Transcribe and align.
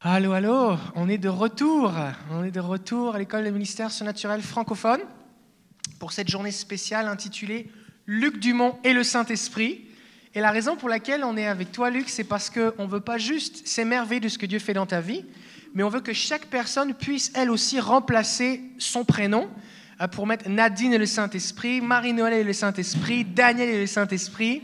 Allô, 0.00 0.30
allô, 0.30 0.76
on 0.94 1.08
est 1.08 1.18
de 1.18 1.28
retour. 1.28 1.92
On 2.30 2.44
est 2.44 2.52
de 2.52 2.60
retour 2.60 3.16
à 3.16 3.18
l'école 3.18 3.42
des 3.42 3.50
ministères 3.50 3.90
surnaturels 3.90 4.42
francophones 4.42 5.00
pour 5.98 6.12
cette 6.12 6.28
journée 6.28 6.52
spéciale 6.52 7.08
intitulée 7.08 7.68
Luc 8.06 8.38
Dumont 8.38 8.78
et 8.84 8.92
le 8.92 9.02
Saint-Esprit. 9.02 9.86
Et 10.36 10.40
la 10.40 10.52
raison 10.52 10.76
pour 10.76 10.88
laquelle 10.88 11.24
on 11.24 11.36
est 11.36 11.48
avec 11.48 11.72
toi, 11.72 11.90
Luc, 11.90 12.10
c'est 12.10 12.22
parce 12.22 12.48
qu'on 12.48 12.84
ne 12.84 12.88
veut 12.88 13.00
pas 13.00 13.18
juste 13.18 13.66
s'émerveiller 13.66 14.20
de 14.20 14.28
ce 14.28 14.38
que 14.38 14.46
Dieu 14.46 14.60
fait 14.60 14.72
dans 14.72 14.86
ta 14.86 15.00
vie, 15.00 15.24
mais 15.74 15.82
on 15.82 15.88
veut 15.88 16.00
que 16.00 16.12
chaque 16.12 16.46
personne 16.46 16.94
puisse, 16.94 17.32
elle 17.34 17.50
aussi, 17.50 17.80
remplacer 17.80 18.62
son 18.78 19.04
prénom 19.04 19.48
euh, 20.00 20.06
pour 20.06 20.28
mettre 20.28 20.48
Nadine 20.48 20.92
et 20.92 20.98
le 20.98 21.06
Saint-Esprit, 21.06 21.80
Marie-Noël 21.80 22.34
et 22.34 22.44
le 22.44 22.52
Saint-Esprit, 22.52 23.24
Daniel 23.24 23.68
et 23.68 23.80
le 23.80 23.86
Saint-Esprit. 23.88 24.62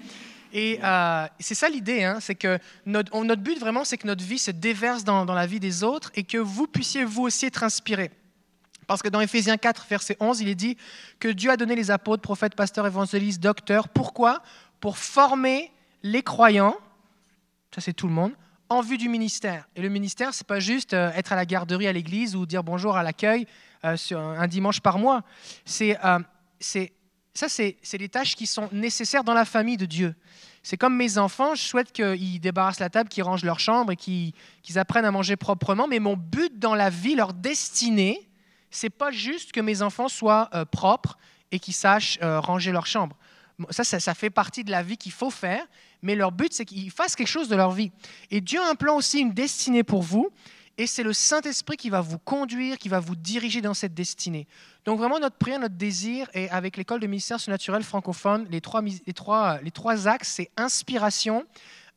Et 0.57 0.79
euh, 0.84 1.27
c'est 1.41 1.57
ça 1.57 1.68
l'idée, 1.68 2.05
hein, 2.05 2.18
c'est 2.20 2.37
que 2.37 2.61
notre, 2.87 3.23
notre, 3.25 3.43
but 3.43 3.59
vraiment, 3.59 3.84
c'est 3.84 3.98
que 3.98 4.07
notre 4.07 4.25
vie 4.25 4.39
se 4.39 4.52
déverse 4.52 5.02
dans, 5.02 5.27
dans, 5.27 5.34
la 5.34 5.46
vie 5.46 5.59
des 5.59 5.82
autres 5.82 6.12
et 6.14 6.23
que 6.23 6.38
vous 6.38 6.69
puissiez 6.69 7.05
vous 7.05 7.23
aussi 7.23 7.46
être 7.46 7.65
inspirés. 7.65 8.12
Parce 8.87 9.02
que 9.02 9.09
dans 9.09 9.20
Éphésiens 9.20 9.56
4, 9.56 9.87
verset 9.91 10.16
11, 10.20 10.41
il 10.41 10.48
est 10.48 10.55
dit 10.55 10.77
que 11.19 11.27
Dieu 11.27 11.51
a 11.51 11.56
donné 11.56 11.74
les 11.74 11.91
apôtres, 11.91 12.23
prophètes, 12.23 12.55
pasteurs, 12.55 12.87
évangélistes, 12.87 13.43
docteurs. 13.43 13.88
Pourquoi? 13.88 14.43
Pour 14.79 14.96
former 14.96 15.73
les 16.05 16.23
croyants, 16.23 16.77
ça 17.74 17.80
c'est 17.80 17.93
tout 17.93 18.07
le 18.07 18.12
monde, 18.12 18.32
en 18.68 18.80
vue 18.80 18.98
du 18.98 19.09
ministère. 19.09 19.66
Et 19.74 19.82
le 19.82 19.88
ministère, 19.88 20.34
c'est 20.34 20.46
pas 20.46 20.60
juste 20.60 20.95
euh, 20.95 21.10
être 21.12 21.32
à 21.32 21.37
la 21.37 21.46
garderie 21.46 21.88
à 21.88 21.93
l'église 21.93 22.37
ou 22.37 22.46
dire 22.46 22.62
bonjour 22.62 22.96
à 22.96 23.02
l'accueil 23.02 23.46
euh, 23.84 23.96
un 24.12 24.46
dimanche 24.46 24.80
par 24.80 24.98
mois. 24.98 25.23
C'est 25.65 25.98
euh, 26.05 26.21
ça, 27.34 27.48
c'est 27.48 27.98
des 27.98 28.09
tâches 28.09 28.37
qui 28.37 28.47
sont 28.47 28.69
nécessaires 28.70 29.24
dans 29.24 29.34
la 29.34 29.45
famille 29.45 29.77
de 29.77 29.87
Dieu. 29.87 30.15
C'est 30.62 30.77
comme 30.77 30.97
mes 30.97 31.19
enfants, 31.19 31.55
je 31.55 31.62
souhaite 31.62 31.93
qu'ils 31.93 32.41
débarrassent 32.41 32.80
la 32.80 32.88
table, 32.88 33.09
qu'ils 33.09 33.24
rangent 33.24 33.45
leur 33.45 33.59
chambre 33.59 33.93
et 33.93 33.97
qu'ils 33.97 34.33
apprennent 34.77 35.05
à 35.05 35.10
manger 35.10 35.37
proprement. 35.37 35.88
Mais 35.88 35.98
mon 35.98 36.16
but 36.16 36.59
dans 36.59 36.74
la 36.74 36.91
vie, 36.91 37.16
leur 37.16 37.34
destinée, 37.34 38.29
c'est 38.70 38.90
pas 38.90 39.10
juste 39.10 39.52
que 39.52 39.60
mes 39.60 39.82
enfants 39.82 40.09
soient 40.09 40.49
euh, 40.55 40.65
propres 40.65 41.18
et 41.51 41.59
qu'ils 41.59 41.74
sachent 41.74 42.18
euh, 42.23 42.40
ranger 42.40 42.73
leur 42.73 42.87
chambre. 42.87 43.16
Ça, 43.71 43.85
ça, 43.85 44.01
ça, 44.01 44.15
fait 44.15 44.30
partie 44.30 44.65
de 44.65 44.71
la 44.71 44.82
vie 44.82 44.96
qu'il 44.96 45.12
faut 45.12 45.30
faire, 45.30 45.65
mais 46.02 46.15
leur 46.15 46.32
but, 46.32 46.52
c'est 46.52 46.65
qu'ils 46.65 46.90
fassent 46.90 47.15
quelque 47.15 47.29
chose 47.29 47.49
de 47.49 47.57
leur 47.57 47.71
vie. 47.73 47.93
Et 48.30 48.40
Dieu 48.40 48.60
a 48.60 48.68
un 48.68 48.74
plan 48.74 48.96
aussi, 48.96 49.21
une 49.21 49.32
destinée 49.32 49.85
pour 49.85 50.02
vous. 50.02 50.30
Et 50.77 50.87
c'est 50.87 51.03
le 51.05 51.13
Saint-Esprit 51.13 51.77
qui 51.77 51.91
va 51.91 52.01
vous 52.01 52.19
conduire, 52.19 52.79
qui 52.79 52.89
va 52.89 52.99
vous 52.99 53.15
diriger 53.15 53.61
dans 53.61 53.75
cette 53.75 53.95
destinée. 53.95 54.47
Donc 54.85 54.99
vraiment, 54.99 55.21
notre 55.21 55.37
prière, 55.37 55.61
notre 55.61 55.77
désir, 55.77 56.29
et 56.35 56.51
avec 56.51 56.77
l'école 56.77 57.01
de 57.01 57.07
ministère 57.07 57.39
surnaturel 57.39 57.83
francophone, 57.83 58.47
les 58.51 58.61
trois, 58.61 58.83
les 58.83 59.13
trois, 59.13 59.61
les 59.63 59.71
trois 59.71 60.09
axes, 60.09 60.33
c'est 60.37 60.51
inspiration, 60.57 61.45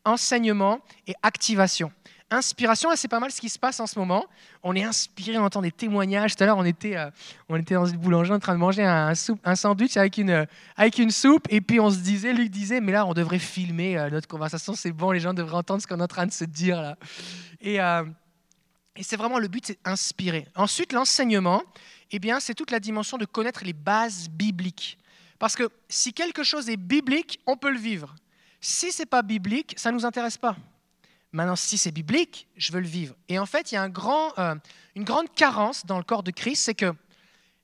enseignement 0.06 0.80
et 1.08 1.16
activation. 1.24 1.92
Inspiration, 2.30 2.90
c'est 2.96 3.08
pas 3.08 3.22
mal 3.22 3.32
ce 3.32 3.40
qui 3.40 3.48
se 3.48 3.58
passe 3.58 3.80
en 3.80 3.88
ce 3.88 3.98
moment. 3.98 4.26
On 4.62 4.76
est 4.76 4.84
inspiré, 4.84 5.38
on 5.38 5.46
entend 5.46 5.62
des 5.62 5.72
témoignages. 5.72 6.36
Tout 6.36 6.44
à 6.44 6.48
l'heure, 6.48 6.58
on, 6.58 6.66
était, 6.66 6.98
euh, 6.98 7.10
on 7.48 7.56
était 7.56 7.76
dans 7.76 7.86
une 7.86 7.96
boulangerie 7.96 8.36
en 8.36 8.40
train 8.40 8.54
de 8.54 8.60
manger 8.60 8.84
un, 8.84 9.14
un 9.46 9.56
sandwich 9.56 9.96
avec 9.96 10.18
une, 10.18 10.46
avec 10.76 11.00
une 11.00 11.10
soupe. 11.10 11.48
Et 11.50 11.62
puis 11.62 11.80
on 11.80 11.90
se 11.90 12.00
disait, 12.00 12.34
Luc 12.34 12.50
disait, 12.50 12.82
mais 12.82 12.92
là, 12.92 13.06
on 13.06 13.14
devrait 13.14 13.40
filmer 13.40 13.98
euh, 13.98 14.10
notre 14.10 14.28
conversation. 14.28 14.76
C'est 14.76 14.92
bon, 14.92 15.12
les 15.12 15.22
gens 15.22 15.34
devraient 15.34 15.56
entendre 15.56 15.82
ce 15.82 15.88
qu'on 15.88 16.00
est 16.00 16.04
en 16.04 16.08
train 16.08 16.26
de 16.26 16.34
se 16.34 16.44
dire 16.44 16.82
là. 16.82 16.98
Et, 17.62 17.80
euh, 17.80 18.04
et 18.98 19.04
c'est 19.04 19.16
vraiment 19.16 19.40
le 19.40 19.48
but, 19.48 19.66
c'est 19.68 19.80
inspirer. 19.86 20.48
Ensuite, 20.56 20.92
l'enseignement, 20.92 21.64
eh 22.12 22.20
bien, 22.20 22.40
c'est 22.40 22.56
toute 22.56 22.72
la 22.72 22.80
dimension 22.80 23.18
de 23.18 23.26
connaître 23.26 23.64
les 23.64 23.74
bases 23.74 24.28
bibliques. 24.30 24.98
Parce 25.40 25.56
que 25.56 25.70
si 25.88 26.14
quelque 26.14 26.44
chose 26.44 26.68
est 26.68 26.78
biblique, 26.78 27.40
on 27.46 27.58
peut 27.58 27.70
le 27.70 27.78
vivre. 27.78 28.16
Si 28.60 28.92
c'est 28.92 29.06
pas 29.06 29.22
biblique, 29.22 29.76
ça 29.78 29.92
nous 29.92 30.04
intéresse 30.04 30.38
pas. 30.38 30.58
Maintenant, 31.32 31.56
si 31.56 31.78
c'est 31.78 31.92
biblique, 31.92 32.48
je 32.58 32.72
veux 32.72 32.80
le 32.80 32.88
vivre. 32.88 33.16
Et 33.30 33.38
en 33.38 33.46
fait, 33.46 33.72
il 33.72 33.76
y 33.76 33.78
a 33.78 33.84
euh, 33.86 34.56
une 34.96 35.04
grande 35.04 35.32
carence 35.36 35.86
dans 35.86 35.98
le 35.98 36.04
corps 36.04 36.24
de 36.24 36.32
Christ, 36.32 36.64
c'est 36.64 36.74
que 36.74 36.94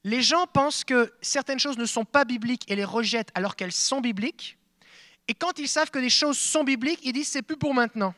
les 0.04 0.22
gens 0.22 0.46
pensent 0.46 0.84
que 0.84 1.12
certaines 1.22 1.60
choses 1.60 1.78
ne 1.78 1.86
sont 1.86 2.06
pas 2.06 2.26
bibliques 2.26 2.70
et 2.70 2.76
les 2.76 2.84
rejettent 2.84 3.32
alors 3.34 3.56
qu'elles 3.56 3.72
sont 3.72 4.02
bibliques. 4.02 4.58
Et 5.28 5.34
quand 5.34 5.58
ils 5.58 5.70
savent 5.70 5.90
que 5.90 6.00
des 6.00 6.10
choses 6.10 6.38
sont 6.38 6.64
bibliques, 6.64 7.00
ils 7.04 7.14
disent 7.14 7.30
c'est 7.30 7.42
plus 7.42 7.58
pour 7.58 7.74
maintenant. 7.74 8.14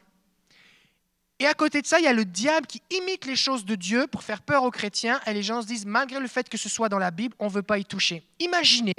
Et 1.39 1.47
à 1.47 1.53
côté 1.53 1.81
de 1.81 1.87
ça, 1.87 1.99
il 1.99 2.03
y 2.03 2.07
a 2.07 2.13
le 2.13 2.23
diable 2.23 2.65
qui 2.65 2.81
imite 2.91 3.25
les 3.25 3.35
choses 3.35 3.65
de 3.65 3.75
Dieu 3.75 4.07
pour 4.07 4.23
faire 4.23 4.41
peur 4.41 4.63
aux 4.63 4.71
chrétiens. 4.71 5.19
Et 5.27 5.33
les 5.33 5.43
gens 5.43 5.61
se 5.61 5.67
disent, 5.67 5.85
malgré 5.85 6.19
le 6.19 6.27
fait 6.27 6.47
que 6.47 6.57
ce 6.57 6.69
soit 6.69 6.87
dans 6.87 6.99
la 6.99 7.11
Bible, 7.11 7.35
on 7.39 7.45
ne 7.45 7.51
veut 7.51 7.61
pas 7.61 7.77
y 7.77 7.85
toucher. 7.85 8.23
Imaginez 8.39 8.95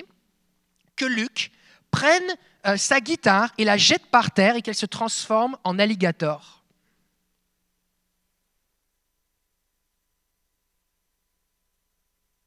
que 0.96 1.06
Luc 1.06 1.50
prenne 1.90 2.36
euh, 2.66 2.76
sa 2.76 3.00
guitare 3.00 3.52
et 3.56 3.64
la 3.64 3.78
jette 3.78 4.06
par 4.06 4.32
terre 4.32 4.56
et 4.56 4.62
qu'elle 4.62 4.74
se 4.74 4.86
transforme 4.86 5.56
en 5.64 5.78
alligator. 5.78 6.62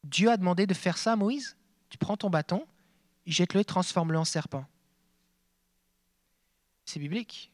Dieu 0.03 0.29
a 0.29 0.37
demandé 0.37 0.67
de 0.67 0.73
faire 0.73 0.97
ça 0.97 1.13
à 1.13 1.15
Moïse. 1.15 1.55
Tu 1.89 1.97
prends 1.97 2.17
ton 2.17 2.29
bâton, 2.29 2.65
jette-le 3.25 3.61
et 3.61 3.65
transforme-le 3.65 4.17
en 4.17 4.25
serpent. 4.25 4.65
C'est 6.85 6.99
biblique. 6.99 7.51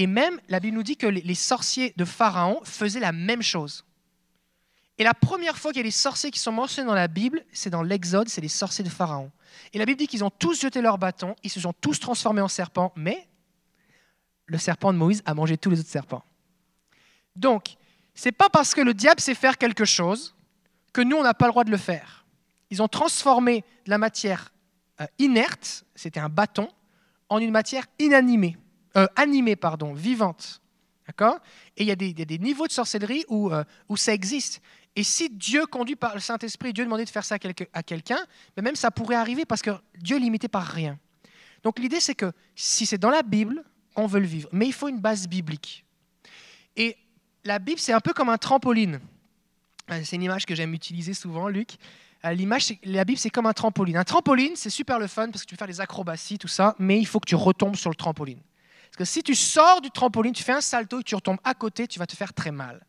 Et 0.00 0.06
même, 0.06 0.40
la 0.48 0.60
Bible 0.60 0.78
nous 0.78 0.82
dit 0.82 0.96
que 0.96 1.06
les 1.06 1.34
sorciers 1.34 1.92
de 1.94 2.06
Pharaon 2.06 2.58
faisaient 2.64 3.00
la 3.00 3.12
même 3.12 3.42
chose. 3.42 3.84
Et 4.96 5.04
la 5.04 5.12
première 5.12 5.58
fois 5.58 5.72
qu'il 5.72 5.80
y 5.80 5.80
a 5.80 5.84
des 5.84 5.90
sorciers 5.90 6.30
qui 6.30 6.38
sont 6.38 6.52
mentionnés 6.52 6.86
dans 6.86 6.94
la 6.94 7.06
Bible, 7.06 7.44
c'est 7.52 7.68
dans 7.68 7.82
l'Exode, 7.82 8.30
c'est 8.30 8.40
les 8.40 8.48
sorciers 8.48 8.82
de 8.82 8.88
Pharaon. 8.88 9.30
Et 9.74 9.78
la 9.78 9.84
Bible 9.84 9.98
dit 9.98 10.06
qu'ils 10.06 10.24
ont 10.24 10.30
tous 10.30 10.58
jeté 10.58 10.80
leur 10.80 10.96
bâton, 10.96 11.36
ils 11.42 11.50
se 11.50 11.60
sont 11.60 11.74
tous 11.74 12.00
transformés 12.00 12.40
en 12.40 12.48
serpents, 12.48 12.94
mais 12.96 13.28
le 14.46 14.56
serpent 14.56 14.90
de 14.94 14.96
Moïse 14.96 15.22
a 15.26 15.34
mangé 15.34 15.58
tous 15.58 15.68
les 15.68 15.80
autres 15.80 15.90
serpents. 15.90 16.24
Donc, 17.36 17.76
c'est 18.14 18.32
pas 18.32 18.48
parce 18.48 18.74
que 18.74 18.80
le 18.80 18.94
diable 18.94 19.20
sait 19.20 19.34
faire 19.34 19.58
quelque 19.58 19.84
chose 19.84 20.34
que 20.94 21.02
nous, 21.02 21.18
on 21.18 21.22
n'a 21.22 21.34
pas 21.34 21.44
le 21.44 21.52
droit 21.52 21.64
de 21.64 21.70
le 21.70 21.76
faire. 21.76 22.24
Ils 22.70 22.80
ont 22.80 22.88
transformé 22.88 23.64
la 23.84 23.98
matière 23.98 24.50
euh, 25.02 25.06
inerte, 25.18 25.84
c'était 25.94 26.20
un 26.20 26.30
bâton, 26.30 26.70
en 27.28 27.36
une 27.36 27.50
matière 27.50 27.84
inanimée. 27.98 28.56
Euh, 28.96 29.06
animée, 29.16 29.56
pardon, 29.56 29.92
vivante. 29.94 30.60
D'accord? 31.06 31.38
Et 31.76 31.82
il 31.82 31.88
y, 31.88 31.92
a 31.92 31.96
des, 31.96 32.38
niveaux 32.38 32.66
de 32.66 32.72
sorcellerie 32.72 33.24
où, 33.28 33.50
euh, 33.50 33.64
où 33.88 33.96
ça 33.96 34.12
existe. 34.12 34.60
Et 34.96 35.02
si 35.02 35.28
Dieu 35.28 35.66
conduit 35.66 35.96
par 35.96 36.14
le 36.14 36.20
Saint-Esprit, 36.20 36.72
Dieu 36.72 36.84
demandait 36.84 37.04
de 37.04 37.10
faire 37.10 37.24
ça 37.24 37.36
à 37.72 37.82
quelqu'un, 37.82 38.18
mais 38.56 38.62
même 38.62 38.76
ça 38.76 38.90
pourrait 38.90 39.16
arriver 39.16 39.44
parce 39.44 39.62
que 39.62 39.70
Dieu 39.98 40.16
est 40.16 40.20
limité 40.20 40.48
par 40.48 40.64
rien. 40.64 40.98
Donc 41.62 41.78
l'idée, 41.78 42.00
c'est 42.00 42.14
que 42.14 42.32
si 42.54 42.86
c'est 42.86 42.98
dans 42.98 43.10
la 43.10 43.22
Bible, 43.22 43.64
on 43.96 44.06
veut 44.06 44.20
le 44.20 44.26
vivre. 44.26 44.48
Mais 44.52 44.66
il 44.66 44.72
faut 44.72 44.88
une 44.88 45.00
base 45.00 45.28
biblique. 45.28 45.84
Et 46.76 46.96
la 47.44 47.58
Bible, 47.58 47.80
c'est 47.80 47.92
un 47.92 48.00
peu 48.00 48.12
comme 48.12 48.28
un 48.28 48.38
trampoline. 48.38 49.00
Euh, 49.90 50.00
c'est 50.04 50.16
une 50.16 50.22
image 50.22 50.46
que 50.46 50.54
j'aime 50.54 50.74
utiliser 50.74 51.14
souvent, 51.14 51.48
Luc. 51.48 51.76
L'image, 52.22 52.74
la 52.84 53.04
Bible, 53.04 53.18
c'est 53.18 53.30
comme 53.30 53.46
un 53.46 53.52
trampoline. 53.54 53.96
Un 53.96 54.04
trampoline, 54.04 54.54
c'est 54.54 54.70
super 54.70 54.98
le 54.98 55.06
fun 55.06 55.30
parce 55.30 55.42
que 55.42 55.48
tu 55.48 55.54
peux 55.54 55.58
faire 55.58 55.66
des 55.66 55.80
acrobaties, 55.80 56.36
tout 56.36 56.48
ça, 56.48 56.76
mais 56.78 56.98
il 56.98 57.06
faut 57.06 57.18
que 57.18 57.28
tu 57.28 57.34
retombes 57.34 57.76
sur 57.76 57.88
le 57.88 57.96
trampoline. 57.96 58.40
Parce 58.90 58.96
que 58.98 59.04
si 59.04 59.22
tu 59.22 59.34
sors 59.34 59.80
du 59.80 59.90
trampoline, 59.90 60.32
tu 60.32 60.42
fais 60.42 60.52
un 60.52 60.60
salto 60.60 61.00
et 61.00 61.02
tu 61.04 61.14
retombes 61.14 61.38
à 61.44 61.54
côté, 61.54 61.86
tu 61.86 61.98
vas 61.98 62.06
te 62.06 62.16
faire 62.16 62.34
très 62.34 62.50
mal. 62.50 62.84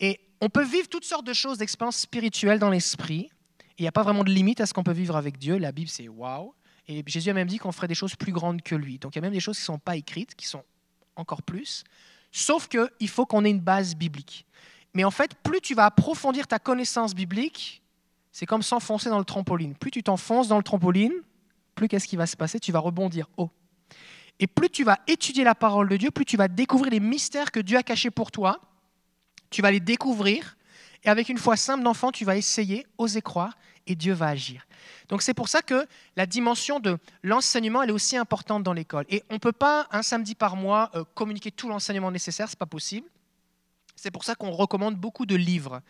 Et 0.00 0.20
on 0.40 0.48
peut 0.48 0.64
vivre 0.64 0.88
toutes 0.88 1.04
sortes 1.04 1.26
de 1.26 1.32
choses, 1.32 1.58
d'expériences 1.58 1.98
spirituelles 1.98 2.58
dans 2.58 2.70
l'esprit. 2.70 3.30
Il 3.76 3.82
n'y 3.82 3.88
a 3.88 3.92
pas 3.92 4.02
vraiment 4.02 4.24
de 4.24 4.30
limite 4.30 4.60
à 4.60 4.66
ce 4.66 4.72
qu'on 4.72 4.82
peut 4.82 4.92
vivre 4.92 5.16
avec 5.16 5.38
Dieu. 5.38 5.58
La 5.58 5.72
Bible, 5.72 5.90
c'est 5.90 6.08
waouh. 6.08 6.54
Et 6.86 7.04
Jésus 7.06 7.28
a 7.28 7.34
même 7.34 7.48
dit 7.48 7.58
qu'on 7.58 7.72
ferait 7.72 7.88
des 7.88 7.94
choses 7.94 8.16
plus 8.16 8.32
grandes 8.32 8.62
que 8.62 8.74
lui. 8.74 8.98
Donc 8.98 9.14
il 9.14 9.18
y 9.18 9.20
a 9.20 9.22
même 9.22 9.32
des 9.32 9.40
choses 9.40 9.56
qui 9.56 9.62
ne 9.62 9.66
sont 9.66 9.78
pas 9.78 9.96
écrites, 9.96 10.34
qui 10.34 10.46
sont 10.46 10.64
encore 11.16 11.42
plus. 11.42 11.84
Sauf 12.32 12.68
qu'il 12.68 13.08
faut 13.08 13.26
qu'on 13.26 13.44
ait 13.44 13.50
une 13.50 13.60
base 13.60 13.94
biblique. 13.94 14.46
Mais 14.94 15.04
en 15.04 15.10
fait, 15.10 15.34
plus 15.42 15.60
tu 15.60 15.74
vas 15.74 15.84
approfondir 15.84 16.46
ta 16.46 16.58
connaissance 16.58 17.14
biblique, 17.14 17.82
c'est 18.32 18.46
comme 18.46 18.62
s'enfoncer 18.62 19.10
dans 19.10 19.18
le 19.18 19.24
trampoline. 19.24 19.74
Plus 19.74 19.90
tu 19.90 20.02
t'enfonces 20.02 20.48
dans 20.48 20.56
le 20.56 20.62
trampoline, 20.62 21.12
plus 21.74 21.88
qu'est-ce 21.88 22.08
qui 22.08 22.16
va 22.16 22.26
se 22.26 22.36
passer? 22.36 22.58
Tu 22.58 22.72
vas 22.72 22.78
rebondir 22.78 23.28
haut. 23.36 23.50
Et 24.40 24.46
plus 24.46 24.70
tu 24.70 24.84
vas 24.84 24.98
étudier 25.06 25.44
la 25.44 25.54
parole 25.54 25.88
de 25.88 25.96
Dieu, 25.96 26.10
plus 26.10 26.24
tu 26.24 26.36
vas 26.36 26.48
découvrir 26.48 26.92
les 26.92 27.00
mystères 27.00 27.50
que 27.50 27.60
Dieu 27.60 27.76
a 27.76 27.82
cachés 27.82 28.10
pour 28.10 28.30
toi. 28.30 28.60
Tu 29.50 29.62
vas 29.62 29.70
les 29.70 29.80
découvrir. 29.80 30.56
Et 31.04 31.08
avec 31.08 31.28
une 31.28 31.38
foi 31.38 31.56
simple 31.56 31.84
d'enfant, 31.84 32.12
tu 32.12 32.24
vas 32.24 32.36
essayer, 32.36 32.86
oser 32.98 33.22
croire, 33.22 33.56
et 33.86 33.94
Dieu 33.94 34.12
va 34.12 34.28
agir. 34.28 34.66
Donc 35.08 35.22
c'est 35.22 35.34
pour 35.34 35.48
ça 35.48 35.62
que 35.62 35.86
la 36.16 36.26
dimension 36.26 36.80
de 36.80 36.98
l'enseignement, 37.22 37.82
elle 37.82 37.90
est 37.90 37.94
aussi 37.94 38.16
importante 38.16 38.62
dans 38.62 38.72
l'école. 38.72 39.06
Et 39.08 39.22
on 39.30 39.34
ne 39.34 39.38
peut 39.38 39.52
pas, 39.52 39.88
un 39.90 40.02
samedi 40.02 40.34
par 40.34 40.56
mois, 40.56 40.90
euh, 40.94 41.04
communiquer 41.14 41.50
tout 41.50 41.68
l'enseignement 41.68 42.10
nécessaire, 42.10 42.48
ce 42.48 42.54
n'est 42.54 42.58
pas 42.58 42.66
possible. 42.66 43.08
C'est 43.96 44.10
pour 44.10 44.24
ça 44.24 44.34
qu'on 44.34 44.50
recommande 44.50 44.96
beaucoup 44.96 45.26
de 45.26 45.34
livres. 45.34 45.80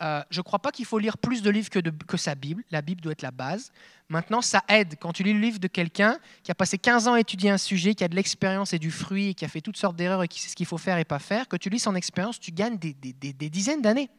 Euh, 0.00 0.22
je 0.30 0.40
ne 0.40 0.42
crois 0.42 0.58
pas 0.58 0.72
qu'il 0.72 0.84
faut 0.84 0.98
lire 0.98 1.16
plus 1.16 1.42
de 1.42 1.50
livres 1.50 1.70
que, 1.70 2.16
sa 2.16 2.34
Bible. 2.34 2.62
La 2.70 2.82
Bible 2.82 3.00
doit 3.00 3.12
être 3.12 3.22
la 3.22 3.30
base. 3.30 3.72
Maintenant, 4.08 4.42
ça 4.42 4.62
aide. 4.68 4.96
Quand 5.00 5.12
tu 5.12 5.22
lis 5.22 5.32
le 5.32 5.40
livre 5.40 5.58
de 5.58 5.68
quelqu'un 5.68 6.18
qui 6.42 6.50
a 6.50 6.54
passé 6.54 6.78
15 6.78 7.08
ans 7.08 7.14
à 7.14 7.20
étudier 7.20 7.50
un 7.50 7.58
sujet, 7.58 7.94
qui 7.94 8.04
a 8.04 8.08
de 8.08 8.14
l'expérience 8.14 8.72
et 8.72 8.78
du 8.78 8.90
fruit, 8.90 9.28
et 9.28 9.34
qui 9.34 9.44
a 9.44 9.48
fait 9.48 9.60
toutes 9.60 9.76
sortes 9.76 9.96
d'erreurs 9.96 10.22
et 10.22 10.28
qui 10.28 10.40
sait 10.40 10.50
ce 10.50 10.56
qu'il 10.56 10.66
faut 10.66 10.78
faire 10.78 10.98
et 10.98 11.04
pas 11.04 11.18
faire, 11.18 11.48
que 11.48 11.56
tu 11.56 11.70
lis 11.70 11.78
son 11.78 11.94
expérience, 11.94 12.38
tu 12.38 12.52
gagnes 12.52 12.78
des, 12.78 12.94
des 12.94 13.50
dizaines 13.50 13.82
d'années. 13.82 14.10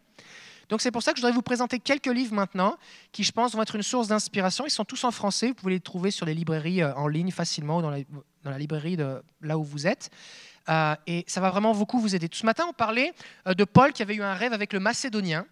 Donc 0.69 0.81
c'est 0.81 0.91
pour 0.91 1.01
ça 1.01 1.13
que 1.13 1.18
je 1.18 1.21
voudrais 1.21 1.35
vous 1.35 1.41
présenter 1.41 1.80
quelques 1.80 2.07
livres 2.07 2.33
maintenant 2.33 2.77
qui, 3.12 3.23
je 3.23 3.31
pense, 3.31 3.53
vont 3.53 3.62
être 3.62 3.75
une 3.75 3.83
source 3.83 4.09
d'inspiration. 4.09 4.65
Ils 4.65 4.71
sont 4.71 4.85
tous 4.85 5.03
en 5.03 5.12
français. 5.12 5.50
Vous 5.50 5.53
pouvez 5.53 5.73
les 5.73 5.80
trouver 5.80 6.12
sur 6.12 6.25
les 6.25 6.33
librairies 6.33 6.81
euh, 6.81 6.94
en 6.95 7.07
ligne 7.07 7.31
facilement 7.31 7.77
ou 7.77 7.81
dans 7.81 7.89
la, 7.89 8.00
dans 8.44 8.51
la 8.51 8.57
librairie 8.57 8.97
de 8.97 9.21
là 9.41 9.57
où 9.57 9.63
vous 9.63 9.88
êtes. 9.88 10.09
Euh, 10.69 10.95
et 11.07 11.23
ça 11.27 11.41
va 11.41 11.49
vraiment 11.49 11.73
beaucoup 11.73 11.99
vous 11.99 12.15
aider. 12.15 12.29
Tout 12.29 12.37
ce 12.37 12.45
matin, 12.45 12.65
on 12.69 12.73
parlait 12.73 13.13
euh, 13.47 13.53
de 13.53 13.63
Paul 13.63 13.93
qui 13.93 14.01
avait 14.01 14.15
eu 14.15 14.21
un 14.21 14.33
rêve 14.33 14.53
avec 14.53 14.73
le 14.73 14.79
Macédonien. 14.79 15.45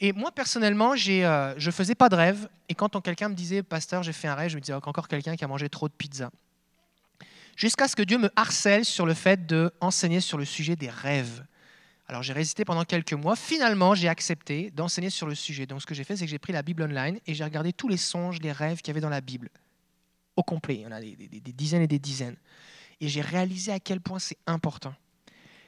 Et 0.00 0.12
moi, 0.12 0.32
personnellement, 0.32 0.96
je 0.96 1.54
ne 1.54 1.70
faisais 1.70 1.94
pas 1.94 2.08
de 2.08 2.16
rêve. 2.16 2.48
Et 2.68 2.74
quand 2.74 3.00
quelqu'un 3.00 3.28
me 3.28 3.34
disait, 3.34 3.62
pasteur, 3.62 4.02
j'ai 4.02 4.12
fait 4.12 4.28
un 4.28 4.34
rêve, 4.34 4.50
je 4.50 4.56
me 4.56 4.60
disais, 4.60 4.72
encore 4.72 5.06
quelqu'un 5.06 5.36
qui 5.36 5.44
a 5.44 5.48
mangé 5.48 5.68
trop 5.68 5.88
de 5.88 5.92
pizza. 5.92 6.30
Jusqu'à 7.56 7.86
ce 7.86 7.94
que 7.94 8.02
Dieu 8.02 8.18
me 8.18 8.30
harcèle 8.34 8.84
sur 8.84 9.06
le 9.06 9.14
fait 9.14 9.46
d'enseigner 9.46 10.20
sur 10.20 10.38
le 10.38 10.44
sujet 10.44 10.74
des 10.74 10.90
rêves. 10.90 11.44
Alors 12.08 12.22
j'ai 12.22 12.32
résisté 12.32 12.64
pendant 12.64 12.84
quelques 12.84 13.12
mois. 13.12 13.36
Finalement, 13.36 13.94
j'ai 13.94 14.08
accepté 14.08 14.70
d'enseigner 14.70 15.10
sur 15.10 15.26
le 15.26 15.34
sujet. 15.34 15.66
Donc 15.66 15.80
ce 15.80 15.86
que 15.86 15.94
j'ai 15.94 16.04
fait, 16.04 16.16
c'est 16.16 16.24
que 16.24 16.30
j'ai 16.30 16.38
pris 16.38 16.52
la 16.52 16.62
Bible 16.62 16.82
online 16.82 17.18
et 17.26 17.34
j'ai 17.34 17.44
regardé 17.44 17.72
tous 17.72 17.88
les 17.88 17.96
songes, 17.96 18.38
les 18.40 18.52
rêves 18.52 18.78
qu'il 18.78 18.88
y 18.88 18.90
avait 18.90 19.00
dans 19.00 19.08
la 19.08 19.20
Bible. 19.20 19.48
Au 20.36 20.42
complet, 20.42 20.76
il 20.76 20.80
y 20.80 20.86
en 20.86 20.92
a 20.92 21.00
des, 21.00 21.14
dizaines 21.54 21.82
et 21.82 21.86
des 21.86 21.98
dizaines. 21.98 22.36
Et 23.02 23.08
j'ai 23.08 23.20
réalisé 23.20 23.72
à 23.72 23.80
quel 23.80 24.00
point 24.00 24.20
c'est 24.20 24.38
important. 24.46 24.94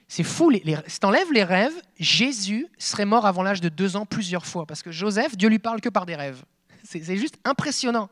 C'est 0.06 0.22
fou, 0.22 0.50
les, 0.50 0.62
les, 0.64 0.76
si 0.86 1.00
tu 1.00 1.06
enlèves 1.06 1.32
les 1.32 1.42
rêves, 1.42 1.74
Jésus 1.98 2.68
serait 2.78 3.04
mort 3.04 3.26
avant 3.26 3.42
l'âge 3.42 3.60
de 3.60 3.68
deux 3.68 3.96
ans 3.96 4.06
plusieurs 4.06 4.46
fois. 4.46 4.66
Parce 4.66 4.82
que 4.82 4.92
Joseph, 4.92 5.36
Dieu 5.36 5.48
lui 5.48 5.58
parle 5.58 5.80
que 5.80 5.88
par 5.88 6.06
des 6.06 6.14
rêves. 6.14 6.44
C'est 6.84 7.16
juste 7.16 7.34
impressionnant. 7.44 8.08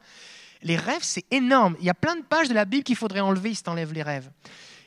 Les 0.64 0.76
rêves, 0.76 1.02
c'est 1.02 1.24
énorme. 1.32 1.76
Il 1.80 1.86
y 1.86 1.90
a 1.90 1.94
plein 1.94 2.14
de 2.14 2.22
pages 2.22 2.48
de 2.48 2.54
la 2.54 2.64
Bible 2.64 2.84
qu'il 2.84 2.94
faudrait 2.94 3.20
enlever 3.20 3.52
si 3.52 3.64
tu 3.64 3.70
enlèves 3.70 3.92
les 3.92 4.02
rêves. 4.02 4.30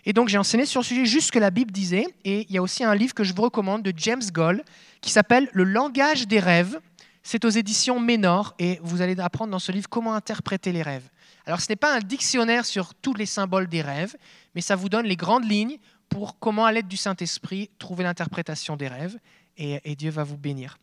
Et 0.06 0.14
donc 0.14 0.30
j'ai 0.30 0.38
enseigné 0.38 0.66
sur 0.66 0.80
le 0.80 0.86
sujet 0.86 1.06
juste 1.06 1.28
ce 1.28 1.32
que 1.34 1.40
la 1.40 1.52
Bible 1.52 1.72
disait. 1.72 2.08
Et 2.24 2.46
il 2.48 2.52
y 2.52 2.58
a 2.58 2.62
aussi 2.62 2.86
un 2.86 2.96
livre 2.96 3.14
que 3.14 3.26
je 3.26 3.34
vous 3.34 3.42
recommande 3.42 3.84
de 3.84 3.92
James 3.98 4.24
Goll 4.32 4.64
qui 5.02 5.12
s'appelle 5.12 5.50
Le 5.52 5.66
langage 5.66 6.28
des 6.28 6.40
rêves. 6.40 6.80
C'est 7.24 7.44
aux 7.44 7.50
éditions 7.50 8.00
Ménor 8.00 8.56
et 8.58 8.80
vous 8.84 9.02
allez 9.02 9.20
apprendre 9.20 9.52
dans 9.52 9.60
ce 9.60 9.74
livre 9.74 9.90
comment 9.90 10.14
interpréter 10.14 10.72
les 10.72 10.82
rêves. 10.82 11.10
Alors 11.45 11.62
ce 11.62 11.68
n'est 11.69 11.75
pas 11.75 11.95
un 11.95 12.00
dictionnaire 12.00 12.65
sur 12.65 12.95
tous 12.95 13.13
les 13.13 13.25
symboles 13.25 13.68
des 13.68 13.81
rêves, 13.81 14.15
mais 14.56 14.62
ça 14.62 14.75
vous 14.75 14.89
donne 14.89 15.06
les 15.06 15.15
grandes 15.15 15.50
lignes 15.50 15.77
pour 16.09 16.39
comment, 16.39 16.65
à 16.65 16.71
l'aide 16.71 16.88
du 16.88 16.97
Saint-Esprit, 16.97 17.69
trouver 17.77 18.03
l'interprétation 18.03 18.75
des 18.77 18.88
rêves. 18.88 19.18
Et, 19.57 19.95
Dieu 19.95 20.12
va 20.12 20.24
vous 20.24 20.38
bénir. 20.38 20.77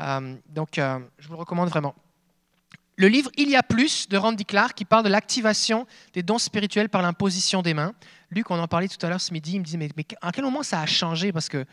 Euh, 0.00 0.34
donc 0.48 0.78
euh, 0.78 0.98
je 1.18 1.28
vous 1.28 1.34
le 1.34 1.38
recommande 1.38 1.68
vraiment. 1.68 1.94
Le 2.96 3.08
livre 3.08 3.30
Il 3.36 3.50
y 3.50 3.56
a 3.56 3.62
plus 3.62 4.08
de 4.08 4.16
Randy 4.16 4.44
Clark 4.44 4.74
qui 4.74 4.84
parle 4.84 5.04
de 5.04 5.10
l'activation 5.10 5.86
des 6.14 6.22
dons 6.22 6.38
spirituels 6.38 6.88
par 6.88 7.02
l'imposition 7.02 7.62
des 7.62 7.74
mains. 7.74 7.94
Luc, 8.30 8.50
on 8.50 8.58
en 8.58 8.66
parlait 8.66 8.88
tout 8.88 9.04
à 9.04 9.08
l'heure 9.08 9.20
ce 9.20 9.32
midi, 9.32 9.52
il 9.52 9.60
me 9.60 9.64
disait 9.64 9.78
mais, 9.78 9.90
à 10.22 10.32
quel 10.32 10.44
moment 10.44 10.62
ça 10.62 10.80
a 10.80 10.86
changé? 10.86 11.32
Parce 11.32 11.48
que 11.48 11.66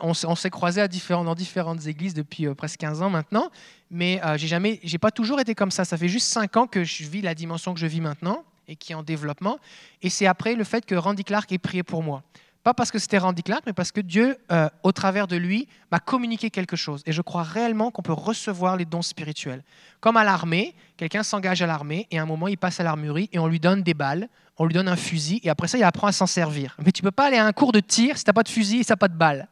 on, 0.00 0.14
s'est 0.14 0.50
croisés 0.50 0.86
dans 1.10 1.34
différentes 1.34 1.86
églises 1.86 2.14
depuis 2.14 2.46
euh, 2.46 2.54
presque 2.54 2.80
15 2.80 3.02
ans 3.02 3.10
maintenant, 3.10 3.50
mais 3.90 4.20
euh, 4.24 4.36
j'ai 4.36 4.48
jamais, 4.48 4.80
pas 5.00 5.10
toujours 5.10 5.40
été 5.40 5.54
comme 5.54 5.70
ça. 5.70 5.84
Ça 5.84 5.96
fait 5.96 6.08
juste 6.08 6.28
5 6.28 6.56
ans 6.56 6.66
que 6.66 6.84
je 6.84 7.04
vis 7.04 7.20
la 7.20 7.34
dimension 7.34 7.74
que 7.74 7.80
je 7.80 7.86
vis 7.86 8.00
maintenant 8.00 8.44
et 8.68 8.76
qui 8.76 8.92
est 8.92 8.94
en 8.94 9.02
développement. 9.02 9.58
Et 10.02 10.10
c'est 10.10 10.26
après 10.26 10.54
le 10.54 10.64
fait 10.64 10.86
que 10.86 10.94
Randy 10.94 11.24
Clark 11.24 11.50
ait 11.52 11.58
prié 11.58 11.82
pour 11.82 12.02
moi. 12.02 12.22
Pas 12.62 12.74
parce 12.74 12.92
que 12.92 13.00
c'était 13.00 13.18
Randy 13.18 13.42
Clark, 13.42 13.64
mais 13.66 13.72
parce 13.72 13.90
que 13.90 14.00
Dieu, 14.00 14.38
euh, 14.52 14.68
au 14.84 14.92
travers 14.92 15.26
de 15.26 15.34
lui, 15.34 15.66
m'a 15.90 15.98
communiqué 15.98 16.48
quelque 16.48 16.76
chose. 16.76 17.02
Et 17.06 17.12
je 17.12 17.20
crois 17.20 17.42
réellement 17.42 17.90
qu'on 17.90 18.02
peut 18.02 18.12
recevoir 18.12 18.76
les 18.76 18.84
dons 18.84 19.02
spirituels. 19.02 19.64
Comme 20.00 20.16
à 20.16 20.22
l'armée, 20.22 20.76
quelqu'un 20.96 21.24
s'engage 21.24 21.60
à 21.60 21.66
l'armée 21.66 22.06
et 22.12 22.20
à 22.20 22.22
un 22.22 22.26
moment, 22.26 22.46
il 22.46 22.56
passe 22.56 22.78
à 22.78 22.84
l'armurerie 22.84 23.28
et 23.32 23.40
on 23.40 23.48
lui 23.48 23.58
donne 23.58 23.82
des 23.82 23.94
balles, 23.94 24.28
on 24.58 24.66
lui 24.66 24.74
donne 24.74 24.88
un 24.88 24.96
fusil 24.96 25.40
et 25.42 25.50
après 25.50 25.66
ça, 25.66 25.76
il 25.76 25.82
apprend 25.82 26.06
à 26.06 26.12
s'en 26.12 26.26
servir. 26.26 26.76
Mais 26.84 26.92
tu 26.92 27.02
peux 27.02 27.10
pas 27.10 27.26
aller 27.26 27.36
à 27.36 27.44
un 27.44 27.52
cours 27.52 27.72
de 27.72 27.80
tir 27.80 28.16
si 28.16 28.22
tu 28.22 28.28
n'as 28.28 28.34
pas 28.34 28.44
de 28.44 28.48
fusil 28.48 28.78
et 28.78 28.82
si 28.84 28.92
tu 28.92 28.96
pas 28.96 29.08
de 29.08 29.16
balles. 29.16 29.48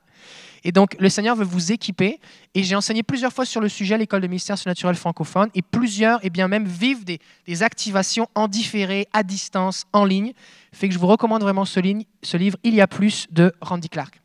Et 0.65 0.73
donc, 0.73 0.97
le 0.99 1.09
Seigneur 1.09 1.37
veut 1.37 1.45
vous 1.45 1.73
équiper. 1.73 2.21
Et 2.55 2.63
j'ai 2.63 2.75
enseigné 2.75 3.03
plusieurs 3.03 3.33
fois 3.33 3.45
sur 3.45 3.61
le 3.61 3.69
sujet 3.69 3.95
à 3.95 3.99
l'école 3.99 4.21
de 4.21 4.27
ministère 4.27 4.59
surnaturel 4.59 4.97
francophone. 4.97 5.51
Et 5.55 5.63
plusieurs, 5.63 6.25
et 6.25 6.31
bien 6.31 6.49
même, 6.49 6.67
vivent 6.67 7.05
des, 7.05 7.21
activations 7.63 8.29
en 8.35 8.49
différé, 8.49 9.07
à 9.13 9.23
distance, 9.23 9.85
en 9.93 10.05
ligne. 10.05 10.33
Fait 10.73 10.89
que 10.89 10.95
je 10.95 10.99
vous 10.99 11.07
recommande 11.07 11.43
vraiment 11.43 11.65
ce, 11.65 11.81
livre, 11.81 12.59
Il 12.63 12.75
y 12.75 12.81
a 12.81 12.87
plus, 12.87 13.27
de 13.31 13.53
Randy 13.61 13.89
Clark. 13.89 14.21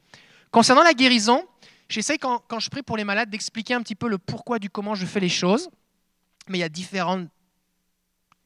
Concernant 0.51 0.83
la 0.83 0.93
guérison, 0.93 1.43
j'essaie, 1.89 2.17
quand, 2.17 2.41
quand 2.47 2.59
je 2.59 2.69
prie 2.69 2.83
pour 2.83 2.97
les 2.97 3.03
malades, 3.03 3.29
d'expliquer 3.29 3.73
un 3.73 3.81
petit 3.81 3.95
peu 3.95 4.07
le 4.07 4.17
pourquoi 4.17 4.59
du 4.59 4.69
comment 4.69 4.95
je 4.95 5.05
fais 5.05 5.19
les 5.19 5.29
choses. 5.29 5.69
Mais 6.47 6.59
il 6.59 6.61
y 6.61 6.65
a 6.65 6.69
différents 6.69 7.25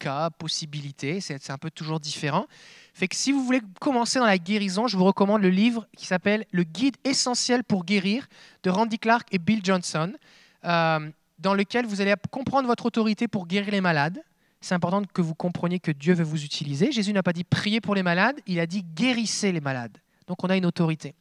cas, 0.00 0.30
possibilités. 0.30 1.20
C'est 1.20 1.50
un 1.50 1.58
peu 1.58 1.70
toujours 1.70 2.00
différent. 2.00 2.46
Fait 2.94 3.08
que 3.08 3.16
si 3.16 3.32
vous 3.32 3.44
voulez 3.44 3.62
commencer 3.80 4.18
dans 4.18 4.26
la 4.26 4.38
guérison, 4.38 4.86
je 4.86 4.96
vous 4.96 5.04
recommande 5.04 5.42
le 5.42 5.48
livre 5.48 5.86
qui 5.96 6.06
s'appelle 6.06 6.44
Le 6.52 6.64
guide 6.64 6.96
essentiel 7.04 7.64
pour 7.64 7.84
guérir 7.84 8.26
de 8.62 8.70
Randy 8.70 8.98
Clark 8.98 9.28
et 9.32 9.38
Bill 9.38 9.60
Johnson, 9.62 10.12
euh, 10.64 11.10
dans 11.38 11.54
lequel 11.54 11.86
vous 11.86 12.00
allez 12.00 12.14
comprendre 12.30 12.66
votre 12.66 12.86
autorité 12.86 13.28
pour 13.28 13.46
guérir 13.46 13.70
les 13.70 13.80
malades. 13.80 14.22
C'est 14.60 14.74
important 14.74 15.02
que 15.04 15.22
vous 15.22 15.34
compreniez 15.34 15.78
que 15.78 15.90
Dieu 15.90 16.12
veut 16.12 16.24
vous 16.24 16.44
utiliser. 16.44 16.92
Jésus 16.92 17.12
n'a 17.12 17.22
pas 17.22 17.32
dit 17.32 17.44
prier 17.44 17.80
pour 17.80 17.94
les 17.94 18.02
malades, 18.02 18.36
il 18.46 18.60
a 18.60 18.66
dit 18.66 18.84
guérissez 18.94 19.52
les 19.52 19.60
malades. 19.60 19.96
Donc 20.26 20.44
on 20.44 20.50
a 20.50 20.56
une 20.56 20.66
autorité. 20.66 21.14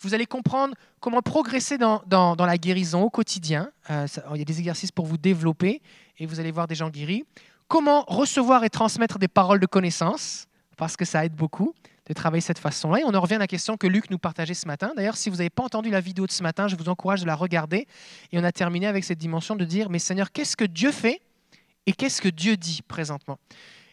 Vous 0.00 0.14
allez 0.14 0.26
comprendre 0.26 0.76
comment 1.00 1.22
progresser 1.22 1.78
dans, 1.78 2.02
dans, 2.06 2.36
la 2.36 2.58
guérison 2.58 3.02
au 3.02 3.10
quotidien. 3.10 3.70
Euh, 3.90 4.06
il 4.34 4.38
y 4.38 4.42
a 4.42 4.44
des 4.44 4.58
exercices 4.58 4.92
pour 4.92 5.06
vous 5.06 5.16
développer 5.16 5.82
et 6.18 6.26
vous 6.26 6.38
allez 6.38 6.52
voir 6.52 6.68
des 6.68 6.74
gens 6.74 6.90
guéris. 6.90 7.24
Comment 7.66 8.04
recevoir 8.06 8.62
et 8.62 8.70
transmettre 8.70 9.18
des 9.18 9.26
paroles 9.26 9.58
de 9.58 9.66
connaissance 9.66 10.46
parce 10.76 10.96
que 10.96 11.04
ça 11.04 11.24
aide 11.24 11.34
beaucoup 11.34 11.74
de 12.06 12.14
travailler 12.14 12.40
cette 12.40 12.58
façon-là. 12.58 13.00
Et 13.00 13.04
on 13.04 13.14
en 13.14 13.20
revient 13.20 13.36
à 13.36 13.38
la 13.38 13.46
question 13.46 13.76
que 13.76 13.86
Luc 13.86 14.10
nous 14.10 14.18
partageait 14.18 14.54
ce 14.54 14.66
matin. 14.66 14.92
D'ailleurs, 14.96 15.16
si 15.16 15.30
vous 15.30 15.36
n'avez 15.36 15.50
pas 15.50 15.62
entendu 15.62 15.90
la 15.90 16.00
vidéo 16.00 16.26
de 16.26 16.32
ce 16.32 16.42
matin, 16.42 16.68
je 16.68 16.76
vous 16.76 16.88
encourage 16.88 17.20
de 17.20 17.26
la 17.26 17.34
regarder. 17.34 17.86
Et 18.32 18.38
on 18.38 18.44
a 18.44 18.52
terminé 18.52 18.86
avec 18.86 19.04
cette 19.04 19.18
dimension 19.18 19.56
de 19.56 19.64
dire, 19.64 19.88
mais 19.88 19.98
Seigneur, 19.98 20.32
qu'est-ce 20.32 20.56
que 20.56 20.64
Dieu 20.64 20.90
fait 20.90 21.20
et 21.86 21.92
qu'est-ce 21.92 22.20
que 22.20 22.28
Dieu 22.28 22.56
dit 22.56 22.82
présentement? 22.82 23.38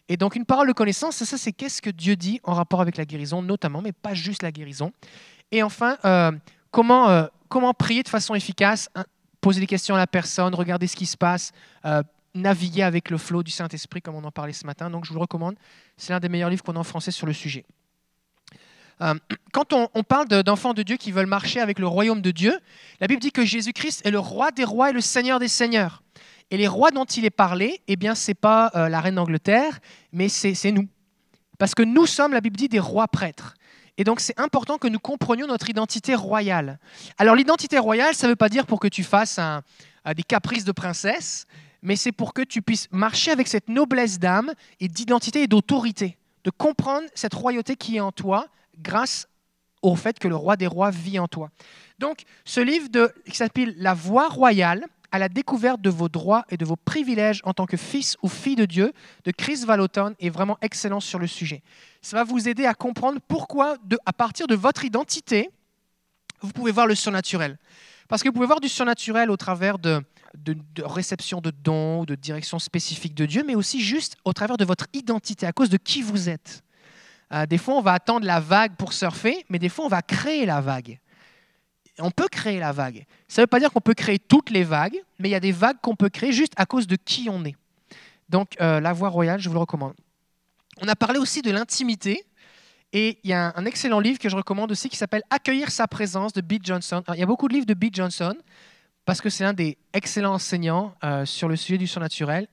Et 0.08 0.16
donc 0.16 0.34
une 0.34 0.44
parole 0.44 0.66
de 0.66 0.72
connaissance, 0.72 1.22
ça 1.22 1.38
c'est 1.38 1.52
qu'est-ce 1.52 1.80
que 1.80 1.90
Dieu 1.90 2.16
dit 2.16 2.40
en 2.42 2.52
rapport 2.52 2.80
avec 2.80 2.96
la 2.96 3.04
guérison, 3.04 3.42
notamment, 3.42 3.80
mais 3.80 3.92
pas 3.92 4.12
juste 4.12 4.42
la 4.42 4.50
guérison. 4.50 4.92
Et 5.52 5.62
enfin, 5.62 5.98
euh, 6.04 6.32
comment, 6.72 7.08
euh, 7.08 7.26
comment 7.48 7.72
prier 7.74 8.02
de 8.02 8.08
façon 8.08 8.34
efficace, 8.34 8.88
hein, 8.96 9.04
poser 9.40 9.60
des 9.60 9.68
questions 9.68 9.94
à 9.94 9.98
la 9.98 10.08
personne, 10.08 10.52
regarder 10.52 10.88
ce 10.88 10.96
qui 10.96 11.06
se 11.06 11.16
passe, 11.16 11.52
euh, 11.84 12.02
naviguer 12.34 12.82
avec 12.82 13.10
le 13.10 13.18
flot 13.18 13.42
du 13.42 13.50
Saint-Esprit, 13.50 14.02
comme 14.02 14.14
on 14.14 14.24
en 14.24 14.30
parlait 14.30 14.52
ce 14.52 14.66
matin. 14.66 14.90
Donc 14.90 15.04
je 15.04 15.10
vous 15.10 15.16
le 15.16 15.20
recommande. 15.20 15.56
C'est 15.96 16.12
l'un 16.12 16.20
des 16.20 16.28
meilleurs 16.28 16.50
livres 16.50 16.62
qu'on 16.62 16.76
a 16.76 16.78
en 16.78 16.84
français 16.84 17.10
sur 17.10 17.26
le 17.26 17.32
sujet. 17.32 17.64
Euh, 19.02 19.14
quand 19.52 19.72
on, 19.72 20.02
parle 20.02 20.28
d'enfants 20.28 20.74
de 20.74 20.82
Dieu 20.82 20.96
qui 20.96 21.12
veulent 21.12 21.26
marcher 21.26 21.60
avec 21.60 21.78
le 21.78 21.86
royaume 21.86 22.22
de 22.22 22.30
Dieu, 22.30 22.58
la 23.00 23.06
Bible 23.06 23.20
dit 23.20 23.32
que 23.32 23.44
Jésus-Christ 23.44 24.06
est 24.06 24.10
le 24.10 24.18
roi 24.18 24.50
des 24.50 24.64
rois 24.64 24.90
et 24.90 24.92
le 24.92 25.00
seigneur 25.00 25.38
des 25.38 25.48
seigneurs. 25.48 26.02
Et 26.50 26.56
les 26.56 26.68
rois 26.68 26.90
dont 26.90 27.04
il 27.04 27.24
est 27.24 27.30
parlé, 27.30 27.80
eh 27.86 27.96
bien, 27.96 28.14
ce 28.14 28.30
n'est 28.30 28.34
pas 28.34 28.72
euh, 28.74 28.88
la 28.88 29.00
reine 29.00 29.14
d'Angleterre, 29.14 29.78
mais 30.12 30.28
c'est 30.28 30.72
nous. 30.72 30.88
Parce 31.58 31.74
que 31.74 31.82
nous 31.82 32.06
sommes, 32.06 32.32
la 32.32 32.40
Bible 32.40 32.56
dit, 32.56 32.68
des 32.68 32.80
rois 32.80 33.06
prêtres. 33.06 33.54
Et 33.98 34.04
donc, 34.04 34.18
c'est 34.18 34.38
important 34.40 34.78
que 34.78 34.88
nous 34.88 34.98
comprenions 34.98 35.46
notre 35.46 35.68
identité 35.68 36.14
royale. 36.14 36.80
Alors, 37.18 37.36
l'identité 37.36 37.78
royale, 37.78 38.14
ça 38.14 38.26
ne 38.26 38.32
veut 38.32 38.36
pas 38.36 38.48
dire 38.48 38.66
pour 38.66 38.80
que 38.80 38.88
tu 38.88 39.04
fasses 39.04 39.38
des 40.16 40.22
caprices 40.22 40.64
de 40.64 40.72
princesse, 40.72 41.46
mais 41.82 41.96
c'est 41.96 42.12
pour 42.12 42.34
que 42.34 42.42
tu 42.42 42.62
puisses 42.62 42.88
marcher 42.90 43.30
avec 43.30 43.48
cette 43.48 43.68
noblesse 43.68 44.18
d'âme 44.18 44.52
et 44.80 44.88
d'identité 44.88 45.42
et 45.42 45.46
d'autorité, 45.46 46.16
de 46.44 46.50
comprendre 46.50 47.06
cette 47.14 47.34
royauté 47.34 47.76
qui 47.76 47.96
est 47.96 48.00
en 48.00 48.12
toi 48.12 48.48
grâce 48.78 49.28
au 49.82 49.96
fait 49.96 50.18
que 50.18 50.28
le 50.28 50.36
roi 50.36 50.56
des 50.56 50.66
rois 50.66 50.90
vit 50.90 51.18
en 51.18 51.28
toi. 51.28 51.50
Donc, 51.98 52.22
ce 52.44 52.60
livre 52.60 52.88
de, 52.88 53.12
qui 53.26 53.36
s'appelle 53.36 53.74
La 53.78 53.94
voie 53.94 54.28
royale 54.28 54.86
à 55.12 55.18
la 55.18 55.28
découverte 55.28 55.80
de 55.80 55.90
vos 55.90 56.08
droits 56.08 56.44
et 56.50 56.56
de 56.56 56.64
vos 56.64 56.76
privilèges 56.76 57.40
en 57.44 57.52
tant 57.52 57.66
que 57.66 57.76
fils 57.76 58.16
ou 58.22 58.28
fille 58.28 58.56
de 58.56 58.64
Dieu 58.64 58.92
de 59.24 59.32
Chris 59.32 59.64
Vallotton 59.66 60.14
est 60.20 60.30
vraiment 60.30 60.56
excellent 60.62 61.00
sur 61.00 61.18
le 61.18 61.26
sujet. 61.26 61.62
Ça 62.00 62.16
va 62.16 62.24
vous 62.24 62.48
aider 62.48 62.66
à 62.66 62.74
comprendre 62.74 63.18
pourquoi, 63.26 63.76
à 64.06 64.12
partir 64.12 64.46
de 64.46 64.54
votre 64.54 64.84
identité, 64.84 65.50
vous 66.40 66.52
pouvez 66.52 66.72
voir 66.72 66.86
le 66.86 66.94
surnaturel. 66.94 67.58
Parce 68.10 68.24
que 68.24 68.28
vous 68.28 68.32
pouvez 68.32 68.46
voir 68.46 68.58
du 68.58 68.68
surnaturel 68.68 69.30
au 69.30 69.36
travers 69.36 69.78
de, 69.78 70.02
de, 70.34 70.56
réception 70.82 71.40
de 71.40 71.52
dons 71.52 72.02
de 72.02 72.16
direction 72.16 72.58
spécifique 72.58 73.14
de 73.14 73.24
Dieu, 73.24 73.44
mais 73.46 73.54
aussi 73.54 73.80
juste 73.80 74.16
au 74.24 74.32
travers 74.32 74.56
de 74.56 74.64
votre 74.64 74.86
identité, 74.92 75.46
à 75.46 75.52
cause 75.52 75.70
de 75.70 75.76
qui 75.76 76.02
vous 76.02 76.28
êtes. 76.28 76.64
Euh, 77.32 77.46
des 77.46 77.56
fois, 77.56 77.76
on 77.76 77.82
va 77.82 77.92
attendre 77.92 78.26
la 78.26 78.40
vague 78.40 78.74
pour 78.74 78.94
surfer, 78.94 79.46
mais 79.48 79.60
des 79.60 79.68
fois, 79.68 79.84
on 79.84 79.88
va 79.88 80.02
créer 80.02 80.44
la 80.44 80.60
vague. 80.60 80.98
On 82.00 82.10
peut 82.10 82.26
créer 82.26 82.58
la 82.58 82.72
vague. 82.72 83.06
Ça 83.28 83.42
ne 83.42 83.44
veut 83.44 83.46
pas 83.46 83.60
dire 83.60 83.70
qu'on 83.70 83.80
peut 83.80 83.94
créer 83.94 84.18
toutes 84.18 84.50
les 84.50 84.64
vagues, 84.64 84.98
mais 85.20 85.28
il 85.28 85.32
y 85.32 85.36
a 85.36 85.40
des 85.40 85.52
vagues 85.52 85.78
qu'on 85.80 85.94
peut 85.94 86.08
créer 86.08 86.32
juste 86.32 86.54
à 86.56 86.66
cause 86.66 86.88
de 86.88 86.96
qui 86.96 87.28
on 87.30 87.44
est. 87.44 87.54
Donc, 88.28 88.60
euh, 88.60 88.80
la 88.80 88.92
voie 88.92 89.10
royale, 89.10 89.38
je 89.38 89.48
vous 89.48 89.54
le 89.54 89.60
recommande. 89.60 89.94
On 90.80 90.88
a 90.88 90.96
parlé 90.96 91.20
aussi 91.20 91.42
de 91.42 91.52
l'intimité. 91.52 92.24
Et 92.92 93.18
il 93.22 93.30
y 93.30 93.32
a 93.32 93.52
un 93.56 93.64
excellent 93.66 94.00
livre 94.00 94.18
que 94.18 94.28
je 94.28 94.36
recommande 94.36 94.72
aussi 94.72 94.88
qui 94.88 94.96
s'appelle 94.96 95.22
Accueillir 95.30 95.70
sa 95.70 95.86
présence 95.86 96.32
de 96.32 96.40
Bill 96.40 96.60
Johnson. 96.62 97.02
il 97.14 97.20
y 97.20 97.22
a 97.22 97.26
beaucoup 97.26 97.46
de 97.46 97.54
livres 97.54 97.66
de 97.66 97.74
Bill 97.74 97.90
Johnson 97.92 98.34
parce 99.04 99.20
que 99.20 99.30
c'est 99.30 99.44
un 99.44 99.52
des 99.52 99.78
excellents 99.92 100.34
enseignants 100.34 100.94
euh, 101.04 101.24
sur 101.24 101.48
le 101.48 101.56
sujet 101.56 101.78
du 101.78 101.86
surnaturel. 101.86 102.48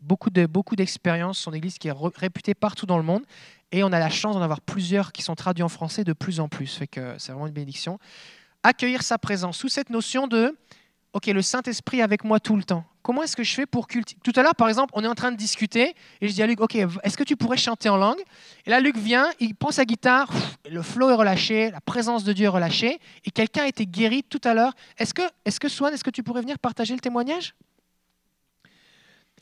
Beaucoup, 0.00 0.30
de, 0.30 0.48
d'expériences, 0.76 1.38
son 1.38 1.52
église 1.52 1.78
qui 1.78 1.88
est 1.88 1.94
réputée 2.16 2.54
partout 2.54 2.86
dans 2.86 2.96
le 2.96 3.04
monde. 3.04 3.22
Et 3.70 3.84
on 3.84 3.92
a 3.92 3.98
la 3.98 4.10
chance 4.10 4.34
d'en 4.34 4.42
avoir 4.42 4.60
plusieurs 4.60 5.12
qui 5.12 5.22
sont 5.22 5.34
traduits 5.34 5.62
en 5.62 5.68
français 5.68 6.04
de 6.04 6.12
plus 6.12 6.40
en 6.40 6.48
plus. 6.48 6.80
C'est 7.18 7.32
vraiment 7.32 7.46
une 7.46 7.52
bénédiction. 7.52 7.98
Accueillir 8.62 9.02
sa 9.02 9.18
présence 9.18 9.56
sous 9.56 9.68
cette 9.68 9.90
notion 9.90 10.26
de 10.26 10.56
OK, 11.12 11.26
le 11.26 11.42
Saint-Esprit 11.42 12.02
avec 12.02 12.24
moi 12.24 12.40
tout 12.40 12.56
le 12.56 12.64
temps. 12.64 12.84
Comment 13.02 13.22
est-ce 13.22 13.36
que 13.36 13.42
je 13.42 13.54
fais 13.54 13.66
pour 13.66 13.86
cultiver 13.86 14.20
Tout 14.22 14.32
à 14.36 14.42
l'heure, 14.42 14.54
par 14.54 14.68
exemple, 14.68 14.92
on 14.94 15.04
est 15.04 15.08
en 15.08 15.14
train 15.14 15.32
de 15.32 15.36
discuter 15.36 15.94
et 16.20 16.28
je 16.28 16.32
dis 16.32 16.42
à 16.42 16.46
Luc, 16.46 16.60
OK, 16.60 16.74
est-ce 16.74 17.16
que 17.16 17.24
tu 17.24 17.36
pourrais 17.36 17.56
chanter 17.56 17.88
en 17.88 17.96
langue? 17.96 18.20
Et 18.66 18.70
là, 18.70 18.80
Luc 18.80 18.96
vient, 18.96 19.30
il 19.40 19.54
prend 19.54 19.70
sa 19.70 19.84
guitare, 19.84 20.30
le 20.70 20.82
flow 20.82 21.10
est 21.10 21.14
relâché, 21.14 21.70
la 21.70 21.80
présence 21.80 22.24
de 22.24 22.32
Dieu 22.32 22.46
est 22.46 22.48
relâchée 22.48 22.98
et 23.24 23.30
quelqu'un 23.30 23.64
a 23.64 23.68
été 23.68 23.86
guéri 23.86 24.22
tout 24.22 24.40
à 24.44 24.54
l'heure. 24.54 24.72
Est-ce 24.98 25.14
que, 25.14 25.22
est-ce 25.44 25.60
que 25.60 25.68
Swan, 25.68 25.92
est-ce 25.92 26.04
que 26.04 26.10
tu 26.10 26.22
pourrais 26.22 26.40
venir 26.40 26.58
partager 26.58 26.94
le 26.94 27.00
témoignage? 27.00 27.54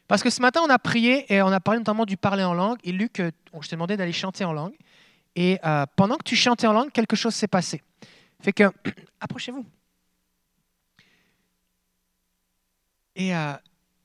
Parce 0.09 0.25
que 0.25 0.31
ce 0.31 0.43
matin, 0.43 0.61
on 0.65 0.71
a 0.71 0.79
prié 0.81 1.33
et 1.33 1.41
on 1.41 1.53
a 1.53 1.61
parlé 1.61 1.79
notamment 1.79 2.05
du 2.05 2.17
parler 2.17 2.43
en 2.43 2.53
langue. 2.53 2.79
Et 2.83 2.91
Luc, 2.91 3.21
euh, 3.21 3.31
je 3.61 3.69
t'ai 3.69 3.77
demandé 3.77 3.97
d'aller 3.97 4.13
chanter 4.13 4.45
en 4.45 4.53
langue. 4.53 4.75
Et 5.37 5.61
euh, 5.65 5.87
pendant 5.95 6.17
que 6.17 6.25
tu 6.25 6.35
chantais 6.35 6.67
en 6.67 6.73
langue, 6.73 6.91
quelque 6.91 7.15
chose 7.15 7.33
s'est 7.33 7.47
passé. 7.47 7.81
Fait 8.43 8.53
que, 8.53 8.65
approchez-vous. 9.21 9.65
Et 13.21 13.37
euh, 13.37 13.53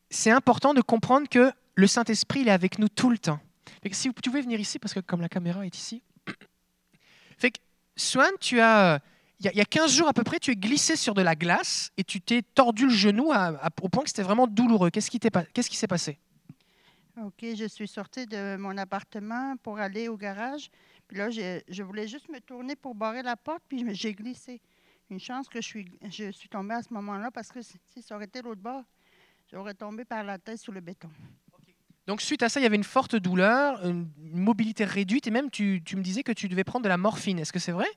c'est 0.09 0.29
important 0.29 0.73
de 0.73 0.81
comprendre 0.81 1.29
que 1.29 1.49
le 1.75 1.87
Saint-Esprit, 1.87 2.41
il 2.41 2.49
est 2.49 2.51
avec 2.51 2.79
nous 2.79 2.89
tout 2.89 3.09
le 3.09 3.17
temps. 3.17 3.39
si 3.89 4.09
vous 4.09 4.13
pouvez 4.13 4.41
venir 4.41 4.59
ici, 4.59 4.77
parce 4.77 4.93
que 4.93 4.99
comme 4.99 5.21
la 5.21 5.29
caméra 5.29 5.65
est 5.65 5.77
ici. 5.77 6.03
Fait 7.37 7.51
que, 7.51 7.59
Swan, 7.95 8.31
tu 8.41 8.59
as, 8.59 8.99
il 9.39 9.51
y, 9.53 9.61
a 9.61 9.65
15 9.65 9.93
jours 9.93 10.09
à 10.09 10.13
peu 10.13 10.25
près, 10.25 10.39
tu 10.39 10.51
es 10.51 10.55
glissé 10.57 10.97
sur 10.97 11.13
de 11.13 11.21
la 11.21 11.33
glace 11.33 11.91
et 11.95 12.03
tu 12.03 12.19
t'es 12.19 12.41
tordu 12.41 12.87
le 12.87 12.93
genou 12.93 13.31
au 13.81 13.87
point 13.87 14.03
que 14.03 14.09
c'était 14.09 14.21
vraiment 14.21 14.47
douloureux. 14.47 14.89
Qu'est-ce 14.89 15.09
qui 15.09 15.77
s'est 15.77 15.87
passé? 15.87 16.19
OK, 17.21 17.45
je 17.55 17.67
suis 17.69 17.87
sortie 17.87 18.25
de 18.25 18.57
mon 18.57 18.77
appartement 18.77 19.55
pour 19.63 19.79
aller 19.79 20.09
au 20.09 20.17
garage. 20.17 20.69
Puis 21.07 21.17
là, 21.17 21.29
je 21.29 21.83
voulais 21.83 22.09
juste 22.09 22.27
me 22.27 22.39
tourner 22.41 22.75
pour 22.75 22.95
barrer 22.95 23.23
la 23.23 23.37
porte, 23.37 23.63
puis 23.69 23.85
j'ai 23.95 24.13
glissé. 24.13 24.61
Une 25.09 25.19
chance 25.21 25.47
que 25.47 25.61
je 25.61 25.67
suis, 25.67 25.87
je 26.09 26.31
suis 26.31 26.49
tombée 26.49 26.73
à 26.73 26.81
ce 26.81 26.93
moment-là 26.93 27.31
parce 27.31 27.47
que 27.47 27.61
ça 27.61 28.15
aurait 28.15 28.25
été 28.25 28.41
l'autre 28.41 28.61
bord, 28.61 28.83
j'aurais 29.51 29.73
tombé 29.73 30.05
par 30.05 30.23
la 30.23 30.37
tête 30.37 30.59
sur 30.59 30.71
le 30.73 30.81
béton. 30.81 31.09
Donc 32.07 32.21
suite 32.21 32.43
à 32.43 32.49
ça, 32.49 32.59
il 32.59 32.63
y 32.63 32.65
avait 32.67 32.75
une 32.75 32.83
forte 32.83 33.15
douleur, 33.15 33.83
une 33.85 34.07
mobilité 34.19 34.85
réduite 34.85 35.25
et 35.27 35.31
même 35.31 35.49
tu, 35.49 35.81
tu 35.83 35.95
me 35.95 36.03
disais 36.03 36.23
que 36.23 36.31
tu 36.31 36.47
devais 36.47 36.63
prendre 36.63 36.83
de 36.83 36.89
la 36.89 36.97
morphine. 36.97 37.39
Est-ce 37.39 37.51
que 37.51 37.59
c'est 37.59 37.71
vrai? 37.71 37.87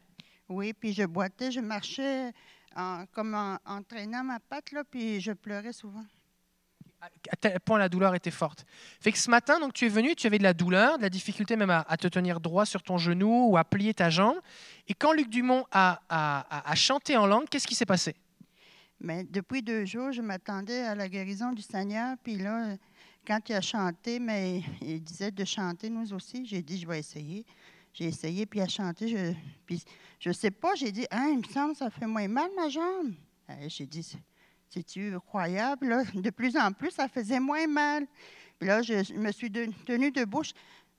Oui, 0.48 0.72
puis 0.72 0.94
je 0.94 1.02
boitais, 1.04 1.50
je 1.50 1.60
marchais 1.60 2.32
en, 2.74 3.04
comme 3.12 3.34
en, 3.34 3.82
traînant 3.82 4.24
ma 4.24 4.40
patte, 4.40 4.72
là, 4.72 4.82
puis 4.84 5.20
je 5.20 5.32
pleurais 5.32 5.74
souvent. 5.74 6.04
À 7.00 7.36
tel 7.36 7.60
point 7.60 7.78
la 7.78 7.88
douleur 7.88 8.14
était 8.14 8.32
forte. 8.32 8.64
Fait 9.00 9.12
que 9.12 9.18
ce 9.18 9.30
matin, 9.30 9.60
donc 9.60 9.72
tu 9.72 9.84
es 9.84 9.88
venu, 9.88 10.16
tu 10.16 10.26
avais 10.26 10.38
de 10.38 10.42
la 10.42 10.54
douleur, 10.54 10.96
de 10.96 11.02
la 11.02 11.10
difficulté 11.10 11.54
même 11.54 11.70
à, 11.70 11.96
te 11.96 12.08
tenir 12.08 12.40
droit 12.40 12.66
sur 12.66 12.82
ton 12.82 12.98
genou 12.98 13.50
ou 13.50 13.56
à 13.56 13.64
plier 13.64 13.94
ta 13.94 14.10
jambe. 14.10 14.38
Et 14.88 14.94
quand 14.94 15.12
Luc 15.12 15.28
Dumont 15.28 15.64
a, 15.70 16.00
a, 16.08 16.70
a 16.70 16.74
chanté 16.74 17.16
en 17.16 17.26
langue, 17.26 17.48
qu'est-ce 17.48 17.68
qui 17.68 17.76
s'est 17.76 17.86
passé? 17.86 18.16
Mais 19.00 19.24
depuis 19.24 19.62
deux 19.62 19.84
jours, 19.84 20.12
je 20.12 20.20
m'attendais 20.20 20.80
à 20.80 20.94
la 20.94 21.08
guérison 21.08 21.52
du 21.52 21.62
Seigneur. 21.62 22.16
Puis 22.22 22.36
là, 22.36 22.76
quand 23.26 23.40
il 23.48 23.54
a 23.54 23.60
chanté, 23.60 24.18
mais 24.18 24.62
il 24.82 25.02
disait 25.02 25.30
de 25.30 25.44
chanter 25.44 25.88
nous 25.88 26.12
aussi. 26.12 26.44
J'ai 26.46 26.62
dit, 26.62 26.78
je 26.78 26.86
vais 26.86 26.98
essayer. 26.98 27.44
J'ai 27.92 28.06
essayé, 28.06 28.46
puis 28.46 28.60
il 28.60 28.62
a 28.62 28.68
chanté. 28.68 29.08
Je, 29.08 29.32
puis 29.66 29.82
je 30.18 30.30
sais 30.32 30.50
pas, 30.50 30.74
j'ai 30.74 30.92
dit, 30.92 31.06
hein, 31.10 31.28
il 31.32 31.38
me 31.38 31.44
semble 31.44 31.72
que 31.72 31.78
ça 31.78 31.90
fait 31.90 32.06
moins 32.06 32.28
mal, 32.28 32.50
ma 32.56 32.68
jambe. 32.68 33.12
Euh, 33.50 33.54
j'ai 33.68 33.86
dit, 33.86 34.16
c'est-tu 34.68 35.14
incroyable? 35.14 35.88
Là? 35.88 36.04
De 36.14 36.30
plus 36.30 36.56
en 36.56 36.72
plus, 36.72 36.90
ça 36.90 37.08
faisait 37.08 37.40
moins 37.40 37.66
mal. 37.66 38.06
Puis 38.58 38.68
là, 38.68 38.82
je, 38.82 39.14
me 39.14 39.30
suis 39.32 39.50
tenue 39.50 40.10
debout. 40.10 40.42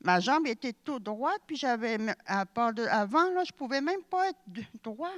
Ma 0.02 0.20
jambe 0.22 0.48
était 0.48 0.74
tout 0.74 1.00
droite, 1.00 1.42
puis 1.46 1.58
j'avais, 1.58 1.98
à 2.26 2.46
part 2.46 2.74
de, 2.74 2.84
avant, 2.84 3.30
là, 3.32 3.44
je 3.44 3.52
pouvais 3.52 3.82
même 3.82 4.02
pas 4.10 4.30
être 4.30 4.40
droit 4.82 5.12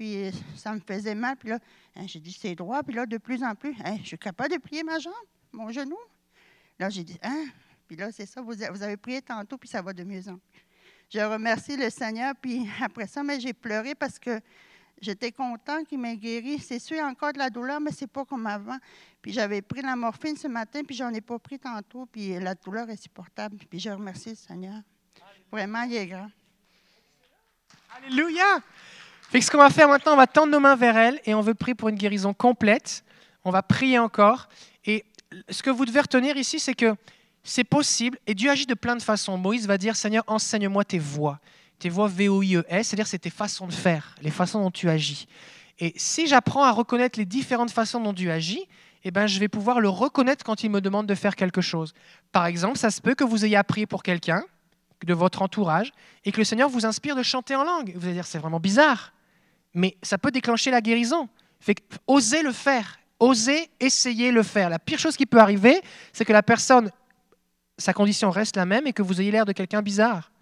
puis 0.00 0.32
ça 0.56 0.72
me 0.72 0.80
faisait 0.80 1.14
mal. 1.14 1.36
Puis 1.36 1.50
là, 1.50 1.58
hein, 1.94 2.06
j'ai 2.06 2.20
dit, 2.20 2.32
c'est 2.32 2.54
droit. 2.54 2.82
Puis 2.82 2.94
là, 2.94 3.04
de 3.04 3.18
plus 3.18 3.44
en 3.44 3.54
plus, 3.54 3.76
hein, 3.84 3.98
je 4.00 4.06
suis 4.06 4.18
capable 4.18 4.54
de 4.54 4.56
plier 4.56 4.82
ma 4.82 4.98
jambe, 4.98 5.12
mon 5.52 5.70
genou. 5.70 5.98
Là, 6.78 6.88
j'ai 6.88 7.04
dit, 7.04 7.18
hein? 7.22 7.44
Puis 7.86 7.96
là, 7.96 8.10
c'est 8.10 8.24
ça, 8.24 8.40
vous, 8.40 8.62
avez 8.62 8.96
prié 8.96 9.20
tantôt, 9.20 9.58
puis 9.58 9.68
ça 9.68 9.82
va 9.82 9.92
de 9.92 10.02
mieux 10.02 10.26
en 10.26 10.38
plus. 10.38 10.64
Je 11.12 11.18
remercie 11.18 11.76
le 11.76 11.90
Seigneur, 11.90 12.32
puis 12.40 12.66
après 12.80 13.06
ça, 13.06 13.22
mais 13.22 13.40
j'ai 13.40 13.52
pleuré 13.52 13.94
parce 13.94 14.18
que 14.18 14.40
j'étais 15.02 15.32
content 15.32 15.84
qu'il 15.84 15.98
m'ait 15.98 16.16
guéri. 16.16 16.58
C'est 16.60 16.78
sûr, 16.78 17.00
encore 17.00 17.34
de 17.34 17.38
la 17.38 17.50
douleur, 17.50 17.78
mais 17.78 17.92
c'est 17.92 18.06
pas 18.06 18.24
comme 18.24 18.46
avant. 18.46 18.78
Puis 19.20 19.34
j'avais 19.34 19.60
pris 19.60 19.82
la 19.82 19.96
morphine 19.96 20.34
ce 20.34 20.48
matin, 20.48 20.80
puis 20.82 20.96
j'en 20.96 21.12
ai 21.12 21.20
pas 21.20 21.38
pris 21.38 21.58
tantôt, 21.58 22.06
puis 22.06 22.40
la 22.40 22.54
douleur 22.54 22.88
est 22.88 23.02
supportable. 23.02 23.58
Puis 23.68 23.78
je 23.78 23.90
remercie 23.90 24.30
le 24.30 24.36
Seigneur. 24.36 24.80
Vraiment, 25.52 25.82
il 25.82 25.94
est 25.94 26.06
grand. 26.06 26.30
Alléluia! 27.98 28.62
Fait 29.30 29.40
ce 29.40 29.48
qu'on 29.48 29.58
va 29.58 29.70
faire 29.70 29.86
maintenant, 29.86 30.14
on 30.14 30.16
va 30.16 30.26
tendre 30.26 30.50
nos 30.50 30.58
mains 30.58 30.74
vers 30.74 30.96
elle 30.96 31.20
et 31.24 31.34
on 31.34 31.40
veut 31.40 31.54
prier 31.54 31.76
pour 31.76 31.88
une 31.88 31.94
guérison 31.94 32.34
complète. 32.34 33.04
On 33.44 33.52
va 33.52 33.62
prier 33.62 33.96
encore. 33.96 34.48
Et 34.86 35.04
ce 35.48 35.62
que 35.62 35.70
vous 35.70 35.84
devez 35.84 36.00
retenir 36.00 36.36
ici, 36.36 36.58
c'est 36.58 36.74
que 36.74 36.96
c'est 37.44 37.62
possible 37.62 38.18
et 38.26 38.34
Dieu 38.34 38.50
agit 38.50 38.66
de 38.66 38.74
plein 38.74 38.96
de 38.96 39.02
façons. 39.02 39.38
Moïse 39.38 39.68
va 39.68 39.78
dire 39.78 39.94
Seigneur, 39.94 40.24
enseigne-moi 40.26 40.84
tes 40.84 40.98
voies. 40.98 41.38
Tes 41.78 41.90
voies 41.90 42.08
V-O-I-E-S, 42.08 42.88
c'est-à-dire 42.88 43.06
c'est 43.06 43.20
tes 43.20 43.30
façons 43.30 43.68
de 43.68 43.72
faire, 43.72 44.16
les 44.20 44.32
façons 44.32 44.62
dont 44.62 44.72
tu 44.72 44.90
agis. 44.90 45.28
Et 45.78 45.92
si 45.94 46.26
j'apprends 46.26 46.64
à 46.64 46.72
reconnaître 46.72 47.16
les 47.16 47.24
différentes 47.24 47.70
façons 47.70 48.00
dont 48.00 48.12
Dieu 48.12 48.32
agit, 48.32 48.66
eh 49.04 49.12
ben, 49.12 49.28
je 49.28 49.38
vais 49.38 49.48
pouvoir 49.48 49.78
le 49.78 49.88
reconnaître 49.88 50.44
quand 50.44 50.64
il 50.64 50.70
me 50.70 50.80
demande 50.80 51.06
de 51.06 51.14
faire 51.14 51.36
quelque 51.36 51.60
chose. 51.60 51.94
Par 52.32 52.46
exemple, 52.46 52.78
ça 52.78 52.90
se 52.90 53.00
peut 53.00 53.14
que 53.14 53.22
vous 53.22 53.44
ayez 53.44 53.56
appris 53.56 53.86
pour 53.86 54.02
quelqu'un 54.02 54.42
de 55.06 55.14
votre 55.14 55.40
entourage 55.40 55.92
et 56.24 56.32
que 56.32 56.38
le 56.38 56.44
Seigneur 56.44 56.68
vous 56.68 56.84
inspire 56.84 57.14
de 57.14 57.22
chanter 57.22 57.54
en 57.54 57.62
langue. 57.62 57.92
Vous 57.94 58.06
allez 58.06 58.14
dire, 58.14 58.26
c'est 58.26 58.38
vraiment 58.38 58.58
bizarre 58.58 59.12
mais 59.74 59.96
ça 60.02 60.18
peut 60.18 60.30
déclencher 60.30 60.70
la 60.70 60.80
guérison. 60.80 61.28
Osez 62.06 62.42
le 62.42 62.52
faire, 62.52 62.98
osez 63.18 63.70
essayer 63.78 64.32
le 64.32 64.42
faire. 64.42 64.70
La 64.70 64.78
pire 64.78 64.98
chose 64.98 65.16
qui 65.16 65.26
peut 65.26 65.38
arriver, 65.38 65.80
c'est 66.12 66.24
que 66.24 66.32
la 66.32 66.42
personne, 66.42 66.90
sa 67.78 67.92
condition 67.92 68.30
reste 68.30 68.56
la 68.56 68.66
même 68.66 68.86
et 68.86 68.92
que 68.92 69.02
vous 69.02 69.20
ayez 69.20 69.30
l'air 69.30 69.44
de 69.44 69.52
quelqu'un 69.52 69.82
bizarre. 69.82 70.32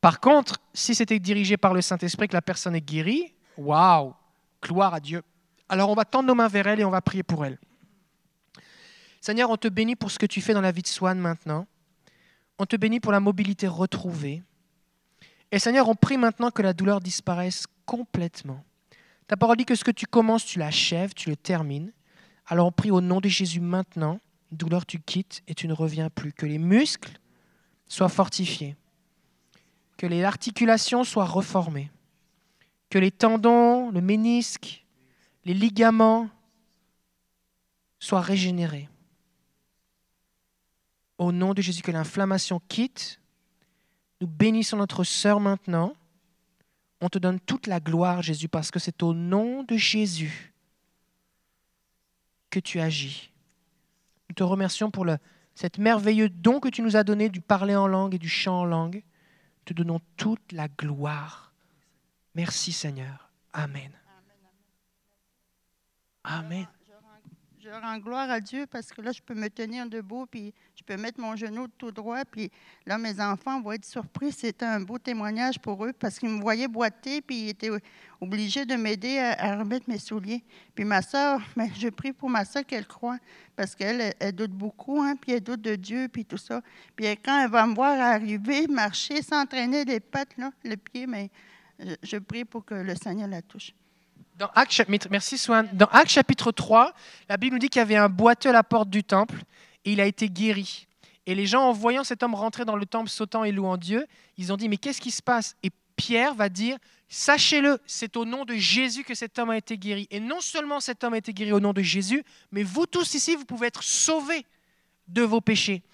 Par 0.00 0.20
contre, 0.20 0.58
si 0.74 0.94
c'était 0.94 1.18
dirigé 1.18 1.56
par 1.56 1.74
le 1.74 1.80
Saint-Esprit 1.80 2.28
que 2.28 2.34
la 2.34 2.42
personne 2.42 2.74
est 2.74 2.80
guérie, 2.80 3.34
waouh, 3.56 4.14
gloire 4.62 4.94
à 4.94 5.00
Dieu. 5.00 5.22
Alors 5.68 5.90
on 5.90 5.94
va 5.94 6.04
tendre 6.04 6.26
nos 6.28 6.34
mains 6.34 6.48
vers 6.48 6.66
elle 6.66 6.80
et 6.80 6.84
on 6.84 6.90
va 6.90 7.00
prier 7.00 7.22
pour 7.22 7.44
elle. 7.44 7.58
Seigneur, 9.20 9.50
on 9.50 9.56
te 9.56 9.68
bénit 9.68 9.94
pour 9.94 10.10
ce 10.10 10.18
que 10.18 10.26
tu 10.26 10.40
fais 10.40 10.54
dans 10.54 10.60
la 10.60 10.72
vie 10.72 10.82
de 10.82 10.88
Swan 10.88 11.18
maintenant. 11.18 11.66
On 12.58 12.66
te 12.66 12.74
bénit 12.74 12.98
pour 12.98 13.12
la 13.12 13.20
mobilité 13.20 13.68
retrouvée. 13.68 14.42
Et 15.52 15.58
Seigneur, 15.58 15.88
on 15.88 15.94
prie 15.94 16.18
maintenant 16.18 16.50
que 16.50 16.62
la 16.62 16.72
douleur 16.72 17.00
disparaisse 17.00 17.66
complètement. 17.84 18.64
Ta 19.26 19.36
parole 19.36 19.56
dit 19.56 19.64
que 19.64 19.74
ce 19.74 19.84
que 19.84 19.90
tu 19.90 20.06
commences, 20.06 20.44
tu 20.44 20.58
l'achèves, 20.58 21.14
tu 21.14 21.30
le 21.30 21.36
termines. 21.36 21.92
Alors 22.46 22.66
on 22.66 22.72
prie 22.72 22.90
au 22.90 23.00
nom 23.00 23.20
de 23.20 23.28
Jésus 23.28 23.60
maintenant, 23.60 24.20
douleur 24.50 24.84
tu 24.84 24.98
quittes 24.98 25.42
et 25.46 25.54
tu 25.54 25.68
ne 25.68 25.72
reviens 25.72 26.10
plus. 26.10 26.32
Que 26.32 26.46
les 26.46 26.58
muscles 26.58 27.18
soient 27.86 28.08
fortifiés, 28.08 28.76
que 29.96 30.06
les 30.06 30.24
articulations 30.24 31.04
soient 31.04 31.24
reformées, 31.24 31.90
que 32.90 32.98
les 32.98 33.10
tendons, 33.10 33.90
le 33.90 34.00
ménisque, 34.00 34.84
les 35.44 35.54
ligaments 35.54 36.28
soient 37.98 38.20
régénérés. 38.20 38.88
Au 41.18 41.30
nom 41.30 41.54
de 41.54 41.62
Jésus, 41.62 41.82
que 41.82 41.92
l'inflammation 41.92 42.60
quitte. 42.68 43.20
Nous 44.20 44.26
bénissons 44.26 44.76
notre 44.76 45.04
sœur 45.04 45.40
maintenant 45.40 45.94
on 47.02 47.08
te 47.08 47.18
donne 47.18 47.40
toute 47.40 47.66
la 47.66 47.80
gloire, 47.80 48.22
Jésus, 48.22 48.48
parce 48.48 48.70
que 48.70 48.78
c'est 48.78 49.02
au 49.02 49.12
nom 49.12 49.64
de 49.64 49.76
Jésus 49.76 50.54
que 52.48 52.60
tu 52.60 52.80
agis. 52.80 53.32
Nous 54.28 54.34
te 54.36 54.44
remercions 54.44 54.90
pour 54.90 55.04
le, 55.04 55.18
merveilleux 55.78 56.28
don 56.28 56.60
que 56.60 56.68
tu 56.68 56.80
nous 56.80 56.96
as 56.96 57.02
donné 57.02 57.28
du 57.28 57.40
parler 57.40 57.74
en 57.74 57.88
langue 57.88 58.14
et 58.14 58.18
du 58.18 58.28
chant 58.28 58.60
en 58.60 58.64
langue. 58.64 59.02
Te 59.64 59.74
donnons 59.74 60.00
toute 60.16 60.52
la 60.52 60.68
gloire. 60.68 61.52
Merci 62.36 62.72
Seigneur. 62.72 63.30
Amen. 63.52 63.90
Amen 66.24 66.68
je 67.62 67.70
rends 67.70 67.98
gloire 67.98 68.28
à 68.28 68.40
Dieu 68.40 68.66
parce 68.66 68.88
que 68.88 69.00
là, 69.00 69.12
je 69.12 69.22
peux 69.22 69.34
me 69.34 69.48
tenir 69.48 69.88
debout, 69.88 70.26
puis 70.26 70.52
je 70.74 70.82
peux 70.82 70.96
mettre 70.96 71.20
mon 71.20 71.36
genou 71.36 71.68
tout 71.68 71.92
droit, 71.92 72.24
puis 72.24 72.50
là, 72.86 72.98
mes 72.98 73.20
enfants 73.20 73.60
vont 73.60 73.70
être 73.72 73.84
surpris. 73.84 74.32
C'était 74.32 74.64
un 74.64 74.80
beau 74.80 74.98
témoignage 74.98 75.60
pour 75.60 75.84
eux 75.84 75.92
parce 75.92 76.18
qu'ils 76.18 76.30
me 76.30 76.40
voyaient 76.40 76.66
boiter, 76.66 77.20
puis 77.20 77.36
ils 77.36 77.48
étaient 77.50 77.70
obligés 78.20 78.66
de 78.66 78.74
m'aider 78.74 79.18
à, 79.18 79.58
remettre 79.58 79.88
mes 79.88 79.98
souliers. 79.98 80.42
Puis 80.74 80.84
ma 80.84 81.02
soeur, 81.02 81.40
mais 81.56 81.70
je 81.78 81.88
prie 81.88 82.12
pour 82.12 82.28
ma 82.28 82.44
soeur 82.44 82.66
qu'elle 82.66 82.86
croit 82.86 83.18
parce 83.54 83.76
qu'elle 83.76 84.12
elle, 84.18 84.32
doute 84.32 84.52
beaucoup, 84.52 85.00
hein, 85.00 85.14
puis 85.14 85.32
elle 85.32 85.42
doute 85.42 85.60
de 85.60 85.76
Dieu, 85.76 86.08
puis 86.08 86.24
tout 86.24 86.38
ça. 86.38 86.62
Puis 86.96 87.06
quand 87.18 87.44
elle 87.44 87.50
va 87.50 87.64
me 87.66 87.76
voir 87.76 88.00
arriver, 88.00 88.66
marcher, 88.66 89.22
s'entraîner 89.22 89.84
les 89.84 90.00
pattes, 90.00 90.36
là, 90.36 90.50
le 90.64 90.76
pied, 90.76 91.06
mais 91.06 91.30
je 92.02 92.16
prie 92.16 92.44
pour 92.44 92.64
que 92.64 92.74
le 92.74 92.96
Seigneur 92.96 93.28
la 93.28 93.42
touche. 93.42 93.72
Dans 94.42 94.50
merci 95.08 95.38
Swan. 95.38 95.68
Dans 95.72 95.86
Acte 95.86 96.10
chapitre 96.10 96.50
3, 96.50 96.92
la 97.28 97.36
Bible 97.36 97.54
nous 97.54 97.60
dit 97.60 97.68
qu'il 97.68 97.78
y 97.78 97.82
avait 97.82 97.94
un 97.94 98.08
boiteux 98.08 98.48
à 98.48 98.52
la 98.52 98.64
porte 98.64 98.90
du 98.90 99.04
temple 99.04 99.36
et 99.84 99.92
il 99.92 100.00
a 100.00 100.06
été 100.06 100.28
guéri. 100.28 100.88
Et 101.26 101.36
les 101.36 101.46
gens, 101.46 101.62
en 101.62 101.72
voyant 101.72 102.02
cet 102.02 102.24
homme 102.24 102.34
rentrer 102.34 102.64
dans 102.64 102.74
le 102.74 102.84
temple, 102.84 103.08
sautant 103.08 103.44
et 103.44 103.52
louant 103.52 103.76
Dieu, 103.76 104.04
ils 104.38 104.52
ont 104.52 104.56
dit, 104.56 104.68
mais 104.68 104.78
qu'est-ce 104.78 105.00
qui 105.00 105.12
se 105.12 105.22
passe? 105.22 105.54
Et 105.62 105.70
Pierre 105.94 106.34
va 106.34 106.48
dire, 106.48 106.76
sachez-le, 107.08 107.78
c'est 107.86 108.16
au 108.16 108.24
nom 108.24 108.44
de 108.44 108.54
Jésus 108.54 109.04
que 109.04 109.14
cet 109.14 109.38
homme 109.38 109.50
a 109.50 109.56
été 109.56 109.78
guéri. 109.78 110.08
Et 110.10 110.18
non 110.18 110.40
seulement 110.40 110.80
cet 110.80 111.04
homme 111.04 111.14
a 111.14 111.18
été 111.18 111.32
guéri 111.32 111.52
au 111.52 111.60
nom 111.60 111.72
de 111.72 111.82
Jésus, 111.82 112.24
mais 112.50 112.64
vous 112.64 112.86
tous 112.86 113.14
ici, 113.14 113.36
vous 113.36 113.44
pouvez 113.44 113.68
être 113.68 113.84
sauvés 113.84 114.44
de 115.06 115.22
vos 115.22 115.40
péchés. 115.40 115.84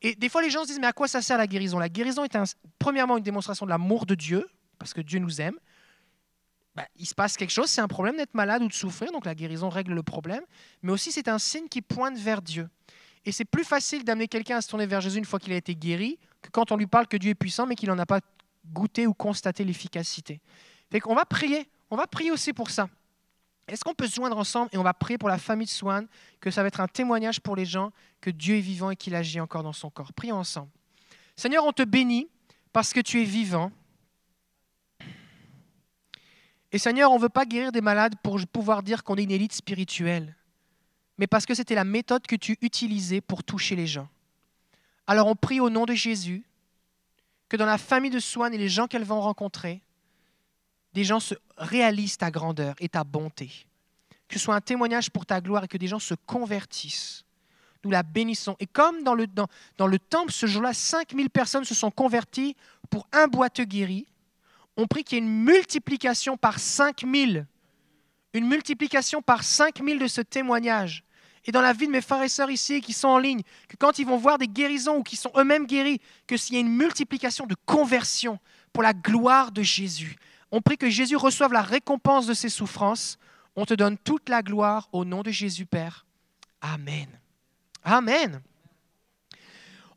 Et 0.00 0.14
des 0.14 0.28
fois, 0.28 0.42
les 0.42 0.50
gens 0.50 0.62
se 0.62 0.68
disent, 0.68 0.78
mais 0.78 0.86
à 0.86 0.92
quoi 0.92 1.08
ça 1.08 1.22
sert 1.22 1.38
la 1.38 1.48
guérison? 1.48 1.80
La 1.80 1.88
guérison 1.88 2.22
est 2.22 2.38
premièrement 2.78 3.16
une 3.16 3.24
démonstration 3.24 3.66
de 3.66 3.70
l'amour 3.70 4.06
de 4.06 4.14
Dieu, 4.14 4.48
parce 4.78 4.94
que 4.94 5.00
Dieu 5.00 5.18
nous 5.18 5.40
aime. 5.40 5.58
Ben, 6.76 6.84
il 6.96 7.06
se 7.06 7.14
passe 7.14 7.38
quelque 7.38 7.50
chose, 7.50 7.70
c'est 7.70 7.80
un 7.80 7.88
problème 7.88 8.18
d'être 8.18 8.34
malade 8.34 8.62
ou 8.62 8.68
de 8.68 8.72
souffrir, 8.72 9.10
donc 9.10 9.24
la 9.24 9.34
guérison 9.34 9.70
règle 9.70 9.94
le 9.94 10.02
problème, 10.02 10.42
mais 10.82 10.92
aussi 10.92 11.10
c'est 11.10 11.26
un 11.26 11.38
signe 11.38 11.68
qui 11.68 11.80
pointe 11.80 12.18
vers 12.18 12.42
Dieu. 12.42 12.68
Et 13.24 13.32
c'est 13.32 13.46
plus 13.46 13.64
facile 13.64 14.04
d'amener 14.04 14.28
quelqu'un 14.28 14.58
à 14.58 14.60
se 14.60 14.68
tourner 14.68 14.86
vers 14.86 15.00
Jésus 15.00 15.18
une 15.18 15.24
fois 15.24 15.38
qu'il 15.38 15.52
a 15.54 15.56
été 15.56 15.74
guéri 15.74 16.18
que 16.42 16.50
quand 16.50 16.70
on 16.72 16.76
lui 16.76 16.86
parle 16.86 17.06
que 17.06 17.16
Dieu 17.16 17.30
est 17.30 17.34
puissant, 17.34 17.66
mais 17.66 17.74
qu'il 17.74 17.88
n'en 17.88 17.98
a 17.98 18.06
pas 18.06 18.20
goûté 18.72 19.06
ou 19.06 19.14
constaté 19.14 19.64
l'efficacité. 19.64 20.40
Fait 20.90 21.00
qu'on 21.00 21.14
va 21.14 21.24
prier, 21.24 21.68
on 21.90 21.96
va 21.96 22.06
prier 22.06 22.30
aussi 22.30 22.52
pour 22.52 22.70
ça. 22.70 22.88
Est-ce 23.68 23.82
qu'on 23.82 23.94
peut 23.94 24.06
se 24.06 24.14
joindre 24.14 24.36
ensemble 24.36 24.68
et 24.72 24.78
on 24.78 24.82
va 24.82 24.94
prier 24.94 25.18
pour 25.18 25.28
la 25.28 25.38
famille 25.38 25.66
de 25.66 25.72
Swan, 25.72 26.06
que 26.40 26.50
ça 26.50 26.62
va 26.62 26.68
être 26.68 26.80
un 26.80 26.86
témoignage 26.86 27.40
pour 27.40 27.56
les 27.56 27.64
gens 27.64 27.90
que 28.20 28.30
Dieu 28.30 28.56
est 28.56 28.60
vivant 28.60 28.90
et 28.90 28.96
qu'il 28.96 29.14
agit 29.14 29.40
encore 29.40 29.64
dans 29.64 29.72
son 29.72 29.90
corps. 29.90 30.12
Prions 30.12 30.36
ensemble. 30.36 30.70
Seigneur, 31.34 31.64
on 31.64 31.72
te 31.72 31.82
bénit 31.82 32.28
parce 32.72 32.92
que 32.92 33.00
tu 33.00 33.20
es 33.22 33.24
vivant. 33.24 33.72
Et 36.72 36.78
Seigneur, 36.78 37.10
on 37.10 37.16
ne 37.16 37.22
veut 37.22 37.28
pas 37.28 37.46
guérir 37.46 37.72
des 37.72 37.80
malades 37.80 38.14
pour 38.22 38.40
pouvoir 38.52 38.82
dire 38.82 39.04
qu'on 39.04 39.16
est 39.16 39.22
une 39.22 39.30
élite 39.30 39.52
spirituelle, 39.52 40.36
mais 41.18 41.26
parce 41.26 41.46
que 41.46 41.54
c'était 41.54 41.74
la 41.74 41.84
méthode 41.84 42.26
que 42.26 42.36
tu 42.36 42.58
utilisais 42.60 43.20
pour 43.20 43.44
toucher 43.44 43.76
les 43.76 43.86
gens. 43.86 44.08
Alors 45.06 45.28
on 45.28 45.36
prie 45.36 45.60
au 45.60 45.70
nom 45.70 45.86
de 45.86 45.94
Jésus 45.94 46.44
que 47.48 47.56
dans 47.56 47.66
la 47.66 47.78
famille 47.78 48.10
de 48.10 48.18
Swan 48.18 48.52
et 48.52 48.58
les 48.58 48.68
gens 48.68 48.86
qu'elles 48.88 49.04
vont 49.04 49.20
rencontrer, 49.20 49.82
des 50.92 51.04
gens 51.04 51.20
se 51.20 51.34
réalisent 51.56 52.18
ta 52.18 52.30
grandeur 52.30 52.74
et 52.80 52.88
ta 52.88 53.04
bonté. 53.04 53.50
Que 54.28 54.38
ce 54.38 54.44
soit 54.44 54.56
un 54.56 54.60
témoignage 54.60 55.10
pour 55.10 55.24
ta 55.24 55.40
gloire 55.40 55.64
et 55.64 55.68
que 55.68 55.78
des 55.78 55.86
gens 55.86 56.00
se 56.00 56.14
convertissent. 56.14 57.24
Nous 57.84 57.90
la 57.90 58.02
bénissons. 58.02 58.56
Et 58.58 58.66
comme 58.66 59.04
dans 59.04 59.14
le, 59.14 59.26
dans 59.26 59.86
le 59.86 59.98
temple, 59.98 60.32
ce 60.32 60.46
jour-là, 60.46 60.72
5000 60.72 61.30
personnes 61.30 61.64
se 61.64 61.74
sont 61.74 61.92
converties 61.92 62.56
pour 62.90 63.06
un 63.12 63.28
boiteux 63.28 63.64
guéri, 63.64 64.06
on 64.76 64.86
prie 64.86 65.04
qu'il 65.04 65.16
y 65.16 65.20
ait 65.20 65.24
une 65.24 65.44
multiplication 65.44 66.36
par 66.36 66.58
5000. 66.58 67.46
Une 68.34 68.46
multiplication 68.46 69.22
par 69.22 69.42
5000 69.42 69.98
de 69.98 70.06
ce 70.06 70.20
témoignage. 70.20 71.04
Et 71.46 71.52
dans 71.52 71.60
la 71.60 71.72
vie 71.72 71.86
de 71.86 71.92
mes 71.92 72.00
frères 72.00 72.22
et 72.22 72.28
sœurs 72.28 72.50
ici 72.50 72.80
qui 72.80 72.92
sont 72.92 73.08
en 73.08 73.18
ligne, 73.18 73.42
que 73.68 73.76
quand 73.76 73.98
ils 73.98 74.06
vont 74.06 74.16
voir 74.16 74.36
des 74.36 74.48
guérisons 74.48 74.98
ou 74.98 75.02
qui 75.02 75.16
sont 75.16 75.30
eux-mêmes 75.36 75.66
guéris, 75.66 76.00
que 76.26 76.36
s'il 76.36 76.54
y 76.54 76.58
a 76.58 76.60
une 76.60 76.76
multiplication 76.76 77.46
de 77.46 77.54
conversion 77.66 78.38
pour 78.72 78.82
la 78.82 78.92
gloire 78.92 79.52
de 79.52 79.62
Jésus, 79.62 80.16
on 80.50 80.60
prie 80.60 80.76
que 80.76 80.90
Jésus 80.90 81.16
reçoive 81.16 81.52
la 81.52 81.62
récompense 81.62 82.26
de 82.26 82.34
ses 82.34 82.48
souffrances. 82.48 83.18
On 83.54 83.64
te 83.64 83.74
donne 83.74 83.96
toute 83.96 84.28
la 84.28 84.42
gloire 84.42 84.88
au 84.92 85.04
nom 85.04 85.22
de 85.22 85.30
Jésus 85.30 85.66
Père. 85.66 86.04
Amen. 86.60 87.08
Amen. 87.84 88.42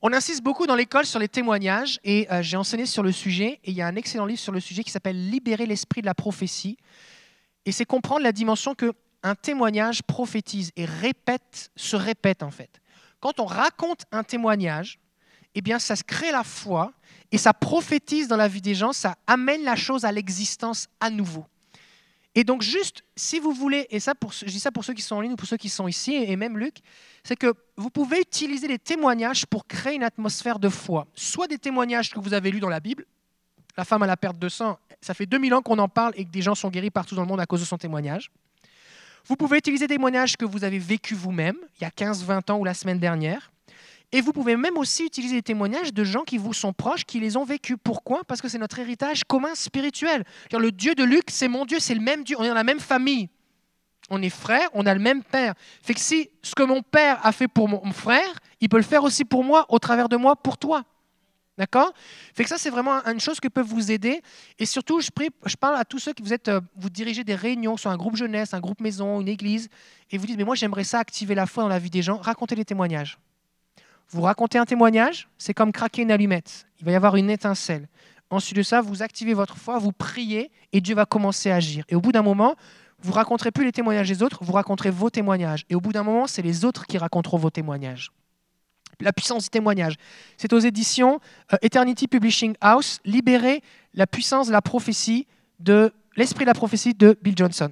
On 0.01 0.13
insiste 0.13 0.41
beaucoup 0.43 0.65
dans 0.65 0.75
l'école 0.75 1.05
sur 1.05 1.19
les 1.19 1.27
témoignages 1.27 1.99
et 2.05 2.25
euh, 2.31 2.41
j'ai 2.41 2.55
enseigné 2.55 2.85
sur 2.85 3.03
le 3.03 3.11
sujet 3.11 3.59
et 3.65 3.71
il 3.71 3.73
y 3.73 3.81
a 3.81 3.87
un 3.87 3.97
excellent 3.97 4.25
livre 4.25 4.39
sur 4.39 4.53
le 4.53 4.61
sujet 4.61 4.81
qui 4.81 4.91
s'appelle 4.91 5.29
Libérer 5.29 5.65
l'esprit 5.65 5.99
de 5.99 6.05
la 6.05 6.13
prophétie 6.13 6.77
et 7.65 7.73
c'est 7.73 7.83
comprendre 7.83 8.23
la 8.23 8.31
dimension 8.31 8.75
que 8.75 8.93
un 9.23 9.35
témoignage 9.35 10.01
prophétise 10.01 10.71
et 10.77 10.85
répète, 10.85 11.69
se 11.75 11.97
répète 11.97 12.43
en 12.43 12.51
fait. 12.51 12.79
Quand 13.19 13.41
on 13.41 13.45
raconte 13.45 14.03
un 14.13 14.23
témoignage, 14.23 14.99
eh 15.53 15.61
bien 15.61 15.79
ça 15.79 15.97
se 15.97 16.05
crée 16.05 16.31
la 16.31 16.45
foi 16.45 16.93
et 17.33 17.37
ça 17.37 17.53
prophétise 17.53 18.29
dans 18.29 18.37
la 18.37 18.47
vie 18.47 18.61
des 18.61 18.75
gens, 18.75 18.93
ça 18.93 19.17
amène 19.27 19.65
la 19.65 19.75
chose 19.75 20.05
à 20.05 20.13
l'existence 20.13 20.87
à 21.01 21.09
nouveau. 21.09 21.45
Et 22.39 22.45
donc 22.45 22.61
juste, 22.61 23.03
si 23.17 23.37
vous 23.37 23.51
voulez, 23.51 23.85
et 23.89 23.99
ça 23.99 24.13
je 24.31 24.45
dis 24.45 24.61
ça 24.61 24.71
pour 24.71 24.85
ceux 24.85 24.93
qui 24.93 25.01
sont 25.01 25.17
en 25.17 25.19
ligne 25.19 25.33
ou 25.33 25.35
pour 25.35 25.45
ceux 25.45 25.57
qui 25.57 25.67
sont 25.67 25.89
ici, 25.89 26.15
et 26.15 26.37
même 26.37 26.57
Luc, 26.57 26.77
c'est 27.21 27.35
que 27.35 27.53
vous 27.75 27.89
pouvez 27.89 28.21
utiliser 28.21 28.65
les 28.65 28.79
témoignages 28.79 29.45
pour 29.45 29.67
créer 29.67 29.95
une 29.95 30.05
atmosphère 30.05 30.57
de 30.57 30.69
foi. 30.69 31.05
Soit 31.15 31.47
des 31.47 31.57
témoignages 31.57 32.11
que 32.11 32.19
vous 32.21 32.33
avez 32.33 32.49
lus 32.49 32.61
dans 32.61 32.69
la 32.69 32.79
Bible, 32.79 33.03
la 33.75 33.83
femme 33.83 34.03
à 34.03 34.07
la 34.07 34.15
perte 34.15 34.39
de 34.39 34.47
sang, 34.47 34.79
ça 35.01 35.13
fait 35.13 35.25
2000 35.25 35.53
ans 35.53 35.61
qu'on 35.61 35.79
en 35.79 35.89
parle 35.89 36.13
et 36.15 36.23
que 36.23 36.29
des 36.29 36.41
gens 36.41 36.55
sont 36.55 36.69
guéris 36.69 36.91
partout 36.91 37.13
dans 37.13 37.23
le 37.23 37.27
monde 37.27 37.41
à 37.41 37.45
cause 37.45 37.59
de 37.59 37.65
son 37.65 37.77
témoignage. 37.77 38.31
Vous 39.25 39.35
pouvez 39.35 39.57
utiliser 39.57 39.87
des 39.87 39.95
témoignages 39.95 40.37
que 40.37 40.45
vous 40.45 40.63
avez 40.63 40.79
vécus 40.79 41.17
vous-même, 41.17 41.57
il 41.77 41.83
y 41.83 41.85
a 41.85 41.91
15, 41.91 42.23
20 42.23 42.51
ans 42.51 42.59
ou 42.59 42.63
la 42.63 42.73
semaine 42.73 42.99
dernière. 42.99 43.51
Et 44.11 44.21
vous 44.21 44.33
pouvez 44.33 44.55
même 44.55 44.77
aussi 44.77 45.05
utiliser 45.05 45.35
des 45.35 45.43
témoignages 45.43 45.93
de 45.93 46.03
gens 46.03 46.23
qui 46.23 46.37
vous 46.37 46.53
sont 46.53 46.73
proches, 46.73 47.05
qui 47.05 47.19
les 47.19 47.37
ont 47.37 47.43
vécus. 47.43 47.77
Pourquoi? 47.83 48.23
Parce 48.23 48.41
que 48.41 48.47
c'est 48.47 48.57
notre 48.57 48.79
héritage 48.79 49.23
commun 49.23 49.53
spirituel. 49.53 50.23
Le 50.51 50.71
Dieu 50.71 50.95
de 50.95 51.03
Luc, 51.03 51.25
c'est 51.27 51.47
mon 51.47 51.65
Dieu, 51.65 51.79
c'est 51.79 51.93
le 51.93 52.01
même 52.01 52.23
Dieu. 52.23 52.35
On 52.39 52.43
est 52.43 52.47
dans 52.49 52.55
la 52.55 52.63
même 52.63 52.79
famille. 52.79 53.29
On 54.09 54.21
est 54.23 54.29
frères, 54.29 54.67
on 54.73 54.87
a 54.87 54.93
le 54.95 54.99
même 54.99 55.23
père. 55.23 55.53
Fait 55.83 55.93
que 55.93 55.99
si 55.99 56.31
ce 56.41 56.55
que 56.55 56.63
mon 56.63 56.81
père 56.81 57.23
a 57.23 57.31
fait 57.31 57.47
pour 57.47 57.69
mon 57.69 57.91
frère, 57.91 58.39
il 58.59 58.67
peut 58.67 58.77
le 58.77 58.83
faire 58.83 59.03
aussi 59.03 59.23
pour 59.25 59.43
moi, 59.43 59.67
au 59.69 59.77
travers 59.77 60.09
de 60.09 60.17
moi, 60.17 60.35
pour 60.35 60.57
toi. 60.57 60.83
D'accord? 61.59 61.93
Fait 62.33 62.43
que 62.43 62.49
ça, 62.49 62.57
c'est 62.57 62.69
vraiment 62.69 63.05
une 63.05 63.19
chose 63.19 63.39
qui 63.39 63.49
peut 63.49 63.61
vous 63.61 63.91
aider. 63.91 64.21
Et 64.57 64.65
surtout, 64.65 65.01
je 65.01 65.55
parle 65.59 65.75
à 65.75 65.85
tous 65.85 65.99
ceux 65.99 66.13
qui 66.13 66.23
vous 66.23 66.33
êtes, 66.33 66.47
euh, 66.47 66.61
vous 66.77 66.89
dirigez 66.89 67.25
des 67.25 67.35
réunions, 67.35 67.75
soit 67.75 67.91
un 67.91 67.97
groupe 67.97 68.15
jeunesse, 68.15 68.53
un 68.53 68.61
groupe 68.61 68.79
maison, 68.79 69.19
une 69.19 69.27
église, 69.27 69.67
et 70.09 70.17
vous 70.17 70.25
dites, 70.25 70.37
mais 70.37 70.45
moi, 70.45 70.55
j'aimerais 70.55 70.85
ça 70.85 70.99
activer 70.99 71.35
la 71.35 71.45
foi 71.45 71.63
dans 71.63 71.69
la 71.69 71.77
vie 71.77 71.89
des 71.89 72.01
gens. 72.01 72.17
Racontez 72.17 72.55
les 72.55 72.65
témoignages. 72.65 73.19
Vous 74.11 74.21
racontez 74.21 74.57
un 74.57 74.65
témoignage, 74.65 75.27
c'est 75.37 75.53
comme 75.53 75.71
craquer 75.71 76.01
une 76.01 76.11
allumette. 76.11 76.67
Il 76.79 76.85
va 76.85 76.91
y 76.91 76.95
avoir 76.95 77.15
une 77.15 77.29
étincelle. 77.29 77.87
Ensuite 78.31 78.57
de 78.57 78.63
ça, 78.63 78.81
vous 78.81 79.03
activez 79.03 79.33
votre 79.33 79.57
foi, 79.57 79.77
vous 79.77 79.91
priez 79.91 80.51
et 80.71 80.81
Dieu 80.81 80.95
va 80.95 81.05
commencer 81.05 81.51
à 81.51 81.55
agir. 81.55 81.83
Et 81.89 81.95
au 81.95 82.01
bout 82.01 82.11
d'un 82.11 82.21
moment, 82.21 82.55
vous 83.01 83.13
raconterez 83.13 83.51
plus 83.51 83.65
les 83.65 83.71
témoignages 83.71 84.09
des 84.09 84.23
autres, 84.23 84.43
vous 84.43 84.53
raconterez 84.53 84.89
vos 84.89 85.09
témoignages. 85.09 85.65
Et 85.69 85.75
au 85.75 85.81
bout 85.81 85.91
d'un 85.91 86.03
moment, 86.03 86.27
c'est 86.27 86.41
les 86.41 86.65
autres 86.65 86.85
qui 86.85 86.97
raconteront 86.97 87.37
vos 87.37 87.49
témoignages. 87.49 88.11
La 88.99 89.13
puissance 89.13 89.43
du 89.43 89.49
témoignage. 89.49 89.95
C'est 90.37 90.51
aux 90.53 90.59
éditions 90.59 91.19
euh, 91.53 91.57
Eternity 91.61 92.07
Publishing 92.07 92.55
House, 92.59 92.99
Libérer 93.05 93.63
la 93.93 94.07
puissance 94.07 94.47
de 94.47 94.51
la 94.51 94.61
prophétie 94.61 95.25
de 95.59 95.93
l'esprit 96.15 96.45
de 96.45 96.49
la 96.49 96.53
prophétie 96.53 96.93
de 96.93 97.17
Bill 97.21 97.35
Johnson. 97.37 97.71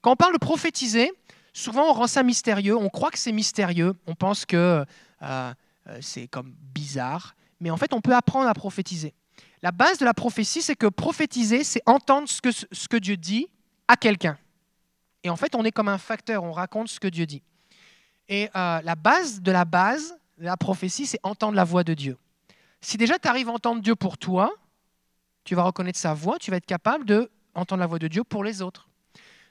Quand 0.00 0.12
on 0.12 0.16
parle 0.16 0.32
de 0.32 0.38
prophétiser, 0.38 1.12
souvent 1.52 1.90
on 1.90 1.92
rend 1.92 2.06
ça 2.06 2.22
mystérieux, 2.22 2.76
on 2.76 2.88
croit 2.88 3.10
que 3.10 3.18
c'est 3.18 3.32
mystérieux, 3.32 3.94
on 4.06 4.14
pense 4.14 4.44
que 4.44 4.84
euh, 5.22 5.52
euh, 5.88 5.98
c'est 6.00 6.28
comme 6.28 6.54
bizarre, 6.74 7.34
mais 7.60 7.70
en 7.70 7.76
fait, 7.76 7.92
on 7.92 8.00
peut 8.00 8.14
apprendre 8.14 8.48
à 8.48 8.54
prophétiser. 8.54 9.14
La 9.62 9.72
base 9.72 9.98
de 9.98 10.04
la 10.04 10.14
prophétie, 10.14 10.62
c'est 10.62 10.76
que 10.76 10.86
prophétiser, 10.86 11.64
c'est 11.64 11.82
entendre 11.86 12.28
ce 12.28 12.40
que, 12.40 12.50
ce 12.50 12.88
que 12.88 12.96
Dieu 12.96 13.16
dit 13.16 13.48
à 13.88 13.96
quelqu'un. 13.96 14.36
Et 15.22 15.30
en 15.30 15.36
fait, 15.36 15.54
on 15.54 15.64
est 15.64 15.70
comme 15.70 15.88
un 15.88 15.98
facteur, 15.98 16.42
on 16.42 16.52
raconte 16.52 16.88
ce 16.88 16.98
que 16.98 17.08
Dieu 17.08 17.26
dit. 17.26 17.42
Et 18.28 18.48
euh, 18.56 18.80
la 18.82 18.94
base 18.94 19.40
de 19.40 19.52
la 19.52 19.64
base 19.64 20.18
de 20.38 20.44
la 20.44 20.56
prophétie, 20.56 21.06
c'est 21.06 21.20
entendre 21.22 21.54
la 21.54 21.64
voix 21.64 21.84
de 21.84 21.94
Dieu. 21.94 22.16
Si 22.80 22.96
déjà 22.96 23.18
tu 23.18 23.28
arrives 23.28 23.48
à 23.48 23.52
entendre 23.52 23.80
Dieu 23.80 23.94
pour 23.94 24.18
toi, 24.18 24.52
tu 25.44 25.54
vas 25.54 25.62
reconnaître 25.62 25.98
sa 25.98 26.14
voix, 26.14 26.38
tu 26.38 26.50
vas 26.50 26.56
être 26.56 26.66
capable 26.66 27.04
de 27.04 27.30
entendre 27.54 27.80
la 27.80 27.86
voix 27.86 27.98
de 27.98 28.08
Dieu 28.08 28.24
pour 28.24 28.42
les 28.42 28.62
autres. 28.62 28.88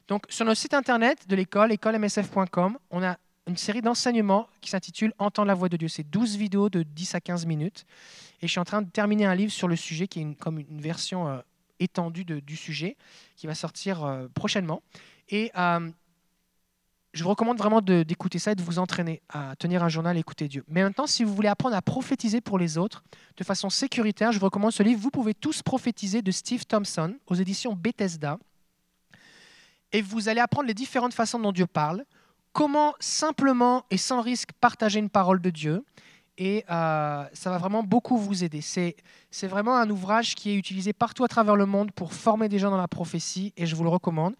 Donc 0.07 0.25
sur 0.29 0.45
notre 0.45 0.59
site 0.59 0.73
internet 0.73 1.27
de 1.27 1.35
l'école, 1.35 1.71
écolemsf.com, 1.71 2.77
on 2.89 3.03
a 3.03 3.17
une 3.47 3.57
série 3.57 3.81
d'enseignements 3.81 4.47
qui 4.61 4.69
s'intitule 4.69 5.13
Entendre 5.17 5.47
la 5.47 5.53
voix 5.53 5.69
de 5.69 5.77
Dieu. 5.77 5.87
C'est 5.87 6.09
12 6.09 6.37
vidéos 6.37 6.69
de 6.69 6.83
10 6.83 7.15
à 7.15 7.21
15 7.21 7.45
minutes. 7.45 7.85
Et 8.41 8.47
je 8.47 8.51
suis 8.51 8.59
en 8.59 8.65
train 8.65 8.81
de 8.81 8.89
terminer 8.89 9.25
un 9.25 9.35
livre 9.35 9.51
sur 9.51 9.67
le 9.67 9.75
sujet 9.75 10.07
qui 10.07 10.21
est 10.21 10.35
comme 10.39 10.59
une 10.59 10.81
version 10.81 11.27
euh, 11.27 11.39
étendue 11.79 12.23
du 12.23 12.55
sujet 12.55 12.97
qui 13.35 13.47
va 13.47 13.55
sortir 13.55 14.03
euh, 14.03 14.27
prochainement. 14.33 14.83
Et 15.29 15.51
euh, 15.57 15.89
je 17.13 17.23
vous 17.23 17.29
recommande 17.29 17.57
vraiment 17.57 17.81
d'écouter 17.81 18.39
ça 18.39 18.53
et 18.53 18.55
de 18.55 18.61
vous 18.61 18.79
entraîner 18.79 19.21
à 19.29 19.55
tenir 19.57 19.83
un 19.83 19.89
journal 19.89 20.15
et 20.15 20.21
écouter 20.21 20.47
Dieu. 20.47 20.63
Mais 20.69 20.81
maintenant, 20.81 21.07
si 21.07 21.23
vous 21.23 21.35
voulez 21.35 21.49
apprendre 21.49 21.75
à 21.75 21.81
prophétiser 21.81 22.39
pour 22.39 22.57
les 22.57 22.77
autres 22.77 23.03
de 23.35 23.43
façon 23.43 23.69
sécuritaire, 23.69 24.31
je 24.31 24.39
vous 24.39 24.45
recommande 24.45 24.71
ce 24.71 24.81
livre 24.81 25.01
Vous 25.01 25.11
pouvez 25.11 25.33
tous 25.33 25.61
prophétiser 25.61 26.21
de 26.21 26.31
Steve 26.31 26.65
Thompson 26.65 27.15
aux 27.27 27.35
éditions 27.35 27.73
Bethesda. 27.73 28.39
Et 29.91 30.01
vous 30.01 30.29
allez 30.29 30.39
apprendre 30.39 30.67
les 30.67 30.73
différentes 30.73 31.13
façons 31.13 31.39
dont 31.39 31.51
Dieu 31.51 31.67
parle 31.67 32.05
comment 32.53 32.93
simplement 32.99 33.85
et 33.91 33.97
sans 33.97 34.21
risque 34.21 34.51
partager 34.59 34.99
une 34.99 35.09
parole 35.09 35.41
de 35.41 35.49
Dieu. 35.49 35.83
Et 36.37 36.63
euh, 36.71 37.25
ça 37.33 37.49
va 37.49 37.57
vraiment 37.57 37.83
beaucoup 37.83 38.17
vous 38.17 38.43
aider. 38.43 38.61
C'est, 38.61 38.95
vraiment 39.43 39.77
un 39.77 39.89
ouvrage 39.89 40.33
qui 40.33 40.51
est 40.51 40.55
utilisé 40.55 40.93
partout 40.93 41.23
à 41.23 41.27
travers 41.27 41.55
le 41.55 41.65
monde 41.65 41.91
pour 41.91 42.13
former 42.13 42.49
des 42.49 42.57
gens 42.57 42.71
dans 42.71 42.77
la 42.77 42.87
prophétie 42.87 43.53
et 43.57 43.65
je 43.65 43.75
vous 43.75 43.83
le 43.83 43.89
recommande. 43.89 44.35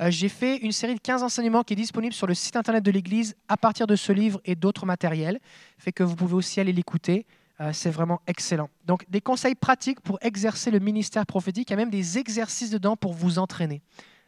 Euh, 0.00 0.10
j'ai 0.10 0.28
fait 0.28 0.58
une 0.58 0.72
série 0.72 0.94
de 0.94 1.00
15 1.00 1.22
enseignements 1.22 1.62
qui 1.62 1.72
est 1.72 1.76
disponible 1.76 2.12
sur 2.12 2.26
le 2.26 2.34
site 2.34 2.56
internet 2.56 2.84
de 2.84 2.90
l'Église 2.90 3.34
à 3.48 3.56
partir 3.56 3.86
de 3.86 3.96
ce 3.96 4.12
livre 4.12 4.40
et 4.44 4.54
d'autres 4.54 4.84
matériels. 4.84 5.40
Fait 5.78 5.92
que 5.92 6.02
vous 6.02 6.16
pouvez 6.16 6.34
aussi 6.34 6.60
aller 6.60 6.72
l'écouter. 6.72 7.24
Euh, 7.60 7.72
c'est 7.72 7.90
vraiment 7.90 8.20
excellent. 8.26 8.68
Donc 8.84 9.08
des 9.08 9.22
conseils 9.22 9.54
pratiques 9.54 10.00
pour 10.00 10.18
exercer 10.20 10.70
le 10.70 10.78
ministère 10.78 11.24
prophétique. 11.24 11.70
Il 11.70 11.72
y 11.72 11.74
a 11.74 11.78
même 11.78 11.90
des 11.90 12.18
exercices 12.18 12.70
dedans 12.70 12.96
pour 12.96 13.14
vous 13.14 13.38
entraîner. 13.38 13.80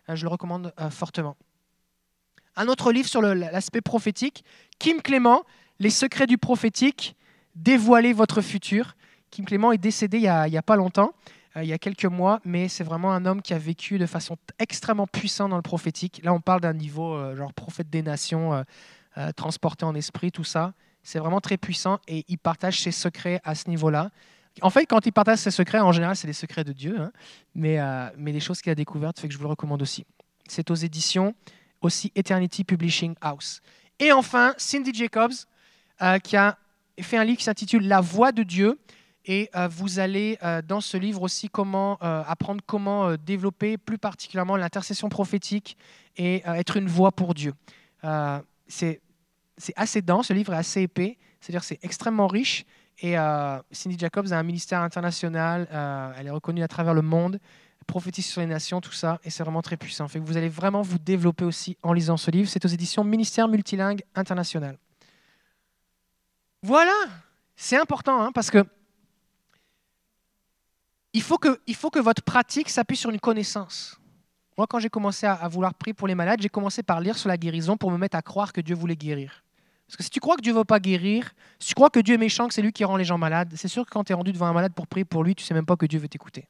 je 0.08 0.24
le 0.24 0.30
recommande 0.30 0.72
fortement. 0.88 1.36
Un 2.58 2.66
autre 2.66 2.90
livre 2.90 3.08
sur 3.08 3.22
l'aspect 3.22 3.80
prophétique, 3.80 4.44
Kim 4.80 5.00
Clément, 5.00 5.44
Les 5.78 5.90
secrets 5.90 6.26
du 6.26 6.38
prophétique, 6.38 7.14
dévoiler 7.54 8.12
votre 8.12 8.40
futur. 8.40 8.96
Kim 9.30 9.44
Clément 9.44 9.70
est 9.70 9.78
décédé 9.78 10.18
il 10.18 10.22
n'y 10.22 10.58
a, 10.58 10.62
pas 10.62 10.74
longtemps. 10.74 11.12
il 11.54 11.66
y 11.66 11.72
a 11.72 11.78
quelques 11.78 12.04
mois, 12.04 12.40
mais 12.44 12.66
c'est 12.66 12.82
vraiment 12.82 13.12
un 13.12 13.26
homme 13.26 13.42
qui 13.42 13.54
a 13.54 13.58
vécu 13.58 13.96
de 13.96 14.06
façon 14.06 14.36
extrêmement 14.58 15.06
puissante 15.06 15.50
dans 15.50 15.56
le 15.56 15.62
prophétique. 15.62 16.20
Là, 16.24 16.34
on 16.34 16.40
parle 16.40 16.60
d'un 16.60 16.72
niveau 16.72 17.32
genre 17.36 17.54
prophète 17.54 17.90
des 17.90 18.02
nations, 18.02 18.64
transporté 19.36 19.84
en 19.84 19.94
esprit, 19.94 20.32
tout 20.32 20.42
ça. 20.42 20.74
C'est 21.04 21.20
vraiment 21.20 21.40
très 21.40 21.58
puissant 21.58 22.00
et 22.08 22.24
il 22.26 22.38
partage 22.38 22.82
ses 22.82 22.90
secrets 22.90 23.40
à 23.44 23.54
ce 23.54 23.68
niveau-là. 23.70 24.10
En 24.62 24.70
fait, 24.70 24.84
quand 24.86 25.06
il 25.06 25.12
partage 25.12 25.38
ses 25.38 25.52
secrets, 25.52 25.78
en 25.78 25.92
général, 25.92 26.16
c'est 26.16 26.26
des 26.26 26.32
secrets 26.32 26.64
de 26.64 26.72
Dieu, 26.72 26.98
hein, 26.98 27.12
mais, 27.54 27.78
mais 28.16 28.32
les 28.32 28.40
choses 28.40 28.60
qu'il 28.60 28.72
a 28.72 28.74
découvertes 28.74 29.20
fait 29.20 29.28
que 29.28 29.32
je 29.32 29.38
vous 29.38 29.44
le 29.44 29.50
recommande 29.50 29.80
aussi. 29.80 30.04
C'est 30.48 30.72
aux 30.72 30.74
éditions 30.74 31.36
aussi 31.80 32.12
Eternity 32.14 32.64
Publishing 32.64 33.14
House. 33.20 33.60
Et 33.98 34.12
enfin, 34.12 34.54
Cindy 34.56 34.94
Jacobs, 34.94 35.32
euh, 36.00 36.18
qui 36.18 36.36
a 36.36 36.56
fait 37.00 37.16
un 37.16 37.24
livre 37.24 37.38
qui 37.38 37.44
s'intitule 37.44 37.86
La 37.86 38.00
voix 38.00 38.32
de 38.32 38.42
Dieu. 38.42 38.78
Et 39.24 39.50
euh, 39.56 39.68
vous 39.68 39.98
allez 39.98 40.38
euh, 40.42 40.62
dans 40.62 40.80
ce 40.80 40.96
livre 40.96 41.22
aussi 41.22 41.48
comment 41.48 41.98
apprendre 42.00 42.62
comment 42.64 43.14
développer 43.16 43.76
plus 43.76 43.98
particulièrement 43.98 44.56
l'intercession 44.56 45.08
prophétique 45.08 45.76
et 46.16 46.42
être 46.46 46.76
une 46.76 46.88
voix 46.88 47.12
pour 47.12 47.34
Dieu. 47.34 47.54
c'est 48.66 49.00
assez 49.76 50.02
dense, 50.02 50.28
ce 50.28 50.32
livre 50.32 50.52
est 50.52 50.56
assez 50.56 50.82
épais, 50.82 51.18
c'est-à-dire 51.40 51.64
c'est 51.64 51.78
extrêmement 51.82 52.26
riche. 52.26 52.64
Et 53.00 53.14
Cindy 53.70 53.98
Jacobs 53.98 54.32
a 54.32 54.38
un 54.38 54.42
ministère 54.42 54.80
international, 54.80 55.68
elle 56.18 56.26
est 56.26 56.30
reconnue 56.30 56.62
à 56.62 56.68
travers 56.68 56.94
le 56.94 57.02
monde 57.02 57.38
prophétise 57.88 58.26
sur 58.26 58.40
les 58.40 58.46
nations, 58.46 58.80
tout 58.80 58.92
ça, 58.92 59.18
et 59.24 59.30
c'est 59.30 59.42
vraiment 59.42 59.62
très 59.62 59.76
puissant. 59.76 60.06
Fait 60.06 60.20
que 60.20 60.24
vous 60.24 60.36
allez 60.36 60.48
vraiment 60.48 60.82
vous 60.82 60.98
développer 60.98 61.44
aussi 61.44 61.76
en 61.82 61.92
lisant 61.92 62.16
ce 62.16 62.30
livre. 62.30 62.48
C'est 62.48 62.64
aux 62.64 62.68
éditions 62.68 63.02
Ministère 63.02 63.48
Multilingue 63.48 64.02
International. 64.14 64.78
Voilà, 66.62 66.94
c'est 67.56 67.76
important 67.76 68.20
hein, 68.20 68.30
parce 68.32 68.50
que 68.50 68.64
il 71.12 71.22
faut 71.22 71.38
que, 71.38 71.60
il 71.66 71.74
faut 71.74 71.90
que 71.90 71.98
votre 71.98 72.22
pratique 72.22 72.68
s'appuie 72.68 72.96
sur 72.96 73.10
une 73.10 73.18
connaissance. 73.18 73.98
Moi, 74.56 74.66
quand 74.66 74.78
j'ai 74.78 74.90
commencé 74.90 75.26
à, 75.26 75.32
à, 75.32 75.48
vouloir 75.48 75.74
prier 75.74 75.94
pour 75.94 76.06
les 76.06 76.14
malades, 76.14 76.40
j'ai 76.42 76.48
commencé 76.48 76.82
par 76.82 77.00
lire 77.00 77.16
sur 77.16 77.28
la 77.28 77.36
guérison 77.36 77.76
pour 77.76 77.90
me 77.90 77.96
mettre 77.96 78.16
à 78.16 78.22
croire 78.22 78.52
que 78.52 78.60
Dieu 78.60 78.74
voulait 78.74 78.96
guérir. 78.96 79.42
Parce 79.86 79.96
que 79.96 80.02
si 80.02 80.10
tu 80.10 80.20
crois 80.20 80.36
que 80.36 80.42
Dieu 80.42 80.52
ne 80.52 80.58
veut 80.58 80.64
pas 80.64 80.80
guérir, 80.80 81.32
si 81.58 81.68
tu 81.68 81.74
crois 81.74 81.88
que 81.88 82.00
Dieu 82.00 82.16
est 82.16 82.18
méchant, 82.18 82.46
que 82.46 82.52
c'est 82.52 82.60
lui 82.60 82.72
qui 82.72 82.84
rend 82.84 82.96
les 82.96 83.04
gens 83.04 83.16
malades, 83.16 83.54
c'est 83.56 83.68
sûr 83.68 83.86
que 83.86 83.90
quand 83.90 84.04
tu 84.04 84.12
es 84.12 84.14
rendu 84.14 84.32
devant 84.32 84.46
un 84.46 84.52
malade 84.52 84.74
pour 84.74 84.86
prier 84.86 85.06
pour 85.06 85.24
lui, 85.24 85.34
tu 85.34 85.44
sais 85.44 85.54
même 85.54 85.64
pas 85.64 85.76
que 85.76 85.86
Dieu 85.86 85.98
veut 85.98 86.08
t'écouter. 86.08 86.46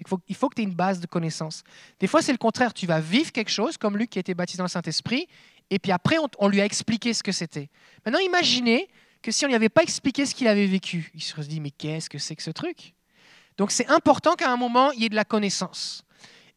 Il 0.00 0.34
faut, 0.34 0.48
que 0.48 0.54
tu 0.54 0.62
aies 0.62 0.64
une 0.64 0.74
base 0.74 1.00
de 1.00 1.06
connaissances. 1.06 1.62
Des 1.98 2.06
fois, 2.06 2.22
c'est 2.22 2.32
le 2.32 2.38
contraire. 2.38 2.72
Tu 2.72 2.86
vas 2.86 3.00
vivre 3.00 3.32
quelque 3.32 3.50
chose, 3.50 3.76
comme 3.76 3.96
Luc 3.96 4.10
qui 4.10 4.18
a 4.18 4.20
été 4.20 4.34
baptisé 4.34 4.58
dans 4.58 4.64
le 4.64 4.70
Saint-Esprit, 4.70 5.26
et 5.70 5.78
puis 5.78 5.92
après, 5.92 6.16
on, 6.38 6.48
lui 6.48 6.60
a 6.60 6.64
expliqué 6.64 7.14
ce 7.14 7.22
que 7.22 7.32
c'était. 7.32 7.70
Maintenant, 8.04 8.20
imaginez 8.20 8.88
que 9.22 9.30
si 9.30 9.44
on 9.44 9.48
lui 9.48 9.54
avait 9.54 9.68
pas 9.68 9.82
expliqué 9.82 10.26
ce 10.26 10.34
qu'il 10.34 10.48
avait 10.48 10.66
vécu, 10.66 11.10
il 11.14 11.22
se 11.22 11.40
dit, 11.42 11.60
mais 11.60 11.70
qu'est-ce 11.70 12.10
que 12.10 12.18
c'est 12.18 12.34
que 12.34 12.42
ce 12.42 12.50
truc? 12.50 12.94
Donc, 13.56 13.70
c'est 13.70 13.88
important 13.88 14.34
qu'à 14.34 14.50
un 14.50 14.56
moment, 14.56 14.90
il 14.92 15.02
y 15.02 15.04
ait 15.04 15.10
de 15.10 15.14
la 15.14 15.24
connaissance. 15.24 16.02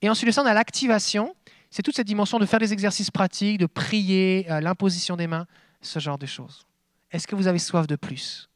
Et 0.01 0.09
ensuite, 0.09 0.37
on 0.37 0.45
a 0.45 0.53
l'activation. 0.53 1.35
C'est 1.69 1.83
toute 1.83 1.95
cette 1.95 2.07
dimension 2.07 2.39
de 2.39 2.45
faire 2.45 2.59
des 2.59 2.73
exercices 2.73 3.11
pratiques, 3.11 3.57
de 3.59 3.65
prier, 3.65 4.47
euh, 4.49 4.61
l'imposition 4.61 5.15
des 5.15 5.27
mains, 5.27 5.45
ce 5.81 5.99
genre 5.99 6.17
de 6.17 6.25
choses. 6.25 6.65
Est-ce 7.11 7.27
que 7.27 7.35
vous 7.35 7.47
avez 7.47 7.59
soif 7.59 7.85
de 7.87 7.95
plus? 7.95 8.49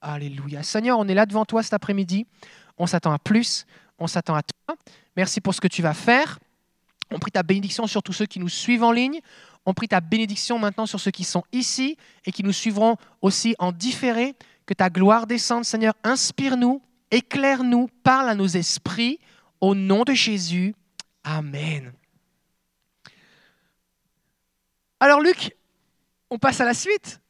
Alléluia. 0.00 0.62
Seigneur, 0.62 0.98
on 0.98 1.08
est 1.08 1.14
là 1.14 1.26
devant 1.26 1.44
toi 1.44 1.62
cet 1.62 1.74
après-midi. 1.74 2.26
On 2.78 2.86
s'attend 2.86 3.12
à 3.12 3.18
plus 3.18 3.66
on 3.98 4.06
s'attend 4.06 4.34
à 4.34 4.42
toi. 4.42 4.76
Merci 5.16 5.40
pour 5.40 5.54
ce 5.54 5.60
que 5.60 5.68
tu 5.68 5.82
vas 5.82 5.94
faire. 5.94 6.38
On 7.10 7.18
prie 7.18 7.30
ta 7.30 7.42
bénédiction 7.42 7.86
sur 7.86 8.02
tous 8.02 8.12
ceux 8.12 8.26
qui 8.26 8.40
nous 8.40 8.48
suivent 8.48 8.82
en 8.82 8.92
ligne. 8.92 9.20
On 9.66 9.74
prie 9.74 9.88
ta 9.88 10.00
bénédiction 10.00 10.58
maintenant 10.58 10.86
sur 10.86 11.00
ceux 11.00 11.10
qui 11.10 11.24
sont 11.24 11.44
ici 11.52 11.96
et 12.24 12.32
qui 12.32 12.42
nous 12.42 12.52
suivront 12.52 12.96
aussi 13.22 13.54
en 13.58 13.72
différé. 13.72 14.34
Que 14.66 14.74
ta 14.74 14.90
gloire 14.90 15.26
descende, 15.26 15.64
Seigneur. 15.64 15.94
Inspire-nous, 16.04 16.82
éclaire-nous, 17.10 17.88
parle 18.02 18.28
à 18.28 18.34
nos 18.34 18.46
esprits. 18.46 19.20
Au 19.60 19.74
nom 19.74 20.02
de 20.02 20.12
Jésus. 20.12 20.74
Amen. 21.22 21.92
Alors 25.00 25.20
Luc, 25.20 25.56
on 26.30 26.38
passe 26.38 26.60
à 26.60 26.64
la 26.64 26.74
suite. 26.74 27.20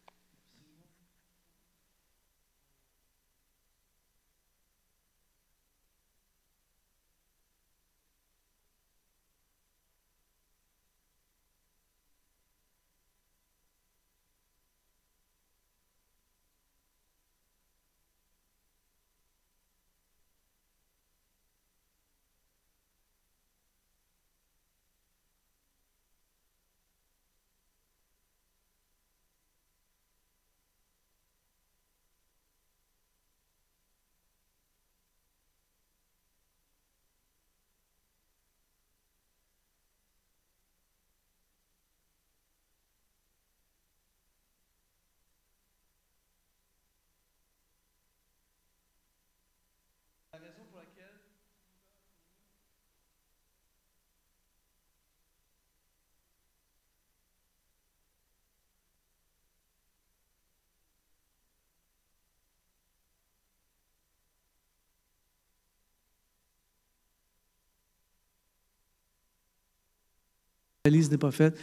Valise 70.86 71.10
n'est 71.10 71.16
pas 71.16 71.30
faite. 71.30 71.58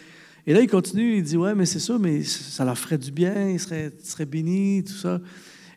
Et 0.47 0.53
là, 0.55 0.61
il 0.61 0.67
continue, 0.67 1.17
il 1.17 1.23
dit 1.23 1.37
Ouais, 1.37 1.53
mais 1.53 1.67
c'est 1.67 1.79
ça, 1.79 1.99
mais 1.99 2.23
ça 2.23 2.65
leur 2.65 2.75
ferait 2.75 2.97
du 2.97 3.11
bien, 3.11 3.49
ils 3.49 3.59
seraient, 3.59 3.91
ils 4.19 4.25
bénis, 4.25 4.83
tout 4.83 4.93
ça. 4.93 5.21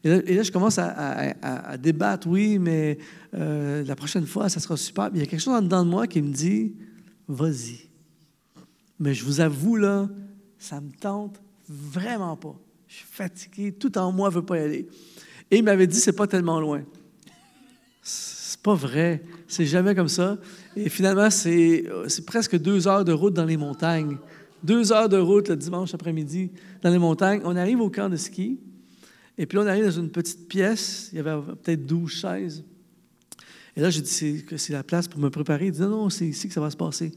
Et 0.05 0.35
là, 0.35 0.43
je 0.43 0.53
commence 0.53 0.79
à, 0.79 1.77
débattre 1.79 2.27
Oui, 2.29 2.59
mais 2.59 2.99
euh, 3.35 3.83
la 3.85 3.97
prochaine 3.97 4.27
fois, 4.27 4.51
ça 4.51 4.61
sera 4.61 4.77
super. 4.77 5.11
il 5.15 5.21
y 5.21 5.23
a 5.23 5.27
quelque 5.27 5.41
chose 5.41 5.55
en 5.55 5.63
dedans 5.63 5.83
de 5.83 5.91
moi 5.91 6.07
qui 6.07 6.21
me 6.21 6.31
dit 6.31 6.75
Vas-y. 7.27 7.89
Mais 9.01 9.15
je 9.15 9.25
vous 9.25 9.41
avoue, 9.41 9.77
là, 9.77 10.09
ça 10.59 10.81
me 10.81 10.91
tente 10.91 11.41
vraiment 11.69 12.37
pas. 12.37 12.55
Je 12.87 12.97
suis 12.97 13.07
fatigué, 13.11 13.73
tout 13.73 13.97
en 13.97 14.13
moi 14.13 14.29
ne 14.29 14.35
veut 14.35 14.45
pas 14.45 14.59
y 14.59 14.61
aller. 14.61 14.89
Et 15.51 15.59
il 15.59 15.65
m'avait 15.65 15.87
dit 15.87 15.99
C'est 15.99 16.13
pas 16.13 16.27
tellement 16.27 16.61
loin. 16.61 16.83
C'est 18.03 18.61
pas 18.61 18.75
vrai. 18.75 19.23
C'est 19.49 19.65
jamais 19.65 19.95
comme 19.95 20.09
ça. 20.09 20.37
Et 20.77 20.91
finalement, 20.91 21.31
c'est 21.31 21.87
presque 22.27 22.59
deux 22.59 22.87
heures 22.87 23.07
de 23.07 23.13
route 23.13 23.33
dans 23.33 23.47
les 23.47 23.57
montagnes. 23.57 24.19
Deux 24.63 24.93
heures 24.93 25.09
de 25.09 25.17
route 25.17 25.49
le 25.49 25.57
dimanche 25.57 25.95
après-midi 25.95 26.51
dans 26.83 26.91
les 26.91 26.99
montagnes. 26.99 27.41
On 27.45 27.57
arrive 27.57 27.81
au 27.81 27.89
camp 27.89 28.11
de 28.11 28.17
ski. 28.17 28.59
Et 29.37 29.47
puis 29.47 29.59
on 29.59 29.67
arrive 29.67 29.85
dans 29.85 29.91
une 29.91 30.11
petite 30.11 30.49
pièce. 30.49 31.09
Il 31.13 31.17
y 31.17 31.21
avait 31.21 31.41
peut-être 31.63 31.87
12 31.87 32.11
chaises. 32.11 32.65
Et 33.77 33.81
là, 33.81 33.91
j'ai 33.91 34.03
dit 34.03 34.45
que 34.47 34.57
c'est 34.57 34.73
la 34.73 34.85
place 34.85 35.09
pour 35.09 35.21
me 35.21 35.31
préparer. 35.31 35.67
Il 35.67 35.73
dit 35.73 35.81
non, 35.81 35.89
non, 35.89 36.11
c'est 36.11 36.27
ici 36.27 36.49
que 36.49 36.55
ça 36.55 36.61
va 36.61 36.71
se 36.71 36.77
passer. 36.77 37.13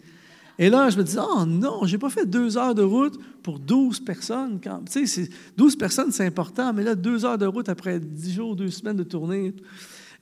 Et 0.59 0.69
là, 0.69 0.89
je 0.89 0.97
me 0.97 1.03
dis, 1.03 1.15
oh 1.19 1.45
non, 1.45 1.85
j'ai 1.85 1.99
pas 1.99 2.09
fait 2.09 2.25
deux 2.25 2.57
heures 2.57 2.73
de 2.73 2.81
route 2.81 3.19
pour 3.43 3.59
12 3.59 3.99
personnes. 3.99 4.59
Sais, 4.89 5.29
12 5.55 5.75
personnes, 5.75 6.11
c'est 6.11 6.25
important, 6.25 6.73
mais 6.73 6.83
là, 6.83 6.95
deux 6.95 7.25
heures 7.25 7.37
de 7.37 7.45
route 7.45 7.69
après 7.69 7.99
10 7.99 8.33
jours, 8.33 8.55
deux 8.55 8.71
semaines 8.71 8.97
de 8.97 9.03
tournée, 9.03 9.53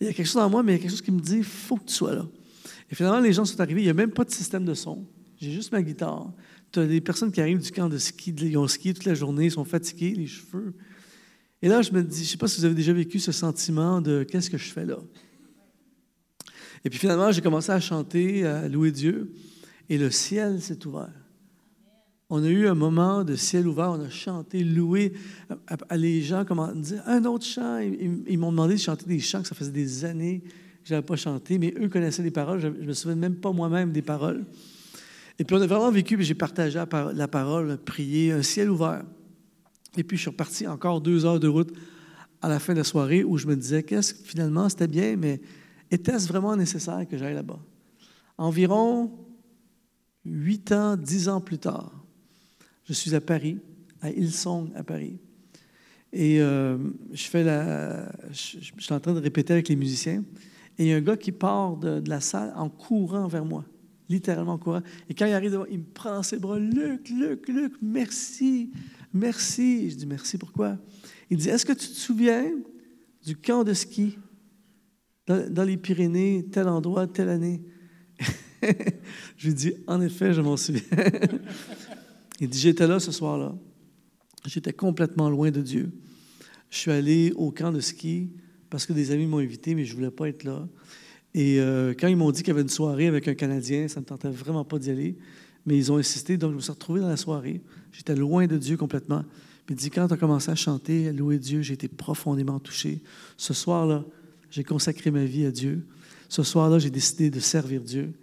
il 0.02 0.08
y 0.08 0.10
a 0.10 0.14
quelque 0.14 0.28
chose 0.28 0.42
en 0.42 0.50
moi, 0.50 0.62
mais 0.62 0.74
il 0.74 0.76
y 0.76 0.80
a 0.80 0.82
quelque 0.82 0.92
chose 0.92 1.02
qui 1.02 1.12
me 1.12 1.22
dit, 1.22 1.42
faut 1.42 1.78
que 1.78 1.86
tu 1.86 1.94
sois 1.94 2.16
là. 2.16 2.26
Et 2.92 2.96
finalement, 2.96 3.22
les 3.22 3.32
gens 3.32 3.46
sont 3.46 3.60
arrivés, 3.62 3.82
il 3.82 3.86
n'y 3.86 3.90
a 3.90 3.94
même 3.94 4.12
pas 4.12 4.26
de 4.26 4.32
système 4.32 4.66
de 4.66 4.74
son. 4.74 5.06
J'ai 5.40 5.52
juste 5.52 5.72
ma 5.72 5.82
guitare. 5.82 6.32
Tu 6.72 6.80
as 6.80 6.86
des 6.86 7.00
personnes 7.00 7.32
qui 7.32 7.40
arrivent 7.40 7.62
du 7.62 7.72
camp 7.72 7.88
de 7.88 7.98
ski, 7.98 8.32
ils 8.32 8.58
ont 8.58 8.68
skié 8.68 8.94
toute 8.94 9.06
la 9.06 9.14
journée, 9.14 9.46
ils 9.46 9.52
sont 9.52 9.64
fatigués, 9.64 10.14
les 10.16 10.28
cheveux. 10.28 10.74
Et 11.66 11.68
là, 11.68 11.82
je 11.82 11.92
me 11.92 12.04
dis, 12.04 12.18
je 12.18 12.22
ne 12.22 12.28
sais 12.28 12.38
pas 12.38 12.48
si 12.48 12.60
vous 12.60 12.66
avez 12.66 12.76
déjà 12.76 12.94
vécu 12.94 13.18
ce 13.20 13.32
sentiment 13.32 14.00
de 14.00 14.22
qu'est-ce 14.22 14.52
que 14.52 14.58
je 14.60 14.72
fais 14.72 14.86
là. 14.86 15.00
Et 16.84 16.92
puis 16.92 17.00
finalement, 17.00 17.32
j'ai 17.32 17.42
commencé 17.42 17.72
à 17.72 17.80
chanter, 17.80 18.46
à 18.46 18.68
louer 18.68 18.92
Dieu, 18.92 19.34
et 19.90 19.98
le 19.98 20.12
ciel 20.12 20.62
s'est 20.62 20.86
ouvert. 20.86 21.10
On 22.30 22.44
a 22.44 22.50
eu 22.50 22.68
un 22.68 22.76
moment 22.76 23.24
de 23.24 23.36
ciel 23.36 23.68
ouvert, 23.68 23.90
on 23.90 24.00
a 24.00 24.12
chanté, 24.12 24.64
loué. 24.64 25.14
À, 25.90 25.98
les 25.98 26.22
gens 26.22 26.46
comment 26.46 26.72
dire 26.72 27.02
un 27.08 27.26
autre 27.26 27.46
chant. 27.46 27.80
Ils, 27.80 28.38
m'ont 28.38 28.52
demandé 28.52 28.76
de 28.76 28.80
chanter 28.80 29.08
des 29.08 29.20
chants 29.20 29.42
que 29.42 29.48
ça 29.48 29.56
faisait 29.56 29.72
des 29.72 30.06
années 30.06 30.42
que 30.42 30.52
je 30.84 30.94
n'avais 30.94 31.08
pas 31.08 31.16
chanté, 31.16 31.58
mais 31.58 31.74
eux 31.82 31.90
connaissaient 31.90 32.22
les 32.22 32.30
paroles. 32.30 32.60
Je 32.60 32.68
ne 32.68 32.86
me 32.86 32.94
souviens 32.94 33.16
même 33.16 33.38
pas 33.38 33.52
moi-même 33.52 33.92
des 33.92 34.04
paroles. 34.04 34.46
Et 35.40 35.44
puis 35.44 35.56
on 35.56 35.62
a 35.64 35.66
vraiment 35.66 35.90
vécu, 35.90 36.16
j'ai 36.22 36.36
partagé 36.36 36.80
la 37.16 37.28
parole, 37.28 37.80
prié, 37.80 38.34
un 38.34 38.44
ciel 38.44 38.70
ouvert. 38.70 39.04
Et 39.98 40.04
puis 40.04 40.18
je 40.18 40.22
suis 40.22 40.30
reparti 40.30 40.68
encore 40.68 41.02
deux 41.02 41.26
heures 41.26 41.40
de 41.40 41.48
route 41.48 41.72
à 42.42 42.50
la 42.50 42.60
fin 42.60 42.74
de 42.74 42.80
la 42.80 42.84
soirée 42.84 43.24
où 43.24 43.38
je 43.38 43.48
me 43.48 43.56
disais, 43.56 43.84
qu'est-ce 43.84 44.14
que 44.14 44.24
finalement 44.24 44.70
c'était 44.70 44.88
bien, 44.88 45.16
mais 45.16 45.42
était-ce 45.90 46.28
vraiment 46.28 46.56
nécessaire 46.56 47.08
que 47.10 47.18
j'aille 47.18 47.34
là-bas? 47.34 47.60
Environ 48.38 49.12
huit 50.26 50.72
ans, 50.72 50.98
dix 50.98 51.30
ans 51.30 51.42
plus 51.42 51.58
tard, 51.58 51.92
je 52.84 52.94
suis 52.94 53.16
à 53.16 53.22
Paris, 53.22 53.60
à 54.02 54.12
Hillsong, 54.12 54.72
à 54.76 54.84
Paris. 54.84 55.20
Et 56.14 56.40
euh, 56.40 56.78
je, 57.12 57.24
fais 57.26 57.44
la, 57.44 58.12
suis 58.32 58.94
en 58.94 59.00
train 59.00 59.14
de 59.14 59.20
répéter 59.20 59.54
avec 59.54 59.68
les 59.68 59.76
musiciens. 59.76 60.24
Et 60.78 60.86
il 60.86 60.88
y 60.88 60.94
a 60.94 60.98
un 60.98 61.02
gars 61.02 61.18
qui 61.18 61.32
part 61.32 61.78
de, 61.78 62.00
de 62.00 62.10
la 62.10 62.22
salle 62.22 62.54
en 62.56 62.70
courant 62.70 63.28
vers 63.28 63.44
moi, 63.44 63.66
littéralement 64.08 64.54
en 64.54 64.58
courant. 64.58 64.82
Et 65.10 65.14
quand 65.14 65.26
il 65.26 65.34
arrive 65.34 65.52
devant, 65.52 65.66
il 65.66 65.80
me 65.80 65.84
prend 65.84 66.12
dans 66.12 66.24
ses 66.24 66.38
bras. 66.38 66.60
Luc, 66.60 67.10
Luc, 67.10 67.48
Luc, 67.48 67.74
merci, 67.82 68.72
merci. 69.16 69.90
Je 69.90 69.96
dis 69.96 70.06
merci, 70.06 70.38
pourquoi? 70.38 70.78
Il 71.30 71.38
dit 71.38 71.50
Est-ce 71.50 71.66
que 71.66 71.74
tu 71.74 71.88
te 71.88 71.96
souviens 71.96 72.52
du 73.26 73.36
camp 73.36 73.64
de 73.64 73.74
ski 73.74 74.18
dans, 75.26 75.64
les 75.64 75.78
Pyrénées, 75.78 76.46
tel 76.52 76.68
endroit, 76.68 77.08
telle 77.08 77.30
année? 77.30 77.64
Je 79.38 79.48
lui 79.48 79.54
dis 79.54 79.74
En 79.88 80.02
effet, 80.02 80.34
je 80.34 80.42
m'en 80.42 80.58
souviens. 80.58 80.82
il 82.40 82.50
dit 82.50 82.60
J'étais 82.60 82.88
là 82.88 83.00
ce 83.00 83.12
soir-là. 83.12 83.56
J'étais 84.46 84.74
complètement 84.74 85.30
loin 85.30 85.50
de 85.50 85.62
Dieu. 85.62 85.92
Je 86.70 86.78
suis 86.78 86.92
allé 86.92 87.32
au 87.36 87.52
camp 87.52 87.72
de 87.72 87.80
ski 87.80 88.32
parce 88.70 88.86
que 88.86 88.94
des 88.94 89.12
amis 89.12 89.26
m'ont 89.26 89.40
invité, 89.40 89.74
mais 89.74 89.86
je 89.86 89.92
ne 89.92 89.98
voulais 89.98 90.12
pas 90.12 90.30
être 90.30 90.44
là. 90.44 90.68
Et 91.34 91.60
euh, 91.60 91.94
quand 91.98 92.08
ils 92.08 92.16
m'ont 92.16 92.32
dit 92.32 92.44
qu'il 92.44 92.50
y 92.50 92.52
avait 92.52 92.62
une 92.62 92.70
soirée 92.70 93.08
avec 93.08 93.28
un 93.28 93.34
Canadien, 93.34 93.88
ça 93.88 94.00
ne 94.00 94.02
me 94.02 94.06
tentait 94.06 94.30
vraiment 94.30 94.64
pas 94.64 94.80
d'y 94.80 94.90
aller. 94.90 95.18
Mais 95.66 95.78
ils 95.78 95.92
ont 95.92 95.98
insisté, 95.98 96.38
donc 96.38 96.52
je 96.52 96.56
me 96.58 96.62
suis 96.62 96.72
retrouvé 96.72 97.02
dans 97.02 97.08
la 97.08 97.18
soirée. 97.18 97.62
J'étais 97.92 98.16
loin 98.16 98.46
de 98.46 98.58
Dieu 98.58 98.78
complètement. 98.78 99.24
Il 99.70 99.76
dit, 99.76 99.90
quand 99.90 100.08
tu 100.08 100.14
as 100.14 100.18
commencé 100.18 100.52
à 100.52 100.56
chanter, 100.56 101.08
à 101.08 101.12
louer 101.12 101.40
Dieu, 101.40 101.62
j'ai 101.62 101.74
été 101.74 101.88
profondément 101.88 102.60
touché. 102.60 103.02
Ce 103.36 103.54
soir-là, 103.54 104.04
j'ai 104.52 104.64
consacré 104.64 105.10
ma 105.10 105.26
vie 105.26 105.46
à 105.46 105.52
Dieu. 105.52 105.86
Ce 106.30 106.44
soir-là, 106.44 106.78
j'ai 106.78 106.92
décidé 106.92 107.32
de 107.32 107.40
servir 107.40 107.82
Dieu. 107.82 108.14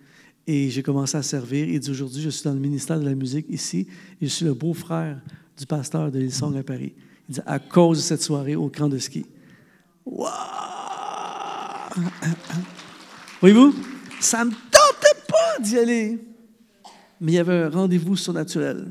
Et 0.46 0.70
j'ai 0.70 0.82
commencé 0.82 1.16
à 1.16 1.22
servir. 1.22 1.68
Il 1.68 1.80
dit, 1.80 1.90
aujourd'hui, 1.90 2.22
je 2.22 2.30
suis 2.30 2.44
dans 2.44 2.54
le 2.54 2.60
ministère 2.60 3.00
de 3.00 3.04
la 3.04 3.14
musique 3.14 3.46
ici, 3.48 3.86
et 4.20 4.26
je 4.26 4.30
suis 4.30 4.44
le 4.44 4.54
beau-frère 4.54 5.20
du 5.58 5.66
pasteur 5.66 6.10
de 6.10 6.20
Hillsong 6.20 6.56
à 6.56 6.62
Paris. 6.62 6.94
Il 7.28 7.34
dit, 7.34 7.40
à 7.46 7.58
cause 7.58 7.98
de 7.98 8.02
cette 8.02 8.22
soirée 8.22 8.54
au 8.54 8.68
camp 8.68 8.88
de 8.88 8.98
ski. 8.98 9.26
Wow! 10.06 10.28
Voyez-vous, 13.40 13.74
ça 14.20 14.44
ne 14.44 14.50
me 14.50 14.54
tentait 14.54 15.20
pas 15.28 15.58
d'y 15.60 15.78
aller. 15.78 16.31
Mais 17.22 17.32
il 17.32 17.34
y 17.36 17.38
avait 17.38 17.54
un 17.54 17.70
rendez-vous 17.70 18.16
surnaturel. 18.16 18.88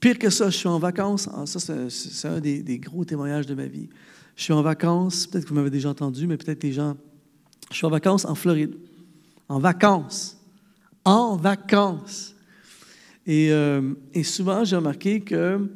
Pire 0.00 0.18
que 0.18 0.30
ça, 0.30 0.48
je 0.48 0.56
suis 0.56 0.66
en 0.66 0.78
vacances. 0.78 1.28
Ah, 1.30 1.44
ça, 1.44 1.60
c'est 1.90 2.26
un 2.26 2.40
des, 2.40 2.78
gros 2.78 3.04
témoignages 3.04 3.44
de 3.44 3.54
ma 3.54 3.66
vie. 3.66 3.90
Je 4.34 4.44
suis 4.44 4.54
en 4.54 4.62
vacances, 4.62 5.26
peut-être 5.26 5.44
que 5.44 5.50
vous 5.50 5.56
m'avez 5.56 5.68
déjà 5.68 5.90
entendu, 5.90 6.26
mais 6.26 6.38
peut-être 6.38 6.62
les 6.62 6.72
gens. 6.72 6.96
Je 7.70 7.76
suis 7.76 7.86
en 7.86 7.90
vacances 7.90 8.24
en 8.24 8.34
Floride. 8.34 8.74
En 9.50 9.58
vacances. 9.58 10.38
En 11.04 11.36
vacances. 11.36 12.34
Et, 13.26 13.52
euh, 13.52 13.92
souvent, 14.22 14.64
j'ai 14.64 14.76
remarqué 14.76 15.20
que 15.20 15.68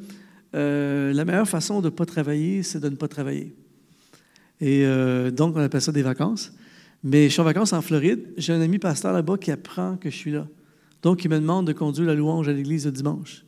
euh, 0.55 1.13
la 1.13 1.23
meilleure 1.23 1.47
façon 1.47 1.81
de 1.81 1.85
ne 1.85 1.89
pas 1.91 2.07
travailler, 2.07 2.63
c'est 2.63 2.79
de 2.79 2.89
ne 2.89 2.95
pas 2.95 3.07
travailler. 3.07 3.53
Et 4.59 4.87
euh, 4.87 5.29
donc, 5.29 5.55
on 5.55 5.59
appelle 5.59 5.81
ça 5.81 5.91
des 5.91 6.01
vacances. 6.01 6.51
Mais 7.03 7.25
je 7.25 7.33
suis 7.33 7.41
en 7.41 7.45
vacances 7.45 7.73
en 7.73 7.81
Floride. 7.83 8.33
J'ai 8.37 8.53
un 8.53 8.61
ami 8.61 8.79
pasteur 8.79 9.13
là-bas 9.13 9.37
qui 9.37 9.51
apprend 9.51 9.97
que 9.97 10.09
je 10.09 10.15
suis 10.15 10.31
là. 10.31 10.47
Donc, 11.01 11.23
il 11.23 11.29
me 11.29 11.39
demande 11.39 11.67
de 11.67 11.73
conduire 11.73 12.07
la 12.07 12.15
louange 12.15 12.47
à 12.47 12.53
l'église 12.53 12.85
le 12.85 12.91
dimanche. 12.91 13.45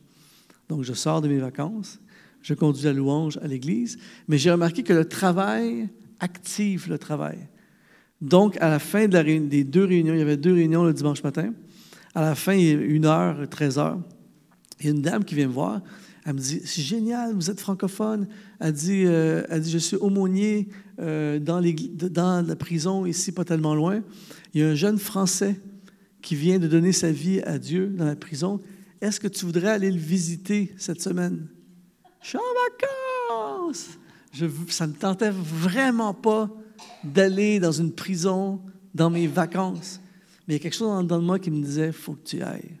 Donc, 0.68 0.82
je 0.82 0.92
sors 0.92 1.20
de 1.20 1.28
mes 1.28 1.38
vacances, 1.38 2.00
je 2.42 2.54
conduis 2.54 2.84
la 2.84 2.92
louange 2.92 3.38
à 3.42 3.46
l'église. 3.46 3.98
Mais 4.28 4.38
j'ai 4.38 4.50
remarqué 4.50 4.82
que 4.82 4.92
le 4.92 5.04
travail 5.04 5.88
active 6.20 6.88
le 6.88 6.98
travail. 6.98 7.38
Donc, 8.20 8.56
à 8.60 8.68
la 8.68 8.78
fin 8.78 9.06
de 9.06 9.12
la 9.12 9.22
des 9.22 9.64
deux 9.64 9.84
réunions, 9.84 10.14
il 10.14 10.18
y 10.18 10.22
avait 10.22 10.36
deux 10.36 10.54
réunions 10.54 10.84
le 10.84 10.92
dimanche 10.92 11.22
matin. 11.22 11.52
À 12.14 12.22
la 12.22 12.34
fin, 12.34 12.56
une 12.56 13.06
heure, 13.06 13.48
13 13.48 13.78
heures. 13.78 13.98
Il 14.80 14.86
y 14.86 14.88
a 14.88 14.92
une 14.92 15.02
dame 15.02 15.24
qui 15.24 15.34
vient 15.34 15.48
me 15.48 15.52
voir. 15.52 15.80
Elle 16.24 16.34
me 16.34 16.38
dit 16.38 16.60
C'est 16.64 16.82
génial, 16.82 17.34
vous 17.34 17.50
êtes 17.50 17.60
francophone. 17.60 18.28
Elle 18.60 18.72
dit, 18.72 19.04
euh, 19.04 19.42
Je 19.62 19.78
suis 19.78 19.96
aumônier 19.96 20.68
euh, 21.00 21.38
dans, 21.38 21.60
dans, 22.10 22.46
la 22.46 22.56
prison, 22.56 23.04
ici, 23.04 23.32
pas 23.32 23.44
tellement 23.44 23.74
loin. 23.74 24.00
Il 24.54 24.60
y 24.60 24.64
a 24.64 24.68
un 24.68 24.74
jeune 24.74 24.98
Français 24.98 25.60
qui 26.24 26.34
vient 26.34 26.58
de 26.58 26.66
donner 26.66 26.92
sa 26.92 27.12
vie 27.12 27.42
à 27.42 27.58
Dieu 27.58 27.88
dans 27.88 28.06
la 28.06 28.16
prison. 28.16 28.58
Est-ce 29.02 29.20
que 29.20 29.28
tu 29.28 29.44
voudrais 29.44 29.68
aller 29.68 29.90
le 29.90 29.98
visiter 29.98 30.74
cette 30.78 31.02
semaine? 31.02 31.46
Je 32.22 32.28
suis 32.28 32.38
en 32.38 33.60
vacances. 33.60 33.98
Je, 34.32 34.46
ça 34.68 34.86
ne 34.86 34.92
me 34.92 34.96
tentait 34.96 35.30
vraiment 35.30 36.14
pas 36.14 36.50
d'aller 37.04 37.60
dans 37.60 37.72
une 37.72 37.92
prison 37.92 38.58
dans 38.94 39.10
mes 39.10 39.26
vacances. 39.26 40.00
Mais 40.48 40.54
il 40.54 40.56
y 40.56 40.60
a 40.60 40.62
quelque 40.62 40.76
chose 40.76 41.06
dans, 41.06 41.20
moi 41.20 41.38
qui 41.38 41.50
me 41.50 41.62
disait 41.62 41.88
Il 41.88 41.92
faut 41.92 42.14
que 42.14 42.24
tu 42.24 42.42
ailles. 42.42 42.78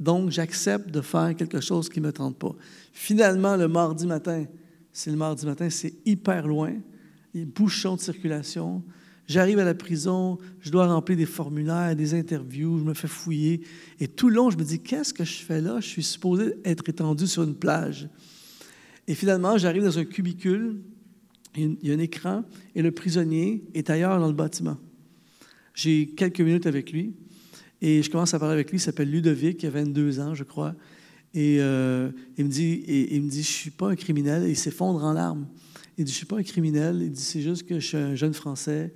Donc, 0.00 0.30
j'accepte 0.30 0.90
de 0.90 1.02
faire 1.02 1.36
quelque 1.36 1.60
chose 1.60 1.90
qui 1.90 2.00
ne 2.00 2.06
me 2.06 2.12
tente 2.12 2.38
pas. 2.38 2.54
Finalement, 2.92 3.56
le 3.56 3.68
mardi 3.68 4.06
matin, 4.06 4.46
c'est 4.90 5.10
le 5.10 5.16
mardi 5.16 5.44
matin, 5.44 5.68
c'est 5.68 5.94
hyper 6.06 6.46
loin, 6.46 6.72
il 7.34 7.40
y 7.40 7.42
a 7.42 7.46
bouchon 7.46 7.96
de 7.96 8.00
circulation. 8.00 8.82
J'arrive 9.26 9.58
à 9.58 9.64
la 9.64 9.74
prison, 9.74 10.38
je 10.60 10.70
dois 10.70 10.86
remplir 10.86 11.16
des 11.16 11.26
formulaires, 11.26 11.96
des 11.96 12.14
interviews, 12.14 12.78
je 12.78 12.84
me 12.84 12.94
fais 12.94 13.08
fouiller. 13.08 13.60
Et 13.98 14.06
tout 14.06 14.28
le 14.28 14.36
long, 14.36 14.50
je 14.50 14.56
me 14.56 14.62
dis, 14.62 14.78
qu'est-ce 14.78 15.12
que 15.12 15.24
je 15.24 15.38
fais 15.38 15.60
là? 15.60 15.80
Je 15.80 15.86
suis 15.86 16.02
supposé 16.04 16.54
être 16.64 16.88
étendu 16.88 17.26
sur 17.26 17.42
une 17.42 17.54
plage. 17.54 18.08
Et 19.08 19.14
finalement, 19.14 19.58
j'arrive 19.58 19.84
dans 19.84 19.98
un 19.98 20.04
cubicule, 20.04 20.76
il 21.56 21.76
y 21.82 21.90
a 21.90 21.94
un 21.94 21.98
écran, 21.98 22.44
et 22.74 22.82
le 22.82 22.92
prisonnier 22.92 23.64
est 23.74 23.90
ailleurs 23.90 24.18
dans 24.20 24.28
le 24.28 24.34
bâtiment. 24.34 24.78
J'ai 25.74 26.06
quelques 26.06 26.40
minutes 26.40 26.66
avec 26.66 26.92
lui. 26.92 27.14
Et 27.82 28.02
je 28.02 28.10
commence 28.10 28.32
à 28.32 28.38
parler 28.38 28.54
avec 28.54 28.70
lui, 28.70 28.78
il 28.78 28.80
s'appelle 28.80 29.10
Ludovic, 29.10 29.62
il 29.62 29.66
a 29.66 29.70
22 29.70 30.20
ans, 30.20 30.34
je 30.34 30.44
crois. 30.44 30.74
Et 31.34 31.58
euh, 31.60 32.10
il 32.38 32.46
me 32.46 32.50
dit, 32.50 32.72
et, 32.86 33.14
il 33.14 33.22
me 33.22 33.28
dit, 33.28 33.42
je 33.42 33.50
suis 33.50 33.70
pas 33.70 33.90
un 33.90 33.96
criminel. 33.96 34.44
Et 34.44 34.50
il 34.50 34.56
s'effondre 34.56 35.04
en 35.04 35.12
larmes. 35.12 35.46
Il 35.98 36.04
dit, 36.04 36.12
je 36.12 36.16
suis 36.16 36.26
pas 36.26 36.38
un 36.38 36.42
criminel. 36.42 37.00
Il 37.02 37.12
dit, 37.12 37.22
c'est 37.22 37.42
juste 37.42 37.64
que 37.64 37.78
je 37.78 37.86
suis 37.86 37.96
un 37.96 38.14
jeune 38.14 38.32
Français. 38.32 38.94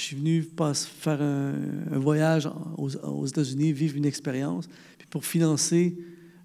Je 0.00 0.06
suis 0.06 0.16
venu 0.16 0.42
faire 0.72 1.20
un, 1.20 1.52
voyage 1.98 2.48
aux, 2.78 2.96
aux 2.96 3.26
États-Unis, 3.26 3.74
vivre 3.74 3.98
une 3.98 4.06
expérience. 4.06 4.66
Puis 4.96 5.06
pour 5.10 5.26
financer 5.26 5.94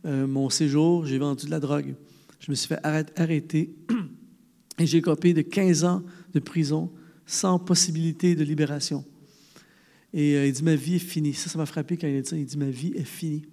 euh, 0.06 0.28
mon 0.28 0.50
séjour, 0.50 1.06
j'ai 1.06 1.18
vendu 1.18 1.46
de 1.46 1.52
la 1.52 1.62
drogue. 1.62 1.96
Je 2.42 2.52
me 2.52 2.56
suis 2.56 2.68
fait 2.68 2.82
arrêter 2.84 3.74
et 4.78 4.86
j'ai 4.86 5.02
copé 5.02 5.34
de 5.34 5.42
15 5.42 5.86
ans 5.86 6.04
de 6.34 6.40
prison 6.42 6.92
sans 7.26 7.58
possibilité 7.58 8.36
de 8.36 8.44
libération. 8.44 9.06
Et 10.14 10.36
euh, 10.36 10.48
il 10.48 10.52
dit, 10.52 10.64
ma 10.64 10.76
vie 10.76 10.96
est 10.96 11.00
finie. 11.00 11.34
Ça, 11.34 11.50
ça 11.50 11.58
m'a 11.58 11.66
frappé 11.66 11.96
quand 11.96 12.08
il 12.08 12.18
a 12.18 12.22
dit 12.22 12.30
ça. 12.30 12.36
Il 12.36 12.46
dit, 12.46 12.58
ma 12.58 12.70
vie 12.70 12.92
est 12.94 13.06
finie. 13.06 13.44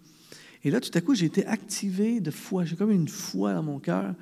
Et 0.65 0.73
là, 0.73 0.81
tout 0.81 0.91
à 0.95 1.01
coup, 1.01 1.15
j'ai 1.15 1.27
été 1.27 1.47
activé 1.47 2.19
de 2.19 2.33
foi. 2.33 2.65
J'ai 2.65 2.75
comme 2.75 2.91
une 2.91 3.07
foi 3.07 3.55
dans 3.55 3.63
mon 3.63 3.79
cœur. 3.79 4.17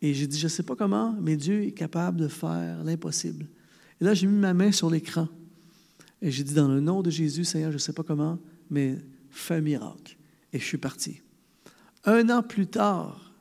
Et 0.00 0.14
j'ai 0.14 0.26
dit, 0.26 0.38
je 0.38 0.46
ne 0.46 0.48
sais 0.48 0.62
pas 0.62 0.74
comment, 0.74 1.14
mais 1.20 1.36
Dieu 1.36 1.64
est 1.64 1.72
capable 1.72 2.18
de 2.18 2.28
faire 2.28 2.82
l'impossible. 2.82 3.46
Et 4.00 4.04
là, 4.04 4.14
j'ai 4.14 4.26
mis 4.26 4.38
ma 4.38 4.54
main 4.54 4.72
sur 4.72 4.90
l'écran. 4.90 5.28
Et 6.20 6.30
j'ai 6.30 6.44
dit, 6.44 6.54
dans 6.54 6.68
le 6.68 6.80
nom 6.80 7.02
de 7.02 7.10
Jésus, 7.10 7.44
Seigneur, 7.44 7.70
je 7.70 7.76
ne 7.76 7.80
sais 7.80 7.92
pas 7.92 8.02
comment, 8.02 8.38
mais 8.70 8.96
fais 9.30 9.56
un 9.56 9.60
miracle. 9.60 10.16
Et 10.52 10.58
je 10.58 10.64
suis 10.64 10.78
parti. 10.78 11.22
Un 12.04 12.28
an 12.30 12.42
plus 12.42 12.66
tard, 12.66 13.34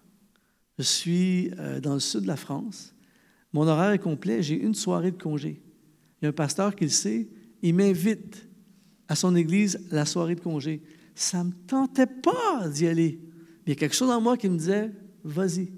je 0.78 0.84
suis 0.84 1.52
euh, 1.58 1.80
dans 1.80 1.94
le 1.94 2.00
sud 2.00 2.22
de 2.22 2.28
la 2.28 2.36
France. 2.36 2.94
Mon 3.54 3.68
horaire 3.68 3.92
est 3.92 4.00
complet. 4.00 4.44
J'ai 4.44 4.56
une 4.56 4.76
soirée 4.76 5.12
de 5.12 5.22
congé. 5.22 5.62
Il 6.22 6.26
y 6.26 6.28
a 6.28 6.30
un 6.30 6.34
pasteur 6.34 6.76
qui 6.76 6.84
le 6.84 6.90
sait 6.90 7.28
il 7.62 7.76
m'invite 7.76 8.48
à 9.08 9.16
son 9.16 9.36
église 9.36 9.80
la 9.92 10.06
soirée 10.06 10.36
de 10.36 10.42
congé. 10.42 10.82
Ça 11.16 11.40
ne 11.40 11.50
me 11.50 11.54
tentait 11.68 12.08
pas 12.08 12.68
d'y 12.70 12.88
aller. 12.88 13.20
il 13.66 13.70
y 13.70 13.72
a 13.72 13.76
quelque 13.76 13.96
chose 13.96 14.10
en 14.10 14.22
moi 14.22 14.38
qui 14.38 14.50
me 14.50 14.58
disait, 14.58 14.92
vas-y. 15.24 15.72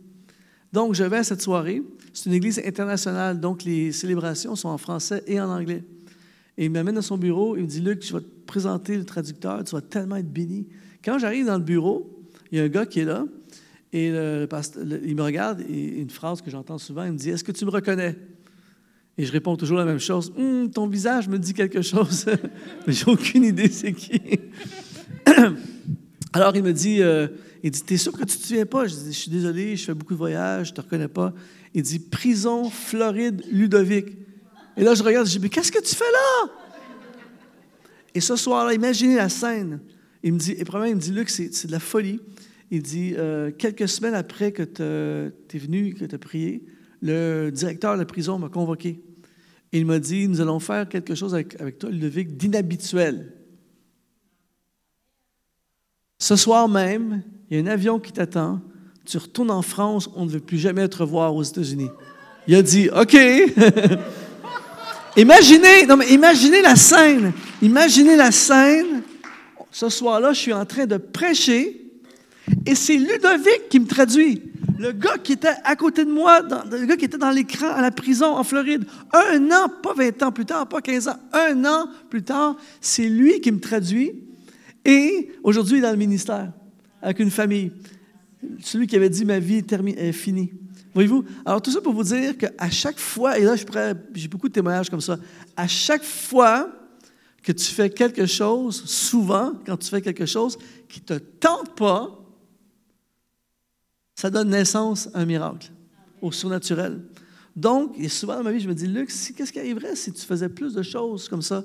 Donc, 0.74 0.94
je 0.94 1.04
vais 1.04 1.18
à 1.18 1.24
cette 1.24 1.42
soirée. 1.42 1.82
C'est 2.14 2.26
une 2.28 2.36
église 2.36 2.62
internationale, 2.66 3.40
donc 3.40 3.64
les 3.64 3.92
célébrations 3.92 4.56
sont 4.56 4.70
en 4.70 4.78
français 4.78 5.24
et 5.28 5.40
en 5.40 5.50
anglais. 5.50 5.84
Et 6.58 6.66
il 6.66 6.72
m'amène 6.72 6.96
dans 6.96 7.02
son 7.02 7.18
bureau, 7.18 7.56
il 7.56 7.64
me 7.64 7.68
dit, 7.68 7.82
Luc, 7.82 8.06
je 8.06 8.14
vais 8.14 8.22
te 8.22 8.46
présenter 8.46 8.98
le 8.98 9.06
traducteur, 9.06 9.64
tu 9.64 9.76
vas 9.76 9.82
tellement 9.82 10.18
être 10.18 10.32
béni. 10.32 10.68
Quand 11.04 11.18
j'arrive 11.20 11.46
dans 11.46 11.58
le 11.58 11.64
bureau, 11.64 12.26
il 12.52 12.58
y 12.58 12.62
a 12.62 12.64
un 12.64 12.68
gars 12.68 12.86
qui 12.86 13.00
est 13.00 13.06
là, 13.06 13.26
et 13.94 14.08
il 14.08 15.16
me 15.16 15.22
regarde, 15.22 15.62
et 15.62 16.00
une 16.00 16.10
phrase 16.10 16.42
que 16.42 16.52
j'entends 16.52 16.78
souvent, 16.78 17.06
il 17.06 17.14
me 17.14 17.18
dit, 17.18 17.30
est-ce 17.30 17.44
que 17.44 17.52
tu 17.52 17.66
me 17.66 17.72
reconnais? 17.72 18.16
Et 19.18 19.26
je 19.26 19.34
réponds 19.34 19.58
toujours 19.58 19.78
la 19.78 19.86
même 19.86 20.00
chose. 20.00 20.32
Hum, 20.38 20.72
ton 20.72 20.88
visage 20.88 21.28
me 21.28 21.38
dit 21.38 21.54
quelque 21.54 21.82
chose. 21.82 22.26
Mais 22.88 22.94
j'ai 22.94 23.12
aucune 23.12 23.44
idée 23.44 23.70
c'est 23.70 23.92
qui. 23.92 24.22
Alors 26.32 26.56
il 26.56 26.64
me 26.64 26.74
dit, 26.74 27.02
euh, 27.02 27.28
il 27.64 27.72
dit, 27.72 27.82
t'es 27.82 27.98
sûr 27.98 28.12
que 28.12 28.24
tu 28.24 28.38
te 28.38 28.44
souviens 28.46 28.66
pas? 28.66 28.86
Je 28.86 28.96
dis, 28.96 29.14
je 29.14 29.20
suis 29.20 29.32
désolé, 29.32 29.76
je 29.76 29.86
fais 29.86 29.94
beaucoup 29.94 30.14
de 30.14 30.20
voyages, 30.20 30.70
je 30.70 30.74
te 30.74 30.82
reconnais 30.82 31.08
pas. 31.08 31.34
Il 31.74 31.82
dit, 31.82 32.00
prison, 32.00 32.70
Floride, 32.70 33.44
Ludovic. 33.52 34.18
Et 34.78 34.84
là, 34.84 34.94
je 34.94 35.04
regarde, 35.04 35.26
je 35.28 35.32
dis, 35.32 35.40
mais 35.40 35.50
qu'est-ce 35.50 35.72
que 35.72 35.82
tu 35.82 35.96
fais 35.96 36.12
là? 36.12 36.52
Et 38.14 38.22
ce 38.22 38.36
soir-là, 38.36 38.74
imaginez 38.74 39.16
la 39.16 39.30
scène. 39.30 39.80
Il 40.24 40.34
me 40.34 40.40
dit, 40.40 40.52
et 40.52 40.66
premièrement, 40.66 40.92
il 40.92 40.96
me 40.96 41.02
dit, 41.02 41.12
Luc, 41.12 41.30
c'est 41.30 41.66
de 41.66 41.72
la 41.72 41.80
folie. 41.80 42.20
Il 42.70 42.84
dit, 42.84 43.16
euh, 43.18 43.52
quelques 43.52 43.88
semaines 43.88 44.14
après 44.14 44.52
que 44.52 44.64
tu 44.64 45.58
es 45.58 45.60
venu, 45.60 45.96
que 45.96 46.06
tu 46.06 46.14
as 46.14 46.20
prié, 46.20 46.64
le 47.02 47.50
directeur 47.50 47.94
de 47.94 48.00
la 48.00 48.06
prison 48.06 48.38
m'a 48.38 48.50
convoqué. 48.50 49.02
Il 49.72 49.86
m'a 49.86 50.00
dit, 50.00 50.28
nous 50.28 50.42
allons 50.42 50.60
faire 50.60 50.88
quelque 50.88 51.16
chose 51.16 51.34
avec, 51.34 51.60
avec 51.60 51.80
toi, 51.80 51.90
Ludovic, 51.90 52.38
d'inhabituel. 52.38 53.34
Ce 56.22 56.36
soir 56.36 56.68
même, 56.68 57.24
il 57.50 57.58
y 57.58 57.62
a 57.62 57.64
un 57.64 57.72
avion 57.72 57.98
qui 57.98 58.12
t'attend, 58.12 58.60
tu 59.06 59.18
retournes 59.18 59.52
en 59.52 59.62
France, 59.62 60.10
on 60.18 60.26
ne 60.26 60.30
veut 60.30 60.42
plus 60.42 60.58
jamais 60.58 60.86
te 60.90 60.98
revoir 60.98 61.34
aux 61.34 61.44
États-Unis. 61.44 61.90
Il 62.46 62.56
a 62.56 62.62
dit, 62.62 62.90
OK. 62.90 63.16
imaginez, 65.18 65.86
non 65.86 65.96
mais 65.96 66.10
imaginez 66.10 66.62
la 66.62 66.76
scène. 66.76 67.32
Imaginez 67.62 68.18
la 68.18 68.32
scène. 68.32 69.02
Ce 69.72 69.88
soir-là, 69.88 70.34
je 70.34 70.40
suis 70.40 70.54
en 70.54 70.66
train 70.66 70.86
de 70.86 70.98
prêcher 70.98 71.86
et 72.66 72.76
c'est 72.76 72.98
Ludovic 72.98 73.70
qui 73.70 73.80
me 73.80 73.88
traduit. 73.88 74.44
Le 74.78 74.92
gars 74.92 75.18
qui 75.24 75.34
était 75.34 75.56
à 75.64 75.78
côté 75.78 76.04
de 76.04 76.12
moi, 76.12 76.42
le 76.42 76.86
gars 76.86 76.98
qui 76.98 77.06
était 77.06 77.18
dans 77.18 77.32
l'écran 77.32 77.70
à 77.70 77.82
la 77.82 77.92
prison 77.92 78.36
en 78.36 78.44
Floride, 78.44 78.84
un 79.14 79.52
an, 79.52 79.70
pas 79.82 79.94
20 79.94 80.22
ans 80.24 80.32
plus 80.34 80.46
tard, 80.46 80.68
pas 80.68 80.82
15 80.82 81.08
ans, 81.08 81.20
un 81.32 81.64
an 81.64 81.88
plus 82.10 82.24
tard, 82.24 82.58
c'est 82.82 83.08
lui 83.08 83.40
qui 83.40 83.54
me 83.54 83.60
traduit. 83.60 84.29
Et 84.86 85.32
aujourd'hui, 85.44 85.82
dans 85.82 85.92
le 85.92 85.98
ministère, 85.98 86.52
avec 87.02 87.20
une 87.20 87.32
famille. 87.32 87.72
Celui 88.62 88.88
qui 88.88 88.96
avait 88.96 89.10
dit 89.10 89.26
ma 89.26 89.40
vie 89.40 89.64
est 89.98 90.12
finie. 90.12 90.54
Voyez-vous? 90.94 91.24
Alors, 91.46 91.62
tout 91.62 91.72
ça 91.72 91.82
pour 91.82 91.94
vous 91.94 92.04
dire 92.04 92.38
qu'à 92.38 92.70
chaque 92.70 93.00
fois, 93.00 93.38
et 93.38 93.44
là, 93.44 93.56
j'ai 94.14 94.28
beaucoup 94.28 94.48
de 94.48 94.54
témoignages 94.54 94.90
comme 94.90 95.02
ça, 95.02 95.18
à 95.56 95.68
chaque 95.68 96.04
fois 96.04 96.72
que 97.44 97.52
tu 97.52 97.66
fais 97.66 97.90
quelque 97.90 98.26
chose, 98.26 98.84
souvent, 98.86 99.54
quand 99.66 99.78
tu 99.78 99.90
fais 99.90 100.02
quelque 100.02 100.26
chose 100.26 100.58
qui 100.88 101.00
ne 101.02 101.06
te 101.06 101.14
tente 101.14 101.76
pas, 101.76 102.18
ça 104.16 104.30
donne 104.30 104.50
naissance 104.50 105.10
à 105.14 105.20
un 105.20 105.26
miracle, 105.26 105.72
au 106.22 106.32
surnaturel. 106.32 107.02
Donc, 107.56 107.96
et 107.98 108.10
souvent 108.10 108.36
dans 108.36 108.44
ma 108.44 108.52
vie, 108.52 108.60
je 108.60 108.68
me 108.68 108.74
dis, 108.74 108.88
Luc, 108.88 109.10
qu'est-ce 109.10 109.54
qui 109.54 109.60
arriverait 109.60 109.96
si 109.96 110.12
tu 110.12 110.26
faisais 110.26 110.50
plus 110.50 110.74
de 110.74 110.82
choses 110.82 111.30
comme 111.30 111.42
ça 111.42 111.64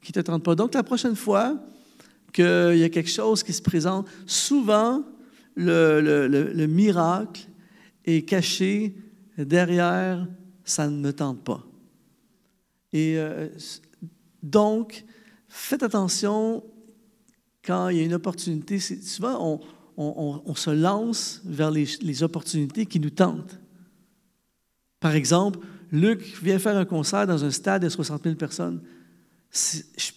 qui 0.00 0.12
ne 0.14 0.22
te 0.22 0.26
tentent 0.26 0.44
pas? 0.44 0.54
Donc, 0.54 0.74
la 0.74 0.82
prochaine 0.82 1.16
fois 1.16 1.58
qu'il 2.34 2.76
y 2.76 2.84
a 2.84 2.88
quelque 2.88 3.10
chose 3.10 3.42
qui 3.42 3.52
se 3.52 3.62
présente, 3.62 4.08
souvent, 4.26 5.04
le, 5.54 6.66
miracle 6.66 7.46
est 8.04 8.28
caché 8.28 8.96
derrière 9.38 10.26
ça 10.64 10.88
ne 10.90 10.98
me 10.98 11.12
tente 11.12 11.44
pas. 11.44 11.64
Et 12.92 13.18
euh, 13.18 13.48
donc, 14.42 15.04
faites 15.48 15.82
attention 15.82 16.64
quand 17.64 17.88
il 17.88 17.98
y 17.98 18.00
a 18.00 18.04
une 18.04 18.14
opportunité. 18.14 18.80
Souvent, 18.80 19.60
on, 19.96 20.54
se 20.54 20.70
lance 20.70 21.40
vers 21.44 21.70
les, 21.70 22.22
opportunités 22.22 22.86
qui 22.86 22.98
nous 22.98 23.10
tentent. 23.10 23.60
Par 24.98 25.14
exemple, 25.14 25.60
Luc 25.92 26.20
vient 26.42 26.58
faire 26.58 26.76
un 26.76 26.84
concert 26.84 27.26
dans 27.26 27.44
un 27.44 27.50
stade 27.50 27.82
de 27.82 27.88
60 27.88 28.24
000 28.24 28.34
personnes. 28.34 28.82
Je 29.52 30.10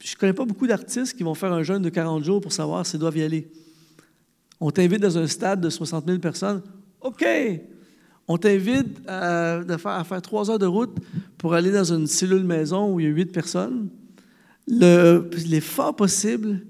ne 0.00 0.18
connais 0.18 0.32
pas 0.32 0.44
beaucoup 0.44 0.66
d'artistes 0.66 1.16
qui 1.16 1.22
vont 1.22 1.34
faire 1.34 1.52
un 1.52 1.62
jeûne 1.62 1.82
de 1.82 1.88
40 1.88 2.22
jours 2.24 2.40
pour 2.40 2.52
savoir 2.52 2.86
s'ils 2.86 3.00
doivent 3.00 3.16
y 3.16 3.22
aller. 3.22 3.50
On 4.60 4.70
t'invite 4.70 5.00
dans 5.00 5.18
un 5.18 5.26
stade 5.26 5.60
de 5.60 5.70
60 5.70 6.06
000 6.06 6.18
personnes. 6.18 6.62
OK! 7.00 7.24
On 8.26 8.36
t'invite 8.36 9.00
à, 9.06 9.62
faire, 9.78 10.22
trois 10.22 10.50
heures 10.50 10.58
de 10.58 10.66
route 10.66 10.96
pour 11.38 11.54
aller 11.54 11.70
dans 11.70 11.94
une 11.94 12.06
cellule 12.06 12.44
maison 12.44 12.92
où 12.92 13.00
il 13.00 13.04
y 13.04 13.08
a 13.08 13.10
huit 13.10 13.32
personnes. 13.32 13.88
Il 14.66 14.84
est 14.84 15.60
fort 15.60 15.96
possible 15.96 16.60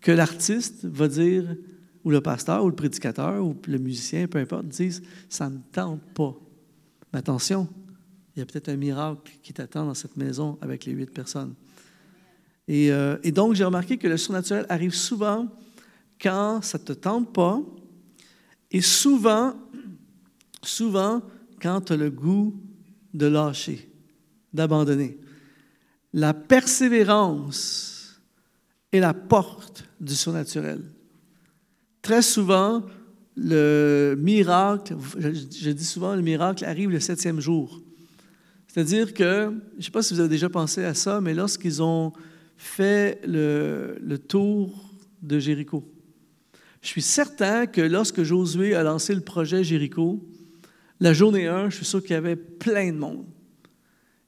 que 0.00 0.10
l'artiste 0.10 0.86
va 0.86 1.08
dire 1.08 1.54
ou 2.04 2.10
le 2.10 2.20
pasteur, 2.20 2.64
ou 2.64 2.68
le 2.68 2.74
prédicateur, 2.74 3.44
ou 3.44 3.54
le 3.68 3.78
musicien, 3.78 4.26
peu 4.26 4.38
importe, 4.38 4.66
disent 4.66 5.02
Ça 5.28 5.48
ne 5.48 5.58
tente 5.70 6.00
pas. 6.14 6.34
Mais 7.12 7.18
attention, 7.20 7.68
il 8.34 8.40
y 8.40 8.42
a 8.42 8.46
peut-être 8.46 8.70
un 8.70 8.76
miracle 8.76 9.32
qui 9.42 9.52
t'attend 9.52 9.86
dans 9.86 9.94
cette 9.94 10.16
maison 10.16 10.58
avec 10.60 10.84
les 10.86 10.92
huit 10.92 11.10
personnes. 11.10 11.54
Et, 12.68 12.92
euh, 12.92 13.16
et 13.22 13.32
donc, 13.32 13.54
j'ai 13.54 13.64
remarqué 13.64 13.98
que 13.98 14.08
le 14.08 14.16
surnaturel 14.16 14.66
arrive 14.68 14.94
souvent 14.94 15.48
quand 16.20 16.60
ça 16.62 16.78
ne 16.78 16.84
te 16.84 16.92
tente 16.92 17.32
pas, 17.32 17.60
et 18.70 18.80
souvent, 18.80 19.54
souvent, 20.62 21.22
quand 21.60 21.80
tu 21.82 21.92
as 21.92 21.96
le 21.96 22.10
goût 22.10 22.54
de 23.12 23.26
lâcher, 23.26 23.90
d'abandonner. 24.52 25.18
La 26.12 26.34
persévérance 26.34 28.20
est 28.92 29.00
la 29.00 29.14
porte 29.14 29.84
du 30.00 30.14
surnaturel. 30.14 30.82
Très 32.02 32.22
souvent, 32.22 32.82
le 33.36 34.14
miracle, 34.18 34.96
je, 35.18 35.70
dis 35.70 35.84
souvent, 35.84 36.14
le 36.14 36.22
miracle 36.22 36.64
arrive 36.64 36.90
le 36.90 37.00
septième 37.00 37.40
jour. 37.40 37.80
C'est-à-dire 38.66 39.14
que, 39.14 39.52
je 39.72 39.76
ne 39.78 39.82
sais 39.82 39.90
pas 39.90 40.02
si 40.02 40.14
vous 40.14 40.20
avez 40.20 40.28
déjà 40.28 40.48
pensé 40.48 40.84
à 40.84 40.94
ça, 40.94 41.20
mais 41.20 41.34
lorsqu'ils 41.34 41.82
ont 41.82 42.12
fait 42.62 43.20
le, 43.26 44.16
tour 44.16 44.88
de 45.20 45.38
Jéricho, 45.38 45.84
je 46.80 46.88
suis 46.88 47.02
certain 47.02 47.66
que 47.66 47.80
lorsque 47.80 48.22
Josué 48.22 48.74
a 48.74 48.82
lancé 48.82 49.14
le 49.14 49.20
projet 49.20 49.62
Jéricho, 49.62 50.24
la 51.00 51.12
journée 51.12 51.48
1, 51.48 51.70
je 51.70 51.76
suis 51.76 51.84
sûr 51.84 52.00
qu'il 52.00 52.12
y 52.12 52.14
avait 52.14 52.36
plein 52.36 52.92
de 52.92 52.98
monde. 52.98 53.26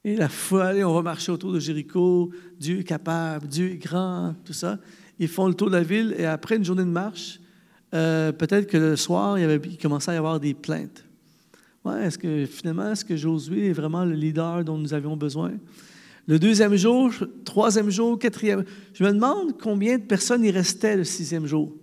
Et 0.03 0.15
la 0.15 0.29
foi, 0.29 0.65
allez, 0.65 0.83
on 0.83 0.93
va 0.93 1.01
marcher 1.01 1.31
autour 1.31 1.53
de 1.53 1.59
Jéricho, 1.59 2.31
Dieu 2.59 2.79
est 2.79 2.83
capable, 2.83 3.47
Dieu 3.47 3.71
est 3.71 3.77
grand, 3.77 4.35
tout 4.43 4.53
ça. 4.53 4.79
Ils 5.17 5.29
font 5.29 5.47
le 5.47 5.53
tour 5.53 5.69
de 5.69 5.75
la 5.75 5.83
ville 5.83 6.13
et 6.17 6.25
après 6.25 6.57
une 6.57 6.65
journée 6.65 6.83
de 6.83 6.89
marche, 6.89 7.39
euh, 7.93 8.31
peut-être 8.31 8.67
que 8.67 8.77
le 8.77 8.95
soir, 8.97 9.39
il, 9.39 9.45
avait, 9.45 9.59
commençait 9.77 10.11
à 10.11 10.15
y 10.15 10.17
avoir 10.17 10.39
des 10.39 10.53
plaintes. 10.53 11.05
Ouais, 11.85 12.05
est-ce 12.05 12.17
que 12.17 12.45
finalement, 12.45 12.91
est-ce 12.91 13.05
que 13.05 13.15
Josué 13.15 13.69
est 13.69 13.73
vraiment 13.73 14.03
le 14.03 14.13
leader 14.13 14.63
dont 14.63 14.77
nous 14.77 14.93
avions 14.93 15.15
besoin? 15.15 15.53
Le 16.27 16.39
deuxième 16.39 16.75
jour, 16.75 17.11
troisième 17.43 17.89
jour, 17.89 18.17
quatrième. 18.17 18.65
Je 18.93 19.03
me 19.03 19.11
demande 19.11 19.59
combien 19.59 19.97
de 19.97 20.03
personnes 20.03 20.43
y 20.43 20.51
restaient 20.51 20.97
le 20.97 21.03
sixième 21.03 21.45
jour 21.45 21.75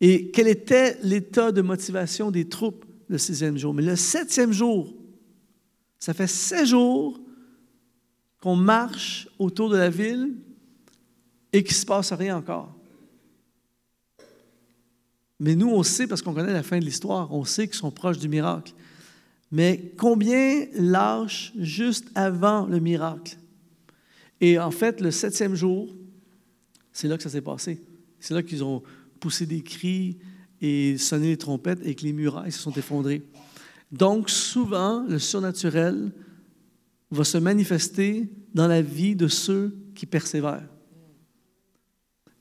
et 0.00 0.30
quel 0.30 0.46
était 0.46 0.98
l'état 1.02 1.52
de 1.52 1.62
motivation 1.62 2.30
des 2.30 2.48
troupes 2.48 2.84
le 3.08 3.18
sixième 3.18 3.56
jour. 3.56 3.72
Mais 3.72 3.82
le 3.82 3.96
septième 3.96 4.52
jour, 4.52 4.94
ça 5.98 6.14
fait 6.14 6.26
sept 6.26 6.66
jours 6.66 7.18
qu'on 8.40 8.56
marche 8.56 9.28
autour 9.38 9.70
de 9.70 9.76
la 9.76 9.90
ville 9.90 10.34
et 11.52 11.62
qu'il 11.64 11.74
ne 11.74 11.80
se 11.80 11.86
passe 11.86 12.12
rien 12.12 12.36
encore. 12.36 12.74
Mais 15.40 15.54
nous, 15.54 15.68
on 15.68 15.82
sait, 15.82 16.06
parce 16.06 16.22
qu'on 16.22 16.34
connaît 16.34 16.52
la 16.52 16.62
fin 16.62 16.78
de 16.78 16.84
l'histoire, 16.84 17.32
on 17.32 17.44
sait 17.44 17.66
qu'ils 17.66 17.76
sont 17.76 17.90
proches 17.90 18.18
du 18.18 18.28
miracle. 18.28 18.72
Mais 19.50 19.92
combien 19.96 20.66
lâchent 20.74 21.52
juste 21.56 22.08
avant 22.14 22.66
le 22.66 22.80
miracle? 22.80 23.36
Et 24.40 24.58
en 24.58 24.70
fait, 24.70 25.00
le 25.00 25.10
septième 25.10 25.54
jour, 25.54 25.94
c'est 26.92 27.08
là 27.08 27.16
que 27.16 27.22
ça 27.22 27.30
s'est 27.30 27.40
passé. 27.40 27.80
C'est 28.20 28.34
là 28.34 28.42
qu'ils 28.42 28.64
ont 28.64 28.82
poussé 29.20 29.46
des 29.46 29.62
cris 29.62 30.18
et 30.60 30.96
sonné 30.98 31.28
les 31.28 31.36
trompettes 31.36 31.80
et 31.84 31.94
que 31.94 32.02
les 32.02 32.12
murailles 32.12 32.52
se 32.52 32.60
sont 32.60 32.72
effondrées. 32.72 33.22
Donc, 33.92 34.30
souvent, 34.30 35.04
le 35.08 35.18
surnaturel 35.18 36.12
va 37.10 37.24
se 37.24 37.38
manifester 37.38 38.28
dans 38.52 38.66
la 38.66 38.82
vie 38.82 39.14
de 39.14 39.28
ceux 39.28 39.76
qui 39.94 40.06
persévèrent. 40.06 40.68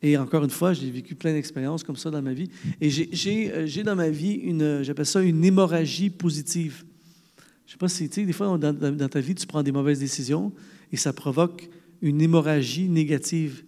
Et 0.01 0.17
encore 0.17 0.43
une 0.43 0.49
fois, 0.49 0.73
j'ai 0.73 0.89
vécu 0.91 1.15
plein 1.15 1.33
d'expériences 1.33 1.83
comme 1.83 1.95
ça 1.95 2.11
dans 2.11 2.21
ma 2.21 2.33
vie. 2.33 2.49
Et 2.79 2.89
j'ai 2.89 3.51
euh, 3.53 3.83
dans 3.83 3.95
ma 3.95 4.09
vie 4.09 4.33
une, 4.33 4.83
j'appelle 4.83 5.05
ça 5.05 5.21
une 5.21 5.43
hémorragie 5.43 6.09
positive. 6.09 6.83
Je 7.65 7.69
ne 7.69 7.71
sais 7.71 7.77
pas 7.77 7.87
si, 7.87 8.07
tu 8.09 8.21
sais, 8.21 8.25
des 8.25 8.33
fois, 8.33 8.57
dans, 8.57 8.73
dans, 8.73 9.09
ta 9.09 9.19
vie, 9.19 9.33
tu 9.33 9.47
prends 9.47 9.63
des 9.63 9.71
mauvaises 9.71 9.99
décisions 9.99 10.53
et 10.91 10.97
ça 10.97 11.11
provoque 11.11 11.69
une 12.05 12.21
hémorragie 12.21 12.87
négative 12.87 13.63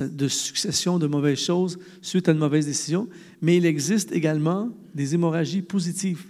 de 0.00 0.26
succession 0.28 0.98
de 0.98 1.06
mauvaises 1.06 1.38
choses 1.38 1.78
suite 2.00 2.28
à 2.28 2.32
une 2.32 2.38
mauvaise 2.38 2.64
décision. 2.64 3.08
Mais 3.42 3.58
il 3.58 3.66
existe 3.66 4.10
également 4.12 4.70
des 4.94 5.14
hémorragies 5.14 5.60
positives. 5.60 6.24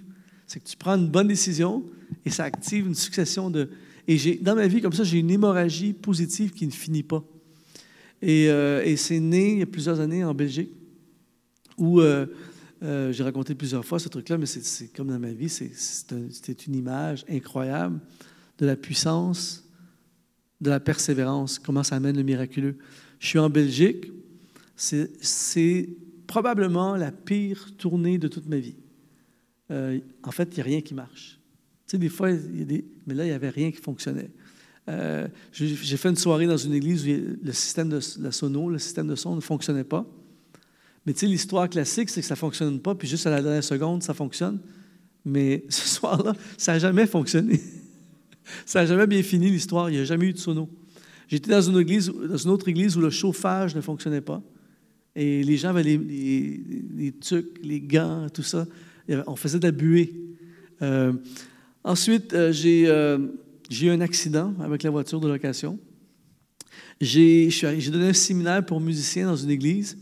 C'est 0.45 0.59
que 0.59 0.67
tu 0.67 0.75
prends 0.75 0.97
une 0.97 1.07
bonne 1.07 1.29
décision 1.29 1.83
et 2.25 2.29
ça 2.29 2.43
active 2.43 2.85
une 2.85 2.95
succession 2.95 3.49
de... 3.49 3.69
Et 4.09 4.35
dans 4.41 4.55
ma 4.55 4.67
vie, 4.67 4.81
comme 4.81 4.91
ça, 4.91 5.05
j'ai 5.05 5.19
une 5.19 5.31
hémorragie 5.31 5.93
positive 5.93 6.51
qui 6.51 6.67
ne 6.67 6.71
finit 6.71 7.03
pas. 7.03 7.23
Euh, 8.21 8.81
et, 8.83 8.97
c'est 8.97 9.21
né 9.21 9.53
il 9.53 9.59
y 9.59 9.61
a 9.61 9.65
plusieurs 9.65 10.01
années 10.01 10.23
en 10.25 10.33
Belgique, 10.33 10.71
où 11.77 12.01
euh, 12.01 12.25
euh, 12.83 13.13
j'ai 13.13 13.23
raconté 13.23 13.55
plusieurs 13.55 13.85
fois 13.85 13.99
ce 13.99 14.09
truc-là, 14.09 14.37
mais 14.37 14.45
c'est 14.45 14.93
comme 14.93 15.07
dans 15.07 15.19
ma 15.19 15.31
vie, 15.31 15.49
c'était 15.49 16.53
une 16.67 16.75
image 16.75 17.25
incroyable 17.29 17.99
de 18.57 18.65
la 18.65 18.75
puissance, 18.75 19.62
de 20.63 20.69
la 20.69 20.79
persévérance, 20.79 21.59
comment 21.59 21.83
ça 21.83 21.95
amène 21.97 22.17
le 22.17 22.23
miraculeux. 22.23 22.77
Je 23.19 23.27
suis 23.27 23.39
en 23.39 23.49
Belgique, 23.49 24.11
c'est 24.75 25.89
probablement 26.25 26.95
la 26.95 27.11
pire 27.11 27.69
tournée 27.77 28.17
de 28.17 28.27
toute 28.27 28.47
ma 28.47 28.57
vie. 28.57 28.75
en 29.69 30.31
fait, 30.31 30.49
il 30.51 30.55
n'y 30.55 30.61
a 30.61 30.63
rien 30.63 30.81
qui 30.81 30.93
marche. 30.93 31.39
Tu 31.85 31.91
sais, 31.91 31.97
des 31.97 32.09
fois, 32.09 32.29
mais 32.31 33.13
là, 33.13 33.25
il 33.25 33.27
n'y 33.27 33.33
avait 33.33 33.49
rien 33.49 33.71
qui 33.71 33.81
fonctionnait. 33.81 34.31
Euh, 34.89 35.27
j'ai 35.51 35.97
fait 35.97 36.09
une 36.09 36.15
soirée 36.15 36.47
dans 36.47 36.57
une 36.57 36.73
église 36.73 37.05
où 37.05 37.37
le 37.41 37.53
système 37.53 37.89
de 37.89 37.95
le 37.95 38.79
système 38.79 39.07
de 39.07 39.15
son 39.15 39.35
ne 39.35 39.41
fonctionnait 39.41 39.83
pas. 39.83 40.05
Mais 41.05 41.13
tu 41.13 41.19
sais, 41.19 41.25
l'histoire 41.27 41.69
classique, 41.69 42.09
c'est 42.09 42.21
que 42.21 42.27
ça 42.27 42.35
ne 42.35 42.39
fonctionne 42.39 42.79
pas, 42.79 42.95
puis 42.95 43.07
juste 43.07 43.27
à 43.27 43.29
la 43.29 43.41
dernière 43.41 43.63
seconde, 43.63 44.03
ça 44.03 44.13
fonctionne. 44.13 44.59
Mais 45.25 45.65
ce 45.69 45.87
soir-là, 45.87 46.33
ça 46.57 46.73
n'a 46.73 46.79
jamais 46.79 47.05
fonctionné. 47.05 47.59
Ça 48.65 48.81
n'a 48.81 48.85
jamais 48.85 49.07
bien 49.07 49.23
fini 49.23 49.49
l'histoire, 49.49 49.89
il 49.89 49.93
n'y 49.93 50.01
a 50.01 50.05
jamais 50.05 50.27
eu 50.27 50.33
de 50.33 50.37
sono. 50.37 50.69
J'étais 51.27 51.51
dans 51.51 51.61
une, 51.61 51.77
autre 51.77 52.67
église 52.67 52.97
où 52.97 53.01
le 53.01 53.09
chauffage 53.09 53.75
ne 53.75 53.81
fonctionnait 53.81 54.21
pas. 54.21 54.41
Et 55.15 55.43
les 55.43 55.57
gens 55.57 55.69
avaient 55.69 55.83
les, 55.83 55.97
les, 55.97 56.61
les 56.95 57.11
tucs, 57.11 57.59
les 57.63 57.81
gants, 57.81 58.27
tout 58.29 58.43
ça. 58.43 58.67
On 59.27 59.35
faisait 59.35 59.59
de 59.59 59.65
la 59.65 59.71
buée. 59.71 60.13
Euh, 60.81 61.13
ensuite, 61.83 62.33
euh, 62.33 62.51
j'ai 62.51 62.87
euh, 62.87 63.17
eu 63.69 63.89
un 63.89 64.01
accident 64.01 64.53
avec 64.61 64.83
la 64.83 64.89
voiture 64.89 65.19
de 65.19 65.27
location. 65.27 65.79
J'ai 67.01 67.49
donné 67.91 68.09
un 68.09 68.13
séminaire 68.13 68.65
pour 68.65 68.79
musiciens 68.79 69.27
dans 69.27 69.35
une 69.35 69.49
église 69.49 69.97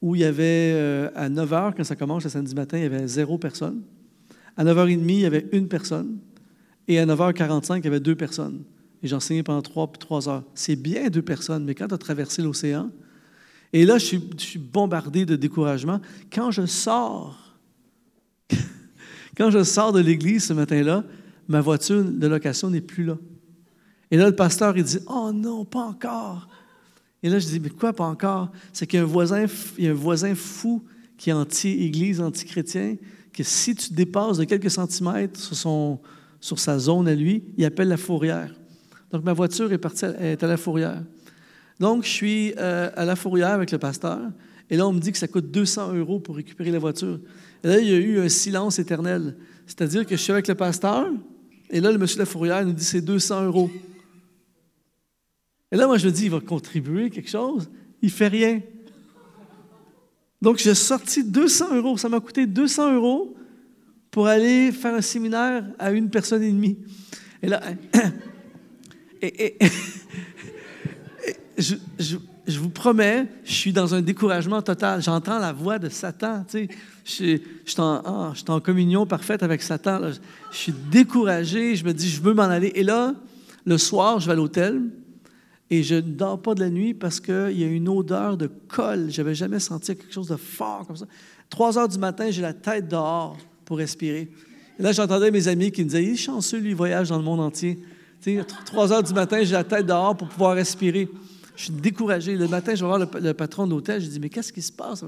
où 0.00 0.14
il 0.14 0.20
y 0.20 0.24
avait, 0.24 1.10
à 1.16 1.28
9 1.28 1.50
h, 1.50 1.74
quand 1.76 1.84
ça 1.84 1.96
commence 1.96 2.22
le 2.22 2.30
samedi 2.30 2.54
matin, 2.54 2.78
il 2.78 2.82
y 2.82 2.86
avait 2.86 3.08
zéro 3.08 3.38
personne. 3.38 3.82
À 4.56 4.64
9h30, 4.64 5.00
il 5.08 5.20
y 5.20 5.26
avait 5.26 5.46
une 5.50 5.66
personne. 5.66 6.18
Et 6.88 6.98
à 6.98 7.06
9h45, 7.06 7.78
il 7.78 7.84
y 7.84 7.86
avait 7.86 8.00
deux 8.00 8.16
personnes. 8.16 8.64
Et 9.02 9.06
j'enseignais 9.06 9.42
pendant 9.42 9.62
trois, 9.62 9.86
trois 9.86 10.28
heures. 10.28 10.42
C'est 10.54 10.74
bien 10.74 11.08
deux 11.08 11.22
personnes, 11.22 11.64
mais 11.64 11.74
quand 11.74 11.86
tu 11.86 11.94
as 11.94 11.98
traversé 11.98 12.42
l'océan, 12.42 12.90
et 13.72 13.84
là, 13.84 13.98
je 13.98 14.16
suis, 14.38 14.58
bombardé 14.58 15.26
de 15.26 15.36
découragement. 15.36 16.00
Quand 16.32 16.50
je 16.50 16.64
sors, 16.64 17.54
quand 19.36 19.50
je 19.50 19.62
sors 19.62 19.92
de 19.92 20.00
l'église 20.00 20.44
ce 20.44 20.54
matin-là, 20.54 21.04
ma 21.48 21.60
voiture 21.60 22.02
de 22.02 22.26
location 22.26 22.70
n'est 22.70 22.80
plus 22.80 23.04
là. 23.04 23.18
Et 24.10 24.16
là, 24.16 24.26
le 24.26 24.34
pasteur, 24.34 24.76
il 24.76 24.84
dit 24.84 24.98
Oh 25.06 25.30
non, 25.34 25.66
pas 25.66 25.82
encore. 25.82 26.48
Et 27.22 27.28
là, 27.28 27.38
je 27.38 27.46
dis 27.46 27.60
Mais 27.60 27.68
quoi, 27.68 27.92
pas 27.92 28.06
encore 28.06 28.50
C'est 28.72 28.86
qu'il 28.86 28.98
y 28.98 29.00
a 29.00 29.04
un 29.04 29.06
voisin, 29.06 29.44
il 29.76 29.84
y 29.84 29.88
a 29.88 29.90
un 29.90 29.94
voisin 29.94 30.34
fou 30.34 30.82
qui 31.18 31.28
est 31.28 31.34
anti-église, 31.34 32.22
anti-chrétien, 32.22 32.96
que 33.32 33.42
si 33.42 33.74
tu 33.74 33.92
dépasses 33.92 34.38
de 34.38 34.44
quelques 34.44 34.70
centimètres 34.70 35.38
sur, 35.38 35.56
son, 35.56 36.00
sur 36.40 36.58
sa 36.58 36.78
zone 36.78 37.08
à 37.08 37.14
lui, 37.14 37.44
il 37.56 37.64
appelle 37.64 37.88
la 37.88 37.96
fourrière. 37.96 38.54
Donc, 39.10 39.24
ma 39.24 39.32
voiture 39.32 39.72
est 39.72 40.42
à 40.42 40.46
la 40.46 40.56
fourrière. 40.56 41.02
Donc, 41.80 42.04
je 42.04 42.08
suis 42.08 42.54
euh, 42.58 42.90
à 42.94 43.04
la 43.04 43.16
fourrière 43.16 43.50
avec 43.50 43.70
le 43.70 43.78
pasteur, 43.78 44.20
et 44.70 44.76
là, 44.76 44.86
on 44.86 44.92
me 44.92 45.00
dit 45.00 45.12
que 45.12 45.18
ça 45.18 45.28
coûte 45.28 45.50
200 45.50 45.94
euros 45.94 46.20
pour 46.20 46.36
récupérer 46.36 46.70
la 46.70 46.78
voiture. 46.78 47.18
Et 47.64 47.68
là, 47.68 47.78
il 47.78 47.88
y 47.88 47.92
a 47.92 47.96
eu 47.96 48.20
un 48.20 48.28
silence 48.28 48.78
éternel. 48.78 49.36
C'est-à-dire 49.66 50.04
que 50.04 50.16
je 50.16 50.20
suis 50.20 50.32
avec 50.32 50.46
le 50.46 50.54
pasteur, 50.54 51.10
et 51.70 51.80
là, 51.80 51.90
le 51.90 51.98
monsieur 51.98 52.16
de 52.16 52.22
la 52.22 52.26
fourrière 52.26 52.64
nous 52.64 52.72
dit 52.72 52.84
c'est 52.84 53.00
200 53.00 53.44
euros. 53.44 53.70
Et 55.70 55.76
là, 55.76 55.86
moi, 55.86 55.98
je 55.98 56.06
me 56.06 56.12
dis, 56.12 56.24
il 56.24 56.30
va 56.30 56.40
contribuer 56.40 57.10
quelque 57.10 57.28
chose? 57.28 57.70
Il 58.00 58.10
fait 58.10 58.28
rien. 58.28 58.62
Donc, 60.40 60.58
j'ai 60.58 60.74
sorti 60.74 61.24
200 61.24 61.76
euros. 61.76 61.96
Ça 61.98 62.08
m'a 62.08 62.20
coûté 62.20 62.46
200 62.46 62.94
euros 62.94 63.36
pour 64.18 64.26
aller 64.26 64.72
faire 64.72 64.96
un 64.96 65.00
séminaire 65.00 65.62
à 65.78 65.92
une 65.92 66.10
personne 66.10 66.42
et 66.42 66.50
demie. 66.50 66.76
Et 67.40 67.46
là, 67.46 67.62
et, 69.22 69.56
je, 71.56 71.76
je, 72.00 72.58
vous 72.58 72.68
promets, 72.68 73.28
je 73.44 73.52
suis 73.52 73.72
dans 73.72 73.94
un 73.94 74.02
découragement 74.02 74.60
total. 74.60 75.00
J'entends 75.02 75.38
la 75.38 75.52
voix 75.52 75.78
de 75.78 75.88
Satan. 75.88 76.44
Tu 76.48 76.66
sais, 76.66 76.68
je, 77.04 77.70
suis 77.70 77.80
en, 77.80 78.02
ah, 78.04 78.32
en, 78.48 78.58
communion 78.58 79.06
parfaite 79.06 79.44
avec 79.44 79.62
Satan. 79.62 80.10
Je 80.50 80.56
suis 80.56 80.74
découragé. 80.90 81.76
Je 81.76 81.84
me 81.84 81.94
dis, 81.94 82.08
je 82.08 82.20
veux 82.20 82.34
m'en 82.34 82.42
aller. 82.42 82.72
Et 82.74 82.82
là, 82.82 83.14
le 83.66 83.78
soir, 83.78 84.18
je 84.18 84.26
vais 84.26 84.32
à 84.32 84.34
l'hôtel. 84.34 84.82
Et 85.70 85.84
je 85.84 85.94
ne 85.94 86.00
dors 86.00 86.42
pas 86.42 86.56
de 86.56 86.60
la 86.60 86.70
nuit 86.70 86.92
parce 86.92 87.20
qu'il 87.20 87.56
y 87.56 87.62
a 87.62 87.68
une 87.68 87.88
odeur 87.88 88.36
de 88.36 88.48
colle. 88.48 89.12
Je 89.12 89.22
n'avais 89.22 89.36
jamais 89.36 89.60
senti 89.60 89.94
quelque 89.94 90.12
chose 90.12 90.26
de 90.26 90.36
fort 90.36 90.88
comme 90.88 90.96
ça. 90.96 91.06
Trois 91.48 91.78
heures 91.78 91.88
du 91.88 91.98
matin, 91.98 92.32
j'ai 92.32 92.42
la 92.42 92.52
tête 92.52 92.88
dehors 92.88 93.38
pour 93.68 93.76
respirer. 93.76 94.30
Et 94.78 94.82
là, 94.82 94.92
j'entendais 94.92 95.30
mes 95.30 95.46
amis 95.46 95.70
qui 95.70 95.84
me 95.84 95.90
disaient 95.90 96.02
Il 96.02 96.12
est 96.14 96.16
chanceux, 96.16 96.58
lui, 96.58 96.70
il 96.70 96.74
voyage 96.74 97.10
dans 97.10 97.18
le 97.18 97.22
monde 97.22 97.40
entier. 97.40 97.78
trois 98.64 98.90
heures 98.92 99.02
du 99.02 99.12
matin, 99.12 99.42
j'ai 99.42 99.52
la 99.52 99.62
tête 99.62 99.84
dehors 99.84 100.16
pour 100.16 100.28
pouvoir 100.28 100.54
respirer. 100.54 101.06
Je 101.54 101.64
suis 101.64 101.72
découragé. 101.72 102.34
Le 102.34 102.48
matin, 102.48 102.74
je 102.74 102.80
vais 102.80 102.86
voir 102.86 102.98
le, 102.98 103.34
patron 103.34 103.66
de 103.66 103.72
l'hôtel. 103.72 104.00
Je 104.00 104.06
dis 104.06 104.20
Mais 104.20 104.30
qu'est-ce 104.30 104.54
qui 104.54 104.62
se 104.62 104.72
passe? 104.72 105.04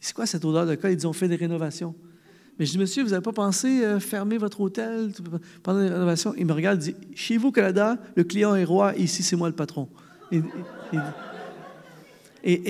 C'est 0.00 0.14
quoi 0.14 0.24
cette 0.24 0.44
odeur 0.44 0.66
de 0.66 0.76
colle 0.76 0.92
Il 0.92 0.96
dit 0.96 1.06
On 1.06 1.12
fait 1.12 1.26
des 1.26 1.34
rénovations. 1.34 1.96
Mais 2.58 2.64
je 2.64 2.70
dis, 2.70 2.78
monsieur, 2.78 3.02
vous 3.02 3.10
n'avez 3.10 3.22
pas 3.22 3.32
pensé 3.32 3.84
euh, 3.84 4.00
fermer 4.00 4.38
votre 4.38 4.60
hôtel 4.62 5.12
pendant 5.62 5.80
les 5.80 5.90
rénovations? 5.90 6.32
Il 6.38 6.46
me 6.46 6.54
regarde 6.54 6.80
et 6.82 6.92
dit, 6.92 6.96
chez 7.14 7.36
vous, 7.36 7.52
Canada, 7.52 7.98
le 8.14 8.24
client 8.24 8.54
est 8.54 8.64
roi, 8.64 8.96
et 8.96 9.02
ici, 9.02 9.22
c'est 9.22 9.36
moi 9.36 9.48
le 9.48 9.54
patron. 9.54 9.88
Et, 10.32 10.40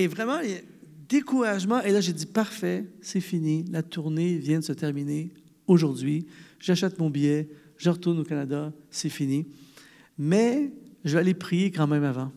et, 0.03 0.07
vraiment, 0.07 0.39
découragement. 1.07 1.81
Et 1.81 1.91
là, 1.91 2.01
j'ai 2.01 2.13
dit, 2.13 2.25
parfait, 2.25 2.85
c'est 3.01 3.21
fini. 3.21 3.65
La 3.71 3.83
tournée 3.83 4.37
vient 4.37 4.59
de 4.59 4.63
se 4.63 4.73
terminer 4.73 5.31
aujourd'hui. 5.67 6.27
J'achète 6.59 6.99
mon 6.99 7.09
billet, 7.09 7.49
je 7.77 7.89
retourne 7.89 8.19
au 8.19 8.23
Canada, 8.23 8.73
c'est 8.89 9.09
fini. 9.09 9.47
Mais 10.17 10.71
je 11.03 11.13
vais 11.13 11.19
aller 11.19 11.33
prier 11.33 11.71
quand 11.71 11.87
même 11.87 12.03
avant. 12.03 12.31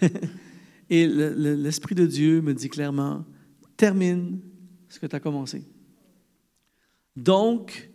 et 0.90 1.06
l'Esprit 1.06 1.94
de 1.94 2.06
Dieu 2.06 2.40
me 2.40 2.54
dit 2.54 2.68
clairement, 2.68 3.24
termine 3.76 4.40
ce 4.88 4.98
que 4.98 5.06
tu 5.06 5.14
as 5.14 5.20
commencé. 5.20 5.64
Donc, 7.16 7.90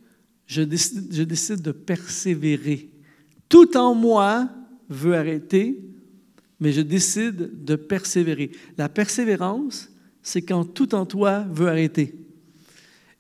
je 0.46 0.62
décide, 0.62 1.62
de 1.62 1.72
persévérer. 1.72 2.92
Tout 3.50 3.78
en 3.78 3.96
moi 3.96 4.50
veut 4.90 5.16
arrêter, 5.16 5.80
mais 6.60 6.72
je 6.72 6.82
décide 6.82 7.64
de 7.64 7.76
persévérer. 7.76 8.52
La 8.78 8.90
persévérance, 8.90 9.90
c'est 10.22 10.42
quand 10.42 10.64
tout 10.64 10.96
en 10.96 11.06
toi 11.06 11.46
veut 11.52 11.68
arrêter. 11.68 12.16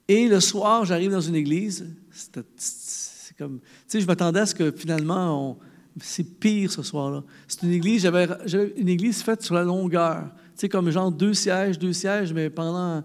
Et 0.07 0.27
le 0.27 0.39
soir, 0.39 0.85
j'arrive 0.85 1.11
dans 1.11 1.21
une 1.21 1.35
église. 1.35 1.85
C'est 2.11 3.37
comme, 3.37 3.59
tu 3.59 3.67
sais, 3.87 4.01
je 4.01 4.07
m'attendais 4.07 4.41
à 4.41 4.45
ce 4.45 4.55
que 4.55 4.71
finalement, 4.71 5.57
c'est 6.01 6.39
pire 6.39 6.71
ce 6.71 6.83
soir-là. 6.83 7.23
C'est 7.47 7.63
une 7.63 7.71
église, 7.71 8.01
j'avais 8.01 8.73
une 8.77 8.89
église 8.89 9.21
faite 9.21 9.41
sur 9.41 9.55
la 9.55 9.63
longueur. 9.63 10.23
Tu 10.55 10.61
sais, 10.61 10.69
comme 10.69 10.89
genre 10.89 11.11
deux 11.11 11.33
sièges, 11.33 11.79
deux 11.79 11.93
sièges, 11.93 12.33
mais 12.33 12.49
pendant 12.49 13.03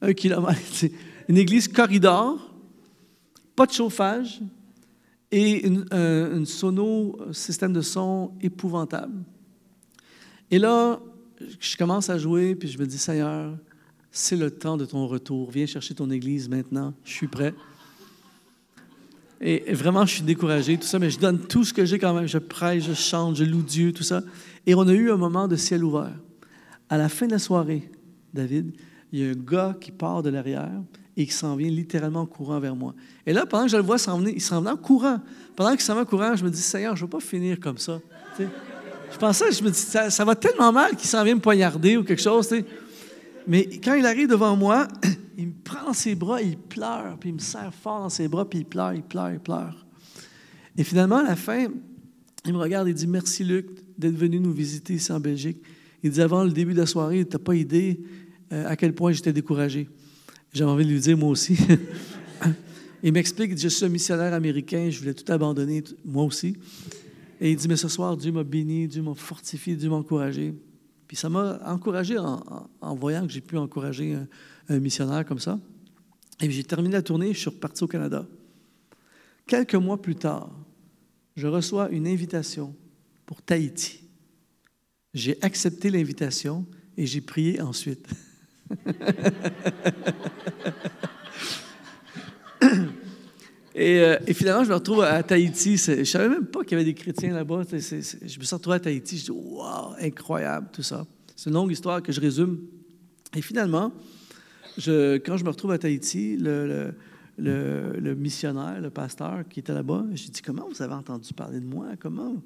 un 0.00 0.12
kilomètre 0.12 0.60
une 1.28 1.38
église 1.38 1.68
corridor, 1.68 2.54
pas 3.56 3.66
de 3.66 3.72
chauffage 3.72 4.40
et 5.30 5.66
une, 5.66 5.86
un, 5.90 6.44
sono, 6.44 7.18
un 7.28 7.32
système 7.32 7.72
de 7.72 7.80
son 7.80 8.32
épouvantable. 8.40 9.24
Et 10.50 10.58
là, 10.58 11.00
je 11.60 11.76
commence 11.76 12.10
à 12.10 12.18
jouer, 12.18 12.54
puis 12.54 12.68
je 12.68 12.78
me 12.78 12.86
dis, 12.86 12.98
Seigneur, 12.98 13.56
c'est 14.10 14.36
le 14.36 14.50
temps 14.50 14.76
de 14.76 14.84
ton 14.84 15.06
retour. 15.06 15.50
Viens 15.50 15.66
chercher 15.66 15.94
ton 15.94 16.10
église 16.10 16.48
maintenant. 16.48 16.94
Je 17.04 17.12
suis 17.12 17.26
prêt. 17.26 17.54
Et 19.40 19.72
vraiment, 19.74 20.06
je 20.06 20.14
suis 20.14 20.22
découragé, 20.22 20.78
tout 20.78 20.86
ça, 20.86 20.98
mais 20.98 21.10
je 21.10 21.18
donne 21.18 21.40
tout 21.40 21.64
ce 21.64 21.74
que 21.74 21.84
j'ai 21.84 21.98
quand 21.98 22.14
même. 22.14 22.26
Je 22.26 22.38
prêche, 22.38 22.84
je 22.84 22.94
chante, 22.94 23.36
je 23.36 23.44
loue 23.44 23.62
Dieu, 23.62 23.92
tout 23.92 24.04
ça. 24.04 24.22
Et 24.66 24.74
on 24.74 24.86
a 24.86 24.92
eu 24.92 25.10
un 25.10 25.16
moment 25.16 25.48
de 25.48 25.56
ciel 25.56 25.84
ouvert. 25.84 26.14
À 26.88 26.96
la 26.96 27.08
fin 27.08 27.26
de 27.26 27.32
la 27.32 27.38
soirée, 27.38 27.90
David, 28.32 28.72
il 29.12 29.20
y 29.20 29.26
a 29.26 29.30
un 29.30 29.34
gars 29.34 29.76
qui 29.80 29.90
part 29.90 30.22
de 30.22 30.30
l'arrière, 30.30 30.80
et 31.16 31.26
qui 31.26 31.32
s'en 31.32 31.54
vient 31.56 31.68
littéralement 31.68 32.22
en 32.22 32.26
courant 32.26 32.58
vers 32.58 32.74
moi. 32.74 32.94
Et 33.26 33.32
là, 33.32 33.46
pendant 33.46 33.64
que 33.64 33.70
je 33.70 33.76
le 33.76 33.82
vois 33.82 33.98
s'en 33.98 34.18
venir, 34.18 34.32
il 34.34 34.40
s'en 34.40 34.60
venait 34.60 34.72
en 34.72 34.76
courant. 34.76 35.20
Pendant 35.54 35.70
qu'il 35.72 35.80
s'en 35.80 35.94
va 35.94 36.02
en 36.02 36.04
courant, 36.04 36.34
je 36.34 36.44
me 36.44 36.50
dis, 36.50 36.60
Seigneur, 36.60 36.96
je 36.96 37.02
ne 37.02 37.06
veux 37.06 37.10
pas 37.10 37.20
finir 37.20 37.60
comme 37.60 37.78
ça. 37.78 38.00
Je 39.14 39.18
pensais, 39.20 39.52
je 39.52 39.62
me 39.62 39.70
dis, 39.70 39.78
ça, 39.78 40.24
va 40.24 40.34
tellement 40.34 40.72
mal 40.72 40.96
qu'il 40.96 41.08
s'en 41.08 41.22
vient 41.22 41.36
me 41.36 41.40
poignarder 41.40 41.96
ou 41.96 42.02
quelque 42.02 42.20
chose. 42.20 42.52
Mais 43.46 43.68
quand 43.78 43.94
il 43.94 44.04
arrive 44.06 44.26
devant 44.26 44.56
moi, 44.56 44.88
il 45.38 45.46
me 45.46 45.52
prend 45.52 45.86
dans 45.86 45.92
ses 45.92 46.16
bras, 46.16 46.42
il 46.42 46.58
pleure, 46.58 47.16
puis 47.20 47.28
il 47.28 47.34
me 47.34 47.38
serre 47.38 47.72
fort 47.72 48.00
dans 48.00 48.08
ses 48.08 48.26
bras, 48.26 48.50
puis 48.50 48.58
il 48.58 48.64
pleure, 48.64 48.92
il 48.92 49.02
pleure, 49.02 49.30
il 49.30 49.38
pleure. 49.38 49.86
Et 50.76 50.82
finalement, 50.82 51.18
à 51.18 51.22
la 51.22 51.36
fin, 51.36 51.68
il 52.44 52.52
me 52.52 52.58
regarde 52.58 52.88
et 52.88 52.92
dit 52.92 53.06
Merci 53.06 53.44
Luc 53.44 53.66
d'être 53.96 54.16
venu 54.16 54.40
nous 54.40 54.52
visiter 54.52 54.94
ici 54.94 55.12
en 55.12 55.20
Belgique. 55.20 55.58
Il 56.02 56.10
dit 56.10 56.20
Avant 56.20 56.42
le 56.42 56.50
début 56.50 56.74
de 56.74 56.80
la 56.80 56.86
soirée, 56.86 57.24
tu 57.24 57.36
n'as 57.36 57.42
pas 57.42 57.54
idée 57.54 58.00
euh, 58.52 58.68
à 58.68 58.74
quel 58.74 58.94
point 58.94 59.12
j'étais 59.12 59.32
découragé. 59.32 59.88
J'ai 60.52 60.64
envie 60.64 60.84
de 60.84 60.90
lui 60.90 60.98
dire, 60.98 61.16
moi 61.16 61.28
aussi. 61.28 61.56
il 63.04 63.12
m'explique, 63.12 63.56
je 63.56 63.68
suis 63.68 63.84
un 63.84 63.88
missionnaire 63.88 64.34
américain, 64.34 64.88
je 64.90 64.98
voulais 64.98 65.14
tout 65.14 65.30
abandonner, 65.32 65.84
moi 66.04 66.24
aussi. 66.24 66.56
Et 67.40 67.50
il 67.50 67.56
dit, 67.56 67.68
mais 67.68 67.76
ce 67.76 67.88
soir, 67.88 68.16
Dieu 68.16 68.32
m'a 68.32 68.44
béni, 68.44 68.88
Dieu 68.88 69.02
m'a 69.02 69.14
fortifié, 69.14 69.76
Dieu 69.76 69.90
m'a 69.90 69.96
encouragé. 69.96 70.54
Puis 71.06 71.16
ça 71.16 71.28
m'a 71.28 71.60
encouragé 71.66 72.16
en, 72.18 72.94
voyant 72.94 73.26
que 73.26 73.32
j'ai 73.32 73.40
pu 73.40 73.56
encourager 73.56 74.16
un, 74.68 74.78
missionnaire 74.78 75.24
comme 75.24 75.38
ça. 75.38 75.58
Et 76.40 76.50
j'ai 76.50 76.64
terminé 76.64 76.94
la 76.94 77.02
tournée, 77.02 77.32
je 77.32 77.38
suis 77.38 77.50
reparti 77.50 77.84
au 77.84 77.86
Canada. 77.86 78.26
Quelques 79.46 79.74
mois 79.74 80.00
plus 80.00 80.16
tard, 80.16 80.50
je 81.36 81.46
reçois 81.46 81.90
une 81.90 82.06
invitation 82.06 82.74
pour 83.26 83.42
Tahiti. 83.42 84.00
J'ai 85.12 85.36
accepté 85.42 85.90
l'invitation 85.90 86.66
et 86.96 87.06
j'ai 87.06 87.20
prié 87.20 87.60
ensuite. 87.60 88.08
Euh, 93.76 94.18
et, 94.26 94.34
finalement, 94.34 94.64
je 94.64 94.70
me 94.70 94.74
retrouve 94.74 95.02
à 95.02 95.22
Tahiti. 95.22 95.76
Je 95.76 95.92
ne 95.92 96.04
savais 96.04 96.28
même 96.28 96.46
pas 96.46 96.62
qu'il 96.62 96.72
y 96.72 96.74
avait 96.74 96.84
des 96.84 96.94
chrétiens 96.94 97.34
là-bas. 97.34 97.62
je 97.70 97.96
me 97.96 98.44
suis 98.44 98.54
retrouvé 98.54 98.76
à 98.76 98.80
Tahiti. 98.80 99.18
Je 99.18 99.24
dis, 99.24 99.30
waouh, 99.30 99.94
incroyable, 100.00 100.68
tout 100.72 100.82
ça. 100.82 101.06
C'est 101.34 101.50
une 101.50 101.54
longue 101.54 101.72
histoire 101.72 102.02
que 102.02 102.12
je 102.12 102.20
résume. 102.20 102.60
Et 103.34 103.42
finalement, 103.42 103.92
quand 104.76 105.36
je 105.36 105.44
me 105.44 105.48
retrouve 105.48 105.72
à 105.72 105.78
Tahiti, 105.78 106.36
le, 106.36 106.94
missionnaire, 108.14 108.80
le 108.80 108.90
pasteur 108.90 109.42
qui 109.48 109.60
était 109.60 109.74
là-bas. 109.74 110.04
J'ai 110.14 110.28
dit, 110.28 110.42
comment 110.42 110.68
vous 110.68 110.82
avez 110.82 110.94
entendu 110.94 111.32
parler 111.32 111.60
de 111.60 111.66
moi? 111.66 111.88
Comment? 111.98 112.36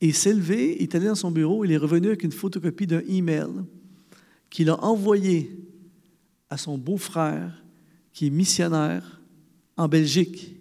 Et 0.00 0.08
il 0.08 0.14
s'est 0.14 0.32
levé, 0.32 0.76
il 0.78 0.84
est 0.84 0.94
allé 0.94 1.06
dans 1.06 1.14
son 1.14 1.30
bureau, 1.30 1.64
il 1.64 1.72
est 1.72 1.76
revenu 1.76 2.08
avec 2.08 2.22
une 2.22 2.32
photocopie 2.32 2.86
d'un 2.86 3.02
email 3.08 3.48
qu'il 4.48 4.70
a 4.70 4.82
envoyé 4.82 5.50
à 6.48 6.56
son 6.56 6.78
beau-frère 6.78 7.62
qui 8.12 8.26
est 8.26 8.30
missionnaire 8.30 9.20
en 9.76 9.88
Belgique. 9.88 10.56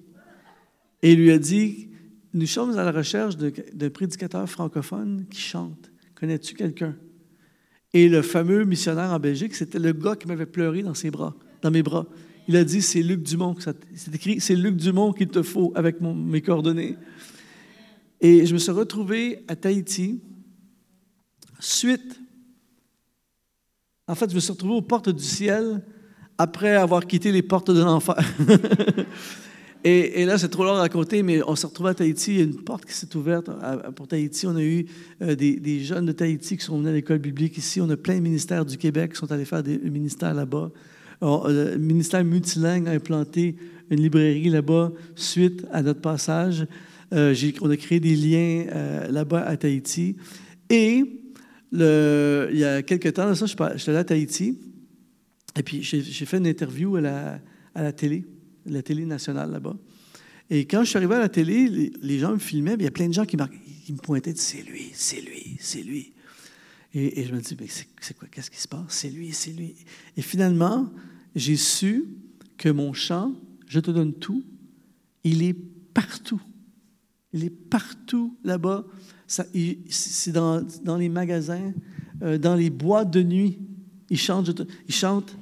Et 1.01 1.13
il 1.13 1.19
lui 1.19 1.31
a 1.31 1.39
dit, 1.39 1.89
nous 2.33 2.45
sommes 2.45 2.77
à 2.77 2.83
la 2.83 2.91
recherche 2.91 3.37
d'un 3.37 3.89
prédicateur 3.89 4.47
francophone 4.49 5.25
qui 5.29 5.41
chante. 5.41 5.91
Connais-tu 6.15 6.55
quelqu'un? 6.55 6.95
Et 7.93 8.07
le 8.07 8.21
fameux 8.21 8.65
missionnaire 8.65 9.11
en 9.11 9.19
Belgique, 9.19 9.55
c'était 9.55 9.79
le 9.79 9.93
gars 9.93 10.15
qui 10.15 10.27
m'avait 10.27 10.45
pleuré 10.45 10.83
dans 10.83 10.93
ses 10.93 11.09
bras, 11.09 11.35
dans 11.61 11.71
mes 11.71 11.81
bras. 11.81 12.05
Il 12.47 12.55
a 12.55 12.63
dit, 12.63 12.81
c'est 12.81 13.01
Luc 13.01 13.23
Dumont. 13.23 13.55
C'est 13.95 14.13
écrit, 14.13 14.39
c'est 14.39 14.55
Luc 14.55 14.75
Dumont 14.75 15.13
qu'il 15.13 15.29
te 15.29 15.41
faut 15.41 15.71
avec 15.75 16.01
mes 16.01 16.41
coordonnées. 16.41 16.97
Et 18.21 18.45
je 18.45 18.53
me 18.53 18.59
suis 18.59 18.71
retrouvé 18.71 19.43
à 19.47 19.55
Tahiti 19.55 20.21
suite. 21.59 22.19
En 24.07 24.15
fait, 24.15 24.29
je 24.29 24.35
me 24.35 24.39
suis 24.39 24.51
retrouvé 24.51 24.73
aux 24.73 24.81
portes 24.81 25.09
du 25.09 25.23
ciel 25.23 25.83
après 26.37 26.75
avoir 26.75 27.05
quitté 27.05 27.31
les 27.31 27.43
portes 27.43 27.71
de 27.71 27.81
l'enfer. 27.83 28.15
Et, 29.85 30.25
là, 30.25 30.37
c'est 30.37 30.49
trop 30.49 30.65
long 30.65 30.73
à 30.73 30.79
raconter, 30.79 31.23
mais 31.23 31.41
on 31.47 31.55
s'est 31.55 31.67
retrouvé 31.67 31.91
à 31.91 31.93
Tahiti. 31.93 32.31
Il 32.31 32.37
y 32.37 32.41
a 32.41 32.43
une 32.43 32.61
porte 32.61 32.85
qui 32.85 32.93
s'est 32.93 33.15
ouverte 33.15 33.49
pour 33.95 34.09
Tahiti. 34.09 34.45
On 34.45 34.57
a 34.57 34.61
eu 34.61 34.85
euh, 35.21 35.35
des, 35.35 35.79
jeunes 35.79 36.05
de 36.05 36.11
Tahiti 36.11 36.57
qui 36.57 36.65
sont 36.65 36.77
venus 36.77 36.89
à 36.89 36.93
l'école 36.93 37.19
biblique 37.19 37.57
ici. 37.57 37.79
On 37.79 37.89
a 37.89 37.95
plein 37.95 38.15
de 38.15 38.21
ministères 38.21 38.65
du 38.65 38.77
Québec 38.77 39.13
qui 39.13 39.17
sont 39.17 39.31
allés 39.31 39.45
faire 39.45 39.63
des 39.63 39.77
ministères 39.77 40.33
là-bas. 40.33 40.71
Euh, 41.23 41.75
le 41.75 41.77
ministère 41.77 42.25
multilingue 42.25 42.89
a 42.89 42.91
implanté 42.91 43.55
une 43.89 44.01
librairie 44.01 44.49
là-bas 44.49 44.91
suite 45.15 45.65
à 45.71 45.81
notre 45.81 46.01
passage. 46.01 46.67
Euh, 47.13 47.33
on 47.61 47.69
a 47.69 47.77
créé 47.77 48.01
des 48.01 48.15
liens 48.17 48.65
là-bas 49.09 49.43
à 49.43 49.55
Tahiti. 49.55 50.17
Et 50.69 51.03
il 51.71 51.79
y 51.79 52.65
a 52.65 52.81
quelques 52.81 53.13
temps, 53.13 53.33
ça, 53.33 53.45
je 53.45 53.77
suis 53.77 53.89
allé 53.89 53.99
à 53.99 54.03
Tahiti. 54.03 54.59
Et 55.57 55.63
puis, 55.63 55.83
j'ai 55.83 56.25
fait 56.25 56.37
une 56.37 56.47
interview 56.47 56.97
à 56.97 57.39
la 57.75 57.91
télé 57.93 58.25
la 58.65 58.81
télé 58.81 59.05
nationale 59.05 59.51
là-bas. 59.51 59.75
Et 60.49 60.65
quand 60.65 60.83
je 60.83 60.89
suis 60.89 60.97
arrivé 60.97 61.15
à 61.15 61.19
la 61.19 61.29
télé, 61.29 61.91
les, 62.01 62.19
gens 62.19 62.31
me 62.31 62.39
filmaient, 62.39 62.73
il 62.73 62.83
y 62.83 62.87
a 62.87 62.91
plein 62.91 63.07
de 63.07 63.13
gens 63.13 63.25
qui, 63.25 63.37
me 63.37 63.97
pointaient, 63.97 64.33
c'est 64.35 64.63
lui, 64.63 64.89
c'est 64.93 65.21
lui, 65.21 65.57
c'est 65.59 65.83
lui. 65.83 66.13
Et, 66.93 67.23
je 67.23 67.33
me 67.33 67.39
dis, 67.39 67.55
mais 67.59 67.67
c'est 67.67 68.17
quoi, 68.17 68.27
qu'est-ce 68.31 68.49
qui 68.49 68.59
se 68.59 68.67
passe? 68.67 68.85
C'est 68.89 69.09
lui, 69.09 69.31
c'est 69.31 69.51
lui. 69.51 69.75
Et 70.17 70.23
finalement, 70.23 70.91
j'ai 71.35 71.55
su 71.55 72.05
que 72.57 72.69
mon 72.69 72.93
chant, 72.93 73.33
je 73.67 73.79
te 73.79 73.91
donne 73.91 74.13
tout, 74.13 74.43
il 75.23 75.43
est 75.43 75.53
partout. 75.93 76.41
Il 77.31 77.43
est 77.43 77.51
partout 77.51 78.35
là-bas. 78.43 78.85
C'est 79.27 80.31
dans, 80.31 80.65
les 80.97 81.09
magasins, 81.09 81.73
euh, 82.23 82.39
dans 82.39 82.55
les 82.55 82.71
boîtes 82.71 83.11
de 83.11 83.21
nuit. 83.21 83.59
Il 84.09 84.17
chante, 84.17 84.49
il 84.87 84.93
chante 84.95 85.37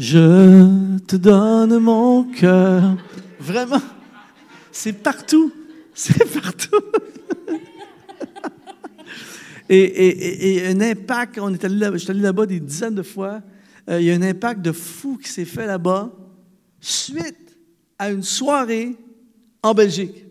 je 0.00 0.98
te 1.00 1.16
donne 1.16 1.78
mon 1.78 2.24
cœur. 2.24 2.96
Vraiment, 3.38 3.82
c'est 4.72 4.94
partout. 4.94 5.52
C'est 5.94 6.40
partout. 6.40 6.80
et, 9.68 10.66
un 10.66 10.80
impact, 10.80 11.38
on 11.38 11.52
est 11.52 11.62
allé 11.62 11.76
là, 11.76 11.92
je 11.92 11.98
suis 11.98 12.10
allé 12.10 12.20
là-bas 12.20 12.46
des 12.46 12.58
dizaines 12.58 12.94
de 12.94 13.02
fois. 13.02 13.42
Euh, 13.90 14.00
il 14.00 14.06
y 14.06 14.10
a 14.10 14.14
un 14.14 14.22
impact 14.22 14.62
de 14.62 14.72
fou 14.72 15.18
qui 15.18 15.28
s'est 15.28 15.44
fait 15.44 15.66
là-bas 15.66 16.10
suite 16.80 17.58
à 17.98 18.10
une 18.10 18.22
soirée 18.22 18.96
en 19.62 19.74
Belgique. 19.74 20.24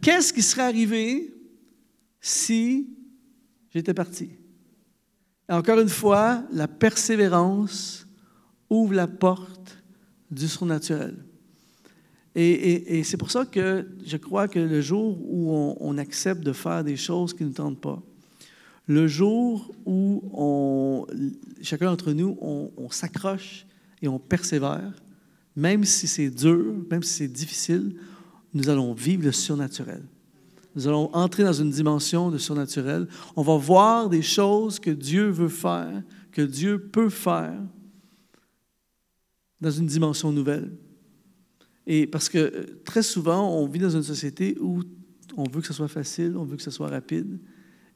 Qu'est-ce 0.00 0.32
qui 0.32 0.42
serait 0.42 0.62
arrivé 0.62 1.34
si 2.20 2.86
j'étais 3.74 3.94
parti? 3.94 4.30
Encore 5.48 5.80
une 5.80 5.88
fois, 5.88 6.42
la 6.52 6.68
persévérance 6.68 8.06
ouvre 8.70 8.94
la 8.94 9.06
porte 9.06 9.78
du 10.30 10.48
surnaturel. 10.48 11.16
Et, 12.34 13.02
c'est 13.04 13.18
pour 13.18 13.30
ça 13.30 13.44
que 13.44 13.86
je 14.06 14.16
crois 14.16 14.48
que 14.48 14.58
le 14.58 14.80
jour 14.80 15.18
où 15.20 15.76
on, 15.78 15.98
accepte 15.98 16.42
de 16.42 16.54
faire 16.54 16.82
des 16.82 16.96
choses 16.96 17.34
qui 17.34 17.44
ne 17.44 17.52
tentent 17.52 17.80
pas, 17.80 18.02
le 18.86 19.06
jour 19.06 19.70
où 19.84 21.06
chacun 21.60 21.86
d'entre 21.86 22.12
nous, 22.12 22.38
s'accroche 22.90 23.66
et 24.00 24.08
on 24.08 24.18
persévère, 24.18 24.92
même 25.54 25.84
si 25.84 26.06
c'est 26.06 26.30
dur, 26.30 26.74
même 26.90 27.02
si 27.02 27.12
c'est 27.12 27.28
difficile, 27.28 27.94
nous 28.54 28.68
allons 28.70 28.94
vivre 28.94 29.24
le 29.24 29.32
surnaturel. 29.32 30.02
Nous 30.74 30.88
allons 30.88 31.14
entrer 31.14 31.44
dans 31.44 31.52
une 31.52 31.70
dimension 31.70 32.30
de 32.30 32.38
surnaturel. 32.38 33.06
On 33.36 33.42
va 33.42 33.56
voir 33.56 34.08
des 34.08 34.22
choses 34.22 34.78
que 34.78 34.90
Dieu 34.90 35.28
veut 35.28 35.48
faire, 35.48 36.02
que 36.30 36.42
Dieu 36.42 36.78
peut 36.78 37.10
faire 37.10 37.60
dans 39.60 39.70
une 39.70 39.86
dimension 39.86 40.32
nouvelle. 40.32 40.72
Et 41.86 42.06
parce 42.06 42.28
que 42.28 42.38
euh, 42.38 42.80
très 42.84 43.02
souvent, 43.02 43.50
on 43.56 43.66
vit 43.66 43.80
dans 43.80 43.90
une 43.90 44.02
société 44.02 44.56
où 44.60 44.82
on 45.36 45.44
veut 45.44 45.60
que 45.60 45.66
ce 45.66 45.72
soit 45.72 45.88
facile, 45.88 46.36
on 46.36 46.44
veut 46.44 46.56
que 46.56 46.62
ce 46.62 46.70
soit 46.70 46.88
rapide. 46.88 47.38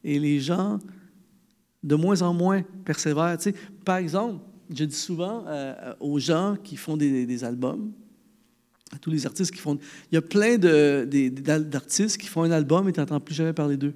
Et 0.05 0.19
les 0.19 0.41
gens, 0.41 0.79
de 1.83 1.95
moins 1.95 2.23
en 2.23 2.35
moins, 2.35 2.63
persévèrent. 2.85 3.39
par 3.85 3.97
exemple, 3.97 4.45
je 4.69 4.85
dis 4.85 4.97
souvent 4.97 5.45
euh, 5.47 5.95
aux 6.01 6.19
gens 6.19 6.57
qui 6.63 6.77
font 6.77 6.97
des 6.97 7.45
albums, 7.45 7.93
tous 8.99 9.11
les 9.11 9.27
artistes 9.27 9.53
qui 9.53 9.61
font. 9.61 9.79
Il 10.11 10.15
y 10.15 10.19
a 10.19 10.23
plein 10.23 10.59
d'artistes 10.59 12.19
qui 12.19 12.27
font 12.27 12.43
un 12.43 12.51
album 12.51 12.89
et 12.89 12.93
tu 12.93 13.01
n'entends 13.01 13.21
plus 13.21 13.35
jamais 13.35 13.53
parler 13.53 13.77
d'eux. 13.77 13.95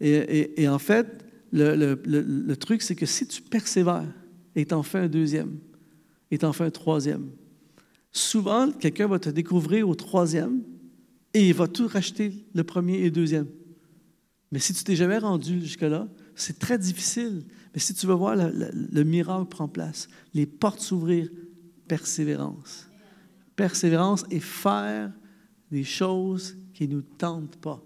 Et, 0.00 0.68
en 0.68 0.78
fait, 0.78 1.24
le, 1.52 2.54
truc, 2.54 2.82
c'est 2.82 2.94
que 2.94 3.06
si 3.06 3.26
tu 3.26 3.42
persévères 3.42 4.12
et 4.54 4.66
t'en 4.66 4.82
fais 4.82 4.98
un 4.98 5.08
deuxième, 5.08 5.58
et 6.30 6.38
t'en 6.38 6.52
fais 6.52 6.64
un 6.64 6.70
troisième, 6.70 7.30
souvent, 8.10 8.72
quelqu'un 8.72 9.06
va 9.06 9.18
te 9.18 9.30
découvrir 9.30 9.88
au 9.88 9.94
troisième 9.94 10.62
et 11.34 11.48
il 11.48 11.54
va 11.54 11.68
tout 11.68 11.86
racheter 11.86 12.32
le 12.54 12.64
premier 12.64 12.98
et 12.98 13.04
le 13.04 13.10
deuxième. 13.10 13.46
Mais 14.50 14.58
si 14.58 14.72
tu 14.74 14.84
t'es 14.84 14.96
jamais 14.96 15.18
rendu 15.18 15.60
jusque-là, 15.60 16.08
c'est 16.34 16.58
très 16.58 16.78
difficile. 16.78 17.44
Mais 17.74 17.80
si 17.80 17.94
tu 17.94 18.06
veux 18.06 18.14
voir 18.14 18.36
le 18.36 19.02
miracle 19.04 19.46
prendre 19.48 19.72
place, 19.72 20.08
les 20.34 20.46
portes 20.46 20.80
s'ouvrir, 20.80 21.28
persévérance 21.88 22.85
persévérance 23.56 24.24
et 24.30 24.40
faire 24.40 25.10
des 25.72 25.84
choses 25.84 26.56
qui 26.72 26.86
ne 26.86 26.96
nous 26.96 27.02
tentent 27.02 27.56
pas. 27.56 27.82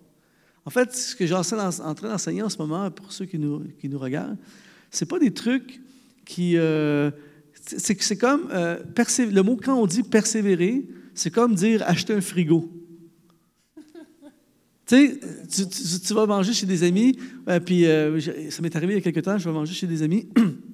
En 0.64 0.70
fait, 0.70 0.94
ce 0.94 1.16
que 1.16 1.26
j'essaie 1.26 1.56
en 1.58 1.94
train 1.94 2.10
d'enseigner 2.10 2.42
en 2.42 2.48
ce 2.48 2.58
moment 2.58 2.90
pour 2.90 3.12
ceux 3.12 3.24
qui 3.24 3.38
nous, 3.38 3.64
qui 3.80 3.88
nous 3.88 3.98
regardent, 3.98 4.36
ce 4.90 5.04
pas 5.04 5.18
des 5.18 5.32
trucs 5.32 5.80
qui... 6.24 6.56
Euh, 6.56 7.10
c'est 7.52 8.16
comme... 8.16 8.48
Euh, 8.52 8.78
le 9.18 9.40
mot, 9.42 9.56
quand 9.56 9.74
on 9.74 9.86
dit 9.86 10.02
persévérer, 10.02 10.86
c'est 11.14 11.30
comme 11.30 11.54
dire 11.54 11.82
acheter 11.86 12.14
un 12.14 12.20
frigo. 12.20 12.70
tu 14.86 14.96
sais, 14.96 15.20
tu, 16.06 16.14
vas 16.14 16.26
manger 16.26 16.52
chez 16.52 16.66
des 16.66 16.82
amis, 16.82 17.16
euh, 17.48 17.60
puis 17.60 17.84
ça 18.50 18.62
m'est 18.62 18.74
arrivé 18.76 18.94
il 18.94 18.96
y 18.96 19.00
a 19.00 19.02
quelque 19.02 19.20
temps, 19.20 19.38
je 19.38 19.48
vais 19.48 19.54
manger 19.54 19.74
chez 19.74 19.86
des 19.86 20.02
amis, 20.02 20.28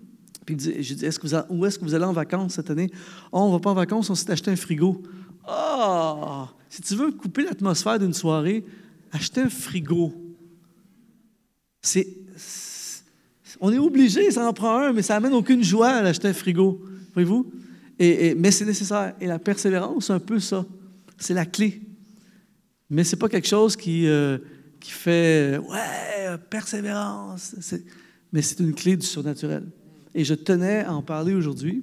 Puis 0.46 0.56
que 0.56 1.26
vous 1.26 1.36
où 1.50 1.66
est-ce 1.66 1.78
que 1.78 1.84
vous 1.84 1.94
allez 1.94 2.04
en 2.04 2.12
vacances 2.12 2.54
cette 2.54 2.70
année? 2.70 2.88
Oh, 3.32 3.40
on 3.40 3.48
ne 3.48 3.52
va 3.52 3.58
pas 3.58 3.70
en 3.70 3.74
vacances, 3.74 4.08
on 4.08 4.14
s'est 4.14 4.30
acheté 4.30 4.50
un 4.50 4.56
frigo. 4.56 5.02
Ah! 5.44 6.48
Si 6.70 6.80
tu 6.82 6.94
veux 6.94 7.10
couper 7.10 7.44
l'atmosphère 7.44 7.98
d'une 7.98 8.14
soirée, 8.14 8.64
acheter 9.12 9.40
un 9.42 9.48
frigo. 9.48 10.14
C'est, 11.82 12.06
on 13.60 13.72
est 13.72 13.78
obligé, 13.78 14.30
ça 14.30 14.48
en 14.48 14.52
prend 14.52 14.78
un, 14.78 14.92
mais 14.92 15.02
ça 15.02 15.14
n'amène 15.14 15.34
aucune 15.34 15.62
joie 15.62 15.88
à 15.88 16.04
acheter 16.04 16.28
un 16.28 16.32
frigo. 16.32 16.80
Voyez-vous? 17.12 17.50
Et, 17.98 18.34
mais 18.34 18.50
c'est 18.50 18.64
nécessaire. 18.64 19.14
Et 19.20 19.26
la 19.26 19.38
persévérance, 19.38 20.06
c'est 20.06 20.12
un 20.12 20.20
peu 20.20 20.38
ça. 20.38 20.64
C'est 21.18 21.34
la 21.34 21.46
clé. 21.46 21.80
Mais 22.88 23.04
ce 23.04 23.14
n'est 23.14 23.18
pas 23.18 23.28
quelque 23.28 23.48
chose 23.48 23.74
qui, 23.74 24.06
euh, 24.06 24.38
qui 24.78 24.92
fait 24.92 25.58
Ouais, 25.58 26.38
persévérance. 26.50 27.54
mais 28.32 28.42
c'est 28.42 28.60
une 28.60 28.74
clé 28.74 28.96
du 28.96 29.06
surnaturel. 29.06 29.64
Et 30.16 30.24
je 30.24 30.32
tenais 30.32 30.82
à 30.82 30.94
en 30.94 31.02
parler 31.02 31.34
aujourd'hui 31.34 31.82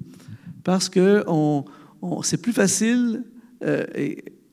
parce 0.63 0.89
que 0.89 1.23
c'est 2.23 2.41
plus 2.41 2.51
facile, 2.51 3.23
euh, 3.63 3.85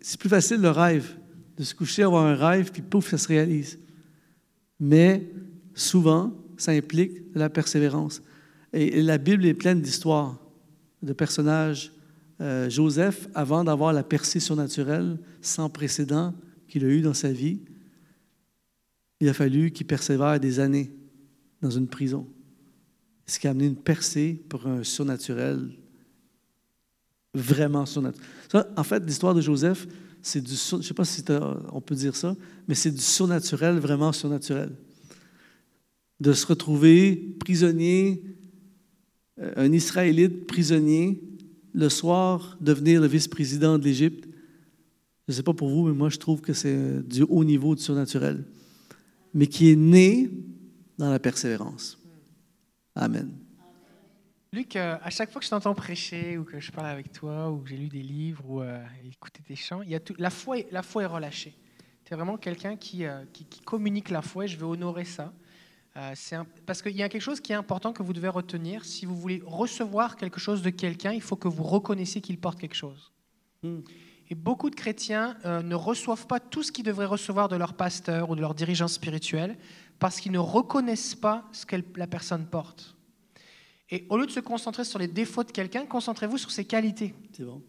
c'est 0.03 0.21
plus 0.21 0.29
facile 0.29 0.61
le 0.61 0.69
rêve, 0.69 1.17
de 1.57 1.65
se 1.65 1.75
coucher, 1.75 2.03
avoir 2.03 2.27
un 2.27 2.35
rêve, 2.35 2.73
puis 2.73 2.83
pouf, 2.83 3.09
ça 3.09 3.17
se 3.17 3.27
réalise. 3.27 3.79
Mais 4.79 5.33
souvent, 5.75 6.35
ça 6.59 6.73
implique 6.73 7.33
de 7.33 7.39
la 7.39 7.49
persévérance. 7.49 8.23
Et, 8.75 9.01
la 9.01 9.17
Bible 9.17 9.47
est 9.47 9.55
pleine 9.55 9.81
d'histoires, 9.81 10.39
de 11.03 11.15
personnages. 11.15 11.91
Euh, 12.43 12.69
Joseph, 12.69 13.29
avant 13.35 13.65
d'avoir 13.65 13.95
la 13.95 14.03
percée 14.03 14.41
surnaturelle 14.41 15.19
sans 15.41 15.71
précédent 15.71 16.35
qu'il 16.69 16.85
a 16.85 16.89
eue 16.89 17.01
dans 17.01 17.15
sa 17.15 17.33
vie, 17.33 17.61
il 19.21 19.29
a 19.31 19.33
fallu 19.33 19.71
qu'il 19.71 19.87
persévère 19.87 20.39
des 20.39 20.61
années 20.61 20.93
dans 21.63 21.71
une 21.71 21.89
prison 21.89 22.27
ce 23.31 23.39
qui 23.39 23.47
a 23.47 23.51
amené 23.51 23.67
une 23.67 23.77
percée 23.77 24.43
pour 24.49 24.67
un 24.67 24.83
surnaturel 24.83 25.71
vraiment 27.33 27.87
surnaturel. 27.87 28.27
En 28.77 28.83
fait, 28.83 29.05
l'histoire 29.07 29.35
de 29.35 29.41
Joseph, 29.41 29.87
c'est 30.21 30.41
du, 30.41 30.55
je 30.55 30.77
ne 30.77 30.83
sais 30.83 30.95
pas 30.95 31.05
si 31.05 31.23
on 31.73 31.81
peut 31.81 31.95
dire 31.95 32.17
ça, 32.17 32.37
mais 32.67 32.75
c'est 32.75 32.91
du 32.91 33.01
surnaturel, 33.01 33.79
vraiment 33.79 34.13
surnaturel. 34.13 34.73
De 36.19 36.33
se 36.33 36.45
retrouver 36.45 37.17
prisonnier, 37.39 38.23
euh, 39.39 39.53
un 39.57 39.73
Israélite 39.73 40.47
prisonnier, 40.47 41.23
le 41.73 41.89
soir 41.89 42.59
devenir 42.61 43.01
le 43.01 43.07
vice-président 43.07 43.79
de 43.79 43.85
l'Égypte. 43.85 44.29
Je 45.29 45.33
ne 45.33 45.37
sais 45.37 45.45
pas 45.45 45.55
pour 45.55 45.69
vous, 45.69 45.87
mais 45.87 45.95
moi 45.95 46.09
je 46.09 46.19
trouve 46.19 46.41
que 46.41 46.53
c'est 46.53 47.09
du 47.09 47.23
haut 47.23 47.45
niveau 47.45 47.77
du 47.77 47.83
surnaturel, 47.83 48.45
mais 49.33 49.47
qui 49.47 49.71
est 49.71 49.77
né 49.77 50.31
dans 50.99 51.11
la 51.11 51.21
persévérance. 51.21 52.00
Amen. 53.01 53.33
Luc, 54.53 54.77
euh, 54.77 54.99
à 55.03 55.09
chaque 55.09 55.31
fois 55.31 55.41
que 55.41 55.47
je 55.47 55.51
t'entends 55.51 55.75
prêcher 55.75 56.37
ou 56.37 56.45
que 56.45 56.61
je 56.61 56.71
parle 56.71 56.89
avec 56.89 57.13
toi 57.13 57.51
ou 57.51 57.61
que 57.61 57.71
j'ai 57.71 57.79
lu 57.79 57.89
des 57.89 58.03
livres 58.03 58.45
ou 58.47 58.61
euh, 58.61 58.85
écouté 59.11 59.41
tes 59.43 59.57
chants, 59.57 59.81
il 59.81 59.89
y 59.89 59.95
a 59.95 60.01
tout, 60.01 60.15
la, 60.19 60.29
foi 60.29 60.59
est, 60.59 60.69
la 60.71 60.83
foi 60.83 61.05
est 61.05 61.07
relâchée. 61.07 61.57
Tu 62.05 62.13
es 62.13 62.17
vraiment 62.17 62.37
quelqu'un 62.37 62.77
qui, 62.77 63.07
euh, 63.07 63.25
qui, 63.33 63.47
communique 63.61 64.11
la 64.11 64.21
foi 64.21 64.45
et 64.45 64.49
je 64.49 64.59
vais 64.59 64.65
honorer 64.65 65.07
ça. 65.07 65.33
Un, 65.97 66.47
parce 66.67 66.83
qu'il 66.83 66.97
y 66.97 67.03
a 67.03 67.09
quelque 67.09 67.23
chose 67.23 67.41
qui 67.41 67.53
est 67.53 67.57
important 67.57 67.93
que 67.93 68.03
vous 68.03 68.13
devez 68.13 68.29
retenir. 68.29 68.85
Si 68.85 69.07
vous 69.07 69.17
voulez 69.17 69.43
recevoir 69.47 70.17
quelque 70.17 70.39
chose 70.39 70.61
de 70.61 70.71
quelqu'un, 70.71 71.13
il 71.13 71.23
faut 71.23 71.37
que 71.37 71.49
vous 71.49 71.65
reconnaissiez 71.65 72.21
qu'il 72.21 72.39
porte 72.39 72.61
quelque 72.61 72.77
chose. 72.77 73.13
Hmm. 73.63 73.81
Et 74.29 74.35
beaucoup 74.35 74.71
de 74.71 74.77
chrétiens 74.77 75.37
ne 75.45 75.75
reçoivent 75.75 76.29
pas 76.29 76.39
tout 76.39 76.63
ce 76.63 76.71
qu'ils 76.71 76.85
devraient 76.85 77.07
recevoir 77.07 77.49
de 77.49 77.57
leur 77.57 77.75
pasteur 77.75 78.31
ou 78.31 78.37
de 78.37 78.41
leur 78.41 78.55
dirigeant 78.55 78.87
spirituel 78.87 79.57
parce 80.01 80.19
qu'ils 80.19 80.33
ne 80.33 80.39
reconnaissent 80.39 81.15
pas 81.15 81.45
ce 81.53 81.65
que 81.65 81.77
la 81.95 82.07
personne 82.07 82.47
porte. 82.47 82.97
Et 83.91 84.07
au 84.09 84.17
lieu 84.17 84.27
de 84.27 84.31
se 84.31 84.41
concentrer 84.41 84.85
sur 84.85 84.99
les 84.99 85.09
défauts 85.09 85.45
de 85.45 85.53
quelqu'un, 85.53 85.85
concentrez-vous 85.85 86.39
sur 86.39 86.51
ses 86.51 86.65
qualités. 86.65 87.15
C'est 87.33 87.45
bon. 87.45 87.63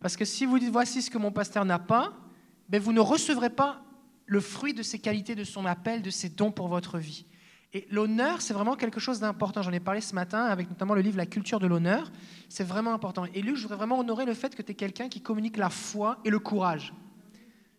Parce 0.00 0.16
que 0.16 0.24
si 0.24 0.46
vous 0.46 0.58
dites 0.58 0.70
voici 0.70 1.02
ce 1.02 1.10
que 1.10 1.18
mon 1.18 1.30
pasteur 1.30 1.64
n'a 1.64 1.78
pas, 1.78 2.12
ben 2.68 2.80
vous 2.80 2.92
ne 2.92 3.00
recevrez 3.00 3.50
pas 3.50 3.82
le 4.26 4.40
fruit 4.40 4.72
de 4.72 4.82
ses 4.82 4.98
qualités, 4.98 5.34
de 5.34 5.44
son 5.44 5.66
appel, 5.66 6.00
de 6.02 6.10
ses 6.10 6.30
dons 6.30 6.50
pour 6.50 6.68
votre 6.68 6.98
vie. 6.98 7.26
Et 7.74 7.86
l'honneur, 7.90 8.40
c'est 8.40 8.54
vraiment 8.54 8.76
quelque 8.76 9.00
chose 9.00 9.20
d'important. 9.20 9.62
J'en 9.62 9.72
ai 9.72 9.80
parlé 9.80 10.00
ce 10.00 10.14
matin 10.14 10.44
avec 10.44 10.68
notamment 10.68 10.94
le 10.94 11.00
livre 11.00 11.16
La 11.16 11.26
culture 11.26 11.60
de 11.60 11.66
l'honneur. 11.66 12.10
C'est 12.48 12.64
vraiment 12.64 12.92
important. 12.92 13.24
Et 13.34 13.42
Luc, 13.42 13.56
je 13.56 13.62
voudrais 13.62 13.76
vraiment 13.76 13.98
honorer 13.98 14.24
le 14.24 14.34
fait 14.34 14.54
que 14.54 14.62
tu 14.62 14.72
es 14.72 14.74
quelqu'un 14.74 15.08
qui 15.08 15.20
communique 15.20 15.56
la 15.56 15.70
foi 15.70 16.18
et 16.24 16.30
le 16.30 16.38
courage. 16.38 16.92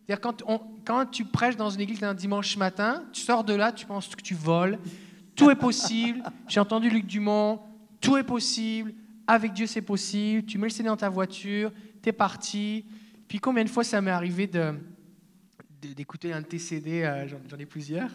C'est-à-dire 0.06 0.20
quand, 0.20 0.42
quand 0.84 1.06
tu 1.06 1.24
prêches 1.24 1.56
dans 1.56 1.70
une 1.70 1.80
église 1.80 2.02
un 2.04 2.14
dimanche 2.14 2.56
matin, 2.56 3.04
tu 3.12 3.22
sors 3.22 3.42
de 3.44 3.54
là, 3.54 3.72
tu 3.72 3.86
penses 3.86 4.14
que 4.14 4.22
tu 4.22 4.34
voles, 4.34 4.78
tout 5.34 5.50
est 5.50 5.56
possible. 5.56 6.22
J'ai 6.48 6.60
entendu 6.60 6.90
Luc 6.90 7.06
Dumont. 7.06 7.60
Tout 8.00 8.16
est 8.16 8.24
possible. 8.24 8.94
Avec 9.26 9.52
Dieu, 9.52 9.66
c'est 9.66 9.82
possible. 9.82 10.44
Tu 10.44 10.58
mets 10.58 10.66
le 10.66 10.72
CD 10.72 10.88
dans 10.88 10.96
ta 10.96 11.08
voiture. 11.08 11.72
Tu 12.02 12.10
es 12.10 12.12
parti. 12.12 12.84
Puis 13.26 13.38
combien 13.40 13.64
de 13.64 13.70
fois 13.70 13.84
ça 13.84 14.00
m'est 14.00 14.10
arrivé 14.10 14.46
de, 14.46 14.74
d'écouter 15.80 16.32
un 16.32 16.42
TCD 16.42 17.02
euh, 17.02 17.26
J'en 17.48 17.58
ai 17.58 17.66
plusieurs. 17.66 18.10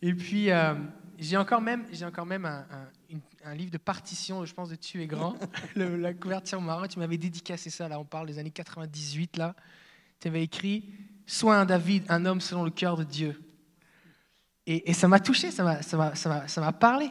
Et 0.00 0.14
puis, 0.14 0.50
euh, 0.50 0.74
j'ai 1.18 1.36
encore 1.36 1.60
même, 1.60 1.84
j'ai 1.92 2.04
encore 2.04 2.26
même 2.26 2.44
un, 2.44 2.66
un, 3.44 3.54
livre 3.54 3.70
de 3.70 3.78
partition, 3.78 4.44
je 4.44 4.54
pense, 4.54 4.70
de 4.70 4.76
Tu 4.76 5.02
es 5.02 5.06
grand. 5.06 5.34
la 5.76 6.14
couverture 6.14 6.60
marron. 6.60 6.86
Tu 6.86 6.98
m'avais 6.98 7.18
dédicacé 7.18 7.70
ça. 7.70 7.88
Là, 7.88 7.98
on 7.98 8.04
parle 8.04 8.28
des 8.28 8.38
années 8.38 8.50
98. 8.50 9.36
Là. 9.36 9.54
Tu 10.20 10.28
avais 10.28 10.44
écrit 10.44 10.88
Sois 11.26 11.56
un 11.56 11.64
David, 11.66 12.04
un 12.08 12.24
homme 12.24 12.40
selon 12.40 12.64
le 12.64 12.70
cœur 12.70 12.96
de 12.96 13.04
Dieu. 13.04 13.42
Et, 14.68 14.92
ça 14.94 15.06
m'a 15.06 15.20
touché, 15.20 15.50
ça 15.52 15.62
m'a 15.62 16.72
parlé. 16.72 17.10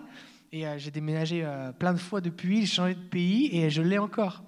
Et 0.51 0.65
euh, 0.67 0.77
j'ai 0.77 0.91
déménagé 0.91 1.43
euh, 1.43 1.71
plein 1.71 1.93
de 1.93 1.97
fois 1.97 2.21
depuis, 2.21 2.61
j'ai 2.61 2.73
changé 2.75 2.95
de 2.95 2.99
pays 2.99 3.49
et 3.51 3.69
je 3.69 3.81
l'ai 3.81 3.97
encore. 3.97 4.43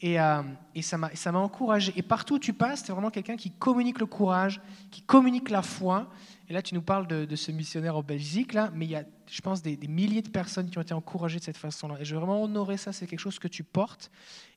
Et, 0.00 0.20
euh, 0.20 0.42
et 0.74 0.82
ça 0.82 0.98
m'a 0.98 1.38
encouragé. 1.38 1.92
Et 1.96 2.02
partout 2.02 2.34
où 2.34 2.38
tu 2.38 2.52
passes, 2.52 2.82
tu 2.82 2.90
es 2.90 2.92
vraiment 2.92 3.10
quelqu'un 3.10 3.36
qui 3.36 3.50
communique 3.50 4.00
le 4.00 4.06
courage, 4.06 4.60
qui 4.90 5.02
communique 5.02 5.50
la 5.50 5.62
foi. 5.62 6.10
Et 6.48 6.52
là, 6.52 6.60
tu 6.60 6.74
nous 6.74 6.82
parles 6.82 7.06
de, 7.06 7.36
ce 7.36 7.52
missionnaire 7.52 7.96
en 7.96 8.02
Belgique, 8.02 8.52
là, 8.52 8.70
mais 8.74 8.84
il 8.84 8.90
y 8.90 8.96
a, 8.96 9.04
je 9.30 9.40
pense, 9.40 9.62
des, 9.62 9.76
milliers 9.88 10.22
de 10.22 10.28
personnes 10.28 10.68
qui 10.68 10.76
ont 10.76 10.82
été 10.82 10.92
encouragées 10.92 11.38
de 11.38 11.44
cette 11.44 11.56
façon-là. 11.56 11.96
Et 12.00 12.04
je 12.04 12.14
veux 12.14 12.20
vraiment 12.20 12.42
honorer 12.42 12.76
ça, 12.76 12.92
c'est 12.92 13.06
quelque 13.06 13.20
chose 13.20 13.38
que 13.38 13.48
tu 13.48 13.62
portes. 13.62 14.10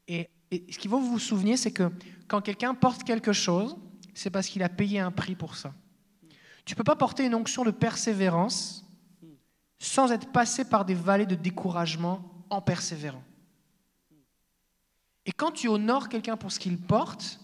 Et, 0.08 0.30
ce 0.51 0.78
qu'il 0.78 0.89
faut 0.89 0.99
vous 0.99 1.20
souvenir, 1.20 1.58
c'est 1.58 1.72
que 1.72 1.91
quand 2.28 2.41
quelqu'un 2.41 2.74
porte 2.74 3.03
quelque 3.03 3.34
chose, 3.34 3.78
c'est 4.18 4.32
parce 4.32 4.47
qu'il 4.47 4.63
a 4.63 4.70
payé 4.70 4.99
un 4.99 5.11
prix 5.11 5.36
pour 5.36 5.55
ça. 5.55 5.74
Tu 6.65 6.74
ne 6.74 6.78
peux 6.78 6.84
pas 6.84 6.95
porter 6.95 7.26
une 7.26 7.36
onction 7.36 7.63
de 7.63 7.70
persévérance 7.72 8.84
sans 9.78 10.11
être 10.11 10.32
passé 10.32 10.65
par 10.65 10.86
des 10.86 10.95
vallées 10.95 11.28
de 11.28 11.36
découragement 11.36 12.45
en 12.49 12.59
persévérant. 12.59 13.24
Et 15.28 15.32
quand 15.32 15.51
tu 15.51 15.68
honores 15.68 16.09
quelqu'un 16.09 16.36
pour 16.36 16.51
ce 16.51 16.59
qu'il 16.59 16.80
porte, 16.80 17.39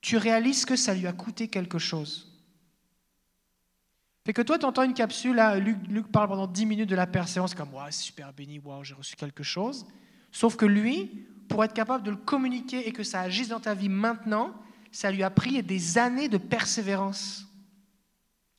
tu 0.00 0.16
réalises 0.16 0.64
que 0.64 0.76
ça 0.76 0.94
lui 0.94 1.06
a 1.06 1.12
coûté 1.12 1.48
quelque 1.48 1.78
chose. 1.78 2.40
Fait 4.24 4.32
que 4.32 4.40
toi, 4.40 4.58
tu 4.58 4.64
entends 4.64 4.84
une 4.84 4.94
capsule, 4.94 5.38
Luc, 5.88 6.10
parle 6.10 6.28
pendant 6.28 6.46
10 6.46 6.64
minutes 6.64 6.88
de 6.88 6.96
la 6.96 7.06
persévérance, 7.06 7.54
comme 7.54 7.74
ouais, 7.74 7.90
c'est 7.90 8.04
super 8.04 8.32
béni, 8.32 8.58
wow, 8.60 8.82
j'ai 8.82 8.94
reçu 8.94 9.14
quelque 9.14 9.42
chose. 9.42 9.84
Sauf 10.30 10.56
que 10.56 10.64
lui, 10.64 11.26
pour 11.48 11.62
être 11.64 11.74
capable 11.74 12.02
de 12.02 12.10
le 12.12 12.16
communiquer 12.16 12.88
et 12.88 12.92
que 12.92 13.02
ça 13.02 13.20
agisse 13.20 13.48
dans 13.48 13.60
ta 13.60 13.74
vie 13.74 13.90
maintenant, 13.90 14.54
ça 14.92 15.10
lui 15.10 15.22
a 15.22 15.30
pris 15.30 15.62
des 15.62 15.98
années 15.98 16.28
de 16.28 16.38
persévérance 16.38 17.46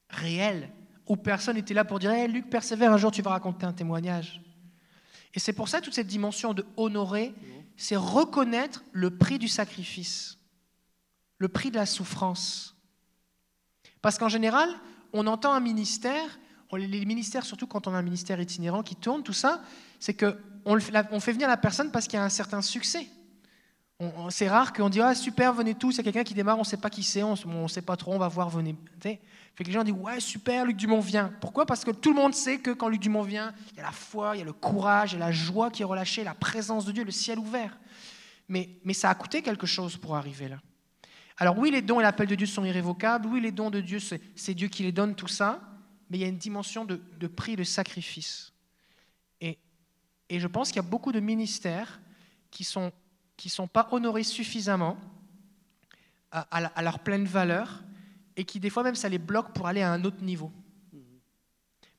réel, 0.09 0.69
où 1.07 1.15
personne 1.15 1.55
n'était 1.55 1.73
là 1.73 1.85
pour 1.85 1.99
dire 1.99 2.11
hey, 2.11 2.27
Luc, 2.27 2.49
persévère, 2.49 2.91
un 2.91 2.97
jour 2.97 3.11
tu 3.11 3.21
vas 3.21 3.31
raconter 3.31 3.65
un 3.65 3.73
témoignage. 3.73 4.41
Et 5.33 5.39
c'est 5.39 5.53
pour 5.53 5.69
ça 5.69 5.79
toute 5.79 5.93
cette 5.93 6.07
dimension 6.07 6.53
de 6.53 6.65
honorer, 6.75 7.33
c'est 7.77 7.95
reconnaître 7.95 8.83
le 8.91 9.17
prix 9.17 9.39
du 9.39 9.47
sacrifice, 9.47 10.37
le 11.37 11.47
prix 11.47 11.71
de 11.71 11.75
la 11.75 11.85
souffrance. 11.85 12.75
Parce 14.01 14.17
qu'en 14.17 14.29
général, 14.29 14.69
on 15.11 15.27
entend 15.27 15.53
un 15.53 15.59
ministère, 15.59 16.39
les 16.71 17.05
ministères, 17.05 17.45
surtout 17.45 17.67
quand 17.67 17.87
on 17.87 17.93
a 17.93 17.97
un 17.97 18.03
ministère 18.03 18.39
itinérant 18.39 18.83
qui 18.83 18.95
tourne, 18.95 19.23
tout 19.23 19.33
ça, 19.33 19.63
c'est 19.99 20.13
qu'on 20.13 20.35
on 20.65 21.19
fait 21.19 21.33
venir 21.33 21.47
la 21.47 21.57
personne 21.57 21.91
parce 21.91 22.07
qu'il 22.07 22.17
y 22.17 22.21
a 22.21 22.25
un 22.25 22.29
certain 22.29 22.61
succès. 22.61 23.07
C'est 24.29 24.47
rare 24.47 24.73
qu'on 24.73 24.89
dit 24.89 25.01
ah 25.01 25.15
super 25.15 25.53
venez 25.53 25.75
tous, 25.75 25.93
c'est 25.93 26.03
quelqu'un 26.03 26.23
qui 26.23 26.33
démarre, 26.33 26.57
on 26.57 26.61
ne 26.61 26.65
sait 26.65 26.77
pas 26.77 26.89
qui 26.89 27.03
c'est, 27.03 27.23
on 27.23 27.35
ne 27.45 27.67
sait 27.67 27.81
pas 27.81 27.95
trop, 27.95 28.13
on 28.13 28.17
va 28.17 28.27
voir 28.27 28.49
venez. 28.49 28.75
Fait 29.01 29.19
que 29.57 29.65
les 29.65 29.71
gens 29.71 29.83
disent 29.83 29.93
ouais 29.93 30.19
super 30.19 30.65
Luc 30.65 30.77
Dumont 30.77 30.99
vient. 30.99 31.31
Pourquoi? 31.39 31.65
Parce 31.65 31.85
que 31.85 31.91
tout 31.91 32.13
le 32.13 32.19
monde 32.19 32.33
sait 32.33 32.59
que 32.59 32.71
quand 32.71 32.89
Luc 32.89 33.01
Dumont 33.01 33.21
vient, 33.21 33.53
il 33.71 33.77
y 33.77 33.79
a 33.79 33.83
la 33.83 33.91
foi, 33.91 34.35
il 34.35 34.39
y 34.39 34.41
a 34.41 34.45
le 34.45 34.53
courage, 34.53 35.13
il 35.13 35.19
y 35.19 35.21
a 35.21 35.25
la 35.25 35.31
joie 35.31 35.69
qui 35.69 35.83
est 35.83 35.85
relâchée, 35.85 36.23
la 36.23 36.33
présence 36.33 36.85
de 36.85 36.91
Dieu, 36.91 37.03
le 37.03 37.11
ciel 37.11 37.37
ouvert. 37.37 37.77
Mais, 38.47 38.69
mais 38.83 38.93
ça 38.93 39.09
a 39.09 39.15
coûté 39.15 39.41
quelque 39.41 39.67
chose 39.67 39.97
pour 39.97 40.15
arriver 40.15 40.49
là. 40.49 40.59
Alors 41.37 41.57
oui 41.57 41.71
les 41.71 41.81
dons 41.81 41.99
et 41.99 42.03
l'appel 42.03 42.27
de 42.27 42.35
Dieu 42.35 42.47
sont 42.47 42.65
irrévocables, 42.65 43.27
oui 43.27 43.41
les 43.41 43.51
dons 43.51 43.69
de 43.69 43.81
Dieu 43.81 43.99
c'est 43.99 44.53
Dieu 44.53 44.67
qui 44.67 44.83
les 44.83 44.91
donne 44.91 45.15
tout 45.15 45.27
ça, 45.27 45.61
mais 46.09 46.17
il 46.17 46.21
y 46.21 46.25
a 46.25 46.27
une 46.27 46.37
dimension 46.37 46.85
de, 46.85 47.01
de 47.19 47.27
prix, 47.27 47.55
de 47.55 47.63
sacrifice. 47.63 48.53
Et, 49.41 49.57
et 50.29 50.39
je 50.39 50.47
pense 50.47 50.69
qu'il 50.69 50.77
y 50.77 50.85
a 50.85 50.89
beaucoup 50.89 51.11
de 51.11 51.19
ministères 51.19 51.99
qui 52.51 52.63
sont 52.63 52.91
qui 53.37 53.47
ne 53.47 53.51
sont 53.51 53.67
pas 53.67 53.87
honorés 53.91 54.23
suffisamment 54.23 54.97
à, 56.31 56.81
leur 56.81 56.99
pleine 56.99 57.25
valeur 57.25 57.83
et 58.35 58.43
qui 58.43 58.59
des 58.59 58.69
fois 58.69 58.83
même 58.83 58.95
ça 58.95 59.09
les 59.09 59.19
bloque 59.19 59.53
pour 59.53 59.67
aller 59.67 59.81
à 59.81 59.91
un 59.91 60.03
autre 60.03 60.23
niveau. 60.23 60.51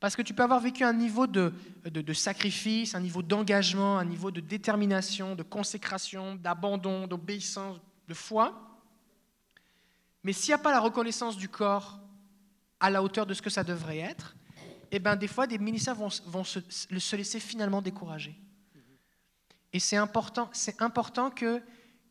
Parce 0.01 0.17
que 0.17 0.23
tu 0.23 0.35
peux 0.35 0.43
avoir 0.43 0.61
vécu 0.61 0.85
un 0.85 0.93
niveau 0.93 1.27
de, 1.27 1.53
sacrifice, 2.13 2.95
un 2.95 3.01
niveau 3.01 3.23
d'engagement, 3.23 3.99
un 3.99 4.05
niveau 4.05 4.31
de 4.31 4.41
détermination, 4.41 5.35
de 5.35 5.43
consécration, 5.43 6.35
d'abandon, 6.35 7.07
d'obéissance, 7.07 7.79
de 8.07 8.15
foi. 8.15 8.79
Mais 10.23 10.33
s'il 10.33 10.51
n'y 10.51 10.55
a 10.55 10.59
pas 10.59 10.73
la 10.73 10.81
reconnaissance 10.81 11.37
du 11.37 11.49
corps 11.49 12.01
à 12.81 12.91
la 12.91 13.03
hauteur 13.03 13.25
de 13.25 13.33
ce 13.33 13.41
que 13.41 13.51
ça 13.51 13.65
devrait 13.65 13.99
être, 13.99 14.37
eh 14.91 14.99
ben, 14.99 15.17
des 15.17 15.29
fois, 15.29 15.47
des 15.47 15.59
ministères 15.59 15.95
vont, 15.95 16.45
se 16.45 17.17
laisser 17.17 17.41
finalement 17.41 17.81
décourager. 17.81 18.39
Et 19.75 19.81
c'est 19.81 19.97
important, 19.97 20.49
c'est 20.53 20.81
important 20.83 21.31
que, 21.31 21.61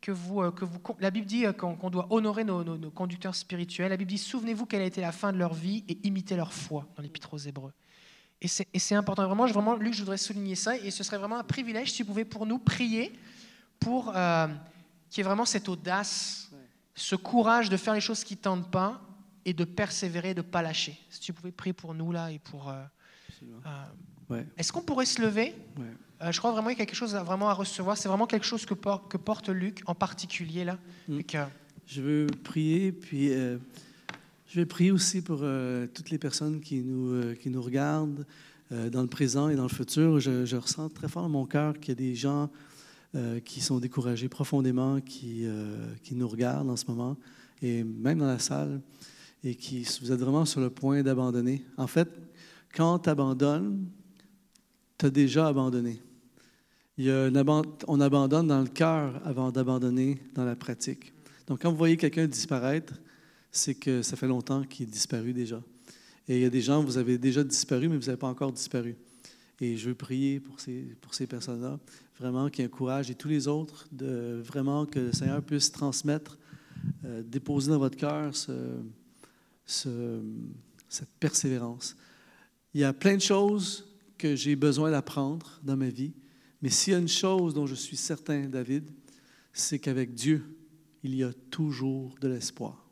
que, 0.02 0.12
vous, 0.12 0.42
euh, 0.42 0.50
que 0.52 0.66
vous... 0.66 0.78
La 1.00 1.10
Bible 1.10 1.26
dit 1.26 1.46
euh, 1.46 1.54
qu'on 1.54 1.88
doit 1.88 2.06
honorer 2.10 2.44
nos, 2.44 2.62
nos, 2.62 2.90
conducteurs 2.90 3.34
spirituels. 3.34 3.88
La 3.88 3.96
Bible 3.96 4.10
dit, 4.10 4.18
souvenez-vous 4.18 4.66
quelle 4.66 4.82
a 4.82 4.84
été 4.84 5.00
la 5.00 5.12
fin 5.12 5.32
de 5.32 5.38
leur 5.38 5.54
vie 5.54 5.82
et 5.88 5.98
imitez 6.06 6.36
leur 6.36 6.52
foi 6.52 6.86
dans 6.94 7.02
l'Épître 7.02 7.32
aux 7.32 7.38
Hébreux. 7.38 7.72
Et 8.42 8.48
c'est 8.48 8.94
important. 8.94 9.26
Vraiment, 9.26 9.46
vraiment, 9.46 9.76
Luc, 9.76 9.94
je 9.94 10.00
voudrais 10.00 10.18
souligner 10.18 10.54
ça. 10.54 10.76
Et 10.76 10.90
ce 10.90 11.02
serait 11.02 11.16
vraiment 11.16 11.38
un 11.38 11.44
privilège 11.44 11.90
si 11.90 12.02
vous 12.02 12.08
pouvez 12.08 12.26
pour 12.26 12.44
nous 12.44 12.58
prier 12.58 13.18
pour 13.80 14.12
euh, 14.14 14.46
qu'il 15.08 15.18
y 15.18 15.20
ait 15.22 15.24
vraiment 15.24 15.46
cette 15.46 15.70
audace, 15.70 16.50
ce 16.94 17.16
courage 17.16 17.70
de 17.70 17.78
faire 17.78 17.94
les 17.94 18.02
choses 18.02 18.22
qui 18.24 18.34
ne 18.34 18.40
tentent 18.40 18.70
pas 18.70 19.00
et 19.46 19.54
de 19.54 19.64
persévérer, 19.64 20.34
de 20.34 20.42
ne 20.42 20.46
pas 20.46 20.60
lâcher. 20.60 21.00
Si 21.08 21.20
tu 21.20 21.32
pouvais 21.32 21.52
prier 21.52 21.72
pour 21.72 21.94
nous 21.94 22.12
là 22.12 22.30
et 22.30 22.38
pour... 22.38 22.70
Est-ce 24.58 24.70
qu'on 24.70 24.82
pourrait 24.82 25.06
se 25.06 25.22
lever? 25.22 25.54
Euh, 26.24 26.32
je 26.32 26.38
crois 26.38 26.52
vraiment 26.52 26.70
qu'il 26.70 26.78
y 26.78 26.82
a 26.82 26.86
quelque 26.86 26.96
chose 26.96 27.14
à, 27.14 27.22
vraiment 27.22 27.48
à 27.48 27.54
recevoir. 27.54 27.96
C'est 27.96 28.08
vraiment 28.08 28.26
quelque 28.26 28.46
chose 28.46 28.64
que, 28.64 28.74
que, 28.74 29.16
porte 29.16 29.48
Luc 29.48 29.82
en 29.86 29.94
particulier 29.94 30.64
là. 30.64 30.78
Mm. 31.08 31.20
Je 31.86 32.00
veux 32.00 32.26
prier, 32.42 32.92
puis 32.92 33.32
euh, 33.32 33.58
je 34.46 34.60
vais 34.60 34.66
prier 34.66 34.90
aussi 34.90 35.20
pour 35.20 35.40
euh, 35.42 35.86
toutes 35.92 36.08
les 36.10 36.18
personnes 36.18 36.60
qui 36.60 36.82
nous, 36.82 37.34
qui 37.34 37.50
nous 37.50 37.62
regardent 37.62 38.26
dans 38.70 39.02
le 39.02 39.08
présent 39.08 39.50
et 39.50 39.56
dans 39.56 39.64
le 39.64 39.68
futur. 39.68 40.18
Je, 40.18 40.46
je 40.46 40.56
ressens 40.56 40.88
très 40.88 41.06
fort 41.06 41.22
dans 41.22 41.28
mon 41.28 41.44
cœur 41.44 41.78
qu'il 41.78 41.90
y 41.90 41.92
a 41.92 41.94
des 41.94 42.14
gens 42.14 42.50
qui 43.44 43.60
sont 43.60 43.78
découragés 43.78 44.28
profondément, 44.28 45.00
qui, 45.00 45.46
qui 46.02 46.16
nous 46.16 46.26
regardent 46.26 46.70
en 46.70 46.76
ce 46.76 46.86
moment, 46.88 47.16
et 47.62 47.84
même 47.84 48.18
dans 48.18 48.26
la 48.26 48.40
salle, 48.40 48.80
et 49.44 49.54
qui, 49.54 49.86
vous 50.00 50.10
êtes 50.10 50.18
vraiment 50.18 50.44
sur 50.44 50.60
le 50.60 50.70
point 50.70 51.02
d'abandonner. 51.02 51.64
En 51.76 51.86
fait, 51.86 52.08
quand 52.74 53.00
tu 53.00 53.10
abandonnes, 53.10 53.86
tu 54.98 55.06
as 55.06 55.10
déjà 55.10 55.46
abandonné. 55.46 56.00
On 56.98 58.00
abandonne 58.00 58.46
dans 58.46 58.60
le 58.60 58.68
cœur 58.68 59.20
avant 59.24 59.50
d'abandonner 59.50 60.18
dans 60.34 60.44
la 60.44 60.56
pratique. 60.56 61.12
Donc, 61.46 61.62
quand 61.62 61.70
vous 61.70 61.76
voyez 61.76 61.96
quelqu'un 61.96 62.26
disparaître, 62.26 62.94
c'est 63.50 63.74
que 63.74 64.02
ça 64.02 64.16
fait 64.16 64.26
longtemps 64.26 64.62
qu'il 64.64 64.86
est 64.86 64.90
disparu 64.90 65.32
déjà. 65.32 65.62
Et 66.28 66.36
il 66.36 66.42
y 66.42 66.46
a 66.46 66.50
des 66.50 66.60
gens, 66.60 66.82
vous 66.82 66.96
avez 66.96 67.18
déjà 67.18 67.44
disparu, 67.44 67.88
mais 67.88 67.96
vous 67.96 68.06
n'avez 68.06 68.18
pas 68.18 68.28
encore 68.28 68.52
disparu. 68.52 68.96
Et 69.60 69.76
je 69.76 69.88
veux 69.88 69.94
prier 69.94 70.40
pour 70.40 70.60
ces, 70.60 70.96
pour 71.00 71.14
ces 71.14 71.26
personnes-là, 71.26 71.78
vraiment 72.18 72.48
qu'il 72.48 72.60
y 72.60 72.62
ait 72.62 72.70
un 72.70 72.74
courage, 72.74 73.10
et 73.10 73.14
tous 73.14 73.28
les 73.28 73.46
autres, 73.46 73.86
de 73.92 74.40
vraiment 74.44 74.86
que 74.86 74.98
le 74.98 75.12
Seigneur 75.12 75.42
puisse 75.42 75.70
transmettre, 75.70 76.38
euh, 77.04 77.22
déposer 77.22 77.70
dans 77.70 77.78
votre 77.78 77.96
cœur 77.96 78.34
ce, 78.34 80.20
cette 80.88 81.10
persévérance. 81.20 81.96
Il 82.72 82.80
y 82.80 82.84
a 82.84 82.92
plein 82.92 83.16
de 83.16 83.22
choses 83.22 83.86
que 84.18 84.34
j'ai 84.34 84.56
besoin 84.56 84.90
d'apprendre 84.90 85.60
dans 85.62 85.76
ma 85.76 85.88
vie, 85.88 86.12
mais 86.64 86.70
s'il 86.70 86.94
y 86.94 86.96
a 86.96 86.98
une 86.98 87.08
chose 87.08 87.52
dont 87.52 87.66
je 87.66 87.74
suis 87.74 87.98
certain, 87.98 88.48
David, 88.48 88.90
c'est 89.52 89.78
qu'avec 89.78 90.14
Dieu, 90.14 90.42
il 91.02 91.14
y 91.14 91.22
a 91.22 91.30
toujours 91.50 92.14
de 92.22 92.28
l'espoir. 92.28 92.88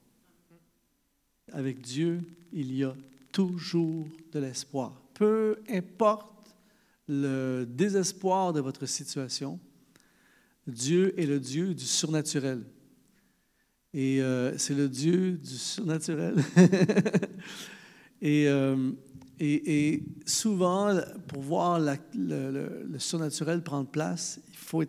Avec 1.53 1.81
Dieu, 1.81 2.21
il 2.53 2.71
y 2.75 2.85
a 2.85 2.95
toujours 3.33 4.07
de 4.31 4.41
l'espoir. 4.41 5.01
Peu 5.15 5.57
importe 5.71 6.55
le 7.09 7.65
désespoir 7.65 8.53
de 8.53 8.61
votre 8.61 8.85
situation, 8.85 9.59
Dieu 10.67 11.19
est 11.19 11.25
le 11.25 11.41
Dieu 11.41 11.73
du 11.73 11.87
surnaturel. 11.87 12.67
Et 13.95 14.21
euh, 14.21 14.59
c'est 14.59 14.75
le 14.75 14.91
Dieu 14.91 15.39
du 15.39 15.57
surnaturel. 15.57 16.35
Euh, 18.25 18.93
et, 19.41 20.05
souvent, 20.25 20.95
pour 21.29 21.43
voir 21.43 21.81
le, 21.81 22.99
surnaturel 22.99 23.63
prendre 23.63 23.89
place, 23.89 24.41
il 24.49 24.57
faut, 24.57 24.85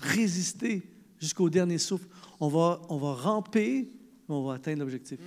résister 0.00 0.82
jusqu'au 1.18 1.50
dernier 1.50 1.78
souffle. 1.78 2.06
On 2.40 2.48
va, 2.48 2.80
on 2.88 2.96
va 2.96 3.12
ramper, 3.12 3.90
mais 4.28 4.34
on 4.34 4.46
va 4.46 4.54
atteindre 4.54 4.80
l'objectif. 4.80 5.18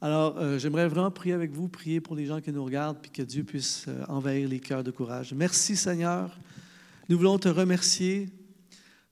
Alors, 0.00 0.38
euh, 0.38 0.58
j'aimerais 0.58 0.88
vraiment 0.88 1.10
prier 1.10 1.34
avec 1.34 1.50
vous, 1.50 1.68
prier 1.68 2.00
pour 2.00 2.16
les 2.16 2.24
gens 2.24 2.40
qui 2.40 2.52
nous 2.52 2.64
regardent, 2.64 2.98
puis 3.02 3.10
que 3.10 3.22
Dieu 3.22 3.44
puisse 3.44 3.84
euh, 3.88 4.04
envahir 4.08 4.48
les 4.48 4.60
cœurs 4.60 4.84
de 4.84 4.90
courage. 4.90 5.34
Merci 5.34 5.76
Seigneur. 5.76 6.38
Nous 7.08 7.18
voulons 7.18 7.38
te 7.38 7.48
remercier, 7.48 8.28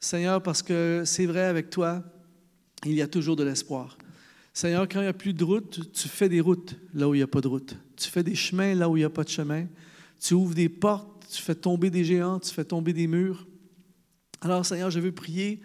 Seigneur, 0.00 0.42
parce 0.42 0.62
que 0.62 1.02
c'est 1.04 1.26
vrai 1.26 1.44
avec 1.44 1.68
toi, 1.68 2.04
il 2.86 2.94
y 2.94 3.02
a 3.02 3.08
toujours 3.08 3.36
de 3.36 3.42
l'espoir. 3.42 3.98
Seigneur, 4.54 4.88
quand 4.88 5.00
il 5.00 5.04
n'y 5.04 5.08
a 5.08 5.12
plus 5.12 5.34
de 5.34 5.44
route, 5.44 5.92
tu 5.92 6.08
fais 6.08 6.28
des 6.28 6.40
routes 6.40 6.76
là 6.94 7.08
où 7.08 7.14
il 7.14 7.18
n'y 7.18 7.22
a 7.22 7.28
pas 7.28 7.40
de 7.40 7.48
route. 7.48 7.76
Tu 7.98 8.08
fais 8.08 8.22
des 8.22 8.34
chemins 8.34 8.74
là 8.74 8.88
où 8.88 8.96
il 8.96 9.00
n'y 9.00 9.04
a 9.04 9.10
pas 9.10 9.24
de 9.24 9.28
chemin. 9.28 9.66
Tu 10.20 10.34
ouvres 10.34 10.54
des 10.54 10.68
portes, 10.68 11.26
tu 11.30 11.42
fais 11.42 11.54
tomber 11.54 11.90
des 11.90 12.04
géants, 12.04 12.38
tu 12.38 12.52
fais 12.52 12.64
tomber 12.64 12.92
des 12.92 13.06
murs. 13.06 13.46
Alors, 14.40 14.64
Seigneur, 14.64 14.90
je 14.90 15.00
veux 15.00 15.12
prier 15.12 15.60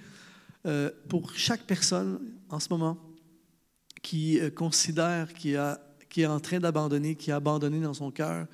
euh, 0.66 0.90
pour 1.10 1.34
chaque 1.36 1.64
personne 1.64 2.20
en 2.50 2.60
ce 2.60 2.68
moment 2.70 2.98
qui 4.02 4.40
euh, 4.40 4.50
considère 4.50 5.34
qu'il 5.34 5.60
qui 6.10 6.22
est 6.22 6.28
en 6.28 6.40
train 6.40 6.60
d'abandonner, 6.60 7.16
qui 7.16 7.32
a 7.32 7.38
abandonné 7.38 7.80
dans 7.80 7.96
son 7.96 8.12
cœur, 8.12 8.46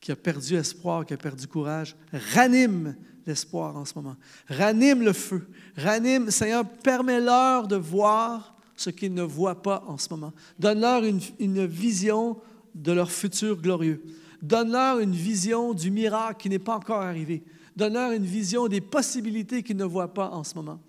qui 0.00 0.10
a 0.10 0.16
perdu 0.16 0.54
espoir, 0.54 1.04
qui 1.04 1.12
a 1.12 1.18
perdu 1.18 1.46
courage, 1.46 1.94
ranime 2.34 2.96
l'espoir 3.26 3.76
en 3.76 3.84
ce 3.84 3.92
moment. 3.94 4.16
Ranime 4.48 5.02
le 5.02 5.12
feu. 5.12 5.46
Ranime, 5.76 6.30
Seigneur, 6.30 6.64
permets-leur 6.64 7.68
de 7.68 7.76
voir 7.76 8.56
ce 8.76 8.90
qu'ils 8.90 9.14
ne 9.14 9.22
voient 9.22 9.62
pas 9.62 9.84
en 9.86 9.98
ce 9.98 10.08
moment. 10.10 10.32
Donne-leur 10.58 11.04
une, 11.04 11.66
vision 11.66 12.38
de 12.74 12.92
leur 12.92 13.10
futur 13.10 13.60
glorieux. 13.60 14.02
Donne-leur 14.40 14.98
une 14.98 15.12
vision 15.12 15.72
du 15.72 15.90
miracle 15.90 16.42
qui 16.42 16.48
n'est 16.48 16.58
pas 16.58 16.76
encore 16.76 17.02
arrivé. 17.02 17.42
Donne-leur 17.76 18.12
une 18.12 18.24
vision 18.24 18.68
des 18.68 18.80
possibilités 18.80 19.62
qu'ils 19.62 19.76
ne 19.76 19.84
voient 19.84 20.12
pas 20.12 20.30
en 20.30 20.44
ce 20.44 20.54
moment. 20.54 20.80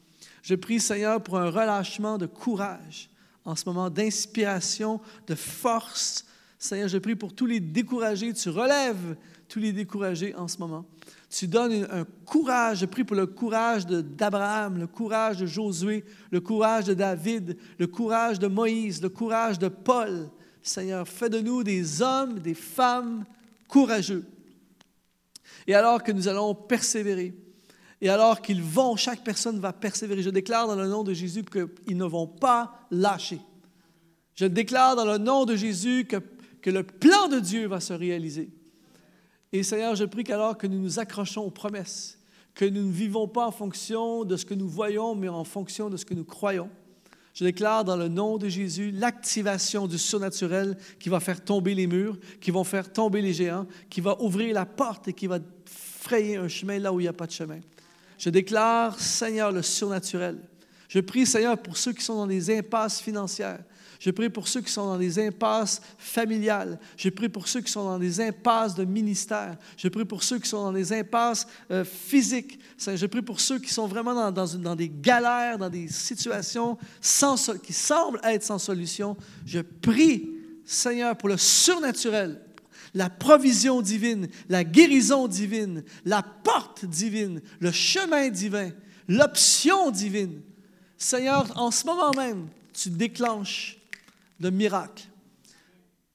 Je 0.42 0.56
prie, 0.56 0.80
Seigneur, 0.80 1.22
pour 1.22 1.38
un 1.38 1.50
relâchement 1.50 2.18
de 2.18 2.26
courage 2.26 3.10
en 3.46 3.56
ce 3.56 3.64
moment 3.66 3.90
d'inspiration, 3.90 5.00
de 5.28 5.36
force. 5.36 6.26
Seigneur, 6.58 6.88
je 6.88 6.98
prie 6.98 7.16
pour 7.16 7.34
tous 7.34 7.46
les 7.46 7.60
découragés. 7.60 8.34
Tu 8.34 8.50
relèves 8.50 9.16
tous 9.48 9.60
les 9.60 9.72
découragés 9.72 10.34
en 10.36 10.48
ce 10.48 10.58
moment. 10.58 10.86
Tu 11.30 11.48
donnes 11.48 11.88
un 11.92 12.06
courage. 12.26 12.80
Je 12.80 12.86
prie 12.86 13.04
pour 13.04 13.16
le 13.16 13.28
courage 13.28 13.86
d'Abraham, 13.86 14.78
le 14.78 14.88
courage 14.88 15.38
de 15.38 15.46
Josué, 15.46 16.04
le 16.32 16.42
courage 16.42 16.86
de 16.86 16.94
David, 16.94 17.58
le 17.78 17.88
courage 17.88 18.40
de 18.40 18.48
Moïse, 18.48 19.02
le 19.02 19.10
courage 19.10 19.60
de 19.60 19.68
Paul. 19.68 20.30
Seigneur, 20.64 21.08
fais 21.08 21.30
de 21.30 21.40
nous 21.40 21.64
des 21.64 22.02
hommes, 22.02 22.40
des 22.40 22.54
femmes 22.54 23.26
courageux. 23.68 24.26
Et 25.68 25.76
alors 25.76 26.02
que 26.02 26.12
nous 26.12 26.28
allons 26.28 26.56
persévérer, 26.56 27.34
et 28.02 28.10
alors 28.10 28.42
qu'ils 28.42 28.62
vont, 28.62 28.96
chaque 28.98 29.24
personne 29.24 29.60
va 29.60 29.72
persévérer. 29.72 30.22
Je 30.22 30.30
déclare 30.30 30.68
dans 30.68 30.76
le 30.76 30.88
nom 30.88 31.04
de 31.04 31.14
Jésus 31.14 31.44
qu'ils 31.44 31.98
ne 31.98 32.04
vont 32.04 32.28
pas 32.28 32.86
lâcher. 32.92 33.40
Je 34.36 34.46
déclare 34.46 34.96
dans 34.96 35.06
le 35.06 35.18
nom 35.18 35.46
de 35.46 35.56
Jésus 35.56 36.06
que, 36.06 36.18
que 36.62 36.70
le 36.70 36.84
plan 36.84 37.30
de 37.30 37.40
Dieu 37.40 37.68
va 37.68 37.80
se 37.80 37.94
réaliser. 37.94 38.50
Et 39.54 39.64
Seigneur, 39.64 39.96
je 39.96 40.04
prie 40.04 40.24
qu'alors 40.24 40.58
que 40.58 40.68
nous 40.68 40.80
nous 40.80 41.00
accrochons 41.00 41.44
aux 41.44 41.52
promesses, 41.52 42.20
que 42.56 42.66
nous 42.66 42.88
ne 42.88 42.92
vivons 42.92 43.28
pas 43.28 43.48
en 43.48 43.52
fonction 43.52 44.26
de 44.26 44.36
ce 44.36 44.46
que 44.46 44.54
nous 44.54 44.68
voyons, 44.68 45.16
mais 45.16 45.30
en 45.30 45.44
fonction 45.44 45.90
de 45.90 45.96
ce 45.96 46.06
que 46.06 46.14
nous 46.14 46.26
croyons. 46.26 46.70
Je 47.34 47.44
déclare 47.44 47.84
dans 47.84 47.96
le 47.96 48.08
nom 48.08 48.38
de 48.38 48.48
Jésus 48.48 48.92
l'activation 48.92 49.88
du 49.88 49.98
surnaturel 49.98 50.78
qui 51.00 51.10
va 51.10 51.20
faire 51.20 51.44
tomber 51.44 51.74
les 51.74 51.88
murs, 51.88 52.18
qui 52.40 52.52
vont 52.52 52.64
faire 52.64 52.92
tomber 52.92 53.22
les 53.22 53.34
géants, 53.34 53.66
qui 53.90 54.02
va 54.02 54.22
ouvrir 54.22 54.54
la 54.54 54.66
porte 54.66 55.08
et 55.08 55.14
qui 55.14 55.26
va 55.26 55.40
frayer 55.66 56.38
un 56.38 56.48
chemin 56.48 56.78
là 56.78 56.94
où 56.94 57.00
il 57.00 57.04
n'y 57.04 57.10
a 57.10 57.14
pas 57.14 57.26
de 57.26 57.32
chemin. 57.32 57.60
Je 58.20 58.30
déclare, 58.30 59.00
Seigneur, 59.00 59.52
le 59.52 59.64
surnaturel. 59.64 60.38
Je 60.88 61.00
prie, 61.00 61.26
Seigneur, 61.26 61.58
pour 61.58 61.76
ceux 61.76 61.92
qui 61.92 62.04
sont 62.04 62.16
dans 62.16 62.28
des 62.28 62.56
impasses 62.56 63.02
financières. 63.02 63.64
Je 64.04 64.12
prie 64.12 64.30
pour 64.30 64.50
ceux 64.50 64.60
qui 64.60 64.70
sont 64.70 64.86
dans 64.86 64.98
des 64.98 65.18
impasses 65.18 65.82
familiales. 65.98 66.78
Je 66.98 67.08
prie 67.08 67.30
pour 67.30 67.48
ceux 67.48 67.62
qui 67.62 67.72
sont 67.72 67.86
dans 67.86 67.98
des 67.98 68.20
impasses 68.20 68.76
de 68.76 68.84
ministère. 68.84 69.56
Je 69.78 69.88
prie 69.88 70.04
pour 70.04 70.24
ceux 70.24 70.40
qui 70.40 70.50
sont 70.50 70.62
dans 70.62 70.74
des 70.74 70.92
impasses 70.92 71.48
euh, 71.72 71.86
physiques. 71.86 72.60
Je 72.78 73.06
prie 73.06 73.22
pour 73.22 73.40
ceux 73.40 73.60
qui 73.60 73.70
sont 73.74 73.88
vraiment 73.88 74.30
dans, 74.30 74.46
dans, 74.46 74.76
des 74.76 74.90
galères, 74.90 75.58
dans 75.58 75.70
des 75.70 75.88
situations 75.88 76.78
sans, 77.00 77.58
qui 77.60 77.72
semblent 77.72 78.20
être 78.26 78.44
sans 78.44 78.60
solution. 78.60 79.16
Je 79.46 79.62
prie, 79.62 80.32
Seigneur, 80.66 81.16
pour 81.16 81.30
le 81.30 81.38
surnaturel 81.38 82.42
la 82.94 83.10
provision 83.10 83.82
divine, 83.82 84.28
la 84.50 84.66
guérison 84.66 85.30
divine, 85.30 85.82
la 86.04 86.22
porte 86.22 86.84
divine, 86.84 87.42
le 87.62 87.72
chemin 87.72 88.28
divin, 88.28 88.70
l'option 89.08 89.92
divine. 89.92 90.42
Seigneur, 90.98 91.54
en 91.56 91.72
ce 91.72 91.86
moment 91.86 92.12
même, 92.12 92.50
tu 92.74 92.90
déclenches 92.90 93.80
le 94.40 94.50
miracle. 94.52 95.10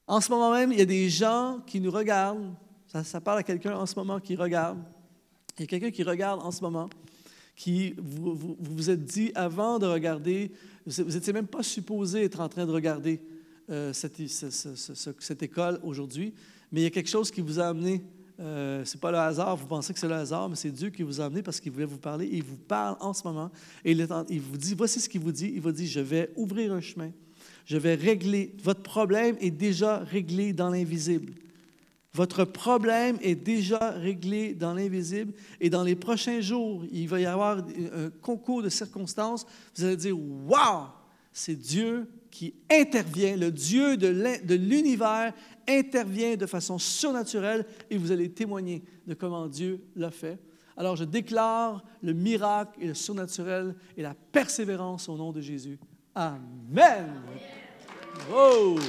En 0.06 0.22
ce 0.22 0.30
moment 0.30 0.52
même, 0.52 0.72
il 0.72 0.78
y 0.78 0.82
a 0.82 0.86
des 0.86 1.10
gens 1.10 1.60
qui 1.66 1.80
nous 1.80 1.90
regardent. 1.90 2.54
Ça, 2.86 3.20
parle 3.20 3.40
à 3.40 3.42
quelqu'un 3.42 3.76
en 3.76 3.84
ce 3.84 3.94
moment 3.94 4.18
qui 4.18 4.34
regarde. 4.34 4.78
Il 5.58 5.62
y 5.62 5.64
a 5.64 5.66
quelqu'un 5.66 5.90
qui 5.90 6.02
regarde 6.02 6.40
en 6.42 6.50
ce 6.50 6.62
moment, 6.62 6.88
qui 7.54 7.94
vous 7.98 8.56
vous, 8.58 8.90
êtes 8.90 9.04
dit 9.04 9.30
avant 9.34 9.78
de 9.78 9.86
regarder, 9.86 10.50
vous 10.86 11.02
n'étiez 11.04 11.34
même 11.34 11.46
pas 11.46 11.62
supposé 11.62 12.24
être 12.24 12.40
en 12.40 12.48
train 12.48 12.64
de 12.64 12.72
regarder 12.72 13.20
euh, 13.68 13.92
cette, 13.92 14.16
cette, 14.26 15.42
école 15.42 15.78
aujourd'hui, 15.82 16.32
mais 16.72 16.80
il 16.80 16.84
y 16.84 16.86
a 16.86 16.90
quelque 16.90 17.10
chose 17.10 17.30
qui 17.30 17.42
vous 17.42 17.60
a 17.60 17.66
amené. 17.66 18.02
Euh, 18.40 18.84
ce 18.84 18.96
n'est 18.96 19.00
pas 19.00 19.10
le 19.10 19.18
hasard, 19.18 19.56
vous 19.56 19.66
pensez 19.66 19.92
que 19.92 19.98
c'est 19.98 20.08
le 20.08 20.14
hasard, 20.14 20.48
mais 20.48 20.56
c'est 20.56 20.70
Dieu 20.70 20.88
qui 20.88 21.02
vous 21.02 21.20
a 21.20 21.24
amené 21.24 21.42
parce 21.42 21.60
qu'il 21.60 21.72
voulait 21.72 21.84
vous 21.84 21.98
parler. 21.98 22.28
il 22.32 22.44
vous 22.44 22.56
parle 22.56 22.96
en 23.00 23.12
ce 23.12 23.26
moment. 23.26 23.50
Et 23.84 23.92
il, 23.92 24.08
il 24.30 24.40
vous 24.40 24.56
dit, 24.56 24.74
voici 24.74 25.00
ce 25.00 25.08
qu'il 25.08 25.20
vous 25.20 25.32
dit. 25.32 25.52
Il 25.54 25.60
vous 25.60 25.72
dit, 25.72 25.88
je 25.88 26.00
vais 26.00 26.30
ouvrir 26.36 26.72
un 26.72 26.80
chemin. 26.80 27.10
Je 27.68 27.76
vais 27.76 27.96
régler. 27.96 28.54
Votre 28.62 28.82
problème 28.82 29.36
est 29.40 29.50
déjà 29.50 29.98
réglé 29.98 30.54
dans 30.54 30.70
l'invisible. 30.70 31.34
Votre 32.14 32.46
problème 32.46 33.18
est 33.20 33.34
déjà 33.34 33.90
réglé 33.90 34.54
dans 34.54 34.72
l'invisible. 34.72 35.34
Et 35.60 35.68
dans 35.68 35.82
les 35.82 35.94
prochains 35.94 36.40
jours, 36.40 36.82
il 36.90 37.06
va 37.08 37.20
y 37.20 37.26
avoir 37.26 37.58
un 37.58 38.08
concours 38.22 38.62
de 38.62 38.70
circonstances. 38.70 39.44
Vous 39.76 39.84
allez 39.84 39.98
dire, 39.98 40.18
waouh, 40.18 40.86
c'est 41.30 41.56
Dieu 41.56 42.08
qui 42.30 42.54
intervient, 42.70 43.36
le 43.36 43.50
Dieu 43.50 43.98
de 43.98 44.54
l'univers 44.54 45.34
intervient 45.68 46.36
de 46.36 46.46
façon 46.46 46.78
surnaturelle 46.78 47.66
et 47.90 47.98
vous 47.98 48.12
allez 48.12 48.30
témoigner 48.30 48.82
de 49.06 49.12
comment 49.12 49.46
Dieu 49.46 49.82
l'a 49.94 50.10
fait. 50.10 50.38
Alors 50.74 50.96
je 50.96 51.04
déclare 51.04 51.84
le 52.02 52.14
miracle 52.14 52.78
et 52.80 52.86
le 52.86 52.94
surnaturel 52.94 53.74
et 53.94 54.02
la 54.02 54.14
persévérance 54.14 55.10
au 55.10 55.18
nom 55.18 55.32
de 55.32 55.42
Jésus. 55.42 55.78
Amen. 56.14 57.06
Oh. 58.32 58.78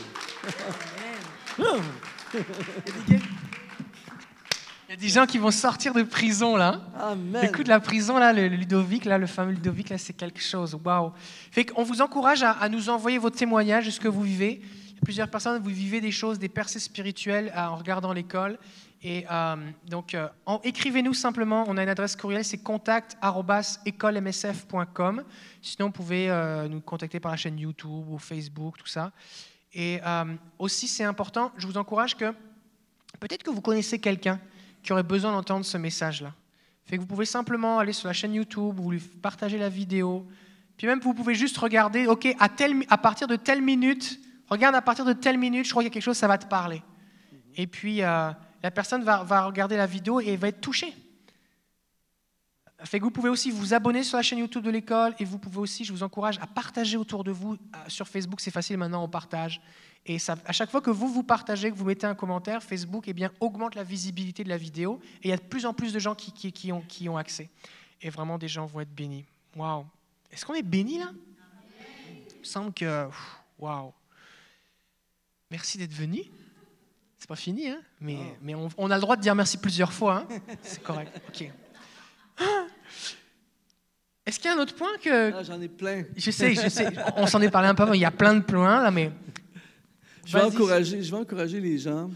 Il 4.90 4.94
y 4.94 4.94
a 4.94 4.96
des 4.96 5.08
gens 5.08 5.26
qui 5.28 5.38
vont 5.38 5.52
sortir 5.52 5.94
de 5.94 6.02
prison 6.02 6.56
là. 6.56 6.82
Amen. 7.00 7.46
Écoute, 7.46 7.68
la 7.68 7.80
prison 7.80 8.18
là, 8.18 8.34
le 8.34 8.48
Ludovic 8.48 9.06
là, 9.06 9.20
le 9.20 9.28
fameux 9.28 9.52
Ludovic 9.52 9.90
là, 9.90 10.00
c'est 10.00 10.14
quelque 10.14 10.42
chose. 10.42 10.76
Waouh. 10.84 11.12
Fait 11.52 11.66
qu'on 11.66 11.84
vous 11.84 12.02
encourage 12.02 12.42
à, 12.42 12.52
à 12.52 12.70
nous 12.70 12.90
envoyer 12.90 13.20
vos 13.20 13.30
témoignages 13.30 13.86
de 13.86 13.92
ce 13.92 14.00
que 14.00 14.08
vous 14.08 14.24
vivez. 14.24 14.62
Il 14.90 14.96
y 14.96 14.98
a 14.98 15.02
plusieurs 15.04 15.30
personnes, 15.30 15.62
vous 15.62 15.70
vivez 15.70 16.02
des 16.02 16.12
choses, 16.12 16.40
des 16.40 16.50
percées 16.50 16.80
spirituelles 16.80 17.54
euh, 17.56 17.68
en 17.68 17.76
regardant 17.76 18.14
l'école. 18.14 18.58
Et 19.02 19.26
euh, 19.32 19.56
donc, 19.88 20.14
euh, 20.14 20.28
écrivez-nous 20.64 21.14
simplement. 21.14 21.64
On 21.68 21.78
a 21.78 21.84
une 21.84 21.90
adresse 21.90 22.18
courriel, 22.18 22.44
c'est 22.44 22.58
contact@écolemsf.com. 22.58 25.24
Sinon, 25.62 25.86
vous 25.88 25.94
pouvez 25.94 26.30
euh, 26.30 26.68
nous 26.68 26.82
contacter 26.82 27.22
par 27.22 27.32
la 27.32 27.38
chaîne 27.38 27.58
YouTube 27.58 28.10
ou 28.10 28.18
Facebook, 28.18 28.78
tout 28.78 28.88
ça. 28.88 29.14
Et 29.74 30.02
aussi, 30.58 30.88
c'est 30.88 31.04
important. 31.04 31.52
Je 31.58 31.68
vous 31.68 31.78
encourage 31.78 32.18
que 32.18 32.34
peut-être 33.20 33.44
que 33.44 33.52
vous 33.52 33.62
connaissez 33.62 34.00
quelqu'un 34.00 34.40
qui 34.82 34.92
aurait 34.94 35.04
besoin 35.04 35.32
d'entendre 35.32 35.64
ce 35.64 35.78
message-là. 35.78 36.34
Fait 36.86 36.96
que 36.96 37.02
vous 37.02 37.08
pouvez 37.08 37.26
simplement 37.26 37.78
aller 37.78 37.94
sur 37.94 38.08
la 38.08 38.14
chaîne 38.14 38.34
YouTube, 38.34 38.74
vous 38.78 38.90
lui 38.90 39.00
partagez 39.00 39.60
la 39.60 39.70
vidéo, 39.70 40.26
puis 40.76 40.88
même 40.88 41.00
vous 41.02 41.14
pouvez 41.14 41.36
juste 41.36 41.56
regarder, 41.60 42.08
ok, 42.08 42.36
à, 42.40 42.50
à 42.90 42.98
partir 42.98 43.28
de 43.28 43.36
telle 43.36 43.62
minute, 43.62 44.20
regarde 44.48 44.74
à 44.74 44.82
partir 44.82 45.06
de 45.06 45.14
telle 45.14 45.38
minute, 45.38 45.66
je 45.66 45.70
crois 45.70 45.84
qu'il 45.84 45.90
y 45.90 45.92
a 45.92 45.94
quelque 45.94 46.02
chose, 46.02 46.18
ça 46.18 46.28
va 46.28 46.40
te 46.40 46.48
parler. 46.48 46.82
Et 47.56 47.68
puis 47.68 48.02
la 48.64 48.72
personne 48.72 49.04
va, 49.04 49.46
regarder 49.46 49.78
la 49.78 49.86
vidéo 49.86 50.20
et 50.20 50.36
va 50.36 50.50
être 50.50 50.62
touchée. 50.62 50.94
Fait 52.84 53.00
vous 53.00 53.12
pouvez 53.12 53.30
aussi 53.30 53.52
vous 53.52 53.74
abonner 53.74 54.04
sur 54.04 54.16
la 54.16 54.24
chaîne 54.24 54.40
YouTube 54.40 54.64
de 54.64 54.70
l'école 54.70 55.14
et 55.20 55.26
vous 55.26 55.38
pouvez 55.38 55.58
aussi, 55.58 55.84
je 55.84 55.92
vous 55.92 56.04
encourage 56.04 56.40
à 56.40 56.48
partager 56.48 56.96
autour 56.96 57.26
de 57.26 57.32
vous. 57.32 57.54
Euh, 57.54 57.78
Sur 57.88 58.08
Facebook, 58.08 58.40
c'est 58.40 58.52
facile 58.52 58.78
maintenant, 58.78 59.04
on 59.04 59.10
partage. 59.10 59.62
Et 60.06 60.18
à 60.46 60.54
chaque 60.54 60.72
fois 60.72 60.80
que 60.80 60.90
vous 60.90 61.10
vous 61.10 61.24
partagez, 61.24 61.70
que 61.70 61.76
vous 61.76 61.86
mettez 61.86 62.08
un 62.08 62.16
commentaire, 62.16 62.64
Facebook 62.64 63.04
eh 63.08 63.14
bien, 63.14 63.32
augmente 63.42 63.76
la 63.76 63.84
visibilité 63.84 64.46
de 64.46 64.50
la 64.50 64.58
vidéo 64.58 65.02
et 65.22 65.28
il 65.28 65.30
y 65.30 65.34
a 65.34 65.38
de 65.38 65.42
plus 65.42 65.66
en 65.66 65.74
plus 65.74 65.92
de 65.92 66.00
gens 66.00 66.16
qui, 66.16 66.72
ont, 66.72 67.18
accès. 67.18 67.50
Et 68.02 68.10
vraiment, 68.10 68.38
des 68.38 68.48
gens 68.48 68.66
vont 68.66 68.80
être 68.80 68.94
bénis. 68.94 69.26
Waouh! 69.58 69.86
Est-ce 70.32 70.46
qu'on 70.46 70.54
est 70.54 70.64
bénis 70.64 71.00
là? 71.00 71.12
Il 72.34 72.40
me 72.40 72.44
semble 72.46 72.74
que. 72.74 73.08
Waouh! 73.58 73.92
Merci 75.52 75.78
d'être 75.78 75.94
venu. 75.94 76.22
C'est 77.20 77.28
pas 77.28 77.36
fini, 77.36 77.68
hein? 77.68 77.82
Mais, 78.00 78.18
mais 78.42 78.56
on, 78.56 78.70
on 78.78 78.90
a 78.90 78.96
le 78.96 79.02
droit 79.02 79.16
de 79.18 79.22
dire 79.22 79.36
merci 79.36 79.58
plusieurs 79.58 79.92
fois. 79.94 80.26
Hein? 80.32 80.40
C'est 80.64 80.82
correct. 80.82 81.22
OK. 81.28 81.52
Est-ce 84.26 84.40
qu'il 84.40 84.50
y 84.50 84.54
a 84.54 84.58
un 84.58 84.62
autre 84.62 84.76
point 84.76 84.98
que. 85.02 85.34
Ah, 85.34 85.44
J'en 85.44 85.60
ai 85.60 85.68
plein. 85.68 86.04
Je 86.16 86.32
sais, 86.32 86.54
je 86.56 86.70
sais. 86.70 86.88
On 87.18 87.26
s'en 87.28 87.42
est 87.42 87.50
parlé 87.50 87.68
un 87.68 87.76
peu 87.76 87.84
avant. 87.84 87.94
Il 87.94 88.00
y 88.02 88.06
a 88.06 88.12
plein 88.12 88.36
de 88.36 88.42
points 88.42 88.82
là, 88.84 88.92
mais. 88.92 89.12
Je 90.26 90.38
vais, 90.38 90.44
encourager, 90.44 91.02
je 91.02 91.10
vais 91.12 91.18
encourager 91.18 91.60
les 91.60 91.78
gens. 91.80 92.12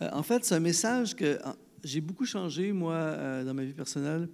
Euh, 0.00 0.08
en 0.12 0.22
fait, 0.22 0.44
c'est 0.44 0.54
un 0.54 0.60
message 0.60 1.16
que 1.16 1.38
j'ai 1.82 2.00
beaucoup 2.00 2.24
changé, 2.24 2.70
moi, 2.72 2.94
euh, 2.94 3.44
dans 3.44 3.52
ma 3.52 3.64
vie 3.64 3.72
personnelle, 3.72 4.28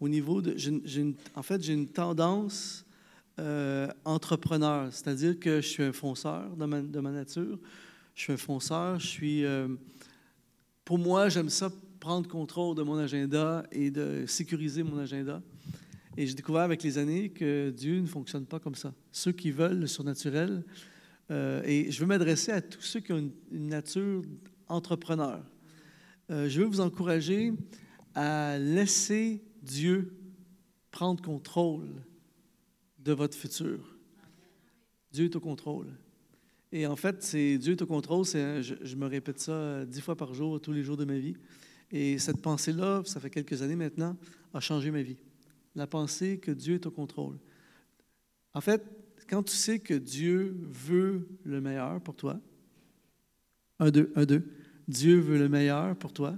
au 0.00 0.08
niveau 0.08 0.40
de... 0.40 0.56
une- 0.98 1.14
en 1.34 1.42
fait, 1.42 1.62
j'ai 1.62 1.74
une 1.74 1.86
tendance 1.88 2.86
euh, 3.38 3.88
entrepreneur, 4.06 4.88
c'est-à-dire 4.90 5.38
que 5.38 5.60
je 5.60 5.68
suis 5.68 5.82
un 5.82 5.92
fonceur 5.92 6.48
de 6.56 6.64
ma, 6.64 6.80
de 6.80 7.00
ma 7.00 7.10
nature. 7.10 7.58
Je 8.16 8.22
suis 8.22 8.32
un 8.32 8.38
fonceur, 8.38 8.98
euh, 9.22 9.68
pour 10.86 10.98
moi, 10.98 11.28
j'aime 11.28 11.50
ça 11.50 11.70
prendre 12.00 12.26
contrôle 12.26 12.74
de 12.74 12.82
mon 12.82 12.96
agenda 12.96 13.66
et 13.70 13.90
de 13.90 14.24
sécuriser 14.26 14.82
mon 14.82 14.96
agenda. 14.96 15.42
Et 16.16 16.26
j'ai 16.26 16.32
découvert 16.32 16.62
avec 16.62 16.82
les 16.82 16.96
années 16.96 17.28
que 17.28 17.68
Dieu 17.68 18.00
ne 18.00 18.06
fonctionne 18.06 18.46
pas 18.46 18.58
comme 18.58 18.74
ça. 18.74 18.94
Ceux 19.12 19.32
qui 19.32 19.50
veulent 19.50 19.80
le 19.80 19.86
surnaturel, 19.86 20.64
euh, 21.30 21.62
et 21.66 21.90
je 21.90 22.00
veux 22.00 22.06
m'adresser 22.06 22.52
à 22.52 22.62
tous 22.62 22.80
ceux 22.80 23.00
qui 23.00 23.12
ont 23.12 23.18
une, 23.18 23.32
une 23.52 23.66
nature 23.66 24.22
entrepreneur. 24.66 25.44
Euh, 26.30 26.48
je 26.48 26.62
veux 26.62 26.66
vous 26.66 26.80
encourager 26.80 27.52
à 28.14 28.56
laisser 28.58 29.44
Dieu 29.62 30.16
prendre 30.90 31.22
contrôle 31.22 32.02
de 32.98 33.12
votre 33.12 33.36
futur. 33.36 33.94
Dieu 35.12 35.26
est 35.26 35.36
au 35.36 35.40
contrôle. 35.40 35.92
Et 36.72 36.86
en 36.86 36.96
fait, 36.96 37.22
c'est 37.22 37.58
Dieu 37.58 37.72
est 37.72 37.82
au 37.82 37.86
contrôle. 37.86 38.24
Je, 38.24 38.74
je 38.80 38.96
me 38.96 39.06
répète 39.06 39.38
ça 39.38 39.52
euh, 39.52 39.84
dix 39.84 40.00
fois 40.00 40.16
par 40.16 40.34
jour, 40.34 40.60
tous 40.60 40.72
les 40.72 40.82
jours 40.82 40.96
de 40.96 41.04
ma 41.04 41.18
vie. 41.18 41.36
Et 41.90 42.18
cette 42.18 42.42
pensée-là, 42.42 43.02
ça 43.04 43.20
fait 43.20 43.30
quelques 43.30 43.62
années 43.62 43.76
maintenant, 43.76 44.16
a 44.52 44.60
changé 44.60 44.90
ma 44.90 45.02
vie. 45.02 45.18
La 45.74 45.86
pensée 45.86 46.38
que 46.38 46.50
Dieu 46.50 46.74
est 46.74 46.86
au 46.86 46.90
contrôle. 46.90 47.38
En 48.54 48.60
fait, 48.60 48.82
quand 49.28 49.42
tu 49.42 49.54
sais 49.54 49.78
que 49.78 49.94
Dieu 49.94 50.56
veut 50.62 51.28
le 51.44 51.60
meilleur 51.60 52.00
pour 52.00 52.16
toi, 52.16 52.40
un, 53.78 53.90
deux, 53.90 54.12
un, 54.16 54.24
deux, 54.24 54.42
Dieu 54.88 55.18
veut 55.18 55.38
le 55.38 55.48
meilleur 55.48 55.94
pour 55.96 56.12
toi. 56.12 56.36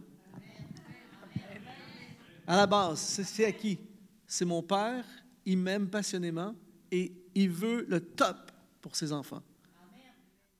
À 2.47 2.57
la 2.57 2.67
base, 2.67 2.99
c'est 2.99 3.45
à 3.45 3.53
qui? 3.53 3.79
C'est 4.27 4.45
mon 4.45 4.63
Père, 4.63 5.05
il 5.45 5.59
m'aime 5.59 5.89
passionnément 5.89 6.55
et 6.91 7.13
il 7.35 7.51
veut 7.51 7.87
le 7.89 8.01
top 8.01 8.51
pour 8.81 8.97
ses 8.97 9.13
enfants. 9.13 9.43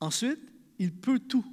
Ensuite, 0.01 0.41
il 0.79 0.93
peut 0.93 1.19
tout. 1.19 1.45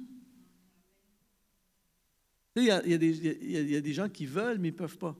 Il 2.56 2.64
y, 2.64 2.70
a, 2.70 2.80
des- 2.80 3.92
gens 3.92 4.08
qui 4.08 4.24
veulent, 4.24 4.58
mais 4.58 4.68
ils 4.68 4.72
ne 4.72 4.78
peuvent 4.78 4.96
pas. 4.96 5.14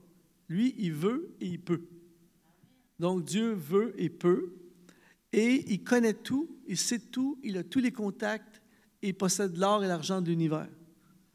Lui, 0.49 0.73
il 0.79 0.93
veut 0.93 1.35
et 1.39 1.45
il 1.45 1.61
peut. 1.61 1.83
Donc, 2.99 3.25
Dieu 3.25 3.53
veut 3.53 3.93
et 4.01 4.09
peut. 4.09 4.55
Et 5.31 5.71
il 5.71 5.83
connaît 5.83 6.15
tout, 6.15 6.49
il 6.67 6.77
sait 6.77 6.97
tout, 6.97 7.37
il 7.43 7.57
a 7.57 7.63
tous 7.63 7.79
les 7.79 7.91
contacts 7.91 8.61
et 9.03 9.09
il 9.09 9.13
possède 9.13 9.55
l'or 9.55 9.83
et 9.83 9.87
l'argent 9.87 10.19
de 10.19 10.29
l'univers. 10.29 10.69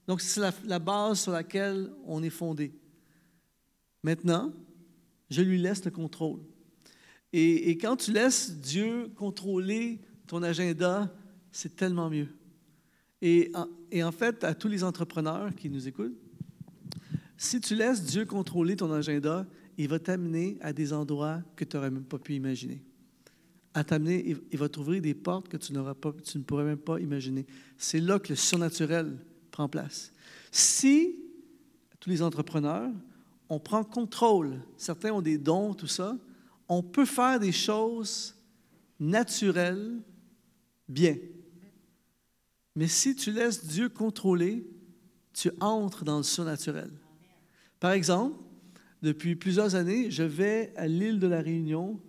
Donc, 0.09 0.21
c'est 0.21 0.41
la, 0.65 0.79
base 0.81 1.21
sur 1.21 1.33
laquelle 1.33 1.93
on 2.05 2.23
est 2.25 2.31
fondé. 2.31 2.73
Maintenant, 4.03 4.53
je 5.31 5.43
lui 5.43 5.59
laisse 5.59 5.85
le 5.85 5.93
contrôle. 5.93 6.41
Et 7.33 7.79
quand 7.79 7.97
tu 7.97 8.13
laisses 8.13 8.59
Dieu 8.59 9.09
contrôler 9.15 10.01
ton 10.27 10.43
agenda, 10.43 11.15
c'est 11.53 11.77
tellement 11.77 12.11
mieux. 12.11 12.29
Et 13.21 13.53
en, 13.55 14.13
fait, 14.13 14.43
à 14.43 14.55
tous 14.55 14.67
les 14.67 14.83
entrepreneurs 14.83 15.55
qui 15.55 15.71
nous 15.71 15.87
écoutent, 15.87 16.19
si 17.37 17.61
tu 17.61 17.77
laisses 17.77 18.03
Dieu 18.03 18.25
contrôler 18.25 18.75
ton 18.75 18.91
agenda, 18.91 19.47
il 19.79 19.89
va 19.89 19.99
t'amener 19.99 20.59
à 20.61 20.73
des 20.73 20.93
endroits 20.93 21.41
que 21.55 21.65
tu 21.65 21.77
n'aurais 21.77 21.91
même 21.91 22.05
pas 22.05 22.19
pu 22.19 22.35
imaginer. 22.35 22.83
À 23.75 23.85
t'amener, 23.85 24.37
il- 24.51 24.59
va 24.59 24.69
t'ouvrir 24.69 25.01
des 25.01 25.15
portes 25.15 25.49
que 25.49 25.57
tu, 25.57 25.73
tu 26.25 26.39
ne 26.39 26.43
pourrais 26.43 26.65
même 26.65 26.79
pas 26.79 26.99
imaginer. 27.01 27.47
C'est 27.79 28.01
là 28.01 28.19
que 28.19 28.31
le 28.31 28.37
surnaturel 28.37 29.17
prend 29.51 29.69
place. 29.69 30.13
Si, 30.51 31.17
tous 32.01 32.11
les 32.11 32.23
entrepreneurs, 32.23 32.91
on 33.49 33.61
prend 33.61 33.85
contrôle, 33.85 34.59
certains 34.77 35.13
ont 35.13 35.23
des 35.23 35.39
dons, 35.39 35.75
tout 35.75 35.87
ça, 35.87 36.19
on 36.69 36.83
peut 36.83 37.07
faire 37.07 37.39
des 37.39 37.53
choses 37.53 38.35
naturelles 38.99 40.01
bien. 40.89 41.17
Mais 42.75 42.87
si 42.87 43.15
tu 43.15 43.33
laisses 43.33 43.67
Dieu 43.67 43.89
contrôler, 43.89 44.67
tu 45.33 45.51
entres 45.61 46.05
dans 46.05 46.19
le 46.19 46.23
surnaturel. 46.23 46.91
Par 47.81 47.93
exemple, 47.93 48.37
depuis 49.03 49.35
plusieurs 49.37 49.75
années, 49.75 50.11
je 50.11 50.23
vais 50.23 50.73
à 50.77 50.87
l'île 50.87 51.19
de 51.19 51.27
la 51.27 51.43
Réunion, 51.43 52.01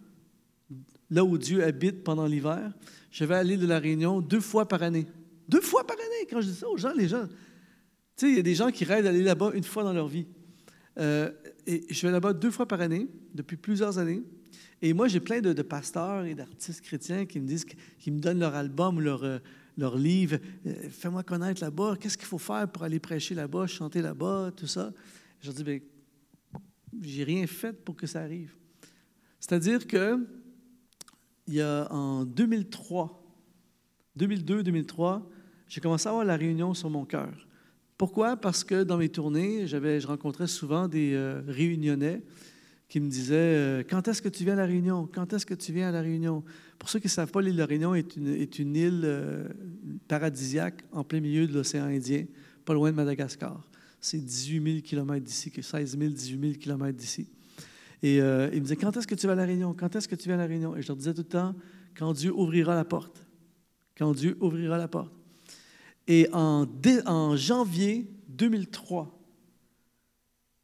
là 1.09 1.23
où 1.23 1.37
Dieu 1.37 1.63
habite 1.63 2.03
pendant 2.03 2.25
l'hiver. 2.25 2.71
Je 3.11 3.25
vais 3.25 3.35
à 3.35 3.43
l'île 3.43 3.59
de 3.59 3.67
la 3.67 3.79
Réunion 3.79 4.21
deux 4.21 4.39
fois 4.39 4.67
par 4.67 4.83
année. 4.83 5.07
Deux 5.49 5.61
fois 5.61 5.85
par 5.85 5.97
année, 5.97 6.27
quand 6.29 6.41
je 6.41 6.47
dis 6.47 6.55
ça 6.55 6.67
aux 6.69 6.77
gens, 6.77 6.93
les 6.93 7.07
gens. 7.07 7.27
Tu 7.27 7.33
sais, 8.15 8.29
il 8.29 8.35
y 8.35 8.39
a 8.39 8.43
des 8.43 8.55
gens 8.55 8.71
qui 8.71 8.85
rêvent 8.85 9.03
d'aller 9.03 9.23
là-bas 9.23 9.51
une 9.53 9.63
fois 9.63 9.83
dans 9.83 9.93
leur 9.93 10.07
vie. 10.07 10.27
Euh, 10.99 11.31
et 11.65 11.85
je 11.89 12.05
vais 12.05 12.13
là-bas 12.13 12.33
deux 12.33 12.51
fois 12.51 12.67
par 12.67 12.81
année, 12.81 13.07
depuis 13.33 13.57
plusieurs 13.57 13.97
années. 13.97 14.23
Et 14.81 14.93
moi, 14.93 15.07
j'ai 15.07 15.19
plein 15.19 15.41
de, 15.41 15.53
de 15.53 15.61
pasteurs 15.61 16.25
et 16.25 16.35
d'artistes 16.35 16.81
chrétiens 16.81 17.25
qui 17.25 17.39
me 17.39 17.47
disent, 17.47 17.65
qui 17.65 18.11
me 18.11 18.19
donnent 18.19 18.39
leur 18.39 18.53
album 18.53 18.97
ou 18.97 18.99
leur, 18.99 19.23
euh, 19.23 19.39
leur 19.77 19.97
livre. 19.97 20.37
Euh, 20.65 20.89
Fais-moi 20.89 21.23
connaître 21.23 21.61
là-bas. 21.61 21.95
Qu'est-ce 21.99 22.17
qu'il 22.17 22.27
faut 22.27 22.37
faire 22.37 22.67
pour 22.71 22.83
aller 22.83 22.99
prêcher 22.99 23.35
là-bas, 23.35 23.67
chanter 23.67 24.01
là-bas, 24.01 24.51
tout 24.55 24.67
ça. 24.67 24.91
Je 25.41 25.47
leur 25.47 25.55
dis, 25.55 25.63
ben, 25.63 25.81
j'ai 27.01 27.23
rien 27.23 27.45
fait 27.47 27.73
pour 27.73 27.95
que 27.95 28.07
ça 28.07 28.21
arrive. 28.21 28.55
C'est-à-dire 29.39 29.85
que 29.87 30.25
il 31.47 31.55
y 31.55 31.61
a 31.61 31.91
en 31.91 32.23
2003, 32.23 33.21
2002-2003, 34.17 35.21
j'ai 35.67 35.81
commencé 35.81 36.07
à 36.07 36.11
avoir 36.11 36.23
la 36.23 36.37
réunion 36.37 36.73
sur 36.73 36.89
mon 36.89 37.03
cœur. 37.03 37.47
Pourquoi? 37.97 38.37
Parce 38.37 38.63
que 38.63 38.83
dans 38.83 38.97
mes 38.97 39.09
tournées, 39.09 39.67
je 39.67 40.07
rencontrais 40.07 40.47
souvent 40.47 40.87
des 40.87 41.13
euh, 41.13 41.41
réunionnais 41.47 42.23
qui 42.93 42.99
me 42.99 43.09
disaient 43.09 43.33
euh, 43.35 43.83
Quand 43.89 44.07
est-ce 44.07 44.21
que 44.21 44.29
tu 44.29 44.43
viens 44.43 44.53
à 44.53 44.57
la 44.57 44.65
Réunion? 44.67 45.09
Quand 45.11 45.33
est-ce 45.33 45.47
que 45.47 45.55
tu 45.55 45.73
viens 45.73 45.89
à 45.89 45.91
la 45.91 46.01
Réunion? 46.01 46.43
Pour 46.77 46.89
ceux 46.89 46.99
qui 46.99 47.07
ne 47.07 47.09
savent 47.09 47.31
pas, 47.31 47.41
l'île 47.41 47.55
de 47.55 47.57
la 47.57 47.65
Réunion 47.65 47.95
est 47.95 48.15
une, 48.15 48.27
est 48.27 48.59
une 48.59 48.75
île 48.75 49.01
euh, 49.03 49.47
paradisiaque 50.07 50.83
en 50.91 51.03
plein 51.03 51.19
milieu 51.19 51.47
de 51.47 51.53
l'océan 51.55 51.85
Indien, 51.85 52.25
pas 52.63 52.75
loin 52.75 52.91
de 52.91 52.95
Madagascar. 52.95 53.67
C'est 53.99 54.23
18 54.23 54.63
000 54.63 54.81
km 54.83 55.25
d'ici, 55.25 55.49
que 55.49 55.63
16 55.63 55.97
000, 55.97 56.11
18 56.11 56.39
000 56.39 56.53
km 56.59 56.95
d'ici. 56.95 57.27
Et 58.03 58.21
euh, 58.21 58.51
ils 58.53 58.59
me 58.59 58.65
disaient 58.65 58.75
Quand 58.75 58.95
est-ce 58.95 59.07
que 59.07 59.15
tu 59.15 59.25
vas 59.25 59.33
à 59.33 59.37
la 59.37 59.45
Réunion? 59.45 59.73
Quand 59.73 59.95
est-ce 59.95 60.07
que 60.07 60.13
tu 60.13 60.29
viens 60.29 60.35
à 60.35 60.41
la 60.41 60.45
Réunion? 60.45 60.75
Et 60.75 60.83
je 60.83 60.87
leur 60.87 60.97
disais 60.97 61.15
tout 61.15 61.21
le 61.21 61.29
temps 61.29 61.55
Quand 61.97 62.13
Dieu 62.13 62.31
ouvrira 62.31 62.75
la 62.75 62.85
porte. 62.85 63.25
Quand 63.97 64.11
Dieu 64.11 64.37
ouvrira 64.39 64.77
la 64.77 64.87
porte. 64.87 65.11
Et 66.07 66.27
en, 66.31 66.67
en 67.07 67.35
janvier 67.37 68.07
2003, 68.27 69.19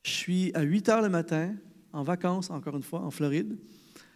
je 0.03 0.11
suis 0.11 0.51
à 0.53 0.61
8 0.61 0.89
heures 0.89 1.01
le 1.01 1.09
matin, 1.09 1.55
en 1.93 2.03
vacances, 2.03 2.49
encore 2.49 2.75
une 2.75 2.83
fois, 2.83 3.01
en 3.01 3.11
Floride. 3.11 3.57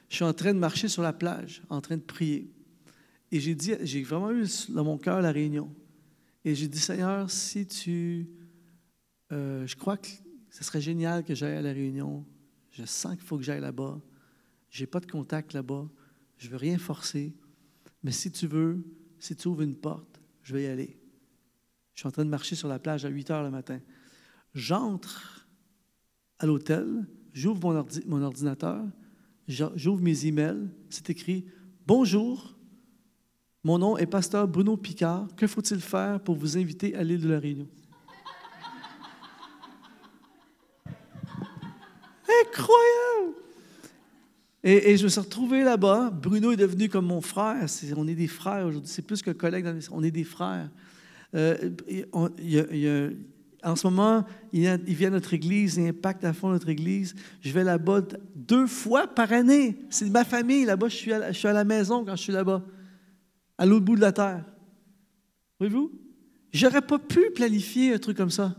Je 0.09 0.15
suis 0.15 0.25
en 0.25 0.33
train 0.33 0.53
de 0.53 0.59
marcher 0.59 0.87
sur 0.87 1.01
la 1.01 1.13
plage, 1.13 1.63
en 1.69 1.81
train 1.81 1.97
de 1.97 2.01
prier. 2.01 2.51
Et 3.31 3.39
j'ai 3.39 3.55
dit, 3.55 3.73
j'ai 3.81 4.03
vraiment 4.03 4.31
eu 4.31 4.45
dans 4.69 4.83
mon 4.83 4.97
cœur 4.97 5.21
la 5.21 5.31
réunion. 5.31 5.73
Et 6.45 6.55
j'ai 6.55 6.67
dit, 6.67 6.79
Seigneur, 6.79 7.31
si 7.31 7.65
tu. 7.65 8.29
Euh, 9.31 9.65
je 9.65 9.75
crois 9.75 9.97
que 9.97 10.07
ce 10.49 10.63
serait 10.63 10.81
génial 10.81 11.23
que 11.23 11.33
j'aille 11.33 11.57
à 11.57 11.61
la 11.61 11.73
réunion. 11.73 12.25
Je 12.71 12.85
sens 12.85 13.15
qu'il 13.15 13.23
faut 13.23 13.37
que 13.37 13.43
j'aille 13.43 13.61
là-bas. 13.61 13.99
Je 14.69 14.81
n'ai 14.81 14.87
pas 14.87 14.99
de 14.99 15.09
contact 15.09 15.53
là-bas. 15.53 15.89
Je 16.37 16.47
ne 16.47 16.51
veux 16.51 16.57
rien 16.57 16.77
forcer. 16.77 17.33
Mais 18.03 18.11
si 18.11 18.31
tu 18.31 18.47
veux, 18.47 18.83
si 19.17 19.35
tu 19.35 19.47
ouvres 19.47 19.61
une 19.61 19.75
porte, 19.75 20.21
je 20.43 20.53
vais 20.53 20.63
y 20.63 20.67
aller. 20.67 20.99
Je 21.93 22.01
suis 22.01 22.07
en 22.07 22.11
train 22.11 22.25
de 22.25 22.29
marcher 22.29 22.55
sur 22.55 22.67
la 22.67 22.79
plage 22.79 23.05
à 23.05 23.09
8 23.09 23.31
heures 23.31 23.43
le 23.43 23.51
matin. 23.51 23.79
J'entre 24.53 25.47
à 26.39 26.45
l'hôtel, 26.45 27.07
j'ouvre 27.33 27.59
mon, 27.61 27.85
mon, 28.07 28.21
ordinateur, 28.21 28.81
j'ouvre 29.47 30.01
mes 30.01 30.25
emails. 30.25 30.69
C'est 30.89 31.09
écrit 31.09 31.45
Bonjour, 31.85 32.55
mon 33.63 33.77
nom 33.77 33.97
est 33.97 34.05
pasteur 34.05 34.47
Bruno 34.47 34.77
Picard. 34.77 35.27
Que 35.35 35.47
faut-il 35.47 35.81
faire 35.81 36.19
pour 36.19 36.35
vous 36.35 36.57
inviter 36.57 36.95
à 36.95 37.03
l'île 37.03 37.21
de 37.21 37.29
la 37.29 37.39
Réunion? 37.39 37.67
Incroyable! 42.45 43.37
Et, 44.65 44.95
je 44.95 45.03
me 45.03 45.09
suis 45.09 45.19
retrouvé 45.19 45.63
là-bas. 45.63 46.09
Bruno 46.09 46.53
est 46.53 46.57
devenu 46.57 46.87
comme 46.87 47.07
mon 47.07 47.19
frère. 47.19 47.65
on 47.97 48.07
est 48.07 48.15
des 48.15 48.27
frères 48.27 48.65
aujourd'hui. 48.65 48.89
C'est 48.89 49.01
plus 49.01 49.21
que 49.21 49.31
collègues. 49.31 49.65
On 49.91 50.01
est 50.03 50.11
des 50.11 50.23
frères. 50.23 50.69
Euh, 51.35 51.69
en 53.63 53.75
ce 53.75 53.87
moment, 53.87 54.25
il, 54.51 54.77
vient 54.87 55.07
à 55.07 55.11
notre 55.11 55.33
église, 55.33 55.77
il 55.77 55.87
impacte 55.87 56.23
à 56.25 56.33
fond 56.33 56.49
notre 56.49 56.69
église. 56.69 57.15
Je 57.41 57.51
vais 57.51 57.63
là-bas 57.63 58.01
deux 58.35 58.67
fois 58.67 59.07
par 59.07 59.31
année. 59.31 59.77
C'est 59.89 60.09
ma 60.09 60.25
famille 60.25 60.65
là-bas. 60.65 60.89
Je, 60.89 61.31
suis 61.31 61.47
à 61.47 61.53
la 61.53 61.63
maison 61.63 62.03
quand 62.03 62.15
je 62.15 62.21
suis 62.21 62.33
là-bas 62.33 62.63
à 63.57 63.65
l'autre 63.65 63.85
bout 63.85 63.95
de 63.95 64.01
la 64.01 64.11
terre. 64.11 64.43
Voyez-vous? 65.59 65.91
J'aurais 66.51 66.81
pas 66.81 66.99
pu 66.99 67.31
planifier 67.33 67.93
un 67.93 67.99
truc 67.99 68.17
comme 68.17 68.29
ça. 68.29 68.55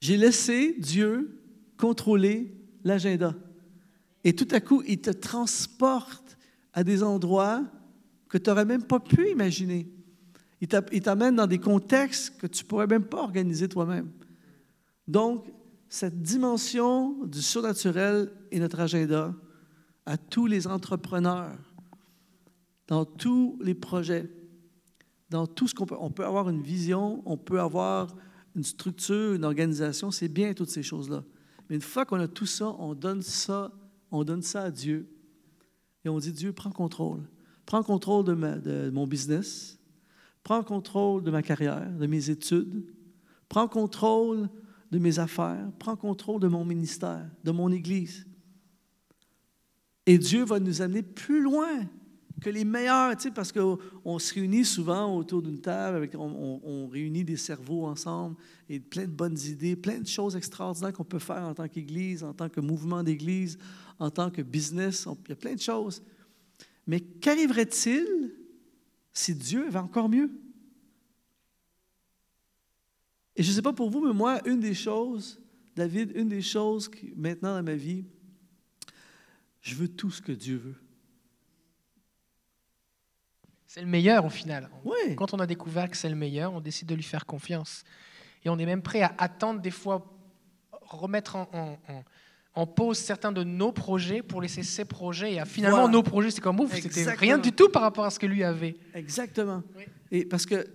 J'ai 0.00 0.16
laissé 0.16 0.76
Dieu 0.78 1.40
contrôler 1.76 2.54
l'agenda. 2.84 3.34
Et 4.24 4.34
tout 4.34 4.48
à 4.50 4.60
coup, 4.60 4.82
il 4.86 5.00
te 5.00 5.10
transporte 5.10 6.36
à 6.72 6.84
des 6.84 7.02
endroits 7.02 7.64
que 8.28 8.38
tu 8.38 8.50
n'aurais 8.50 8.64
même 8.64 8.84
pas 8.84 9.00
pu 9.00 9.30
imaginer. 9.30 9.88
Il 10.60 10.68
t'amène 10.68 11.36
dans 11.36 11.46
des 11.46 11.58
contextes 11.58 12.36
que 12.38 12.46
tu 12.46 12.64
ne 12.64 12.68
pourrais 12.68 12.86
même 12.86 13.04
pas 13.04 13.18
organiser 13.18 13.68
toi-même. 13.68 14.10
Donc, 15.06 15.46
cette 15.88 16.20
dimension 16.20 17.24
du 17.24 17.40
surnaturel 17.40 18.30
est 18.50 18.58
notre 18.58 18.80
agenda 18.80 19.34
à 20.04 20.16
tous 20.16 20.46
les 20.46 20.66
entrepreneurs, 20.66 21.56
dans 22.88 23.04
tous 23.04 23.58
les 23.62 23.74
projets, 23.74 24.28
dans 25.30 25.46
tout 25.46 25.68
ce 25.68 25.74
qu'on 25.74 25.86
peut. 25.86 25.96
On 25.98 26.10
peut 26.10 26.24
avoir 26.24 26.48
une 26.48 26.62
vision, 26.62 27.22
on 27.24 27.36
peut 27.36 27.60
avoir 27.60 28.14
une 28.56 28.64
structure, 28.64 29.34
une 29.34 29.44
organisation, 29.44 30.10
c'est 30.10 30.28
bien 30.28 30.54
toutes 30.54 30.70
ces 30.70 30.82
choses-là. 30.82 31.24
Mais 31.68 31.76
une 31.76 31.82
fois 31.82 32.04
qu'on 32.04 32.18
a 32.20 32.28
tout 32.28 32.46
ça, 32.46 32.74
on 32.78 32.94
donne 32.94 33.22
ça, 33.22 33.70
on 34.10 34.24
donne 34.24 34.42
ça 34.42 34.62
à 34.64 34.70
Dieu. 34.70 35.08
Et 36.04 36.08
on 36.08 36.18
dit, 36.18 36.32
Dieu, 36.32 36.52
prends 36.52 36.70
contrôle. 36.70 37.22
Prends 37.66 37.82
contrôle 37.82 38.24
de, 38.24 38.34
de 38.34 38.90
mon 38.90 39.06
business. 39.06 39.77
Prends 40.48 40.62
contrôle 40.62 41.22
de 41.22 41.30
ma 41.30 41.42
carrière, 41.42 41.92
de 41.92 42.06
mes 42.06 42.30
études. 42.30 42.82
Prends 43.50 43.68
contrôle 43.68 44.48
de 44.90 44.98
mes 44.98 45.18
affaires. 45.18 45.70
Prends 45.78 45.94
contrôle 45.94 46.40
de 46.40 46.48
mon 46.48 46.64
ministère, 46.64 47.28
de 47.44 47.50
mon 47.50 47.70
Église. 47.70 48.26
Et 50.06 50.16
Dieu 50.16 50.46
va 50.46 50.58
nous 50.58 50.80
amener 50.80 51.02
plus 51.02 51.42
loin 51.42 51.84
que 52.40 52.48
les 52.48 52.64
meilleurs, 52.64 53.14
tu 53.14 53.24
sais, 53.24 53.30
parce 53.30 53.52
qu'on 53.52 54.18
se 54.18 54.32
réunit 54.32 54.64
souvent 54.64 55.14
autour 55.18 55.42
d'une 55.42 55.60
table, 55.60 56.08
on, 56.14 56.88
réunit 56.88 57.24
des 57.24 57.36
cerveaux 57.36 57.84
ensemble 57.84 58.36
et 58.70 58.80
plein 58.80 59.04
de 59.04 59.12
bonnes 59.12 59.38
idées, 59.38 59.76
plein 59.76 60.00
de 60.00 60.06
choses 60.06 60.34
extraordinaires 60.34 60.94
qu'on 60.94 61.04
peut 61.04 61.18
faire 61.18 61.42
en 61.42 61.52
tant 61.52 61.68
qu'Église, 61.68 62.24
en 62.24 62.32
tant 62.32 62.48
que 62.48 62.62
mouvement 62.62 63.02
d'Église, 63.02 63.58
en 63.98 64.08
tant 64.08 64.30
que 64.30 64.40
business, 64.40 65.06
il 65.26 65.28
y 65.28 65.32
a 65.32 65.36
plein 65.36 65.56
de 65.56 65.60
choses. 65.60 66.02
Mais 66.86 67.00
qu'arriverait-il 67.00 68.37
si 69.18 69.34
Dieu 69.34 69.66
avait 69.66 69.78
encore 69.78 70.08
mieux? 70.08 70.30
Et 73.34 73.42
je 73.42 73.50
ne 73.50 73.54
sais 73.54 73.62
pas 73.62 73.72
pour 73.72 73.90
vous, 73.90 74.06
mais 74.06 74.14
moi, 74.14 74.40
une 74.46 74.60
des 74.60 74.74
choses, 74.74 75.40
David, 75.74 76.12
une 76.14 76.28
des 76.28 76.42
choses 76.42 76.88
qui, 76.88 77.12
maintenant 77.16 77.54
dans 77.54 77.62
ma 77.64 77.74
vie, 77.74 78.04
je 79.60 79.74
veux 79.74 79.88
tout 79.88 80.12
ce 80.12 80.22
que 80.22 80.32
Dieu 80.32 80.56
veut. 80.56 80.80
C'est 83.66 83.80
le 83.80 83.88
meilleur 83.88 84.24
au 84.24 84.30
final. 84.30 84.70
Quand 85.16 85.34
on 85.34 85.40
a 85.40 85.46
découvert 85.46 85.90
que 85.90 85.96
c'est 85.96 86.08
le 86.08 86.16
meilleur, 86.16 86.54
on 86.54 86.60
décide 86.60 86.88
de 86.88 86.94
lui 86.94 87.02
faire 87.02 87.26
confiance. 87.26 87.84
Et 88.44 88.48
on 88.48 88.58
est 88.58 88.66
même 88.66 88.82
prêt 88.82 89.02
à 89.02 89.14
attendre 89.18 89.60
des 89.60 89.72
fois, 89.72 90.06
remettre 90.80 91.34
en, 91.36 91.78
pause 92.66 92.98
certains 92.98 93.32
de 93.32 93.44
nos 93.44 93.72
projets 93.72 94.22
pour 94.22 94.40
laisser 94.40 94.62
ses 94.62 94.84
projets. 94.84 95.34
Et 95.34 95.44
finalement, 95.44 95.88
nos 95.88 96.02
projets, 96.02 96.30
c'est 96.30 96.40
comme 96.40 96.60
ouf, 96.60 96.74
c'était 96.74 97.10
rien 97.12 97.38
du 97.38 97.52
tout 97.52 97.68
par 97.68 97.82
rapport 97.82 98.04
à 98.04 98.10
ce 98.10 98.18
que 98.18 98.26
lui 98.26 98.42
avait. 98.42 98.76
Exactement. 98.94 99.62
Et 100.10 100.24
parce 100.24 100.46
que 100.46 100.66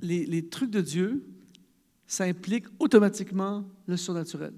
les, 0.00 0.26
les 0.26 0.48
trucs 0.48 0.70
de 0.70 0.80
Dieu, 0.80 1.24
ça 2.06 2.24
implique 2.24 2.66
automatiquement 2.78 3.64
le 3.86 3.96
surnaturel. 3.96 4.52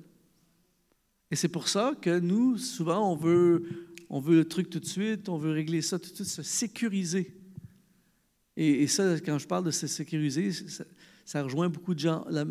Et 1.31 1.37
c'est 1.37 1.49
pour 1.49 1.68
ça 1.68 1.95
que 2.01 2.18
nous, 2.18 2.59
souvent, 2.59 3.11
on 3.11 3.16
veut, 3.16 3.64
on 4.11 4.20
veut 4.20 4.37
le 4.37 4.45
truc 4.45 4.70
tout 4.70 4.81
de 4.81 4.87
suite, 4.87 5.29
on 5.29 5.37
veut 5.37 5.53
régler 5.53 5.83
ça 5.83 5.99
tout 5.99 6.11
de 6.11 6.14
suite, 6.14 6.27
se 6.29 6.43
sécuriser. 6.43 7.37
Et, 8.57 8.87
ça, 8.87 9.18
quand 9.20 9.39
je 9.39 9.47
parle 9.47 9.64
de 9.64 9.70
se 9.70 9.87
sécuriser, 9.87 10.51
ça, 11.25 11.43
rejoint 11.43 11.68
beaucoup 11.68 11.95
de 11.95 11.99
gens. 11.99 12.25
La, 12.31 12.45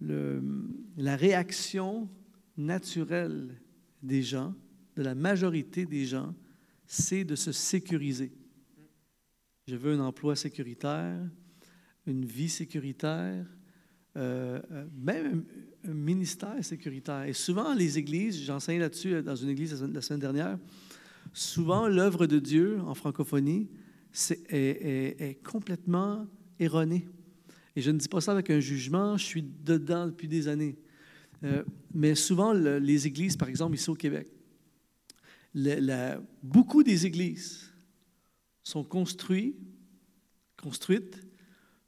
la 0.00 1.16
réaction 1.16 2.08
naturelle 2.56 3.60
des 4.02 4.22
gens, 4.22 4.54
de 4.96 5.02
la 5.02 5.14
majorité 5.14 5.86
des 5.86 6.04
gens, 6.04 6.34
c'est 6.86 7.24
de 7.24 7.36
se 7.36 7.52
sécuriser. 7.52 8.32
Je 9.68 9.76
veux 9.76 9.92
un 9.92 10.00
emploi 10.00 10.34
sécuritaire, 10.36 11.18
une 12.06 12.24
vie 12.24 12.48
sécuritaire, 12.48 13.46
euh, 14.16 14.60
euh, 14.72 14.86
même 14.96 15.44
un 15.84 15.94
ministère 15.94 16.64
sécuritaire. 16.64 17.24
Et 17.24 17.32
souvent, 17.32 17.74
les 17.74 17.98
églises, 17.98 18.42
j'enseignais 18.42 18.80
là-dessus 18.80 19.22
dans 19.22 19.36
une 19.36 19.50
église 19.50 19.80
la 19.82 20.02
semaine 20.02 20.20
dernière, 20.20 20.58
souvent 21.32 21.86
l'œuvre 21.86 22.26
de 22.26 22.40
Dieu 22.40 22.80
en 22.80 22.94
francophonie, 22.94 23.68
est, 24.48 25.40
complètement 25.44 26.26
erroné. 26.58 27.06
Et 27.76 27.80
je 27.80 27.92
ne 27.92 27.98
dis 27.98 28.08
pas 28.08 28.20
ça 28.20 28.32
avec 28.32 28.50
un 28.50 28.58
jugement, 28.58 29.16
je 29.16 29.24
suis 29.24 29.42
dedans 29.42 30.06
depuis 30.06 30.26
des 30.26 30.48
années. 30.48 30.76
Euh, 31.42 31.64
mais 31.94 32.14
souvent, 32.14 32.52
les 32.52 33.06
églises, 33.06 33.36
par 33.36 33.48
exemple, 33.48 33.74
ici 33.74 33.88
au 33.90 33.94
Québec, 33.94 34.28
beaucoup 36.42 36.82
des 36.82 37.06
églises 37.06 37.72
sont 38.62 38.84
construites, 38.84 39.56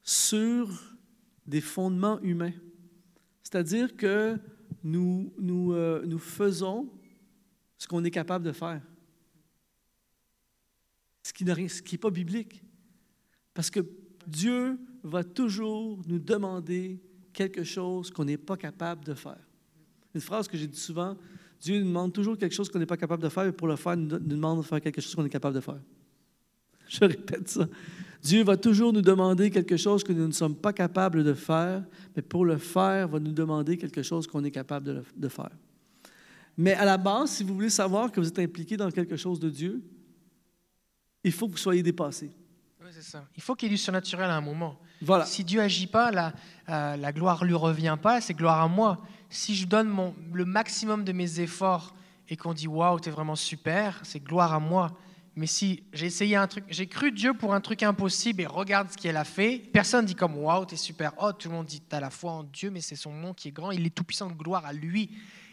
sur 0.02 0.96
des 1.46 1.60
fondements 1.60 2.20
humains. 2.22 2.54
C'est-à-dire 3.42 3.94
que 3.96 4.38
euh, 4.84 6.02
nous 6.06 6.18
faisons 6.18 6.90
ce 7.76 7.86
qu'on 7.86 8.02
est 8.02 8.10
capable 8.10 8.44
de 8.44 8.52
faire 8.52 8.82
ce 11.22 11.32
qui 11.32 11.44
n'est 11.94 11.98
pas 11.98 12.10
biblique. 12.10 12.62
Parce 13.54 13.70
que 13.70 13.80
Dieu 14.26 14.78
va 15.02 15.24
toujours 15.24 16.00
nous 16.06 16.18
demander 16.18 17.00
quelque 17.32 17.64
chose 17.64 18.10
qu'on 18.10 18.24
n'est 18.24 18.36
pas 18.36 18.56
capable 18.56 19.04
de 19.04 19.14
faire. 19.14 19.38
Une 20.14 20.20
phrase 20.20 20.46
que 20.48 20.56
j'ai 20.56 20.66
dit 20.66 20.78
souvent, 20.78 21.16
Dieu 21.60 21.78
nous 21.78 21.86
demande 21.86 22.12
toujours 22.12 22.36
quelque 22.36 22.54
chose 22.54 22.68
qu'on 22.68 22.78
n'est 22.78 22.86
pas 22.86 22.96
capable 22.96 23.22
de 23.22 23.28
faire, 23.28 23.44
et 23.44 23.52
pour 23.52 23.68
le 23.68 23.76
faire, 23.76 23.94
il 23.94 24.00
nous 24.00 24.18
demande 24.18 24.58
de 24.58 24.62
faire 24.62 24.80
quelque 24.80 25.00
chose 25.00 25.14
qu'on 25.14 25.24
est 25.24 25.30
capable 25.30 25.54
de 25.54 25.60
faire. 25.60 25.80
Je 26.88 27.04
répète 27.04 27.48
ça. 27.48 27.68
Dieu 28.22 28.44
va 28.44 28.56
toujours 28.56 28.92
nous 28.92 29.02
demander 29.02 29.50
quelque 29.50 29.76
chose 29.76 30.04
que 30.04 30.12
nous 30.12 30.26
ne 30.26 30.32
sommes 30.32 30.54
pas 30.54 30.72
capables 30.72 31.24
de 31.24 31.34
faire, 31.34 31.84
mais 32.14 32.22
pour 32.22 32.44
le 32.44 32.56
faire, 32.56 33.08
va 33.08 33.18
nous 33.18 33.32
demander 33.32 33.76
quelque 33.76 34.02
chose 34.02 34.26
qu'on 34.26 34.44
est 34.44 34.50
capable 34.50 35.02
de, 35.16 35.28
faire. 35.28 35.50
Mais 36.56 36.74
à 36.74 36.84
la 36.84 36.98
base, 36.98 37.30
si 37.30 37.42
vous 37.42 37.54
voulez 37.54 37.70
savoir 37.70 38.12
que 38.12 38.20
vous 38.20 38.28
êtes 38.28 38.38
impliqué 38.38 38.76
dans 38.76 38.90
quelque 38.90 39.16
chose 39.16 39.40
de 39.40 39.50
Dieu, 39.50 39.82
il 41.24 41.32
faut 41.32 41.46
que 41.46 41.52
vous 41.52 41.58
soyez 41.58 41.82
dépassé. 41.82 42.30
Oui, 43.02 43.08
c'est 43.08 43.12
ça. 43.12 43.24
Il 43.36 43.42
faut 43.42 43.54
qu'il 43.54 43.68
y 43.68 43.72
ait 43.72 43.74
du 43.74 43.82
surnaturel 43.82 44.30
à 44.30 44.36
un 44.36 44.40
moment. 44.40 44.78
Voilà. 45.00 45.24
Si 45.24 45.42
Dieu 45.44 45.60
agit 45.60 45.86
pas, 45.86 46.10
la, 46.10 46.32
euh, 46.68 46.96
la 46.96 47.12
gloire 47.12 47.44
lui 47.44 47.54
revient 47.54 47.96
pas, 48.00 48.20
c'est 48.20 48.34
gloire 48.34 48.60
à 48.60 48.68
moi. 48.68 48.98
Si 49.28 49.56
je 49.56 49.66
donne 49.66 49.88
mon, 49.88 50.14
le 50.32 50.44
maximum 50.44 51.04
de 51.04 51.12
mes 51.12 51.40
efforts 51.40 51.94
et 52.28 52.36
qu'on 52.36 52.54
dit 52.54 52.68
waouh, 52.68 52.98
es 53.04 53.10
vraiment 53.10 53.34
super, 53.34 54.00
c'est 54.04 54.22
gloire 54.22 54.52
à 54.52 54.60
moi. 54.60 54.96
Mais 55.34 55.46
si 55.46 55.82
j'ai 55.92 56.06
essayé 56.06 56.36
un 56.36 56.46
truc, 56.46 56.64
j'ai 56.68 56.86
cru 56.86 57.10
Dieu 57.10 57.34
pour 57.34 57.54
un 57.54 57.60
truc 57.60 57.82
impossible 57.82 58.42
et 58.42 58.46
regarde 58.46 58.90
ce 58.90 58.96
qu'elle 58.98 59.16
a 59.16 59.24
fait, 59.24 59.58
personne 59.72 60.04
dit 60.04 60.14
comme 60.14 60.36
waouh, 60.36 60.66
t'es 60.66 60.76
super 60.76 61.12
hot. 61.18 61.32
Tout 61.32 61.48
le 61.48 61.54
monde 61.54 61.66
dit 61.66 61.80
t'as 61.80 62.00
la 62.00 62.10
foi 62.10 62.32
en 62.32 62.44
Dieu, 62.44 62.70
mais 62.70 62.80
c'est 62.82 62.96
son 62.96 63.12
nom 63.12 63.32
qui 63.34 63.48
est 63.48 63.52
grand, 63.52 63.70
il 63.70 63.84
est 63.86 63.94
tout 63.94 64.04
puissant, 64.04 64.28
gloire 64.28 64.66
à 64.66 64.72
lui. 64.72 65.10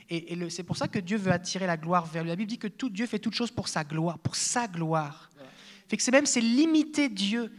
Et, 0.10 0.34
et 0.34 0.50
c'est 0.50 0.64
pour 0.64 0.76
ça 0.76 0.88
que 0.88 1.00
Dieu 1.00 1.18
veut 1.18 1.32
attirer 1.32 1.66
la 1.66 1.78
gloire 1.78 2.06
vers 2.06 2.24
lui. 2.24 2.30
La 2.30 2.36
Bible 2.36 2.50
dit 2.50 2.58
que 2.58 2.68
tout 2.68 2.90
Dieu 2.90 3.06
fait 3.06 3.20
toute 3.20 3.36
chose 3.36 3.52
pour 3.52 3.68
sa 3.68 3.84
gloire, 3.84 4.20
pour 4.20 4.36
sa 4.36 4.68
gloire. 4.68 5.29
Fait 5.90 5.98
que 5.98 6.04
c'est 6.04 6.12
même 6.12 6.28
c'est 6.28 6.42
limiter 6.42 7.10
Dieu. 7.10 7.52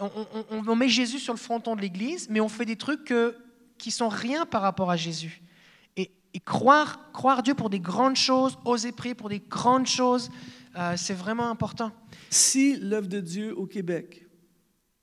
On, 0.00 0.74
met 0.74 0.88
Jésus 0.88 1.18
sur 1.18 1.34
le 1.34 1.38
fronton 1.38 1.76
de 1.76 1.82
l'Église, 1.82 2.28
mais 2.30 2.40
on 2.40 2.48
fait 2.48 2.64
des 2.64 2.76
trucs 2.76 3.04
que, 3.04 3.36
qui 3.76 3.90
sont 3.90 4.08
rien 4.08 4.46
par 4.46 4.62
rapport 4.62 4.90
à 4.90 4.96
Jésus. 4.96 5.42
Et, 5.96 6.10
et 6.32 6.40
croire, 6.40 7.12
croire 7.12 7.42
Dieu 7.42 7.54
pour 7.54 7.68
des 7.68 7.80
grandes 7.80 8.16
choses, 8.16 8.58
oser 8.64 8.92
prier 8.92 9.14
pour 9.14 9.28
des 9.28 9.40
grandes 9.40 9.86
choses. 9.86 10.30
Euh, 10.76 10.94
c'est 10.96 11.14
vraiment 11.14 11.50
important. 11.50 11.92
Si 12.30 12.76
l'œuvre 12.76 13.08
de 13.08 13.20
Dieu 13.20 13.56
au 13.56 13.66
Québec, 13.66 14.26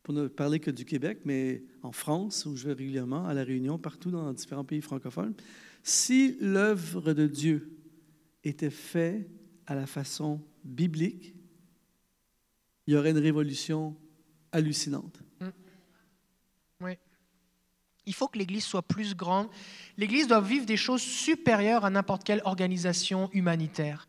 pour 0.02 0.16
ne 0.16 0.28
parler 0.28 0.60
que 0.60 0.72
du 0.72 0.84
Québec, 0.84 1.20
mais 1.26 1.64
en 1.84 1.92
France, 1.92 2.48
où 2.48 2.56
je 2.56 2.68
vais 2.68 2.74
régulièrement, 2.74 3.28
à 3.28 3.36
La 3.36 3.44
Réunion, 3.44 3.78
partout 3.78 4.10
dans 4.10 4.34
différents 4.34 4.66
pays 4.66 4.82
francophones, 4.82 5.36
si 5.84 6.38
l'œuvre 6.42 7.14
de 7.14 7.28
Dieu 7.28 7.78
était 8.44 8.72
faite 8.72 9.30
à 9.68 9.76
la 9.76 9.86
façon 9.86 10.42
biblique, 10.64 11.36
il 12.88 12.94
y 12.94 12.98
aurait 12.98 13.12
une 13.12 13.18
révolution 13.18 13.96
hallucinante. 14.52 15.20
Mm. 15.40 15.50
Oui. 16.82 16.98
Il 18.06 18.14
faut 18.14 18.28
que 18.28 18.38
l'Église 18.38 18.66
soit 18.66 18.82
plus 18.82 19.16
grande. 19.16 19.48
L'Église 19.98 20.28
doit 20.28 20.42
vivre 20.42 20.66
des 20.66 20.78
choses 20.78 21.02
supérieures 21.02 21.86
à 21.86 21.90
n'importe 21.90 22.24
quelle 22.24 22.42
organisation 22.44 23.30
humanitaire 23.34 24.08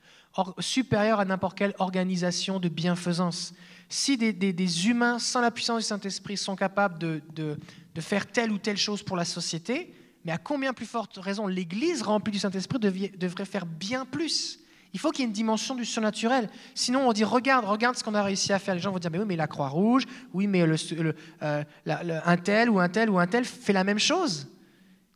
supérieur 0.59 1.21
à 1.21 1.25
n'importe 1.25 1.59
quelle 1.59 1.75
organisation 1.79 2.59
de 2.59 2.69
bienfaisance. 2.69 3.55
Si 3.89 4.17
des, 4.17 4.89
humains 4.89 5.19
sans 5.19 5.41
la 5.41 5.51
puissance 5.51 5.83
du 5.83 5.87
Saint-Esprit 5.87 6.37
sont 6.37 6.57
capables 6.57 6.99
de, 6.99 7.59
faire 8.01 8.27
telle 8.27 8.51
ou 8.51 8.59
telle 8.59 8.79
chose 8.79 9.03
pour 9.03 9.17
la 9.17 9.25
société, 9.25 9.95
mais 10.25 10.33
à 10.33 10.39
combien 10.39 10.73
plus 10.73 10.87
forte 10.87 11.17
raison 11.19 11.47
l'Église 11.47 12.03
remplie 12.03 12.33
du 12.33 12.39
Saint-Esprit 12.39 12.79
devrait 12.79 13.45
faire 13.45 13.67
bien 13.67 14.07
plus 14.07 14.61
il 14.93 15.01
faut 15.01 15.11
qu'il 15.11 15.21
y 15.21 15.25
ait 15.25 15.27
une 15.27 15.33
dimension 15.33 15.75
du 15.75 15.85
surnaturel. 15.85 16.49
Sinon, 16.75 17.09
on 17.09 17.13
dit 17.13 17.25
regarde, 17.25 17.65
regarde 17.65 17.97
ce 17.97 18.05
qu'on 18.05 18.15
a 18.15 18.23
réussi 18.23 18.53
à 18.53 18.59
faire. 18.59 18.75
Les 18.75 18.81
gens 18.81 18.93
vont 18.93 18.99
dire 18.99 19.11
mais 19.11 19.19
oui, 19.19 19.25
mais 19.27 19.37
la 19.37 19.47
Croix-Rouge, 19.47 20.05
oui, 20.35 20.47
mais 20.47 20.63
euh, 20.63 21.65
un 21.83 22.37
tel 22.37 22.69
ou 22.69 22.79
un 22.79 22.89
tel 22.89 23.09
ou 23.09 23.19
un 23.19 23.27
tel 23.27 23.45
fait 23.45 23.73
la 23.73 23.85
même 23.85 23.99
chose. 23.99 24.49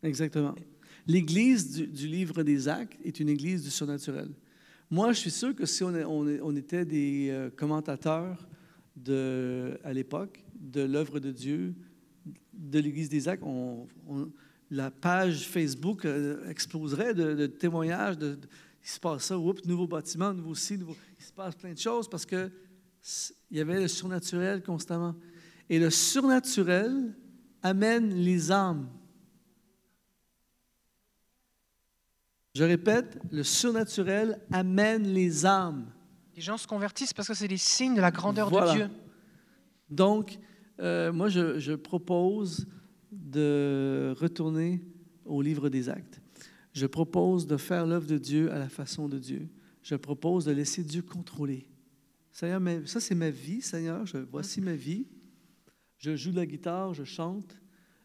Exactement. 0.02 0.54
L'Église 1.06 1.70
du, 1.72 2.06
livre 2.06 2.42
des 2.42 2.68
Actes 2.68 2.98
est 3.04 3.20
une 3.20 3.28
Église 3.28 3.62
du 3.62 3.70
surnaturel. 3.70 4.30
Moi, 4.90 5.12
je 5.12 5.18
suis 5.18 5.30
sûr 5.30 5.54
que 5.54 5.66
si 5.66 5.84
on, 5.84 6.56
était 6.56 6.84
des 6.84 7.28
euh, 7.30 7.50
commentateurs 7.50 8.48
de, 8.96 9.78
à 9.84 9.92
l'époque 9.92 10.44
de 10.58 10.82
l'œuvre 10.82 11.20
de 11.20 11.30
Dieu, 11.30 11.74
de 12.54 12.78
l'Église 12.78 13.08
des 13.08 13.28
Actes, 13.28 13.44
la 14.70 14.90
page 14.90 15.46
Facebook 15.46 16.04
euh, 16.04 16.48
exploserait 16.48 17.14
de, 17.14 17.46
témoignages 17.46 18.18
de, 18.18 18.38
il 18.86 18.88
se 18.88 19.00
passe 19.00 19.24
ça, 19.24 19.38
oups, 19.38 19.66
nouveau 19.66 19.86
bâtiment, 19.86 20.32
nouveau 20.32 20.54
site, 20.54 20.80
il 21.18 21.24
se 21.24 21.32
passe 21.32 21.54
plein 21.54 21.74
de 21.74 21.78
choses 21.78 22.08
parce 22.08 22.24
que 22.24 22.50
il 23.50 23.58
y 23.58 23.60
avait 23.60 23.80
le 23.80 23.88
surnaturel 23.88 24.62
constamment. 24.62 25.14
Et 25.68 25.78
le 25.78 25.90
surnaturel 25.90 27.14
amène 27.62 28.14
les 28.14 28.50
âmes 28.50 28.88
Je 32.56 32.64
répète, 32.64 33.18
le 33.30 33.42
surnaturel 33.42 34.40
amène 34.50 35.02
les 35.02 35.44
âmes. 35.44 35.92
Les 36.34 36.40
gens 36.40 36.56
se 36.56 36.66
convertissent 36.66 37.12
parce 37.12 37.28
que 37.28 37.34
c'est 37.34 37.48
des 37.48 37.58
signes 37.58 37.94
de 37.94 38.00
la 38.00 38.10
grandeur 38.10 38.50
de 38.50 38.72
Dieu. 38.72 38.88
Donc, 39.90 40.38
euh, 40.80 41.12
moi, 41.12 41.28
je, 41.28 41.74
propose 41.74 42.66
de 43.12 44.14
retourner 44.18 44.82
au 45.26 45.42
livre 45.42 45.68
des 45.68 45.90
actes. 45.90 46.22
Je 46.76 46.84
propose 46.84 47.46
de 47.46 47.56
faire 47.56 47.86
l'œuvre 47.86 48.06
de 48.06 48.18
Dieu 48.18 48.52
à 48.52 48.58
la 48.58 48.68
façon 48.68 49.08
de 49.08 49.18
Dieu. 49.18 49.48
Je 49.82 49.94
propose 49.94 50.44
de 50.44 50.52
laisser 50.52 50.84
Dieu 50.84 51.00
contrôler. 51.00 51.66
Seigneur, 52.32 52.60
ça 52.86 53.00
c'est 53.00 53.14
ma 53.14 53.30
vie, 53.30 53.62
Seigneur. 53.62 54.04
Voici 54.30 54.60
ma 54.60 54.76
vie. 54.76 55.06
Je 55.96 56.14
joue 56.16 56.32
de 56.32 56.36
la 56.36 56.44
guitare, 56.44 56.92
je 56.92 57.04
chante, 57.04 57.56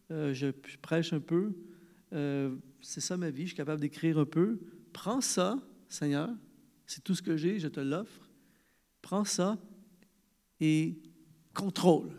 euh, 0.09 0.33
je, 0.33 0.47
prêche 0.81 1.11
un 1.11 1.19
peu. 1.19 1.51
Euh, 2.13 2.55
c'est 2.79 3.01
ça 3.01 3.17
ma 3.17 3.29
vie, 3.29 3.41
je 3.41 3.47
suis 3.47 3.57
capable 3.57 3.81
d'écrire 3.81 4.17
un 4.17 4.25
peu. 4.25 4.61
Prends 4.93 5.19
ça, 5.19 5.59
Seigneur, 5.89 6.29
c'est 6.87 7.03
tout 7.03 7.13
ce 7.13 7.21
que 7.21 7.35
j'ai, 7.35 7.59
je 7.59 7.67
te 7.67 7.81
l'offre. 7.81 8.29
Prends 9.01 9.25
ça 9.25 9.59
et 10.61 10.97
contrôle. 11.53 12.13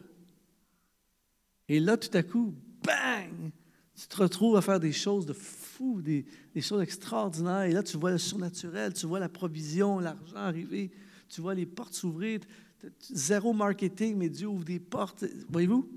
Et 1.70 1.80
là, 1.80 1.96
tout 1.96 2.14
à 2.14 2.22
coup, 2.22 2.54
bang! 2.84 3.52
Tu 4.02 4.08
te 4.08 4.20
retrouves 4.20 4.56
à 4.56 4.62
faire 4.62 4.80
des 4.80 4.90
choses 4.90 5.26
de 5.26 5.32
fou, 5.32 6.02
des, 6.02 6.24
choses 6.60 6.82
extraordinaires. 6.82 7.62
Et 7.62 7.72
là, 7.72 7.84
tu 7.84 7.96
vois 7.96 8.10
le 8.10 8.18
surnaturel, 8.18 8.92
tu 8.92 9.06
vois 9.06 9.20
la 9.20 9.28
provision, 9.28 10.00
l'argent 10.00 10.36
arriver, 10.36 10.90
tu 11.28 11.40
vois 11.40 11.54
les 11.54 11.66
portes 11.66 11.94
s'ouvrir. 11.94 12.40
Zéro 13.12 13.52
marketing, 13.52 14.16
mais 14.16 14.28
Dieu 14.28 14.48
ouvre 14.48 14.64
des 14.64 14.80
portes. 14.80 15.24
Voyez-vous? 15.48 15.88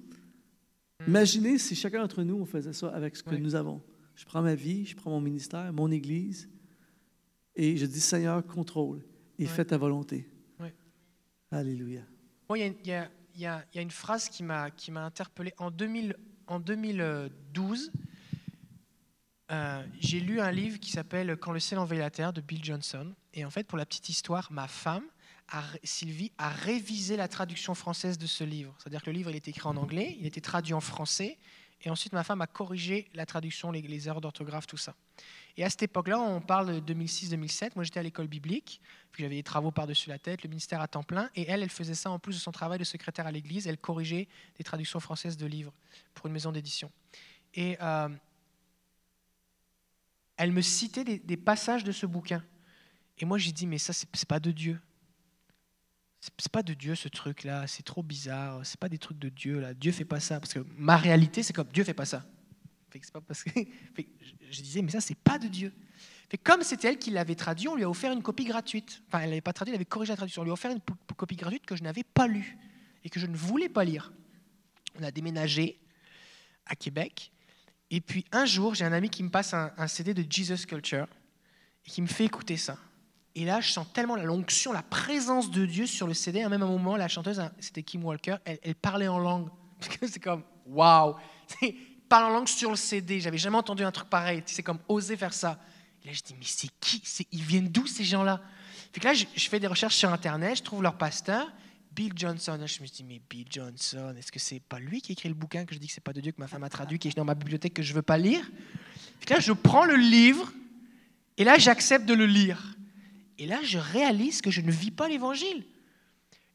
Imaginez 1.08 1.58
si 1.58 1.76
chacun 1.76 2.02
d'entre 2.02 2.22
nous, 2.22 2.36
on 2.36 2.46
faisait 2.46 2.74
ça 2.74 2.90
avec 2.90 3.16
ce 3.16 3.24
que 3.24 3.34
nous 3.34 3.56
avons. 3.56 3.82
Je 4.14 4.24
prends 4.24 4.44
ma 4.44 4.54
vie, 4.54 4.86
je 4.86 4.96
prends 4.96 5.10
mon 5.10 5.20
ministère, 5.20 5.74
mon 5.74 5.90
Église, 5.90 6.48
et 7.56 7.76
je 7.76 7.88
dis, 7.88 8.00
Seigneur, 8.00 8.46
contrôle 8.46 9.02
et 9.40 9.48
fais 9.48 9.66
ta 9.66 9.80
volonté. 9.80 10.30
Alléluia. 11.50 12.02
Il 12.54 12.76
y, 12.86 13.42
y, 13.42 13.46
a 13.46 13.66
une 13.74 13.92
phrase 13.92 14.30
qui 14.30 14.44
m'a 14.44 14.70
interpellé. 14.96 15.54
En, 15.58 15.72
2000, 15.72 16.16
en 16.48 16.60
2012, 16.60 17.92
euh, 19.52 19.86
j'ai 20.00 20.20
lu 20.20 20.40
un 20.40 20.52
livre 20.52 20.80
qui 20.80 20.92
s'appelle 20.92 21.38
Quand 21.38 21.52
le 21.52 21.60
ciel 21.60 21.80
envahit 21.80 22.02
la 22.02 22.10
terre 22.10 22.34
de 22.34 22.42
Bill 22.42 22.64
Johnson. 22.64 23.14
Et 23.34 23.46
en 23.46 23.50
fait, 23.50 23.66
pour 23.68 23.78
la 23.78 23.86
petite 23.86 24.10
histoire, 24.10 24.52
ma 24.52 24.68
femme, 24.68 25.04
Sylvie, 25.84 26.32
a 26.38 26.50
révisé 26.50 27.18
la 27.18 27.28
traduction 27.28 27.76
française 27.76 28.18
de 28.18 28.26
ce 28.26 28.44
livre. 28.44 28.74
C'est-à-dire 28.80 29.02
que 29.02 29.10
le 29.10 29.18
livre 29.18 29.30
il 29.30 29.36
était 29.36 29.52
écrit 29.52 29.68
en 29.68 29.78
anglais, 29.78 30.16
il 30.20 30.26
était 30.26 30.42
traduit 30.42 30.74
en 30.74 30.82
français, 30.82 31.38
et 31.86 31.90
ensuite, 31.92 32.14
ma 32.14 32.24
femme 32.24 32.42
a 32.42 32.48
corrigé 32.48 33.08
la 33.14 33.28
traduction, 33.28 33.72
les, 33.72 34.08
erreurs 34.08 34.20
d'orthographe, 34.20 34.66
tout 34.66 34.76
ça. 34.76 34.96
Et 35.56 35.64
à 35.64 35.70
cette 35.70 35.84
époque-là, 35.84 36.20
on 36.20 36.42
parle 36.42 36.82
de 36.82 36.94
2006-2007. 36.94 37.74
Moi, 37.76 37.84
j'étais 37.84 38.00
à 38.00 38.04
l'école 38.04 38.28
biblique, 38.28 38.82
puis 39.12 39.24
j'avais 39.24 39.36
des 39.36 39.44
travaux 39.44 39.70
par-dessus 39.70 40.10
la 40.10 40.18
tête, 40.18 40.42
le 40.42 40.50
ministère 40.50 40.82
à 40.82 40.88
temps 40.88 41.04
plein. 41.04 41.30
Et 41.36 41.46
elle, 41.48 41.62
elle 41.62 41.70
faisait 41.70 41.94
ça 41.94 42.10
en 42.10 42.18
plus 42.18 42.34
de 42.34 42.40
son 42.40 42.52
travail 42.52 42.80
de 42.80 42.84
secrétaire 42.84 43.28
à 43.28 43.32
l'église. 43.32 43.68
Elle 43.68 43.78
corrigeait 43.78 44.28
des 44.58 44.64
traductions 44.64 45.00
françaises 45.00 45.38
de 45.38 45.46
livres 45.46 45.74
pour 46.16 46.26
une 46.26 46.34
maison 46.34 46.52
d'édition. 46.52 46.92
Et 47.54 47.78
euh, 47.80 48.10
elle 50.38 50.52
me 50.52 50.62
citait 50.62 51.04
des, 51.04 51.38
passages 51.38 51.84
de 51.84 51.92
ce 51.92 52.08
bouquin. 52.08 52.44
Et 53.20 53.26
moi, 53.26 53.38
j'ai 53.38 53.52
dit, 53.52 53.68
mais 53.68 53.78
ça, 53.78 53.94
c'est 53.94 54.28
pas 54.28 54.40
de 54.40 54.50
Dieu 54.50 54.82
c'est 56.20 56.52
pas 56.52 56.64
de 56.64 56.74
Dieu 56.74 56.96
ce 56.96 57.08
truc 57.08 57.44
là, 57.44 57.68
c'est 57.68 57.84
trop 57.84 58.04
bizarre, 58.04 58.66
c'est 58.66 58.80
pas 58.80 58.90
des 58.90 58.98
trucs 58.98 59.20
de 59.20 59.30
Dieu 59.30 59.60
là, 59.60 59.74
Dieu 59.74 59.92
fait 59.92 60.06
pas 60.06 60.20
ça 60.20 60.40
parce 60.40 60.54
que 60.54 60.66
ma 60.78 60.98
réalité 60.98 61.44
c'est 61.44 61.54
comme 61.54 61.68
Dieu 61.68 61.84
fait 61.84 61.94
pas 61.94 62.06
ça. 62.06 62.26
je 62.94 64.62
disais 64.62 64.82
mais 64.82 64.92
ça 64.92 65.02
c'est 65.02 65.18
pas 65.18 65.38
de 65.38 65.48
Dieu. 65.48 65.74
Comme 66.44 66.64
c'était 66.64 66.90
elle 66.90 66.98
qui 66.98 67.12
l'avait 67.12 67.36
traduit, 67.36 67.68
on 67.68 67.76
lui 67.76 67.84
a 67.84 67.90
offert 67.90 68.12
une 68.12 68.24
copie 68.24 68.46
gratuite. 68.46 69.04
Enfin, 69.08 69.20
elle 69.20 69.30
n'avait 69.30 69.42
pas 69.42 69.54
traduit, 69.54 69.72
elle 69.72 69.78
avait 69.78 69.86
corrigé 69.86 70.12
la 70.12 70.18
traduction. 70.18 70.42
On 70.42 70.46
lui 70.46 70.52
a 70.52 70.54
offert 70.54 70.72
une 70.72 70.82
copie 71.16 71.36
gratuite 71.36 71.66
que 71.66 71.76
je 71.76 71.84
n'avais 71.84 72.04
pas 72.04 72.28
lue 72.28 72.58
et 73.04 73.10
que 73.10 73.20
je 73.20 73.28
ne 73.28 73.36
voulais 73.38 73.70
pas 73.70 73.84
lire. 73.84 74.12
On 75.00 75.04
a 75.04 75.12
déménagé 75.12 75.80
à 76.66 76.76
Québec. 76.76 77.32
Et 77.92 78.02
puis 78.02 78.26
un 78.32 78.46
jour, 78.46 78.74
j'ai 78.74 78.86
un 78.86 78.92
ami 78.92 79.10
qui 79.10 79.24
me 79.24 79.30
passe 79.30 79.54
un 79.54 79.88
CD 79.88 80.14
de 80.14 80.26
Jesus 80.30 80.66
Culture 80.66 81.08
et 81.86 81.90
qui 81.90 82.02
me 82.02 82.08
fait 82.08 82.26
écouter 82.26 82.58
ça. 82.58 82.78
Et 83.36 83.44
là, 83.44 83.60
je 83.60 83.70
sens 83.70 83.86
tellement 83.92 84.16
l'onction, 84.16 84.72
la 84.72 84.82
présence 84.82 85.52
de 85.52 85.66
Dieu 85.66 85.86
sur 85.86 86.08
le 86.08 86.14
CD. 86.14 86.42
À 86.42 86.50
même 86.50 86.64
un 86.64 86.68
moment, 86.68 86.96
la 86.96 87.10
chanteuse, 87.10 87.40
hein, 87.40 87.52
c'était 87.60 87.84
Kim 87.84 88.04
Walker, 88.06 88.38
elle, 88.46 88.76
parlait 88.76 89.10
en 89.10 89.20
langue. 89.20 89.50
c'est 90.02 90.22
comme, 90.22 90.44
waouh! 90.66 91.16
Parle 92.08 92.26
en 92.26 92.30
langue 92.30 92.48
sur 92.48 92.70
le 92.70 92.78
CD. 92.78 93.20
J'avais 93.20 93.38
jamais 93.38 93.58
entendu 93.58 93.84
un 93.84 93.92
truc 93.92 94.10
pareil. 94.10 94.42
C'est 94.46 94.64
comme 94.64 94.80
oser 94.88 95.18
faire 95.18 95.34
ça. 95.34 95.60
Et 96.04 96.08
là, 96.08 96.14
je 96.14 96.22
dis, 96.22 96.34
mais 96.38 96.46
c'est 96.46 96.70
qui? 96.80 97.02
Ils 97.32 97.42
viennent 97.42 97.68
d'où 97.68 97.88
ces 97.88 98.06
gens-là? 98.06 98.42
Fait 98.94 99.02
que 99.02 99.08
là, 99.08 99.14
je, 99.14 99.50
fais 99.50 99.60
des 99.60 99.68
recherches 99.68 99.96
sur 99.96 100.10
Internet, 100.14 100.58
je 100.58 100.64
trouve 100.64 100.82
leur 100.82 100.98
pasteur, 100.98 101.52
Bill 101.92 102.14
Johnson. 102.16 102.58
je 102.66 102.82
me 102.82 102.88
dis, 102.88 103.04
mais 103.04 103.20
Bill 103.30 103.48
Johnson, 103.50 104.16
est-ce 104.18 104.32
que 104.32 104.40
c'est 104.40 104.62
pas 104.62 104.80
lui 104.80 105.02
qui 105.02 105.12
écrit 105.12 105.28
le 105.28 105.36
bouquin 105.36 105.66
que 105.66 105.76
je 105.76 105.80
dis 105.80 105.88
que 105.88 105.94
c'est 105.94 106.04
pas 106.04 106.14
de 106.14 106.22
Dieu 106.22 106.32
que 106.32 106.40
ma 106.40 106.48
femme 106.48 106.64
a 106.64 106.70
traduit, 106.70 107.00
qui 107.00 107.10
est 107.10 107.18
dans 107.18 107.26
ma 107.26 107.36
bibliothèque 107.36 107.74
que 107.74 107.84
je 107.84 107.94
veux 107.94 108.02
pas 108.02 108.18
lire? 108.18 108.50
Fait 109.20 109.26
que 109.26 109.34
là, 109.34 109.40
je 109.42 109.52
prends 109.52 109.84
le 109.84 109.96
livre 109.96 110.54
et 111.38 111.44
là, 111.44 111.58
j'accepte 111.58 112.06
de 112.06 112.14
le 112.14 112.26
lire. 112.26 112.75
Et 113.38 113.48
là, 113.48 113.60
je 113.64 113.78
réalise 113.78 114.42
que 114.42 114.52
je 114.52 114.62
ne 114.62 114.72
vis 114.72 114.92
pas 114.92 115.08
l'évangile. 115.08 115.66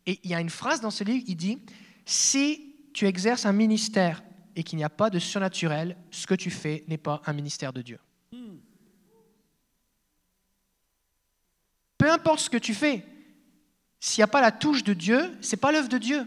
Et 0.06 0.18
il 0.24 0.30
y 0.30 0.34
a 0.34 0.40
une 0.40 0.50
phrase 0.50 0.80
dans 0.80 0.90
ce 0.90 1.04
livre, 1.04 1.24
il 1.26 1.36
dit, 1.36 1.58
si 2.06 2.74
tu 2.94 3.06
exerces 3.06 3.46
un 3.46 3.52
ministère 3.52 4.22
et 4.56 4.62
qu'il 4.62 4.78
n'y 4.78 4.84
a 4.84 4.90
pas 4.90 5.10
de 5.10 5.18
surnaturel, 5.18 5.96
ce 6.10 6.26
que 6.26 6.34
tu 6.34 6.50
fais 6.50 6.84
n'est 6.88 6.98
pas 6.98 7.20
un 7.26 7.32
ministère 7.32 7.72
de 7.72 7.82
Dieu. 7.82 7.98
Peu 11.98 12.10
importe 12.10 12.40
ce 12.40 12.50
que 12.50 12.56
tu 12.56 12.72
fais, 12.72 13.04
s'il 14.00 14.20
n'y 14.20 14.24
a 14.24 14.28
pas 14.28 14.40
la 14.40 14.52
touche 14.52 14.82
de 14.82 14.94
Dieu, 14.94 15.36
c'est 15.42 15.58
pas 15.58 15.70
l'œuvre 15.70 15.90
de 15.90 15.98
Dieu. 15.98 16.26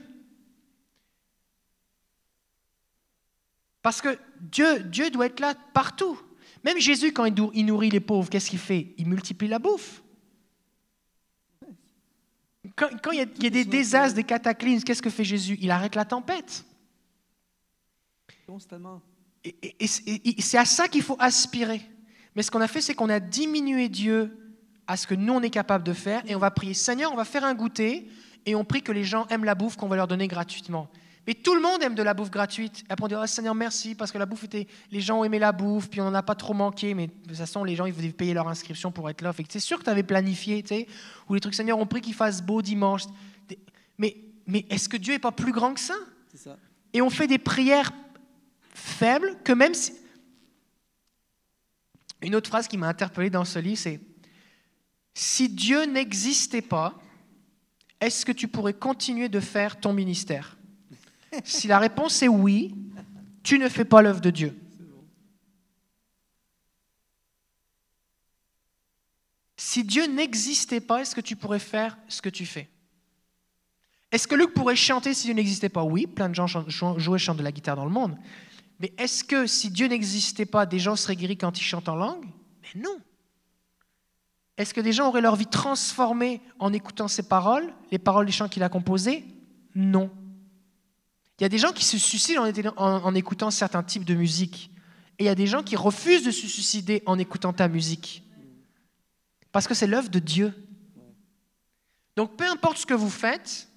Parce 3.81 3.99
que 3.99 4.19
Dieu, 4.39 4.83
Dieu 4.83 5.09
doit 5.09 5.25
être 5.25 5.39
là 5.39 5.55
partout. 5.73 6.21
Même 6.63 6.77
Jésus, 6.77 7.11
quand 7.11 7.25
il 7.25 7.65
nourrit 7.65 7.89
les 7.89 7.99
pauvres, 7.99 8.29
qu'est-ce 8.29 8.51
qu'il 8.51 8.59
fait? 8.59 8.93
Il 8.99 9.07
multiplie 9.07 9.47
la 9.47 9.57
bouffe. 9.57 10.02
Quand, 12.75 13.11
il, 13.11 13.17
y 13.17 13.21
a, 13.47 13.49
des 13.49 13.65
désastres, 13.65 14.15
des 14.15 14.23
cataclysmes, 14.23 14.83
qu'est-ce 14.83 15.01
que 15.01 15.09
fait 15.09 15.25
Jésus? 15.25 15.57
Il 15.61 15.69
arrête 15.69 15.95
la 15.95 16.05
tempête. 16.05 16.65
Constamment. 18.47 19.01
Et, 19.43 19.87
c'est 19.87 20.57
à 20.57 20.65
ça 20.65 20.87
qu'il 20.87 21.01
faut 21.01 21.17
aspirer. 21.19 21.81
Mais 22.35 22.43
ce 22.43 22.49
qu'on 22.49 22.61
a 22.61 22.67
fait, 22.67 22.81
c'est 22.81 22.95
qu'on 22.95 23.09
a 23.09 23.19
diminué 23.19 23.89
Dieu 23.89 24.55
à 24.87 24.97
ce 24.97 25.07
que 25.07 25.15
nous, 25.15 25.33
on 25.33 25.41
est 25.41 25.49
capable 25.49 25.83
de 25.83 25.93
faire, 25.93 26.23
et 26.25 26.35
on 26.35 26.39
va 26.39 26.51
prier, 26.51 26.73
Seigneur, 26.73 27.11
on 27.11 27.15
va 27.15 27.25
faire 27.25 27.43
un 27.43 27.53
goûter, 27.53 28.09
et 28.45 28.55
on 28.55 28.65
prie 28.65 28.81
que 28.81 28.91
les 28.91 29.03
gens 29.03 29.27
aiment 29.27 29.45
la 29.45 29.55
bouffe 29.55 29.75
qu'on 29.75 29.87
va 29.87 29.95
leur 29.95 30.07
donner 30.07 30.27
gratuitement. 30.27 30.89
Mais 31.25 31.33
tout 31.33 31.55
le 31.55 31.61
monde 31.61 31.81
aime 31.81 31.95
de 31.95 32.03
la 32.03 32.13
bouffe 32.13 32.29
gratuite. 32.29 32.83
Et 32.89 32.91
après, 32.91 33.05
on 33.05 33.07
dit 33.07 33.15
oh, 33.15 33.25
Seigneur, 33.25 33.55
merci, 33.55 33.95
parce 33.95 34.11
que 34.11 34.17
la 34.17 34.25
bouffe 34.25 34.43
était. 34.43 34.67
Les 34.91 34.99
gens 34.99 35.19
ont 35.19 35.23
aimé 35.23 35.39
la 35.39 35.51
bouffe, 35.51 35.89
puis 35.89 36.01
on 36.01 36.05
n'en 36.05 36.13
a 36.13 36.23
pas 36.23 36.35
trop 36.35 36.53
manqué, 36.53 36.93
mais 36.93 37.07
de 37.07 37.13
toute 37.27 37.37
façon, 37.37 37.63
les 37.63 37.75
gens, 37.75 37.85
ils 37.85 37.93
voulaient 37.93 38.09
payer 38.09 38.33
leur 38.33 38.47
inscription 38.47 38.91
pour 38.91 39.09
être 39.09 39.21
là. 39.21 39.31
c'est 39.49 39.59
sûr 39.59 39.79
que 39.79 39.85
tu 39.85 39.89
avais 39.89 40.03
planifié, 40.03 40.61
tu 40.63 40.69
sais, 40.69 40.87
ou 41.29 41.33
les 41.33 41.39
trucs, 41.39 41.55
Seigneur, 41.55 41.79
on 41.79 41.85
prie 41.85 42.01
qu'il 42.01 42.13
fasse 42.13 42.41
beau 42.41 42.61
dimanche. 42.61 43.03
Mais, 43.97 44.17
mais 44.47 44.65
est-ce 44.69 44.89
que 44.89 44.97
Dieu 44.97 45.13
n'est 45.13 45.19
pas 45.19 45.31
plus 45.31 45.53
grand 45.53 45.73
que 45.73 45.79
ça, 45.79 45.95
ça. 46.35 46.57
Et 46.93 47.01
on 47.01 47.09
fait 47.09 47.27
des 47.27 47.37
prières 47.37 47.91
faibles 48.73 49.37
que 49.43 49.53
même 49.53 49.73
si. 49.73 49.93
Une 52.21 52.35
autre 52.35 52.49
phrase 52.49 52.67
qui 52.67 52.77
m'a 52.77 52.87
interpellé 52.87 53.29
dans 53.29 53.45
ce 53.45 53.59
livre, 53.59 53.79
c'est 53.79 53.99
Si 55.13 55.49
Dieu 55.49 55.85
n'existait 55.85 56.61
pas, 56.61 56.95
est-ce 57.99 58.25
que 58.25 58.31
tu 58.31 58.47
pourrais 58.47 58.73
continuer 58.73 59.29
de 59.29 59.39
faire 59.39 59.79
ton 59.79 59.93
ministère? 59.93 60.57
Si 61.43 61.67
la 61.67 61.79
réponse 61.79 62.21
est 62.21 62.27
oui, 62.27 62.75
tu 63.43 63.59
ne 63.59 63.69
fais 63.69 63.85
pas 63.85 64.01
l'œuvre 64.01 64.21
de 64.21 64.29
Dieu. 64.29 64.59
Si 69.57 69.83
Dieu 69.83 70.05
n'existait 70.07 70.81
pas, 70.81 71.01
est-ce 71.01 71.15
que 71.15 71.21
tu 71.21 71.35
pourrais 71.35 71.59
faire 71.59 71.97
ce 72.07 72.21
que 72.21 72.29
tu 72.29 72.45
fais? 72.45 72.69
Est-ce 74.11 74.27
que 74.27 74.35
Luc 74.35 74.53
pourrait 74.53 74.75
chanter 74.75 75.13
si 75.13 75.25
Dieu 75.25 75.33
n'existait 75.33 75.69
pas? 75.69 75.83
Oui, 75.83 76.05
plein 76.05 76.29
de 76.29 76.35
gens 76.35 76.45
jouaient 76.47 77.17
chantent 77.17 77.37
de 77.37 77.43
la 77.43 77.51
guitare 77.51 77.75
dans 77.75 77.85
le 77.85 77.91
monde. 77.91 78.15
Mais 78.79 78.93
est-ce 78.97 79.23
que 79.23 79.47
si 79.47 79.71
Dieu 79.71 79.87
n'existait 79.87 80.45
pas, 80.45 80.65
des 80.65 80.79
gens 80.79 80.95
seraient 80.95 81.15
guéris 81.15 81.37
quand 81.37 81.57
ils 81.59 81.63
chantent 81.63 81.89
en 81.89 81.95
langue? 81.95 82.25
Mais 82.61 82.81
non. 82.81 82.99
Est-ce 84.57 84.73
que 84.73 84.81
des 84.81 84.93
gens 84.93 85.07
auraient 85.07 85.21
leur 85.21 85.35
vie 85.35 85.47
transformée 85.47 86.41
en 86.59 86.73
écoutant 86.73 87.07
ses 87.07 87.23
paroles, 87.23 87.73
les 87.91 87.97
paroles 87.97 88.27
des 88.27 88.31
chants 88.31 88.49
qu'il 88.49 88.61
a 88.61 88.69
composés? 88.69 89.25
Non. 89.73 90.11
Il 91.43 91.47
y 91.47 91.47
a 91.47 91.49
des 91.49 91.57
gens 91.57 91.73
qui 91.73 91.83
se 91.83 91.97
suicident 91.97 92.49
en, 92.77 93.15
écoutant 93.15 93.51
certains 93.51 93.83
types 93.83 94.05
de 94.05 94.13
musique. 94.15 94.71
Et 95.19 95.25
il 95.25 95.25
y 95.25 95.29
a 95.29 95.35
des 95.35 95.45
gens 95.45 95.61
qui 95.61 95.75
refusent 95.75 96.23
de 96.23 96.31
se 96.31 96.47
suicider 96.47 97.03
en 97.05 97.19
écoutant 97.19 97.51
ta 97.51 97.67
musique. 97.67 98.23
Parce 99.51 99.67
que 99.67 99.73
c'est 99.73 99.85
l'œuvre 99.85 100.07
de 100.07 100.19
Dieu. 100.19 100.53
Donc 102.15 102.37
peu 102.37 102.49
importe 102.49 102.77
ce 102.77 102.85
que 102.85 102.93
vous 102.93 103.09
faites, 103.09 103.67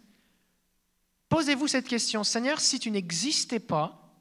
posez-vous 1.28 1.66
cette 1.66 1.88
question. 1.88 2.22
Seigneur, 2.22 2.60
si 2.60 2.78
tu 2.78 2.92
n'existais 2.92 3.58
pas, 3.58 4.16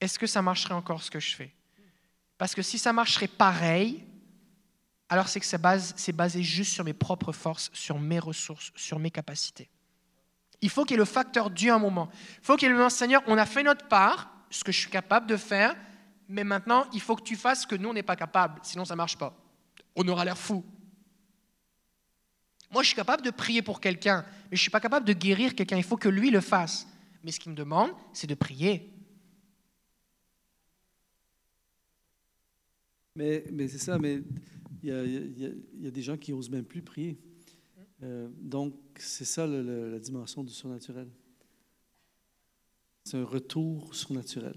est-ce 0.00 0.16
que 0.16 0.28
ça 0.28 0.42
marcherait 0.42 0.74
encore 0.74 1.02
ce 1.02 1.10
que 1.10 1.18
je 1.18 1.34
fais? 1.34 1.52
Parce 2.38 2.54
que 2.54 2.62
si 2.62 2.78
ça 2.78 2.92
marcherait 2.92 3.26
pareil, 3.26 4.06
alors 5.08 5.26
c'est 5.26 5.40
que 5.40 5.46
c'est 5.96 6.12
basé 6.12 6.44
juste 6.44 6.72
sur 6.72 6.84
mes 6.84 6.94
propres 6.94 7.32
forces, 7.32 7.68
sur 7.72 7.98
mes 7.98 8.20
ressources, 8.20 8.70
sur 8.76 9.00
mes 9.00 9.10
capacités. 9.10 9.68
Il 10.62 10.70
faut 10.70 10.84
qu'il 10.84 10.92
y 10.92 10.94
ait 10.94 10.98
le 10.98 11.04
facteur 11.04 11.50
Dieu 11.50 11.72
un 11.72 11.78
moment. 11.78 12.10
Il 12.12 12.44
faut 12.44 12.56
qu'il 12.56 12.66
y 12.66 12.70
ait 12.70 12.72
le 12.72 12.76
moment, 12.76 12.90
Seigneur, 12.90 13.22
on 13.26 13.38
a 13.38 13.46
fait 13.46 13.62
notre 13.62 13.88
part, 13.88 14.30
ce 14.50 14.62
que 14.62 14.72
je 14.72 14.80
suis 14.80 14.90
capable 14.90 15.26
de 15.26 15.36
faire, 15.36 15.74
mais 16.28 16.44
maintenant, 16.44 16.86
il 16.92 17.00
faut 17.00 17.16
que 17.16 17.22
tu 17.22 17.36
fasses 17.36 17.62
ce 17.62 17.66
que 17.66 17.74
nous, 17.74 17.88
on 17.88 17.94
n'est 17.94 18.02
pas 18.02 18.16
capable, 18.16 18.60
sinon 18.62 18.84
ça 18.84 18.94
ne 18.94 18.98
marche 18.98 19.16
pas. 19.16 19.36
On 19.96 20.06
aura 20.06 20.24
l'air 20.24 20.38
fou. 20.38 20.64
Moi, 22.70 22.82
je 22.82 22.88
suis 22.88 22.96
capable 22.96 23.22
de 23.22 23.30
prier 23.30 23.62
pour 23.62 23.80
quelqu'un, 23.80 24.24
mais 24.44 24.56
je 24.56 24.60
ne 24.60 24.62
suis 24.62 24.70
pas 24.70 24.80
capable 24.80 25.06
de 25.06 25.12
guérir 25.12 25.54
quelqu'un. 25.54 25.76
Il 25.76 25.82
faut 25.82 25.96
que 25.96 26.08
lui 26.08 26.30
le 26.30 26.40
fasse. 26.40 26.86
Mais 27.24 27.32
ce 27.32 27.40
qu'il 27.40 27.50
me 27.50 27.56
demande, 27.56 27.90
c'est 28.12 28.28
de 28.28 28.34
prier. 28.34 28.92
Mais, 33.16 33.44
mais 33.52 33.66
c'est 33.66 33.78
ça, 33.78 33.98
mais 33.98 34.22
il 34.82 34.88
y, 34.88 35.84
y, 35.84 35.86
a 35.88 35.90
des 35.90 36.02
gens 36.02 36.16
qui 36.16 36.32
n'osent 36.32 36.48
même 36.48 36.64
plus 36.64 36.80
prier. 36.80 37.18
Euh, 38.02 38.28
donc, 38.40 38.74
c'est 38.96 39.24
ça 39.24 39.46
la 39.46 39.98
dimension 39.98 40.42
du 40.42 40.52
surnaturel. 40.52 41.08
C'est 43.04 43.16
un 43.16 43.24
retour 43.24 43.94
surnaturel. 43.94 44.56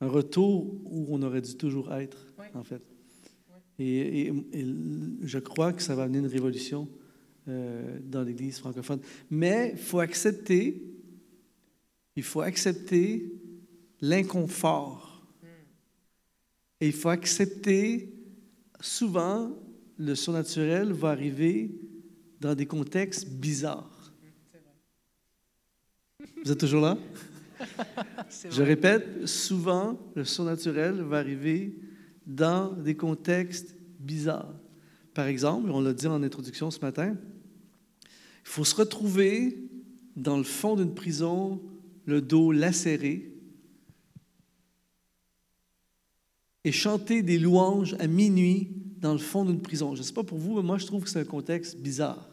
Un 0.00 0.08
retour 0.08 0.80
où 0.84 1.06
on 1.10 1.22
aurait 1.22 1.42
dû 1.42 1.56
toujours 1.56 1.92
être, 1.92 2.34
en 2.54 2.64
fait. 2.64 2.82
Et, 3.78 4.32
je 5.22 5.38
crois 5.38 5.72
que 5.72 5.82
ça 5.82 5.94
va 5.94 6.04
amener 6.04 6.18
une 6.18 6.26
révolution 6.26 6.88
euh, 7.48 7.98
dans 8.02 8.22
l'Église 8.22 8.58
francophone. 8.58 9.00
Mais 9.30 9.70
il 9.72 9.78
faut 9.78 10.00
accepter, 10.00 10.82
il 12.16 12.22
faut 12.22 12.40
accepter 12.40 13.32
l'inconfort. 14.00 15.24
Et 16.80 16.88
il 16.88 16.92
faut 16.92 17.10
accepter, 17.10 18.12
souvent, 18.80 19.56
le 19.96 20.16
surnaturel 20.16 20.92
va 20.92 21.10
arriver 21.10 21.70
dans 22.42 22.56
des 22.56 22.66
contextes 22.66 23.28
bizarres. 23.28 24.12
Vous 26.44 26.50
êtes 26.50 26.58
toujours 26.58 26.82
là? 26.82 26.98
Je 28.50 28.62
répète, 28.62 29.28
souvent, 29.28 29.96
le 30.16 30.24
surnaturel 30.24 31.02
va 31.02 31.18
arriver 31.18 31.78
dans 32.26 32.72
des 32.72 32.96
contextes 32.96 33.76
bizarres. 34.00 34.52
Par 35.14 35.26
exemple, 35.26 35.70
on 35.70 35.80
l'a 35.80 35.92
dit 35.92 36.08
en 36.08 36.20
introduction 36.24 36.72
ce 36.72 36.80
matin, 36.80 37.16
il 38.04 38.48
faut 38.48 38.64
se 38.64 38.74
retrouver 38.74 39.70
dans 40.16 40.36
le 40.36 40.42
fond 40.42 40.74
d'une 40.74 40.94
prison, 40.94 41.62
le 42.06 42.20
dos 42.20 42.50
lacéré, 42.50 43.36
et 46.64 46.72
chanter 46.72 47.22
des 47.22 47.38
louanges 47.38 47.94
à 48.00 48.08
minuit 48.08 48.72
dans 48.98 49.12
le 49.12 49.18
fond 49.18 49.44
d'une 49.44 49.62
prison. 49.62 49.94
Je 49.94 50.00
ne 50.00 50.04
sais 50.04 50.12
pas 50.12 50.24
pour 50.24 50.38
vous, 50.38 50.56
mais 50.56 50.62
moi 50.62 50.78
je 50.78 50.86
trouve 50.86 51.04
que 51.04 51.10
c'est 51.10 51.20
un 51.20 51.24
contexte 51.24 51.78
bizarre. 51.78 52.31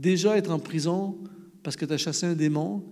Déjà 0.00 0.38
être 0.38 0.50
en 0.50 0.58
prison 0.58 1.18
parce 1.62 1.76
que 1.76 1.84
tu 1.84 1.92
as 1.92 1.98
chassé 1.98 2.24
un 2.24 2.32
démon, 2.32 2.82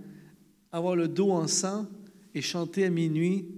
avoir 0.70 0.94
le 0.94 1.09
dos 1.09 1.30
en 1.30 1.47
sang 1.47 1.86
et 2.35 2.43
chanter 2.43 2.85
à 2.85 2.90
minuit 2.90 3.48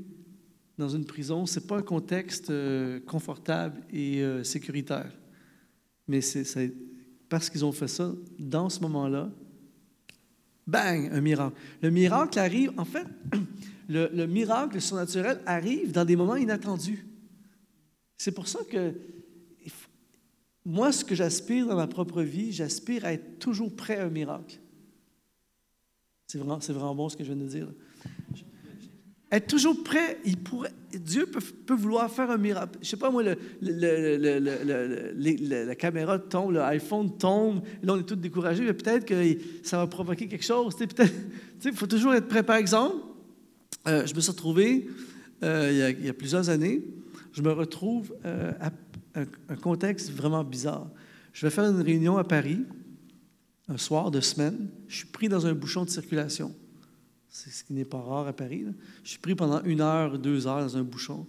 dans 0.79 0.89
une 0.89 1.05
prison, 1.05 1.47
ce 1.47 1.59
n'est 1.59 1.67
pas 1.67 1.79
un 1.79 1.83
contexte 1.83 2.51
euh, 2.51 3.01
confortable 3.01 3.83
et 3.93 4.23
euh, 4.23 4.45
sécuritaire. 4.45 5.11
Mais 6.07 6.21
c'est 6.21 6.73
parce 7.29 7.51
qu'ils 7.51 7.65
ont 7.65 7.73
fait 7.73 7.89
ça, 7.89 8.13
dans 8.39 8.69
ce 8.69 8.79
moment-là, 8.83 9.29
bang, 10.69 11.11
un 11.13 11.21
miracle. 11.21 11.57
Le 11.83 11.91
miracle 11.91 12.39
arrive, 12.39 12.73
en 12.77 12.85
fait, 12.85 13.07
le, 13.89 14.11
le 14.15 14.27
miracle, 14.29 14.75
le 14.75 14.81
surnaturel 14.81 15.41
arrive 15.45 15.91
dans 15.91 16.05
des 16.05 16.15
moments 16.15 16.37
inattendus. 16.37 17.05
C'est 18.17 18.33
pour 18.33 18.47
ça 18.47 18.61
que 18.71 18.95
moi, 20.65 20.93
ce 20.93 21.05
que 21.05 21.15
j'aspire 21.15 21.67
dans 21.67 21.77
ma 21.77 21.87
propre 21.87 22.23
vie, 22.23 22.53
j'aspire 22.53 23.05
à 23.05 23.13
être 23.13 23.39
toujours 23.39 23.75
prêt 23.75 23.97
à 23.97 24.05
un 24.05 24.11
miracle. 24.11 24.59
C'est 26.27 26.39
vraiment, 26.39 26.59
vraiment 26.59 26.95
bon 26.95 27.09
ce 27.09 27.17
que 27.17 27.25
je 27.25 27.33
viens 27.33 27.43
de 27.43 27.49
dire. 27.49 27.69
Être 29.33 29.47
toujours 29.47 29.83
prêt, 29.85 30.19
Dieu 30.93 31.27
peut, 31.27 31.75
vouloir 31.75 32.11
faire 32.11 32.31
un 32.31 32.37
miracle. 32.37 32.73
Je 32.75 32.79
ne 32.81 32.85
sais 32.85 32.97
pas, 32.97 33.11
moi, 33.11 33.23
la 35.63 35.75
caméra 35.77 36.19
tombe, 36.19 36.53
l'iPhone 36.53 37.17
tombe, 37.17 37.63
là, 37.83 37.95
on 37.95 38.01
est 38.01 38.05
tous 38.05 38.17
découragés, 38.17 38.65
mais 38.65 38.73
peut-être 38.73 39.05
que 39.05 39.37
ça 39.63 39.79
va 39.79 39.87
provoquer 39.87 40.27
quelque 40.27 40.45
chose. 40.45 40.77
Il 41.65 41.73
faut 41.75 41.87
toujours 41.87 42.15
être 42.15 42.27
prêt. 42.27 42.43
Par 42.43 42.57
exemple, 42.57 42.97
euh, 43.87 44.05
je 44.05 44.15
me 44.17 44.21
suis 44.21 44.33
retrouvé, 44.33 44.89
euh, 45.45 45.95
il, 45.99 46.05
y 46.05 46.09
a, 46.09 46.13
plusieurs 46.13 46.51
années, 46.51 46.83
je 47.33 47.41
me 47.43 47.53
retrouve 47.53 48.15
euh, 48.25 48.53
à 48.61 48.71
un, 49.15 49.57
contexte 49.57 50.11
vraiment 50.11 50.45
bizarre. 50.45 50.91
Je 51.33 51.47
vais 51.47 51.51
faire 51.51 51.65
une 51.65 51.81
réunion 51.81 52.17
à 52.17 52.25
Paris, 52.25 52.65
un 53.69 53.77
soir 53.77 54.11
de 54.11 54.21
semaine. 54.21 54.69
Je 54.89 54.97
suis 54.97 55.07
pris 55.07 55.29
dans 55.29 55.47
un 55.47 55.55
bouchon 55.55 55.85
de 55.85 55.91
circulation. 55.91 56.55
C'est 57.29 57.51
ce 57.51 57.65
qui 57.65 57.73
n'est 57.73 57.85
pas 57.85 58.01
rare 58.01 58.27
à 58.27 58.33
Paris. 58.33 58.65
Je 59.05 59.11
suis 59.11 59.19
pris 59.19 59.35
pendant 59.35 59.63
une 59.63 59.81
heure, 59.81 60.19
deux 60.19 60.47
heures 60.47 60.61
dans 60.61 60.77
un 60.77 60.83
bouchon. 60.83 61.27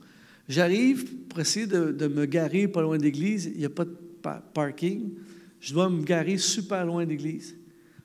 J'arrive 0.49 1.05
pour 1.27 1.39
essayer 1.39 1.67
de, 1.67 2.07
me 2.07 2.25
garer 2.25 2.67
pas 2.67 2.81
loin 2.81 2.97
de 2.97 3.03
l'église. 3.03 3.45
Il 3.53 3.59
n'y 3.59 3.65
a 3.65 3.69
pas 3.69 3.85
de 3.85 3.95
parking. 4.53 5.11
Je 5.59 5.73
dois 5.73 5.89
me 5.89 6.03
garer 6.03 6.37
super 6.37 6.85
loin 6.85 7.05
de 7.05 7.09
l'église. 7.09 7.55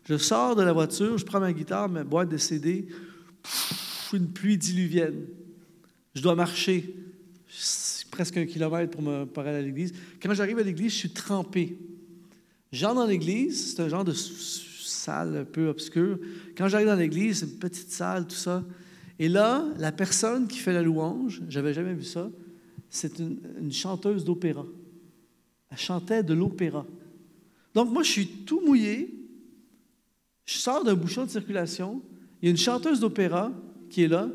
Je 0.05 0.19
sors 0.19 0.55
de 0.55 0.63
la 0.63 0.73
voiture, 0.73 1.19
je 1.19 1.25
prends 1.25 1.41
ma 1.41 1.53
guitare, 1.53 1.89
ma 1.89 2.05
boîte 2.05 2.29
de 2.29 2.37
CD. 2.37 2.87
une 4.13 4.29
pluie 4.29 4.57
diluvienne. 4.57 5.27
Je 6.15 6.23
dois 6.23 6.35
marcher 6.35 6.95
presque 8.17 8.39
un 8.39 8.47
kilomètre 8.47 8.91
pour 8.91 9.03
me 9.03 9.27
parler 9.27 9.51
à 9.51 9.61
l'église. 9.61 9.93
Quand 10.23 10.33
j'arrive 10.33 10.59
à 10.59 10.63
l'église, 10.63 10.93
je 10.93 10.97
suis 10.97 11.11
trempé. 11.11 11.77
J'entre 12.73 12.95
dans 12.95 13.07
l'église, 13.07 13.75
c'est 13.75 13.83
un 13.83 13.91
genre 13.91 14.05
de 14.05 14.15
salle 14.15 15.37
un 15.37 15.45
peu 15.45 15.69
obscure. 15.69 16.19
Quand 16.57 16.67
j'arrive 16.67 16.87
dans 16.87 16.95
l'église, 16.95 17.41
c'est 17.41 17.47
une 17.47 17.59
petite 17.59 17.91
salle, 17.91 18.27
tout 18.27 18.35
ça. 18.35 18.65
Et 19.19 19.29
là, 19.29 19.67
la 19.77 19.93
personne 19.93 20.49
qui 20.49 20.59
fait 20.59 20.73
la 20.73 20.81
louange, 20.81 21.43
j'avais 21.51 21.75
jamais 21.75 21.93
vu 21.93 22.05
ça, 22.05 22.31
c'est 22.89 23.19
une, 23.19 23.39
une 23.61 23.73
chanteuse 23.73 24.25
d'opéra. 24.25 24.65
Elle 25.71 25.79
chantait 25.79 26.23
de 26.23 26.33
l'opéra. 26.33 26.87
Donc 27.75 27.93
moi, 27.93 28.03
je 28.03 28.11
suis 28.11 28.27
tout 28.27 28.63
mouillé, 28.65 29.15
je 30.47 30.55
sors 30.55 30.83
d'un 30.83 30.95
bouchon 30.95 31.27
de 31.27 31.31
circulation, 31.31 32.01
il 32.41 32.47
y 32.47 32.49
a 32.49 32.51
une 32.51 32.57
chanteuse 32.57 32.99
d'opéra 32.99 33.53
qui 33.91 34.05
est 34.05 34.09
là. 34.09 34.31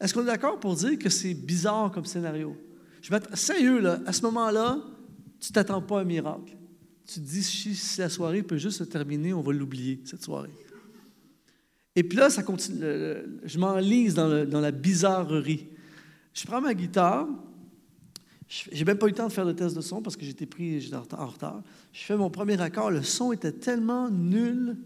Est-ce 0.00 0.12
qu'on 0.12 0.22
est 0.22 0.26
d'accord 0.26 0.58
pour 0.58 0.74
dire 0.74 0.98
que 0.98 1.08
c'est 1.08 1.34
bizarre 1.34 1.92
comme 1.92 2.04
scénario? 2.04 2.56
Je 3.06 3.12
vais 3.12 3.18
être 3.18 3.38
sérieux, 3.38 3.78
là, 3.78 4.00
à 4.04 4.12
ce 4.12 4.20
moment-là, 4.22 4.80
tu 5.38 5.52
t'attends 5.52 5.80
pas 5.80 5.98
à 5.98 6.00
un 6.00 6.04
miracle. 6.04 6.56
Tu 7.06 7.20
te 7.20 7.24
dis, 7.24 7.44
si 7.44 8.00
la 8.00 8.08
soirée 8.08 8.42
peut 8.42 8.56
juste 8.56 8.78
se 8.78 8.82
terminer, 8.82 9.32
on 9.32 9.42
va 9.42 9.52
l'oublier, 9.52 10.00
cette 10.04 10.24
soirée. 10.24 10.50
Et 11.94 12.02
puis 12.02 12.18
là, 12.18 12.30
ça 12.30 12.42
continue. 12.42 12.80
Je 13.44 13.58
m'enlise 13.60 14.14
dans, 14.14 14.44
dans 14.44 14.60
la 14.60 14.72
bizarrerie. 14.72 15.68
Je 16.34 16.46
prends 16.46 16.60
ma 16.60 16.74
guitare, 16.74 17.28
j'ai 18.48 18.84
même 18.84 18.98
pas 18.98 19.06
eu 19.06 19.10
le 19.10 19.14
temps 19.14 19.28
de 19.28 19.32
faire 19.32 19.46
de 19.46 19.52
test 19.52 19.76
de 19.76 19.82
son 19.82 20.02
parce 20.02 20.16
que 20.16 20.24
j'étais 20.24 20.46
pris, 20.46 20.90
en 20.92 21.26
retard. 21.26 21.62
Je 21.92 22.02
fais 22.02 22.16
mon 22.16 22.28
premier 22.28 22.60
accord, 22.60 22.90
le 22.90 23.04
son 23.04 23.30
était 23.30 23.52
tellement 23.52 24.10
nul 24.10 24.76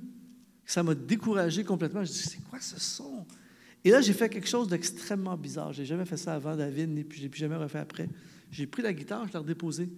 que 0.67 0.71
ça 0.71 0.83
m'a 0.83 0.95
découragé 0.95 1.65
complètement. 1.65 2.05
Je 2.05 2.13
dis, 2.13 2.19
c'est 2.19 2.45
quoi 2.51 2.61
ce 2.61 2.79
son? 2.79 3.25
Et 3.85 3.91
là, 3.91 4.01
j'ai 4.01 4.13
fait 4.13 4.29
quelque 4.29 4.49
chose 4.49 4.69
d'extrêmement 4.69 5.37
bizarre. 5.37 5.73
J'ai 5.73 5.85
jamais 5.85 6.05
fait 6.05 6.17
ça 6.17 6.35
avant, 6.35 6.55
David, 6.55 6.97
et 6.99 7.05
puis 7.05 7.21
j'ai 7.21 7.29
plus 7.29 7.41
jamais 7.41 7.57
refait 7.57 7.79
après. 7.79 8.09
J'ai 8.51 8.67
pris 8.67 8.83
la 8.83 8.93
guitare, 8.93 9.27
je 9.27 9.33
l'ai 9.33 9.39
redéposée. 9.39 9.89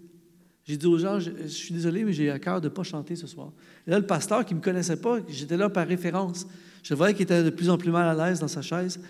J'ai 0.65 0.77
dit 0.77 0.87
aux 0.87 0.99
gens, 0.99 1.19
je, 1.19 1.31
suis 1.49 1.75
désolé, 1.75 2.05
mais 2.05 2.13
j'ai 2.13 2.31
à 2.31 2.39
cœur 2.39 2.61
de 2.61 2.69
ne 2.69 2.73
pas 2.73 2.85
chanter 2.85 3.17
ce 3.17 3.27
soir. 3.27 3.51
Et 3.87 3.91
là, 3.91 3.99
le 3.99 4.07
pasteur 4.07 4.45
qui 4.45 4.55
ne 4.55 4.61
me 4.61 4.65
connaissait 4.65 5.01
pas, 5.01 5.19
j'étais 5.29 5.57
là 5.57 5.69
par 5.69 5.87
référence. 5.87 6.47
Je 6.85 6.95
voyais 6.95 7.15
qu'il 7.15 7.25
était 7.25 7.43
de 7.43 7.51
plus 7.51 7.69
en 7.69 7.79
plus 7.79 7.91
mal 7.91 8.19
à 8.19 8.29
l'aise 8.29 8.39
dans 8.39 8.49
sa 8.49 8.63
chaise. 8.63 9.01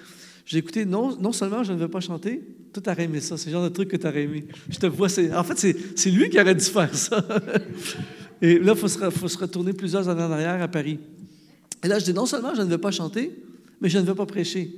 J'ai 0.46 0.58
écouté, 0.58 0.86
non, 0.86 1.16
non 1.18 1.32
seulement 1.32 1.62
je 1.62 1.72
ne 1.72 1.78
veux 1.78 1.88
pas 1.88 2.00
chanter, 2.00 2.42
toi, 2.72 2.82
t'aurais 2.82 3.04
aimé 3.04 3.20
ça. 3.20 3.36
C'est 3.36 3.46
le 3.46 3.52
genre 3.52 3.64
de 3.64 3.68
truc 3.68 3.88
que 3.88 3.96
t'aurais 3.96 4.22
aimé. 4.22 4.46
Je 4.70 4.78
te 4.78 4.86
vois. 4.86 5.08
En 5.36 5.44
fait, 5.44 5.76
c'est 5.94 6.10
lui 6.10 6.30
qui 6.30 6.40
aurait 6.40 6.54
dû 6.54 6.64
faire 6.64 6.94
ça. 6.94 7.22
Et 8.40 8.58
là, 8.58 8.72
il 8.74 8.78
faut, 8.78 8.88
se 8.88 9.38
retourner 9.38 9.72
plusieurs 9.72 10.08
années 10.08 10.22
en 10.22 10.32
arrière 10.32 10.60
à 10.60 10.68
Paris. 10.68 10.98
Et 11.84 11.88
là, 11.88 11.98
je 11.98 12.06
dis, 12.06 12.14
non 12.14 12.26
seulement 12.26 12.54
je 12.54 12.62
ne 12.62 12.66
veux 12.66 12.78
pas 12.78 12.90
chanter, 12.90 13.30
mais 13.82 13.88
je 13.88 13.98
ne 13.98 14.04
veux 14.04 14.14
pas 14.14 14.26
prêcher. 14.26 14.70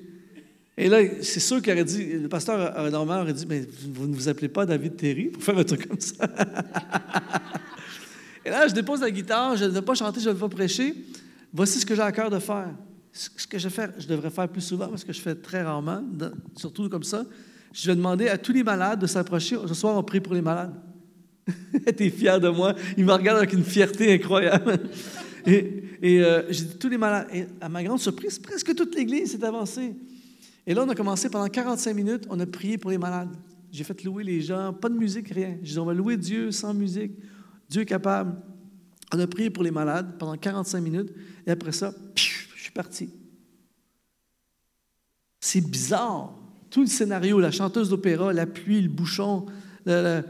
Et 0.77 0.89
là, 0.89 0.99
c'est 1.21 1.39
sûr 1.39 1.63
qu'il 1.63 1.73
aurait 1.73 1.85
dit, 1.85 2.15
le 2.15 2.29
pasteur 2.29 2.91
Normand 2.91 3.21
aurait 3.21 3.35
dit, 3.35 3.47
mais 3.49 3.65
vous 3.93 4.09
ne 4.09 4.15
vous 4.15 4.29
appelez 4.29 4.49
pas 4.49 4.67
David 4.67 4.97
Terry 4.97 5.27
pour 5.27 5.43
faire 5.43 5.57
un 5.57 5.63
truc 5.63 5.87
comme 5.87 6.01
ça. 6.01 6.25
Et 8.45 8.51
là, 8.51 8.67
je 8.67 8.75
dépose 8.75 9.01
la 9.01 9.11
guitare, 9.11 9.57
je 9.57 9.67
ne 9.67 9.71
veux 9.71 9.83
pas 9.83 9.95
chanter, 9.95 10.21
je 10.21 10.29
ne 10.29 10.35
veux 10.35 10.41
pas 10.41 10.49
prêcher. 10.49 10.95
Voici 11.53 11.79
ce 11.79 11.87
que 11.87 11.95
j'ai 11.95 12.03
à 12.03 12.11
cœur 12.13 12.31
de 12.31 12.39
faire. 12.39 12.71
Ce 13.13 13.47
que 13.47 13.59
je, 13.59 13.69
fais, 13.69 13.91
je 13.99 14.09
devrais 14.09 14.31
faire 14.31 14.49
plus 14.49 14.61
souvent 14.63 14.89
parce 14.89 15.05
que 15.05 15.13
je 15.13 15.21
fais 15.21 15.37
très 15.37 15.63
rarement, 15.63 16.03
surtout 16.57 16.89
comme 16.89 17.05
ça. 17.05 17.25
Je 17.73 17.87
vais 17.87 17.95
demander 17.95 18.29
à 18.29 18.37
tous 18.37 18.53
les 18.53 18.65
malades 18.65 19.01
de 19.01 19.07
s'approcher. 19.07 19.57
Ce 19.67 19.75
soir, 19.75 19.97
on 19.97 20.03
prie 20.03 20.21
pour 20.21 20.35
les 20.35 20.43
malades. 20.43 20.75
T'es 21.97 22.11
fier 22.11 22.41
de 22.41 22.49
moi? 22.49 22.75
Il 22.97 23.05
me 23.05 23.13
regarde 23.13 23.39
avec 23.39 23.53
une 23.53 23.65
fierté 23.65 24.15
incroyable. 24.15 24.81
Et, 25.47 26.21
euh, 26.23 26.43
j'ai 26.51 26.65
dit 26.65 26.79
tous 26.79 26.89
les 26.89 26.99
malades. 26.99 27.29
Et 27.33 27.47
à 27.61 27.69
ma 27.69 27.83
grande 27.83 28.01
surprise, 28.01 28.39
presque 28.39 28.75
toute 28.75 28.95
l'Église 28.95 29.33
s'est 29.33 29.45
avancée. 29.45 29.95
Et 30.67 30.75
là, 30.75 30.85
on 30.85 30.89
a 30.89 30.95
commencé 30.95 31.29
pendant 31.29 31.49
45 31.49 31.95
minutes, 31.95 32.25
on 32.31 32.41
a 32.41 32.47
prié 32.47 32.79
pour 32.79 32.91
les 32.91 32.99
malades. 32.99 33.35
J'ai 33.71 33.85
fait 33.85 34.03
louer 34.05 34.25
les 34.25 34.41
gens, 34.41 34.73
pas 34.73 34.89
de 34.89 34.95
musique, 34.95 35.29
rien. 35.29 35.59
J'ai 35.63 35.75
dit, 35.75 35.79
on 35.79 35.85
va 35.85 35.95
louer 35.95 36.17
Dieu 36.17 36.51
sans 36.51 36.73
musique. 36.73 37.13
Dieu 37.69 37.83
est 37.83 37.87
capable. 37.87 38.37
On 39.13 39.19
a 39.19 39.27
prié 39.27 39.51
pour 39.51 39.63
les 39.63 39.71
malades 39.71 40.17
pendant 40.19 40.37
45 40.37 40.81
minutes. 40.81 41.13
Et 41.47 41.51
après 41.51 41.73
ça, 41.73 41.93
je 42.15 42.23
suis 42.23 42.73
parti. 42.73 43.11
C'est 45.41 45.61
bizarre 45.61 46.35
tout 46.75 46.81
le 46.81 46.89
scénario, 46.89 47.39
la 47.39 47.53
chanteuse 47.53 47.91
d'opéra, 47.91 48.33
la 48.33 48.47
pluie, 48.47 48.81
le 48.81 48.89
bouchon, 48.89 49.47
pas 49.85 50.23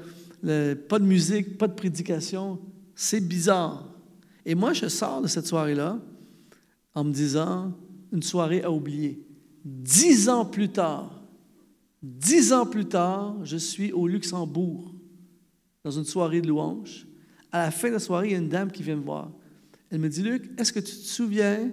de 0.42 1.04
musique, 1.04 1.56
pas 1.56 1.68
de 1.68 1.72
prédication, 1.72 2.58
c'est 2.94 3.26
bizarre. 3.26 3.93
Et 4.46 4.54
moi, 4.54 4.72
je 4.72 4.88
sors 4.88 5.22
de 5.22 5.26
cette 5.26 5.46
soirée-là 5.46 5.98
en 6.94 7.04
me 7.04 7.12
disant, 7.12 7.72
une 8.12 8.22
soirée 8.22 8.62
à 8.62 8.70
oublier. 8.70 9.20
Dix 9.64 10.28
ans 10.28 10.44
plus 10.44 10.68
tard, 10.68 11.22
dix 12.02 12.52
ans 12.52 12.66
plus 12.66 12.84
tard, 12.84 13.36
je 13.44 13.56
suis 13.56 13.92
au 13.92 14.06
Luxembourg, 14.06 14.94
dans 15.82 15.90
une 15.90 16.04
soirée 16.04 16.40
de 16.40 16.48
louange. 16.48 17.06
À 17.50 17.64
la 17.64 17.70
fin 17.70 17.88
de 17.88 17.94
la 17.94 17.98
soirée, 17.98 18.28
il 18.28 18.32
y 18.32 18.34
a 18.34 18.38
une 18.38 18.48
dame 18.48 18.70
qui 18.70 18.82
vient 18.82 18.96
me 18.96 19.02
voir. 19.02 19.30
Elle 19.90 20.00
me 20.00 20.08
dit, 20.08 20.22
Luc, 20.22 20.50
est-ce 20.58 20.72
que 20.72 20.80
tu 20.80 20.92
te 20.92 21.06
souviens 21.06 21.70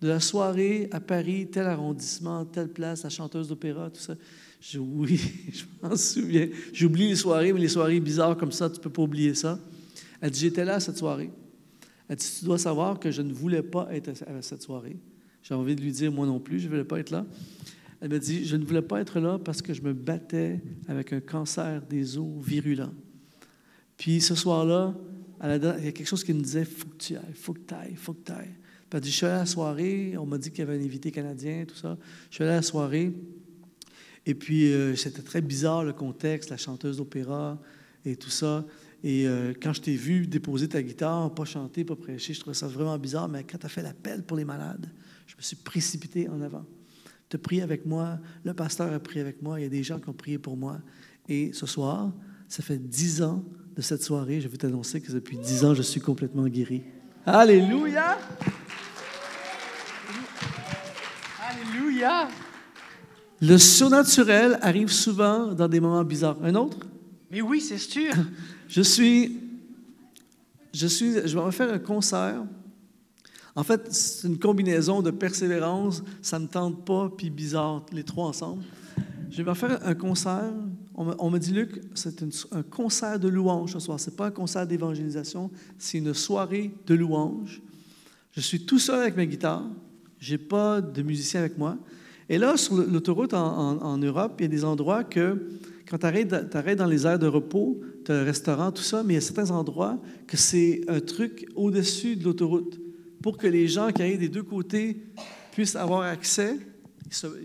de 0.00 0.08
la 0.08 0.20
soirée 0.20 0.88
à 0.92 1.00
Paris, 1.00 1.48
tel 1.50 1.66
arrondissement, 1.66 2.44
telle 2.44 2.68
place, 2.68 3.02
la 3.02 3.10
chanteuse 3.10 3.48
d'opéra, 3.48 3.90
tout 3.90 4.00
ça? 4.00 4.14
Je 4.60 4.78
oui, 4.78 5.20
je 5.52 5.64
m'en 5.82 5.96
souviens. 5.96 6.48
J'oublie 6.72 7.08
les 7.08 7.16
soirées, 7.16 7.52
mais 7.52 7.60
les 7.60 7.68
soirées 7.68 8.00
bizarres 8.00 8.36
comme 8.36 8.52
ça, 8.52 8.70
tu 8.70 8.78
ne 8.78 8.82
peux 8.82 8.90
pas 8.90 9.02
oublier 9.02 9.34
ça. 9.34 9.58
Elle 10.20 10.30
dit, 10.30 10.40
j'étais 10.40 10.64
là 10.64 10.78
cette 10.78 10.98
soirée. 10.98 11.30
Elle 12.08 12.16
dit, 12.16 12.26
tu 12.38 12.44
dois 12.44 12.58
savoir 12.58 13.00
que 13.00 13.10
je 13.10 13.22
ne 13.22 13.32
voulais 13.32 13.62
pas 13.62 13.88
être 13.92 14.10
à 14.10 14.42
cette 14.42 14.62
soirée. 14.62 14.98
J'ai 15.42 15.54
envie 15.54 15.76
de 15.76 15.80
lui 15.80 15.92
dire, 15.92 16.12
moi 16.12 16.26
non 16.26 16.40
plus, 16.40 16.60
je 16.60 16.66
ne 16.66 16.70
voulais 16.70 16.84
pas 16.84 16.98
être 16.98 17.10
là. 17.10 17.26
Elle 18.00 18.10
me 18.10 18.18
dit, 18.18 18.44
je 18.44 18.56
ne 18.56 18.64
voulais 18.64 18.82
pas 18.82 19.00
être 19.00 19.20
là 19.20 19.38
parce 19.38 19.62
que 19.62 19.72
je 19.72 19.82
me 19.82 19.92
battais 19.92 20.60
avec 20.88 21.12
un 21.12 21.20
cancer 21.20 21.80
des 21.82 22.18
os 22.18 22.42
virulent. 22.42 22.92
Puis 23.96 24.20
ce 24.20 24.34
soir-là, 24.34 24.94
il 25.42 25.84
y 25.84 25.88
a 25.88 25.92
quelque 25.92 26.06
chose 26.06 26.24
qui 26.24 26.32
me 26.32 26.42
disait, 26.42 26.64
faut 26.64 26.88
que 26.88 26.96
tu 26.96 27.14
ailles, 27.14 27.34
faut 27.34 27.54
que 27.54 27.60
tu 27.66 27.74
ailles, 27.74 27.94
faut 27.96 28.12
que 28.12 28.24
tu 28.24 28.32
ailles. 28.32 28.54
Puis 28.90 29.00
dit, 29.00 29.10
je 29.10 29.16
suis 29.16 29.26
allé 29.26 29.34
à 29.34 29.38
la 29.38 29.46
soirée, 29.46 30.16
on 30.18 30.26
m'a 30.26 30.38
dit 30.38 30.50
qu'il 30.50 30.60
y 30.60 30.62
avait 30.62 30.76
un 30.76 30.84
invité 30.84 31.10
canadien, 31.10 31.64
tout 31.66 31.74
ça. 31.74 31.96
Je 32.30 32.36
suis 32.36 32.44
allé 32.44 32.52
à 32.52 32.56
la 32.56 32.62
soirée, 32.62 33.12
et 34.26 34.34
puis 34.34 34.72
euh, 34.72 34.94
c'était 34.96 35.22
très 35.22 35.40
bizarre 35.40 35.84
le 35.84 35.92
contexte, 35.92 36.50
la 36.50 36.56
chanteuse 36.56 36.98
d'opéra 36.98 37.60
et 38.04 38.16
tout 38.16 38.30
ça. 38.30 38.64
Et 39.06 39.28
euh, 39.28 39.52
quand 39.62 39.74
je 39.74 39.82
t'ai 39.82 39.96
vu 39.96 40.26
déposer 40.26 40.66
ta 40.66 40.82
guitare, 40.82 41.32
pas 41.34 41.44
chanter, 41.44 41.84
pas 41.84 41.94
prêcher, 41.94 42.32
je 42.32 42.40
trouvais 42.40 42.54
ça 42.54 42.66
vraiment 42.66 42.96
bizarre, 42.96 43.28
mais 43.28 43.44
quand 43.44 43.58
tu 43.58 43.66
as 43.66 43.68
fait 43.68 43.82
l'appel 43.82 44.22
pour 44.22 44.34
les 44.34 44.46
malades, 44.46 44.90
je 45.26 45.36
me 45.36 45.42
suis 45.42 45.56
précipité 45.56 46.26
en 46.26 46.40
avant. 46.40 46.64
Tu 47.28 47.36
as 47.36 47.38
prié 47.38 47.60
avec 47.60 47.84
moi, 47.84 48.18
le 48.44 48.54
pasteur 48.54 48.90
a 48.90 48.98
prié 48.98 49.20
avec 49.20 49.42
moi, 49.42 49.60
il 49.60 49.64
y 49.64 49.66
a 49.66 49.68
des 49.68 49.82
gens 49.82 50.00
qui 50.00 50.08
ont 50.08 50.14
prié 50.14 50.38
pour 50.38 50.56
moi. 50.56 50.78
Et 51.28 51.52
ce 51.52 51.66
soir, 51.66 52.14
ça 52.48 52.62
fait 52.62 52.78
dix 52.78 53.20
ans 53.20 53.44
de 53.76 53.82
cette 53.82 54.02
soirée, 54.02 54.40
je 54.40 54.48
veux 54.48 54.56
t'annoncer 54.56 55.02
que 55.02 55.12
depuis 55.12 55.36
dix 55.36 55.66
ans, 55.66 55.74
je 55.74 55.82
suis 55.82 56.00
complètement 56.00 56.48
guéri. 56.48 56.82
Alléluia! 57.26 58.16
Alléluia! 61.46 62.28
Le 63.42 63.58
surnaturel 63.58 64.58
arrive 64.62 64.90
souvent 64.90 65.52
dans 65.52 65.68
des 65.68 65.80
moments 65.80 66.04
bizarres. 66.04 66.38
Un 66.42 66.54
autre? 66.54 66.78
Mais 67.30 67.42
oui, 67.42 67.60
c'est 67.60 67.76
sûr. 67.76 68.14
Je 68.68 68.82
suis, 68.82 69.38
je 70.72 71.38
vais 71.38 71.52
faire 71.52 71.72
un 71.72 71.78
concert. 71.78 72.42
En 73.56 73.62
fait, 73.62 73.92
c'est 73.92 74.26
une 74.26 74.38
combinaison 74.38 75.00
de 75.00 75.10
persévérance, 75.10 76.02
ça 76.22 76.38
ne 76.38 76.44
me 76.44 76.48
tente 76.48 76.84
pas, 76.84 77.10
puis 77.16 77.30
bizarre, 77.30 77.86
les 77.92 78.02
trois 78.02 78.26
ensemble. 78.26 78.64
Je 79.30 79.42
vais 79.42 79.54
faire 79.54 79.78
un 79.84 79.94
concert. 79.94 80.52
On 80.96 81.30
m'a 81.30 81.38
dit, 81.38 81.52
Luc, 81.52 81.80
c'est 81.94 82.22
un 82.52 82.62
concert 82.62 83.18
de 83.18 83.28
louange 83.28 83.72
ce 83.72 83.80
soir. 83.80 83.98
Ce 83.98 84.10
n'est 84.10 84.16
pas 84.16 84.26
un 84.26 84.30
concert 84.30 84.66
d'évangélisation, 84.66 85.50
c'est 85.78 85.98
une 85.98 86.14
soirée 86.14 86.72
de 86.86 86.94
louange. 86.94 87.62
Je 88.32 88.40
suis 88.40 88.64
tout 88.64 88.78
seul 88.78 89.00
avec 89.00 89.16
ma 89.16 89.26
guitare. 89.26 89.64
Je 90.18 90.32
n'ai 90.32 90.38
pas 90.38 90.80
de 90.80 91.02
musicien 91.02 91.40
avec 91.40 91.58
moi. 91.58 91.76
Et 92.28 92.38
là, 92.38 92.56
sur 92.56 92.76
l'autoroute 92.76 93.34
en, 93.34 93.98
Europe, 93.98 94.34
il 94.38 94.42
y 94.42 94.46
a 94.46 94.48
des 94.48 94.64
endroits 94.64 95.04
que, 95.04 95.50
quand 95.88 95.98
tu 95.98 96.06
arrêtes, 96.06 96.78
dans 96.78 96.86
les 96.86 97.06
aires 97.06 97.18
de 97.18 97.26
repos, 97.26 97.80
un 98.10 98.24
restaurant, 98.24 98.72
tout 98.72 98.82
ça, 98.82 99.02
mais 99.02 99.14
il 99.14 99.16
y 99.16 99.18
a 99.18 99.20
certains 99.20 99.50
endroits 99.50 100.00
que 100.26 100.36
c'est 100.36 100.82
un 100.88 101.00
truc 101.00 101.46
au-dessus 101.54 102.16
de 102.16 102.24
l'autoroute 102.24 102.80
pour 103.22 103.36
que 103.36 103.46
les 103.46 103.68
gens 103.68 103.90
qui 103.90 104.02
arrivent 104.02 104.18
des 104.18 104.28
deux 104.28 104.42
côtés 104.42 104.98
puissent 105.52 105.76
avoir 105.76 106.02
accès, 106.02 106.58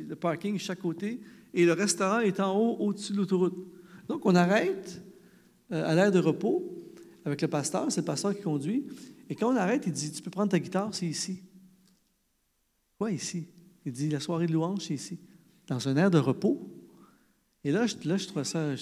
le 0.08 0.16
parking 0.16 0.58
chaque 0.58 0.80
côté, 0.80 1.22
et 1.54 1.66
le 1.66 1.74
restaurant 1.74 2.20
est 2.20 2.40
en 2.40 2.58
haut, 2.58 2.78
au-dessus 2.80 3.14
de 3.14 3.18
l'autoroute. 3.18 3.56
Donc, 4.08 4.26
on 4.26 4.36
arrête 4.36 5.02
euh, 5.72 5.88
à 5.88 5.96
l'aire 5.96 6.12
de 6.12 6.20
repos 6.20 6.76
avec 7.26 7.42
le 7.42 7.48
pasteur, 7.48 7.86
c'est 7.90 8.02
le 8.02 8.06
pasteur 8.06 8.36
qui 8.36 8.42
conduit, 8.42 8.86
et 9.30 9.36
quand 9.36 9.54
on 9.54 9.56
arrête, 9.56 9.84
il 9.86 9.94
dit 9.94 10.12
Tu 10.12 10.22
peux 10.22 10.32
prendre 10.32 10.52
ta 10.52 10.60
guitare, 10.60 10.94
c'est 10.94 11.06
ici. 11.06 11.44
Quoi 12.98 13.12
ici? 13.12 13.48
Il 13.86 13.94
dit, 13.94 14.10
la 14.10 14.20
soirée 14.20 14.48
de 14.48 14.54
louange, 14.54 14.82
c'est 14.88 14.96
ici. 14.96 15.20
Dans 15.68 15.88
un 15.88 15.96
air 15.96 16.12
de 16.12 16.18
repos. 16.18 16.70
Et 17.64 17.72
là, 17.72 17.88
je, 17.88 17.96
là, 18.08 18.18
je 18.18 18.28
trouve 18.28 18.44
ça... 18.44 18.74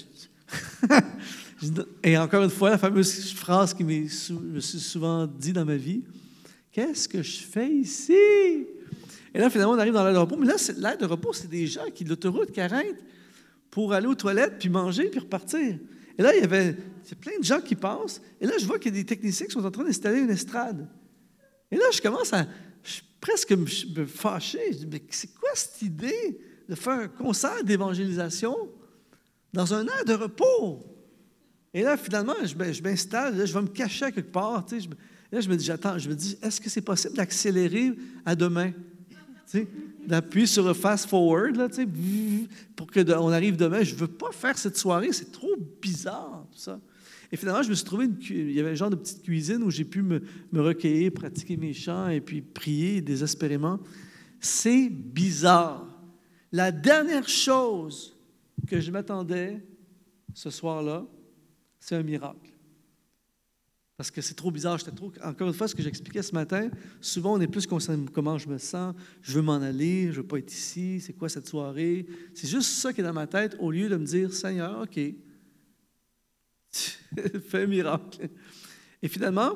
et 2.03 2.17
encore 2.17 2.43
une 2.43 2.49
fois, 2.49 2.69
la 2.69 2.77
fameuse 2.77 3.33
phrase 3.33 3.73
qui 3.73 3.83
me 3.83 4.07
suis 4.07 4.79
souvent 4.79 5.25
dit 5.25 5.53
dans 5.53 5.65
ma 5.65 5.75
vie, 5.75 6.03
qu'est-ce 6.71 7.07
que 7.07 7.23
je 7.23 7.39
fais 7.39 7.69
ici? 7.69 8.13
Et 9.33 9.39
là, 9.39 9.49
finalement, 9.49 9.73
on 9.73 9.79
arrive 9.79 9.93
dans 9.93 10.03
l'air 10.03 10.13
de 10.13 10.19
repos. 10.19 10.37
Mais 10.37 10.47
là, 10.47 10.55
l'air 10.77 10.97
de 10.97 11.05
repos, 11.05 11.33
c'est 11.33 11.49
des 11.49 11.67
gens 11.67 11.89
qui, 11.93 12.03
l'autoroute, 12.03 12.51
qui 12.51 12.61
arrêtent 12.61 13.03
pour 13.71 13.93
aller 13.93 14.07
aux 14.07 14.15
toilettes, 14.15 14.57
puis 14.59 14.69
manger, 14.69 15.09
puis 15.09 15.19
repartir. 15.19 15.79
Et 16.17 16.21
là, 16.21 16.35
il 16.35 16.41
y 16.41 16.43
avait 16.43 16.75
plein 17.19 17.37
de 17.39 17.43
gens 17.43 17.61
qui 17.61 17.75
passent. 17.75 18.21
Et 18.39 18.45
là, 18.45 18.53
je 18.59 18.65
vois 18.65 18.79
qu'il 18.79 18.93
y 18.93 18.97
a 18.97 19.01
des 19.01 19.05
techniciens 19.05 19.45
qui 19.45 19.53
sont 19.53 19.65
en 19.65 19.71
train 19.71 19.83
d'installer 19.83 20.19
une 20.19 20.29
estrade. 20.29 20.87
Et 21.71 21.75
là, 21.75 21.85
je 21.91 22.01
commence 22.01 22.33
à 22.33 22.47
je 22.83 23.01
presque 23.19 23.51
me 23.51 24.05
fâcher. 24.05 24.71
Je 24.71 24.77
dis, 24.77 24.87
mais 24.91 25.03
c'est 25.09 25.33
quoi 25.33 25.49
cette 25.53 25.81
idée 25.81 26.39
de 26.69 26.75
faire 26.75 26.99
un 26.99 27.07
concert 27.07 27.63
d'évangélisation 27.63 28.55
dans 29.53 29.73
un 29.73 29.85
air 29.85 30.05
de 30.05 30.13
repos? 30.13 30.96
Et 31.73 31.83
là, 31.83 31.97
finalement, 31.97 32.33
je, 32.43 32.81
m'installe, 32.81 33.45
je 33.45 33.53
vais 33.53 33.61
me 33.61 33.67
cacher 33.67 34.11
quelque 34.11 34.31
part. 34.31 34.65
Tu 34.65 34.81
sais, 34.81 34.87
là, 35.31 35.41
je 35.41 35.49
me 35.49 35.55
dis, 35.55 35.65
j'attends, 35.65 35.97
je 35.97 36.09
me 36.09 36.15
dis, 36.15 36.37
est-ce 36.41 36.61
que 36.61 36.69
c'est 36.69 36.81
possible 36.81 37.15
d'accélérer 37.15 37.93
à 38.25 38.35
demain? 38.35 38.71
Tu 38.71 39.59
sais, 39.59 39.67
d'appuyer 40.05 40.45
sur 40.45 40.65
le 40.65 40.73
fast 40.73 41.09
forward, 41.09 41.55
là, 41.55 41.69
tu 41.69 41.75
sais, 41.75 41.87
pour 42.75 42.87
qu'on 42.87 43.31
arrive 43.31 43.57
demain. 43.57 43.83
Je 43.83 43.93
ne 43.93 43.99
veux 43.99 44.07
pas 44.07 44.31
faire 44.31 44.57
cette 44.57 44.77
soirée, 44.77 45.11
c'est 45.11 45.31
trop 45.31 45.55
bizarre, 45.81 46.47
tout 46.51 46.59
ça. 46.59 46.79
Et 47.31 47.35
finalement, 47.35 47.61
je 47.61 47.69
me 47.69 47.75
suis 47.75 47.85
trouvé, 47.85 48.07
il 48.29 48.51
y 48.51 48.59
avait 48.59 48.71
un 48.71 48.75
genre 48.75 48.89
de 48.89 48.95
petite 48.95 49.21
cuisine 49.21 49.61
où 49.63 49.69
j'ai 49.69 49.83
pu 49.83 50.01
me, 50.01 50.21
recueillir, 50.55 51.11
pratiquer 51.11 51.57
mes 51.57 51.73
chants 51.73 52.07
et 52.07 52.21
puis 52.21 52.41
prier 52.41 53.01
désespérément. 53.01 53.79
C'est 54.39 54.89
bizarre. 54.89 55.85
La 56.51 56.71
dernière 56.71 57.27
chose 57.27 58.15
que 58.67 58.79
je 58.79 58.91
m'attendais 58.91 59.61
ce 60.33 60.49
soir-là, 60.49 61.05
c'est 61.87 61.95
un 61.95 62.03
miracle. 62.03 62.51
Parce 63.95 64.11
que 64.11 64.21
c'est 64.21 64.33
trop 64.33 64.51
bizarre. 64.51 64.77
Encore 65.23 65.47
une 65.47 65.53
fois, 65.53 65.69
ce 65.69 65.73
que 65.73 65.81
j'expliquais 65.81 66.21
ce 66.21 66.33
matin, 66.33 66.69
souvent 66.99 67.35
on 67.35 67.41
est 67.41 67.47
plus 67.47 67.65
concerné 67.65 68.05
comment 68.13 68.37
je 68.37 68.49
me 68.49 68.57
sens, 68.57 68.93
je 69.21 69.33
veux 69.33 69.41
m'en 69.41 69.55
aller, 69.55 70.11
je 70.11 70.17
veux 70.17 70.27
pas 70.27 70.37
être 70.39 70.51
ici, 70.51 70.99
c'est 70.99 71.13
quoi 71.13 71.29
cette 71.29 71.47
soirée? 71.47 72.05
C'est 72.35 72.47
juste 72.47 72.71
ça 72.71 72.91
qui 72.91 72.99
est 72.99 73.03
dans 73.05 73.13
ma 73.13 73.25
tête, 73.25 73.55
au 73.59 73.71
lieu 73.71 73.87
de 73.87 73.95
me 73.95 74.05
dire 74.05 74.33
Seigneur, 74.33 74.81
OK, 74.81 74.99
fais 77.49 77.63
un 77.63 77.67
miracle. 77.67 78.29
Et 79.01 79.07
finalement, 79.07 79.53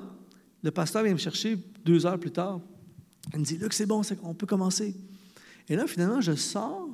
le 0.64 0.72
pasteur 0.72 1.04
vient 1.04 1.14
me 1.14 1.20
chercher 1.20 1.58
deux 1.84 2.06
heures 2.06 2.20
plus 2.20 2.32
tard. 2.32 2.62
Il 3.34 3.40
me 3.40 3.46
dit 3.46 3.58
Luc, 3.58 3.74
c'est 3.74 3.86
bon, 3.86 4.02
on 4.24 4.34
peut 4.34 4.48
commencer. 4.48 4.96
Et 5.68 5.76
là, 5.76 5.86
finalement, 5.86 6.22
je 6.22 6.34
sors 6.36 6.90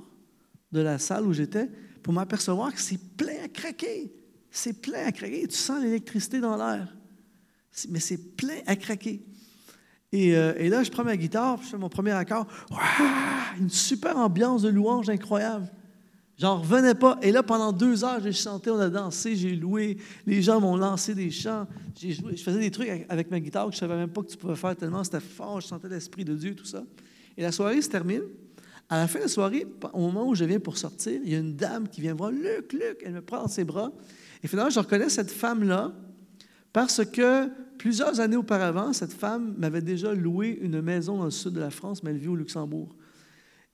de 0.72 0.80
la 0.80 0.98
salle 0.98 1.28
où 1.28 1.34
j'étais 1.34 1.70
pour 2.02 2.12
m'apercevoir 2.12 2.74
que 2.74 2.82
c'est 2.82 3.00
plein 3.16 3.44
à 3.44 3.48
craquer. 3.48 4.12
C'est 4.52 4.82
plein 4.82 5.06
à 5.06 5.12
craquer. 5.12 5.48
Tu 5.48 5.56
sens 5.56 5.82
l'électricité 5.82 6.40
dans 6.40 6.58
l'air. 6.58 6.96
Mais 7.90 8.00
c'est 8.00 8.36
plein 8.36 8.60
à 8.66 8.76
craquer. 8.76 9.22
Et, 10.12 10.36
euh, 10.36 10.54
et, 10.58 10.70
là, 10.70 10.84
je 10.84 10.90
prends 10.90 11.04
ma 11.04 11.18
guitare, 11.18 11.60
je 11.62 11.68
fais 11.68 11.78
mon 11.78 11.90
premier 11.90 12.12
accord. 12.12 12.48
une 13.60 13.70
super 13.70 14.18
ambiance 14.18 14.62
de 14.62 14.70
louange 14.70 15.10
incroyable. 15.10 15.70
J'en 16.38 16.60
revenais 16.60 16.94
pas. 16.94 17.18
Et 17.24 17.32
là, 17.32 17.42
pendant 17.42 17.72
deux 17.72 18.04
heures, 18.04 18.22
j'ai 18.22 18.32
chanté, 18.32 18.70
on 18.70 18.80
a 18.80 18.90
dansé, 18.90 19.36
j'ai 19.36 19.56
loué. 19.56 19.98
Les 20.28 20.44
gens 20.44 20.62
m'ont 20.62 20.78
lancé 20.78 21.16
des 21.16 21.32
chants. 21.32 21.68
Je 22.00 22.14
faisais 22.44 22.60
des 22.60 22.70
trucs 22.70 22.90
avec 23.10 23.32
ma 23.32 23.40
guitare 23.40 23.66
que 23.66 23.72
je 23.72 23.78
ne 23.78 23.80
savais 23.80 23.96
même 23.96 24.10
pas 24.10 24.22
que 24.22 24.28
tu 24.28 24.38
pouvais 24.38 24.56
faire 24.56 24.76
tellement 24.76 25.04
c'était 25.04 25.20
fort. 25.20 25.62
Je 25.62 25.68
sentais 25.68 25.90
l'Esprit 25.90 26.24
de 26.24 26.36
Dieu, 26.36 26.54
tout 26.54 26.66
ça. 26.66 26.84
Et 27.36 27.42
la 27.42 27.52
soirée 27.52 27.82
se 27.82 27.90
termine. 27.90 28.22
À 28.88 29.00
la 29.00 29.08
fin 29.08 29.18
de 29.18 29.24
la 29.24 29.30
soirée, 29.30 29.66
au 29.94 30.00
moment 30.00 30.28
où 30.28 30.36
je 30.36 30.46
viens 30.46 30.60
pour 30.60 30.78
sortir, 30.78 31.20
il 31.24 31.32
y 31.32 31.36
a 31.36 31.40
une 31.40 31.56
dame 31.56 31.90
qui 31.90 32.02
vient 32.02 32.14
voir 32.14 32.32
Luc, 32.32 32.72
Luc. 32.72 33.02
Elle 33.04 33.14
me 33.14 33.22
prend 33.22 33.42
dans 33.42 33.48
ses 33.48 33.64
bras. 33.64 33.92
Et 34.44 34.48
finalement, 34.48 34.70
je 34.70 34.80
reconnais 34.80 35.10
cette 35.10 35.32
femme-là 35.32 35.94
parce 36.74 37.04
que 37.06 37.50
plusieurs 37.78 38.20
années 38.20 38.36
auparavant, 38.36 38.94
cette 38.94 39.14
femme 39.14 39.56
m'avait 39.58 39.82
déjà 39.82 40.14
loué 40.14 40.60
une 40.62 40.82
maison 40.82 41.18
dans 41.18 41.26
le 41.26 41.32
sud 41.32 41.54
de 41.54 41.60
la 41.60 41.72
France, 41.72 42.04
mais 42.04 42.12
elle 42.12 42.18
vit 42.18 42.28
au 42.28 42.36
Luxembourg. 42.36 42.96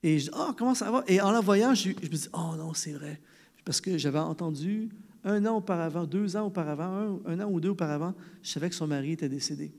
Et 0.03 0.19
je 0.19 0.25
dis, 0.25 0.31
oh, 0.37 0.51
comment 0.57 0.75
ça 0.75 0.91
va? 0.91 1.03
Et 1.07 1.21
en 1.21 1.31
la 1.31 1.39
voyant, 1.39 1.73
je, 1.73 1.89
me 1.89 1.93
dis, 1.93 2.29
oh 2.33 2.55
non, 2.57 2.73
c'est 2.73 2.91
vrai. 2.91 3.21
Parce 3.63 3.79
que 3.79 3.97
j'avais 3.97 4.19
entendu 4.19 4.89
un 5.23 5.45
an 5.45 5.57
auparavant, 5.57 6.05
deux 6.05 6.35
ans 6.35 6.47
auparavant, 6.47 7.21
un, 7.25 7.39
an 7.39 7.49
ou 7.49 7.61
deux 7.61 7.69
auparavant, 7.69 8.13
je 8.41 8.49
savais 8.49 8.69
que 8.69 8.75
son 8.75 8.87
mari 8.87 9.13
était 9.13 9.29
décédé. 9.29 9.71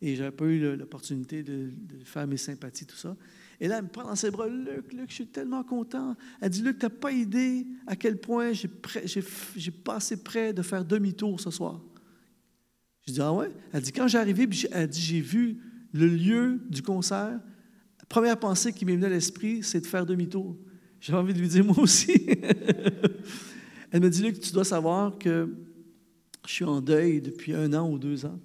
Et 0.00 0.16
je 0.16 0.22
n'avais 0.22 0.34
pas 0.34 0.46
eu 0.46 0.76
l'opportunité 0.76 1.42
de, 1.42 1.70
faire 2.04 2.26
mes 2.26 2.38
sympathies, 2.38 2.86
tout 2.86 2.96
ça. 2.96 3.14
Et 3.60 3.66
là, 3.66 3.78
elle 3.78 3.84
me 3.84 3.88
prend 3.88 4.04
dans 4.04 4.14
ses 4.14 4.30
bras, 4.30 4.46
Luc, 4.46 4.92
Luc, 4.92 5.10
je 5.10 5.14
suis 5.14 5.26
tellement 5.26 5.64
content. 5.64 6.16
Elle 6.40 6.50
dit, 6.50 6.62
Luc, 6.62 6.78
tu 6.78 6.86
n'as 6.86 6.90
pas 6.90 7.10
idée 7.10 7.66
à 7.86 7.96
quel 7.96 8.18
point 8.18 8.52
j'ai 8.52 9.70
passé 9.70 10.22
près 10.22 10.52
de 10.52 10.62
faire 10.62 10.84
demi-tour 10.84 11.40
ce 11.40 11.50
soir. 11.50 11.80
Je 13.06 13.12
dis, 13.12 13.20
ah 13.20 13.32
ouais? 13.32 13.50
Elle 13.72 13.82
dit, 13.82 13.92
quand 13.92 14.06
j'ai 14.06 14.18
arrivé, 14.18 14.48
elle 14.70 14.88
dit, 14.88 15.00
j'ai 15.00 15.20
vu 15.20 15.58
le 15.92 16.06
lieu 16.06 16.60
du 16.68 16.82
concert, 16.82 17.40
première 18.08 18.38
pensée 18.38 18.72
qui 18.72 18.84
m'est 18.84 18.94
venue 18.94 19.06
à 19.06 19.10
l'esprit, 19.10 19.62
c'est 19.62 19.80
de 19.80 19.86
faire 19.86 20.06
demi-tour. 20.06 20.56
J'ai 21.00 21.14
envie 21.14 21.34
de 21.34 21.38
lui 21.38 21.48
dire, 21.48 21.64
moi 21.66 21.78
aussi. 21.78 22.12
Elle 23.90 24.02
me 24.02 24.10
dit, 24.10 24.22
Luc, 24.22 24.40
tu 24.40 24.52
dois 24.52 24.64
savoir 24.64 25.18
que 25.18 25.48
je 26.46 26.52
suis 26.52 26.64
en 26.64 26.80
deuil 26.80 27.20
depuis 27.20 27.54
un 27.54 27.72
an 27.74 27.90
ou 27.90 27.98
deux 27.98 28.24
ans. 28.24 28.38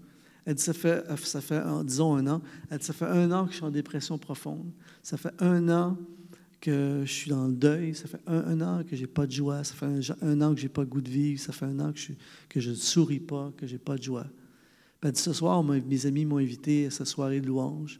Elle 0.45 0.55
dit, 0.55 0.63
ça 0.63 0.73
fait, 0.73 1.03
ça 1.23 1.41
fait 1.41 1.61
disons, 1.85 2.15
un 2.15 2.27
an. 2.27 2.41
Elle 2.69 2.79
dit, 2.79 2.85
ça 2.85 2.93
fait 2.93 3.05
un 3.05 3.31
an 3.31 3.45
que 3.45 3.51
je 3.51 3.57
suis 3.57 3.65
en 3.65 3.71
dépression 3.71 4.17
profonde. 4.17 4.71
Ça 5.01 5.17
fait 5.17 5.33
un 5.39 5.69
an 5.69 5.97
que 6.59 7.03
je 7.05 7.11
suis 7.11 7.29
dans 7.29 7.47
le 7.47 7.53
deuil. 7.53 7.95
Ça 7.95 8.07
fait 8.07 8.21
un, 8.27 8.61
an 8.61 8.83
que 8.83 8.95
je 8.95 9.01
n'ai 9.01 9.07
pas 9.07 9.25
de 9.25 9.31
joie. 9.31 9.63
Ça 9.63 9.73
fait 9.73 9.85
un, 10.21 10.41
an 10.41 10.53
que 10.53 10.59
je 10.59 10.65
n'ai 10.65 10.69
pas 10.69 10.83
de 10.83 10.89
goût 10.89 11.01
de 11.01 11.09
vivre. 11.09 11.39
Ça 11.39 11.53
fait 11.53 11.65
un 11.65 11.79
an 11.79 11.93
que 12.49 12.59
je, 12.59 12.69
ne 12.69 12.75
souris 12.75 13.19
pas, 13.19 13.53
que 13.57 13.67
je 13.67 13.73
n'ai 13.73 13.79
pas 13.79 13.97
de 13.97 14.03
joie. 14.03 14.27
elle 15.01 15.11
dit, 15.11 15.21
ce 15.21 15.33
soir, 15.33 15.63
mes 15.63 16.05
amis 16.05 16.25
m'ont 16.25 16.37
invité 16.37 16.87
à 16.87 16.91
sa 16.91 17.05
soirée 17.05 17.41
de 17.41 17.47
louange. 17.47 17.99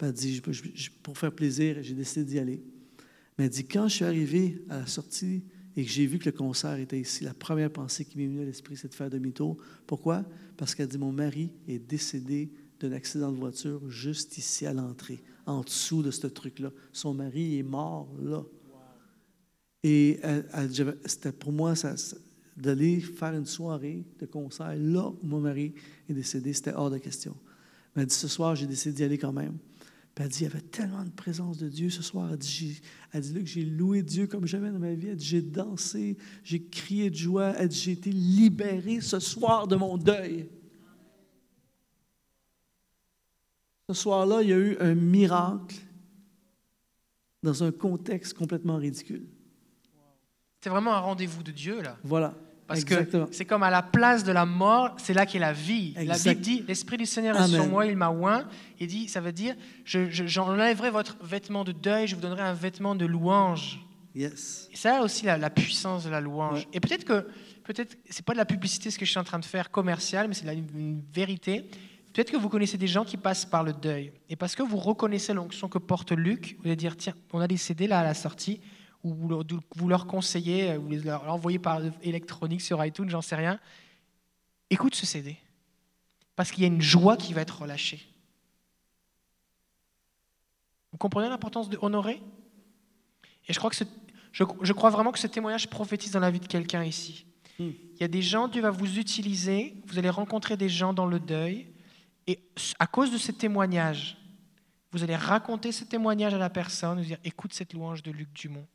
Elle 0.00 0.12
dit, 0.12 0.42
pour 1.02 1.16
faire 1.16 1.32
plaisir, 1.32 1.78
j'ai 1.80 1.94
décidé 1.94 2.24
d'y 2.24 2.38
aller. 2.38 2.62
Mais 3.38 3.44
elle 3.44 3.50
dit, 3.50 3.66
quand 3.66 3.88
je 3.88 3.94
suis 3.96 4.04
arrivé 4.04 4.62
à 4.68 4.80
la 4.80 4.86
sortie 4.86 5.42
et 5.76 5.84
que 5.84 5.90
j'ai 5.90 6.06
vu 6.06 6.18
que 6.18 6.26
le 6.26 6.32
concert 6.32 6.78
était 6.78 7.00
ici, 7.00 7.24
la 7.24 7.34
première 7.34 7.70
pensée 7.70 8.04
qui 8.04 8.18
m'est 8.18 8.26
venue 8.26 8.42
à 8.42 8.44
l'esprit, 8.44 8.76
c'est 8.76 8.88
de 8.88 8.94
faire 8.94 9.10
demi-tour. 9.10 9.56
Pourquoi? 9.86 10.24
Parce 10.56 10.74
qu'elle 10.74 10.88
dit, 10.88 10.98
mon 10.98 11.12
mari 11.12 11.50
est 11.68 11.78
décédé 11.78 12.50
d'un 12.80 12.92
accident 12.92 13.32
de 13.32 13.36
voiture 13.36 13.88
juste 13.90 14.38
ici 14.38 14.66
à 14.66 14.72
l'entrée, 14.72 15.22
en 15.46 15.62
dessous 15.62 16.02
de 16.02 16.10
ce 16.10 16.26
truc-là. 16.26 16.70
Son 16.92 17.14
mari 17.14 17.58
est 17.58 17.62
mort 17.62 18.08
là. 18.20 18.44
Et 19.82 20.20
c'était 21.04 21.32
pour 21.32 21.52
moi, 21.52 21.74
d'aller 22.56 23.00
faire 23.00 23.34
une 23.34 23.46
soirée 23.46 24.04
de 24.18 24.26
concert 24.26 24.74
là 24.76 25.08
où 25.08 25.26
mon 25.26 25.40
mari 25.40 25.74
est 26.08 26.14
décédé, 26.14 26.52
c'était 26.52 26.72
hors 26.72 26.90
de 26.90 26.98
question. 26.98 27.36
Mais 27.94 28.02
elle 28.02 28.08
dit, 28.08 28.14
ce 28.14 28.28
soir, 28.28 28.56
j'ai 28.56 28.66
décidé 28.66 28.94
d'y 28.94 29.04
aller 29.04 29.18
quand 29.18 29.32
même 29.32 29.56
elle 30.22 30.28
dit, 30.30 30.40
il 30.40 30.42
y 30.44 30.46
avait 30.46 30.62
tellement 30.62 31.04
de 31.04 31.10
présence 31.10 31.58
de 31.58 31.68
Dieu 31.68 31.90
ce 31.90 32.02
soir. 32.02 32.30
Elle 32.32 32.38
dit, 32.38 32.80
elle 33.12 33.20
dit 33.20 33.34
là 33.34 33.40
que 33.40 33.46
j'ai 33.46 33.64
loué 33.64 34.02
Dieu 34.02 34.26
comme 34.26 34.46
jamais 34.46 34.70
dans 34.70 34.78
ma 34.78 34.94
vie. 34.94 35.08
Elle 35.08 35.16
dit, 35.16 35.26
j'ai 35.26 35.42
dansé, 35.42 36.16
j'ai 36.42 36.62
crié 36.62 37.10
de 37.10 37.16
joie. 37.16 37.52
Elle 37.58 37.68
dit, 37.68 37.78
j'ai 37.78 37.92
été 37.92 38.10
libéré 38.10 39.02
ce 39.02 39.18
soir 39.18 39.66
de 39.66 39.76
mon 39.76 39.98
deuil. 39.98 40.48
Ce 43.90 43.94
soir-là, 43.94 44.42
il 44.42 44.48
y 44.48 44.52
a 44.54 44.58
eu 44.58 44.76
un 44.80 44.94
miracle 44.94 45.76
dans 47.42 47.62
un 47.62 47.70
contexte 47.70 48.32
complètement 48.34 48.76
ridicule. 48.76 49.26
C'est 50.62 50.70
vraiment 50.70 50.94
un 50.94 51.00
rendez-vous 51.00 51.42
de 51.42 51.52
Dieu, 51.52 51.82
là. 51.82 51.98
Voilà. 52.02 52.34
Parce 52.66 52.84
que 52.84 53.28
c'est 53.30 53.44
comme 53.44 53.62
à 53.62 53.70
la 53.70 53.82
place 53.82 54.24
de 54.24 54.32
la 54.32 54.44
mort, 54.44 54.94
c'est 54.98 55.14
là 55.14 55.24
qu'est 55.24 55.38
la 55.38 55.52
vie. 55.52 55.94
La 56.04 56.16
Bible 56.16 56.40
dit 56.40 56.64
L'Esprit 56.66 56.96
du 56.96 57.06
Seigneur 57.06 57.40
est 57.40 57.48
sur 57.48 57.66
moi, 57.66 57.86
il 57.86 57.96
m'a 57.96 58.10
oint. 58.10 58.44
Il 58.80 58.88
dit 58.88 59.08
Ça 59.08 59.20
veut 59.20 59.32
dire 59.32 59.54
J'enlèverai 59.84 60.90
votre 60.90 61.16
vêtement 61.22 61.64
de 61.64 61.72
deuil, 61.72 62.06
je 62.06 62.14
vous 62.14 62.20
donnerai 62.20 62.42
un 62.42 62.54
vêtement 62.54 62.94
de 62.94 63.06
louange. 63.06 63.80
Yes. 64.14 64.68
Et 64.72 64.76
ça 64.76 64.98
a 64.98 65.02
aussi 65.02 65.26
la, 65.26 65.50
puissance 65.50 66.04
de 66.04 66.10
la 66.10 66.20
louange. 66.20 66.66
Et 66.72 66.80
peut-être 66.80 67.04
que 67.04 67.26
peut-être 67.64 67.96
c'est 68.08 68.24
pas 68.24 68.32
de 68.32 68.38
la 68.38 68.46
publicité 68.46 68.90
ce 68.90 68.98
que 68.98 69.04
je 69.04 69.10
suis 69.10 69.20
en 69.20 69.24
train 69.24 69.38
de 69.38 69.44
faire 69.44 69.70
commercial, 69.70 70.26
mais 70.26 70.34
c'est 70.34 70.50
une 70.52 71.02
vérité. 71.12 71.68
Peut-être 72.14 72.30
que 72.30 72.38
vous 72.38 72.48
connaissez 72.48 72.78
des 72.78 72.86
gens 72.86 73.04
qui 73.04 73.18
passent 73.18 73.44
par 73.44 73.62
le 73.62 73.74
deuil. 73.74 74.10
Et 74.30 74.36
parce 74.36 74.54
que 74.54 74.62
vous 74.62 74.78
reconnaissez 74.78 75.34
l'onction 75.34 75.68
que 75.68 75.76
porte 75.76 76.12
Luc, 76.12 76.56
vous 76.60 76.66
allez 76.66 76.76
dire 76.76 76.96
Tiens, 76.96 77.14
on 77.32 77.40
a 77.40 77.56
CD 77.56 77.86
là 77.86 78.00
à 78.00 78.04
la 78.04 78.14
sortie 78.14 78.60
ou 79.06 79.58
vous 79.76 79.88
leur 79.88 80.06
conseillez, 80.06 80.72
euh, 80.72 80.78
vous 80.78 80.90
leur 81.04 81.30
envoyez 81.32 81.58
par 81.58 81.80
électronique 82.02 82.60
sur 82.60 82.84
iTunes, 82.84 83.08
j'en 83.08 83.22
sais 83.22 83.36
rien, 83.36 83.60
écoute 84.70 84.94
ce 84.94 85.06
CD. 85.06 85.36
Parce 86.34 86.50
qu'il 86.50 86.62
y 86.62 86.64
a 86.64 86.68
une 86.68 86.82
joie 86.82 87.16
qui 87.16 87.32
va 87.32 87.40
être 87.40 87.60
relâchée. 87.62 88.06
Vous 90.92 90.98
comprenez 90.98 91.28
l'importance 91.28 91.68
de 91.68 91.78
honorer? 91.80 92.22
Et 93.48 93.52
je 93.52 93.58
crois, 93.58 93.70
que 93.70 93.76
je, 94.32 94.44
je, 94.62 94.72
crois 94.72 94.90
vraiment 94.90 95.12
que 95.12 95.18
ce 95.18 95.26
témoignage 95.28 95.68
prophétise 95.68 96.10
dans 96.10 96.20
la 96.20 96.30
vie 96.30 96.40
de 96.40 96.46
quelqu'un 96.46 96.82
ici. 96.84 97.26
Hmm. 97.58 97.70
Il 97.94 98.00
y 98.00 98.04
a 98.04 98.08
des 98.08 98.22
gens, 98.22 98.48
Dieu 98.48 98.60
va 98.60 98.70
vous 98.70 98.98
utiliser, 98.98 99.76
vous 99.86 99.98
allez 99.98 100.10
rencontrer 100.10 100.56
des 100.56 100.68
gens 100.68 100.92
dans 100.92 101.06
le 101.06 101.20
deuil, 101.20 101.68
et 102.26 102.40
à 102.78 102.86
cause 102.86 103.12
de 103.12 103.18
ce 103.18 103.30
témoignage, 103.30 104.18
vous 104.90 105.02
allez 105.04 105.16
raconter 105.16 105.72
ce 105.72 105.84
témoignage 105.84 106.34
à 106.34 106.38
la 106.38 106.50
personne, 106.50 106.98
vous 106.98 107.04
dire 107.04 107.18
écoute 107.24 107.52
cette 107.54 107.72
louange 107.72 108.02
de 108.02 108.10
Luc 108.10 108.32
Dumont. 108.32 108.66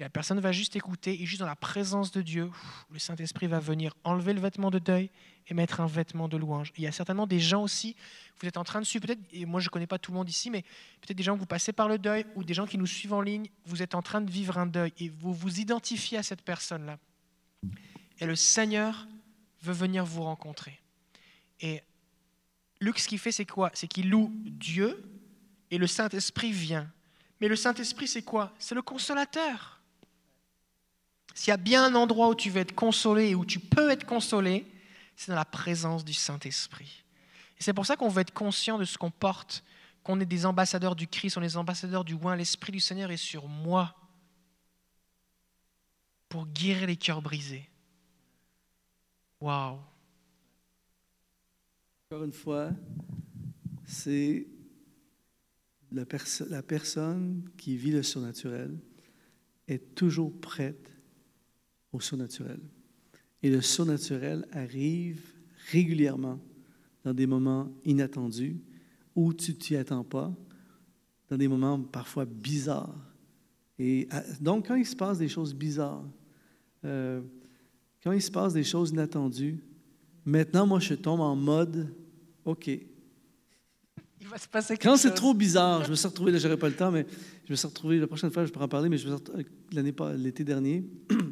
Et 0.00 0.02
la 0.02 0.08
personne 0.08 0.40
va 0.40 0.50
juste 0.50 0.76
écouter 0.76 1.22
et 1.22 1.26
juste 1.26 1.40
dans 1.40 1.46
la 1.46 1.56
présence 1.56 2.10
de 2.10 2.22
Dieu, 2.22 2.50
le 2.90 2.98
Saint-Esprit 2.98 3.46
va 3.48 3.60
venir 3.60 3.94
enlever 4.02 4.32
le 4.32 4.40
vêtement 4.40 4.70
de 4.70 4.78
deuil 4.78 5.10
et 5.46 5.52
mettre 5.52 5.80
un 5.80 5.86
vêtement 5.86 6.26
de 6.26 6.38
louange. 6.38 6.72
il 6.78 6.84
y 6.84 6.86
a 6.86 6.92
certainement 6.92 7.26
des 7.26 7.38
gens 7.38 7.62
aussi, 7.62 7.96
vous 8.40 8.48
êtes 8.48 8.56
en 8.56 8.64
train 8.64 8.80
de 8.80 8.86
suivre, 8.86 9.06
peut-être, 9.06 9.20
et 9.30 9.44
moi 9.44 9.60
je 9.60 9.66
ne 9.66 9.70
connais 9.70 9.86
pas 9.86 9.98
tout 9.98 10.10
le 10.10 10.16
monde 10.16 10.30
ici, 10.30 10.48
mais 10.48 10.62
peut-être 11.02 11.18
des 11.18 11.22
gens 11.22 11.34
que 11.34 11.40
vous 11.40 11.46
passez 11.46 11.74
par 11.74 11.86
le 11.86 11.98
deuil 11.98 12.24
ou 12.34 12.44
des 12.44 12.54
gens 12.54 12.66
qui 12.66 12.78
nous 12.78 12.86
suivent 12.86 13.12
en 13.12 13.20
ligne, 13.20 13.48
vous 13.66 13.82
êtes 13.82 13.94
en 13.94 14.00
train 14.00 14.22
de 14.22 14.30
vivre 14.30 14.56
un 14.56 14.66
deuil 14.66 14.92
et 14.98 15.10
vous 15.10 15.34
vous 15.34 15.60
identifiez 15.60 16.16
à 16.16 16.22
cette 16.22 16.40
personne-là. 16.40 16.98
Et 18.20 18.24
le 18.24 18.36
Seigneur 18.36 19.06
veut 19.60 19.74
venir 19.74 20.06
vous 20.06 20.22
rencontrer. 20.22 20.80
Et 21.60 21.82
Luc, 22.80 22.98
ce 22.98 23.06
qu'il 23.06 23.18
fait, 23.18 23.32
c'est 23.32 23.44
quoi? 23.44 23.70
C'est 23.74 23.86
qu'il 23.86 24.08
loue 24.08 24.32
Dieu 24.44 25.04
et 25.70 25.76
le 25.76 25.86
Saint-Esprit 25.86 26.52
vient. 26.52 26.90
Mais 27.38 27.48
le 27.48 27.56
Saint-Esprit, 27.56 28.08
c'est 28.08 28.22
quoi? 28.22 28.54
C'est 28.58 28.74
le 28.74 28.80
consolateur. 28.80 29.79
S'il 31.34 31.48
y 31.48 31.54
a 31.54 31.56
bien 31.56 31.84
un 31.84 31.94
endroit 31.94 32.28
où 32.28 32.34
tu 32.34 32.50
veux 32.50 32.60
être 32.60 32.74
consolé 32.74 33.30
et 33.30 33.34
où 33.34 33.44
tu 33.44 33.60
peux 33.60 33.90
être 33.90 34.04
consolé, 34.04 34.66
c'est 35.16 35.30
dans 35.30 35.36
la 35.36 35.44
présence 35.44 36.04
du 36.04 36.14
Saint-Esprit. 36.14 37.04
Et 37.58 37.62
c'est 37.62 37.74
pour 37.74 37.86
ça 37.86 37.96
qu'on 37.96 38.08
veut 38.08 38.22
être 38.22 38.32
conscient 38.32 38.78
de 38.78 38.84
ce 38.84 38.96
qu'on 38.96 39.10
porte, 39.10 39.62
qu'on 40.02 40.18
est 40.20 40.26
des 40.26 40.46
ambassadeurs 40.46 40.96
du 40.96 41.06
Christ, 41.06 41.36
on 41.36 41.42
est 41.42 41.48
des 41.48 41.56
ambassadeurs 41.56 42.04
du 42.04 42.14
loin. 42.14 42.36
L'Esprit 42.36 42.72
du 42.72 42.80
Seigneur 42.80 43.10
est 43.10 43.16
sur 43.16 43.46
moi 43.46 43.94
pour 46.28 46.46
guérir 46.46 46.86
les 46.86 46.96
cœurs 46.96 47.20
brisés. 47.20 47.68
Waouh! 49.40 49.78
Encore 52.10 52.24
une 52.24 52.32
fois, 52.32 52.70
c'est 53.84 54.46
la, 55.92 56.04
la 56.48 56.62
personne 56.62 57.48
qui 57.56 57.76
vit 57.76 57.90
le 57.90 58.02
surnaturel 58.02 58.78
est 59.68 59.94
toujours 59.94 60.32
prête 60.40 60.89
au 61.92 62.00
surnaturel. 62.00 62.60
Et 63.42 63.50
le 63.50 63.60
surnaturel 63.60 64.46
arrive 64.52 65.22
régulièrement 65.70 66.38
dans 67.04 67.14
des 67.14 67.26
moments 67.26 67.68
inattendus 67.84 68.60
où 69.14 69.32
tu 69.32 69.54
t'y 69.54 69.76
attends 69.76 70.04
pas, 70.04 70.32
dans 71.28 71.36
des 71.36 71.48
moments 71.48 71.80
parfois 71.80 72.24
bizarres. 72.24 72.94
Et 73.78 74.06
ah, 74.10 74.22
donc, 74.40 74.68
quand 74.68 74.74
il 74.74 74.86
se 74.86 74.96
passe 74.96 75.18
des 75.18 75.28
choses 75.28 75.54
bizarres, 75.54 76.04
euh, 76.84 77.22
quand 78.02 78.12
il 78.12 78.22
se 78.22 78.30
passe 78.30 78.52
des 78.52 78.64
choses 78.64 78.90
inattendues, 78.90 79.62
maintenant, 80.24 80.66
moi, 80.66 80.80
je 80.80 80.94
tombe 80.94 81.20
en 81.20 81.36
mode 81.36 81.94
OK. 82.44 82.68
Il 82.68 84.28
va 84.28 84.38
se 84.38 84.48
passer 84.48 84.76
quelque 84.76 84.84
Quand 84.84 84.96
c'est 84.96 85.14
trop 85.14 85.32
bizarre, 85.32 85.84
je 85.84 85.90
me 85.90 85.94
suis 85.94 86.08
retrouvé, 86.08 86.32
là, 86.32 86.38
j'aurais 86.38 86.58
pas 86.58 86.68
le 86.68 86.74
temps, 86.74 86.90
mais 86.90 87.06
je 87.46 87.52
me 87.52 87.56
suis 87.56 87.66
retrouvé, 87.66 87.98
la 87.98 88.06
prochaine 88.06 88.30
fois, 88.30 88.44
je 88.44 88.52
pourrais 88.52 88.66
en 88.66 88.68
parler, 88.68 88.88
mais 88.88 88.98
je 88.98 89.08
me 89.08 89.16
l'année 89.72 89.94
l'été 90.18 90.44
dernier, 90.44 90.84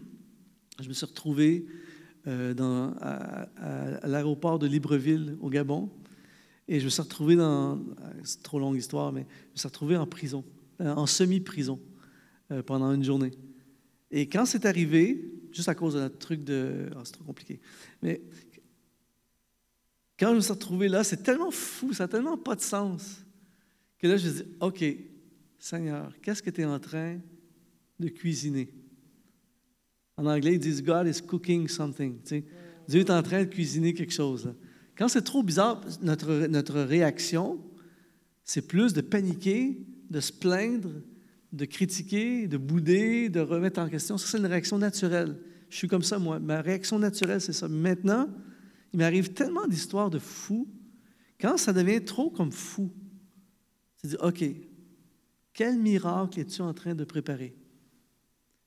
je 0.81 0.89
me 0.89 0.93
suis 0.93 1.07
retrouvé 1.07 1.67
euh, 2.27 2.55
à, 3.01 4.07
l'aéroport 4.07 4.59
de 4.59 4.67
Libreville, 4.67 5.37
au 5.41 5.51
Gabon. 5.51 5.91
Et 6.67 6.81
je 6.81 6.85
me 6.85 6.91
suis 6.91 7.03
retrouvé 7.03 7.37
dans. 7.37 7.81
C'est 8.23 8.43
trop 8.43 8.59
longue 8.59 8.77
histoire, 8.77 9.13
mais 9.13 9.27
je 9.49 9.53
me 9.53 9.57
suis 9.57 9.69
retrouvé 9.69 9.97
en 9.97 10.07
prison, 10.07 10.45
euh, 10.81 10.93
en 10.95 11.07
semi-prison, 11.07 11.81
euh, 12.51 12.63
pendant 12.63 12.93
une 12.93 13.05
journée. 13.05 13.33
Et 14.11 14.29
quand 14.29 14.45
c'est 14.45 14.67
arrivé, 14.67 15.33
juste 15.53 15.69
à 15.69 15.75
cause 15.75 15.95
de 15.95 16.01
notre 16.01 16.19
truc 16.19 16.45
de. 16.45 16.91
Oh, 16.95 17.01
c'est 17.05 17.13
trop 17.13 17.25
compliqué. 17.25 17.61
Mais 18.03 18.21
quand 20.19 20.31
je 20.31 20.37
me 20.37 20.41
suis 20.41 20.53
retrouvé 20.53 20.89
là, 20.89 21.05
c'est 21.05 21.23
tellement 21.23 21.51
fou, 21.51 21.93
ça 21.95 22.05
n'a 22.05 22.09
tellement 22.09 22.37
pas 22.37 22.55
de 22.55 22.61
sens, 22.61 23.25
que 23.99 24.07
là, 24.07 24.17
je 24.17 24.29
me 24.29 24.33
dis 24.35 24.45
OK, 24.61 24.85
Seigneur, 25.59 26.13
qu'est-ce 26.21 26.43
que 26.43 26.51
tu 26.51 26.61
es 26.61 26.65
en 26.65 26.79
train 26.79 27.19
de 27.99 28.09
cuisiner? 28.09 28.71
En 30.19 30.27
anglais, 30.27 30.55
ils 30.55 30.59
disent 30.59 30.83
God 30.83 31.07
is 31.07 31.23
cooking 31.23 31.69
something. 31.69 32.19
Dieu 32.89 33.01
est 33.01 33.11
en 33.11 33.23
train 33.23 33.45
de 33.45 33.49
cuisiner 33.49 33.95
quelque 33.95 34.13
chose. 34.13 34.53
Quand 34.97 35.07
c'est 35.07 35.23
trop 35.23 35.45
bizarre, 35.45 35.81
notre, 36.03 36.49
notre 36.49 36.81
réaction, 36.81 37.61
c'est 38.43 38.67
plus 38.67 38.93
de 38.93 39.01
paniquer, 39.01 39.79
de 40.11 40.19
se 40.19 40.33
plaindre, 40.33 40.91
de 41.53 41.65
critiquer, 41.65 42.49
de 42.49 42.57
bouder, 42.57 43.29
de 43.29 43.39
remettre 43.39 43.81
en 43.81 43.89
question. 43.89 44.19
Ça, 44.19 44.27
c'est 44.27 44.39
une 44.39 44.47
réaction 44.47 44.77
naturelle. 44.77 45.39
Je 45.71 45.77
suis 45.77 45.89
comme 45.89 46.03
ça, 46.03 46.19
moi. 46.19 46.41
Ma 46.41 46.61
réaction 46.61 46.99
naturelle, 46.99 47.41
c'est 47.41 47.53
ça. 47.53 47.69
Maintenant, 47.69 48.29
il 48.93 48.99
m'arrive 48.99 49.33
tellement 49.33 49.69
d'histoires 49.69 50.11
de 50.11 50.19
fous. 50.19 50.67
Quand 51.41 51.57
ça 51.59 51.73
devient 51.73 52.05
trop 52.05 52.29
comme 52.29 52.51
fou, 52.51 52.91
c'est 53.97 54.09
dire, 54.09 54.23
OK, 54.23 54.45
quel 55.53 55.79
miracle 55.79 56.41
es-tu 56.41 56.61
en 56.63 56.75
train 56.75 56.97
de 56.97 57.05
préparer? 57.05 57.55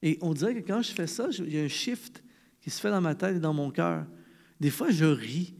Et 0.03 0.17
on 0.21 0.33
dirait 0.33 0.55
que 0.55 0.65
quand 0.65 0.81
je 0.81 0.91
fais 0.91 1.07
ça, 1.07 1.29
il 1.39 1.53
y 1.53 1.59
a 1.59 1.63
un 1.63 1.67
shift 1.67 2.23
qui 2.61 2.69
se 2.69 2.79
fait 2.79 2.89
dans 2.89 3.01
ma 3.01 3.15
tête 3.15 3.37
et 3.37 3.39
dans 3.39 3.53
mon 3.53 3.71
cœur. 3.71 4.05
Des 4.59 4.69
fois, 4.69 4.89
je 4.89 5.05
ris, 5.05 5.55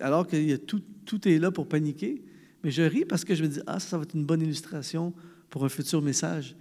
alors 0.00 0.26
que 0.26 0.56
tout, 0.56 0.82
tout, 1.04 1.26
est 1.28 1.38
là 1.38 1.50
pour 1.50 1.68
paniquer, 1.68 2.22
mais 2.62 2.70
je 2.70 2.82
ris 2.82 3.04
parce 3.04 3.24
que 3.24 3.34
je 3.34 3.42
me 3.42 3.48
dis, 3.48 3.60
ah, 3.66 3.80
ça, 3.80 3.90
ça 3.90 3.96
va 3.96 4.04
être 4.04 4.14
une 4.14 4.24
bonne 4.24 4.42
illustration 4.42 5.12
pour 5.50 5.64
un 5.64 5.68
futur 5.68 6.02
message. 6.02 6.56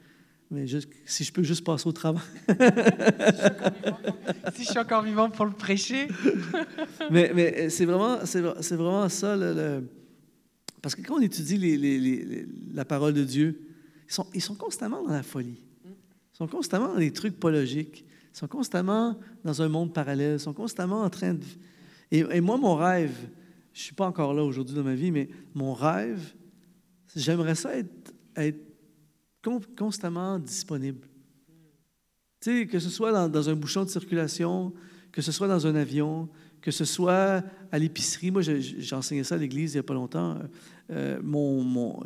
Mais 0.51 0.65
si 1.05 1.23
je 1.23 1.31
peux 1.33 1.41
juste 1.43 1.63
passer 1.63 1.87
au 1.87 1.91
travail. 1.91 2.21
si 4.53 4.63
je 4.63 4.69
suis 4.69 4.79
encore 4.79 5.01
vivant 5.01 5.29
pour 5.29 5.45
le 5.45 5.51
prêcher. 5.51 6.07
mais, 7.11 7.31
mais 7.33 7.69
c'est 7.69 7.85
vraiment, 7.85 8.19
c'est, 8.25 8.41
vraiment 8.41 9.09
ça. 9.09 9.35
Le, 9.35 9.83
Parce 10.83 10.93
que 10.93 11.01
quand 11.01 11.15
on 11.15 11.21
étudie 11.21 11.57
les, 11.57 11.77
les, 11.77 12.45
la 12.73 12.85
parole 12.85 13.13
de 13.13 13.23
Dieu, 13.23 13.59
ils 14.07 14.13
sont, 14.13 14.27
ils 14.35 14.41
sont 14.41 14.53
constamment 14.53 15.01
dans 15.01 15.13
la 15.13 15.23
folie. 15.23 15.64
Sont 16.37 16.47
constamment 16.47 16.89
dans 16.89 16.99
des 16.99 17.13
trucs 17.13 17.39
pas 17.39 17.49
logiques. 17.49 18.03
Sont 18.33 18.47
constamment 18.47 19.17
dans 19.45 19.61
un 19.61 19.69
monde 19.69 19.93
parallèle. 19.93 20.37
Sont 20.37 20.53
constamment 20.53 21.03
en 21.03 21.09
train 21.09 21.35
de. 21.35 21.45
Et, 22.11 22.41
moi, 22.41 22.57
mon 22.57 22.75
rêve, 22.75 23.15
je 23.71 23.79
ne 23.79 23.83
suis 23.83 23.95
pas 23.95 24.05
encore 24.05 24.33
là 24.33 24.43
aujourd'hui 24.43 24.75
dans 24.75 24.83
ma 24.83 24.95
vie, 24.95 25.11
mais 25.11 25.29
mon 25.53 25.73
rêve, 25.73 26.33
j'aimerais 27.15 27.55
ça 27.55 27.77
être, 27.77 28.13
être 28.35 28.59
constamment 29.77 30.37
disponible. 30.37 31.07
Tu 32.41 32.59
sais, 32.59 32.67
que 32.67 32.79
ce 32.79 32.89
soit 32.89 33.29
dans, 33.29 33.49
un 33.49 33.55
bouchon 33.55 33.85
de 33.85 33.89
circulation, 33.89 34.73
que 35.13 35.21
ce 35.21 35.31
soit 35.31 35.47
dans 35.47 35.65
un 35.65 35.75
avion, 35.75 36.27
que 36.59 36.71
ce 36.71 36.83
soit 36.83 37.43
à 37.71 37.79
l'épicerie. 37.79 38.31
Moi, 38.31 38.41
j'ai 38.41 38.95
enseigné 38.95 39.23
ça 39.23 39.35
à 39.35 39.37
l'église 39.37 39.71
il 39.71 39.77
n'y 39.77 39.79
a 39.79 39.83
pas 39.83 39.93
longtemps. 39.93 40.37
Euh, 40.91 41.17
mon, 41.23 41.63
mon, 41.63 42.03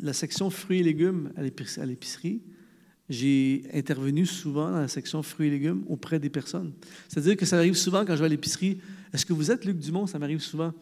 la 0.00 0.14
section 0.14 0.48
fruits 0.48 0.80
et 0.80 0.82
légumes 0.82 1.30
à 1.36 1.42
l'épicerie, 1.84 2.40
j'ai 3.08 3.64
intervenu 3.72 4.26
souvent 4.26 4.70
dans 4.70 4.80
la 4.80 4.88
section 4.88 5.22
fruits 5.22 5.48
et 5.48 5.50
légumes 5.50 5.84
auprès 5.88 6.18
des 6.18 6.30
personnes. 6.30 6.72
C'est-à-dire 7.08 7.36
que 7.36 7.46
ça 7.46 7.56
m'arrive 7.56 7.76
souvent 7.76 8.04
quand 8.04 8.14
je 8.14 8.20
vais 8.20 8.26
à 8.26 8.30
l'épicerie. 8.30 8.78
Est-ce 9.12 9.24
que 9.24 9.32
vous 9.32 9.50
êtes 9.50 9.64
Luc 9.64 9.78
Dumont? 9.78 10.06
Ça 10.06 10.18
m'arrive 10.18 10.40
souvent. 10.40 10.72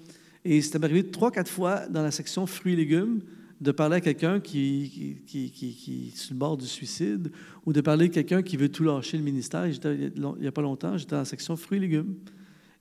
Et 0.44 0.62
ça 0.62 0.78
m'est 0.78 0.84
arrivé 0.86 1.04
trois, 1.04 1.30
quatre 1.30 1.50
fois 1.50 1.86
dans 1.88 2.02
la 2.02 2.10
section 2.10 2.46
fruits 2.46 2.74
et 2.74 2.76
légumes 2.76 3.20
de 3.60 3.72
parler 3.72 3.96
à 3.96 4.00
quelqu'un 4.00 4.40
qui, 4.40 5.16
est 5.34 6.16
sur 6.16 6.34
le 6.34 6.38
bord 6.38 6.56
du 6.56 6.66
suicide 6.66 7.30
ou 7.64 7.72
de 7.72 7.80
parler 7.80 8.06
à 8.06 8.08
quelqu'un 8.08 8.42
qui 8.42 8.56
veut 8.56 8.68
tout 8.68 8.84
lâcher 8.84 9.16
le 9.16 9.22
ministère. 9.22 9.66
Il 9.66 10.12
n'y 10.40 10.46
a 10.46 10.52
pas 10.52 10.62
longtemps, 10.62 10.98
j'étais 10.98 11.12
dans 11.12 11.18
la 11.18 11.24
section 11.24 11.56
fruits 11.56 11.78
et 11.78 11.80
légumes. 11.80 12.14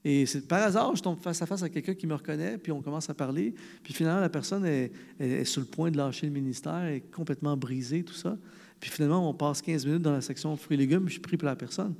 Et 0.06 0.26
par 0.50 0.64
hasard, 0.64 0.96
je 0.96 1.02
tombe 1.02 1.18
face 1.20 1.42
à 1.42 1.46
face 1.46 1.64
à 1.64 1.70
quelqu'un 1.70 1.94
qui 1.94 2.08
me 2.08 2.14
reconnaît, 2.14 2.58
puis 2.58 2.74
on 2.74 2.82
commence 2.82 3.10
à 3.10 3.14
parler. 3.14 3.54
Puis 3.84 3.94
finalement, 3.94 4.20
la 4.20 4.28
personne 4.28 4.66
est, 4.66 4.92
est, 5.20 5.46
sur 5.46 5.62
le 5.62 5.68
point 5.68 5.92
de 5.92 5.96
lâcher 5.96 6.28
le 6.28 6.34
ministère, 6.34 6.84
est 6.84 7.10
complètement 7.12 7.56
brisée, 7.56 8.04
tout 8.04 8.14
ça. 8.14 8.38
Puis 8.84 8.92
finalement, 8.92 9.30
on 9.30 9.34
passe 9.34 9.62
15 9.62 9.86
minutes 9.86 10.02
dans 10.02 10.12
la 10.12 10.20
section 10.20 10.58
fruits 10.58 10.76
et 10.76 10.78
légumes, 10.78 11.08
je 11.08 11.18
pris 11.18 11.38
pour 11.38 11.46
la 11.46 11.56
personne. 11.56 11.96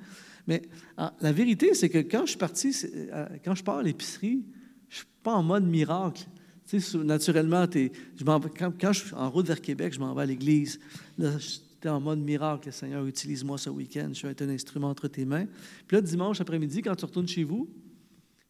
Mais 0.48 0.64
ah, 0.98 1.14
la 1.22 1.32
vérité, 1.32 1.74
c'est 1.76 1.88
que 1.88 2.00
quand 2.00 2.26
je 2.26 2.32
suis 2.32 2.38
parti, 2.38 2.76
euh, 2.94 3.26
quand 3.46 3.56
je 3.56 3.64
pars 3.64 3.78
à 3.78 3.84
l'épicerie, 3.84 4.44
je 4.90 4.96
ne 4.96 4.98
suis 4.98 5.08
pas 5.24 5.32
en 5.32 5.44
mode 5.44 5.64
miracle. 5.64 6.26
Tu 6.68 6.82
sais, 6.82 6.98
naturellement, 6.98 7.66
je 7.72 7.88
quand, 8.20 8.92
je 8.92 9.00
suis 9.00 9.16
en 9.16 9.30
route 9.30 9.48
vers 9.48 9.62
Québec, 9.62 9.94
je 9.94 10.00
m'en 10.02 10.14
vais 10.14 10.24
à 10.24 10.26
l'église. 10.26 10.78
Là, 11.18 11.38
j'étais 11.38 11.88
en 11.88 12.02
mode 12.02 12.20
miracle. 12.20 12.68
Le 12.68 12.74
Seigneur, 12.74 13.06
utilise-moi 13.06 13.58
ce 13.58 13.70
week-end. 13.70 14.10
Je 14.12 14.24
vais 14.24 14.34
être 14.34 14.42
un 14.42 14.50
instrument 14.50 14.90
entre 14.90 15.08
tes 15.08 15.24
mains. 15.24 15.46
Puis 15.88 15.96
là, 15.96 16.02
dimanche 16.02 16.42
après-midi, 16.42 16.82
quand 16.82 16.98
tu 16.98 17.06
retournes 17.06 17.30
chez 17.30 17.46
vous, 17.46 17.70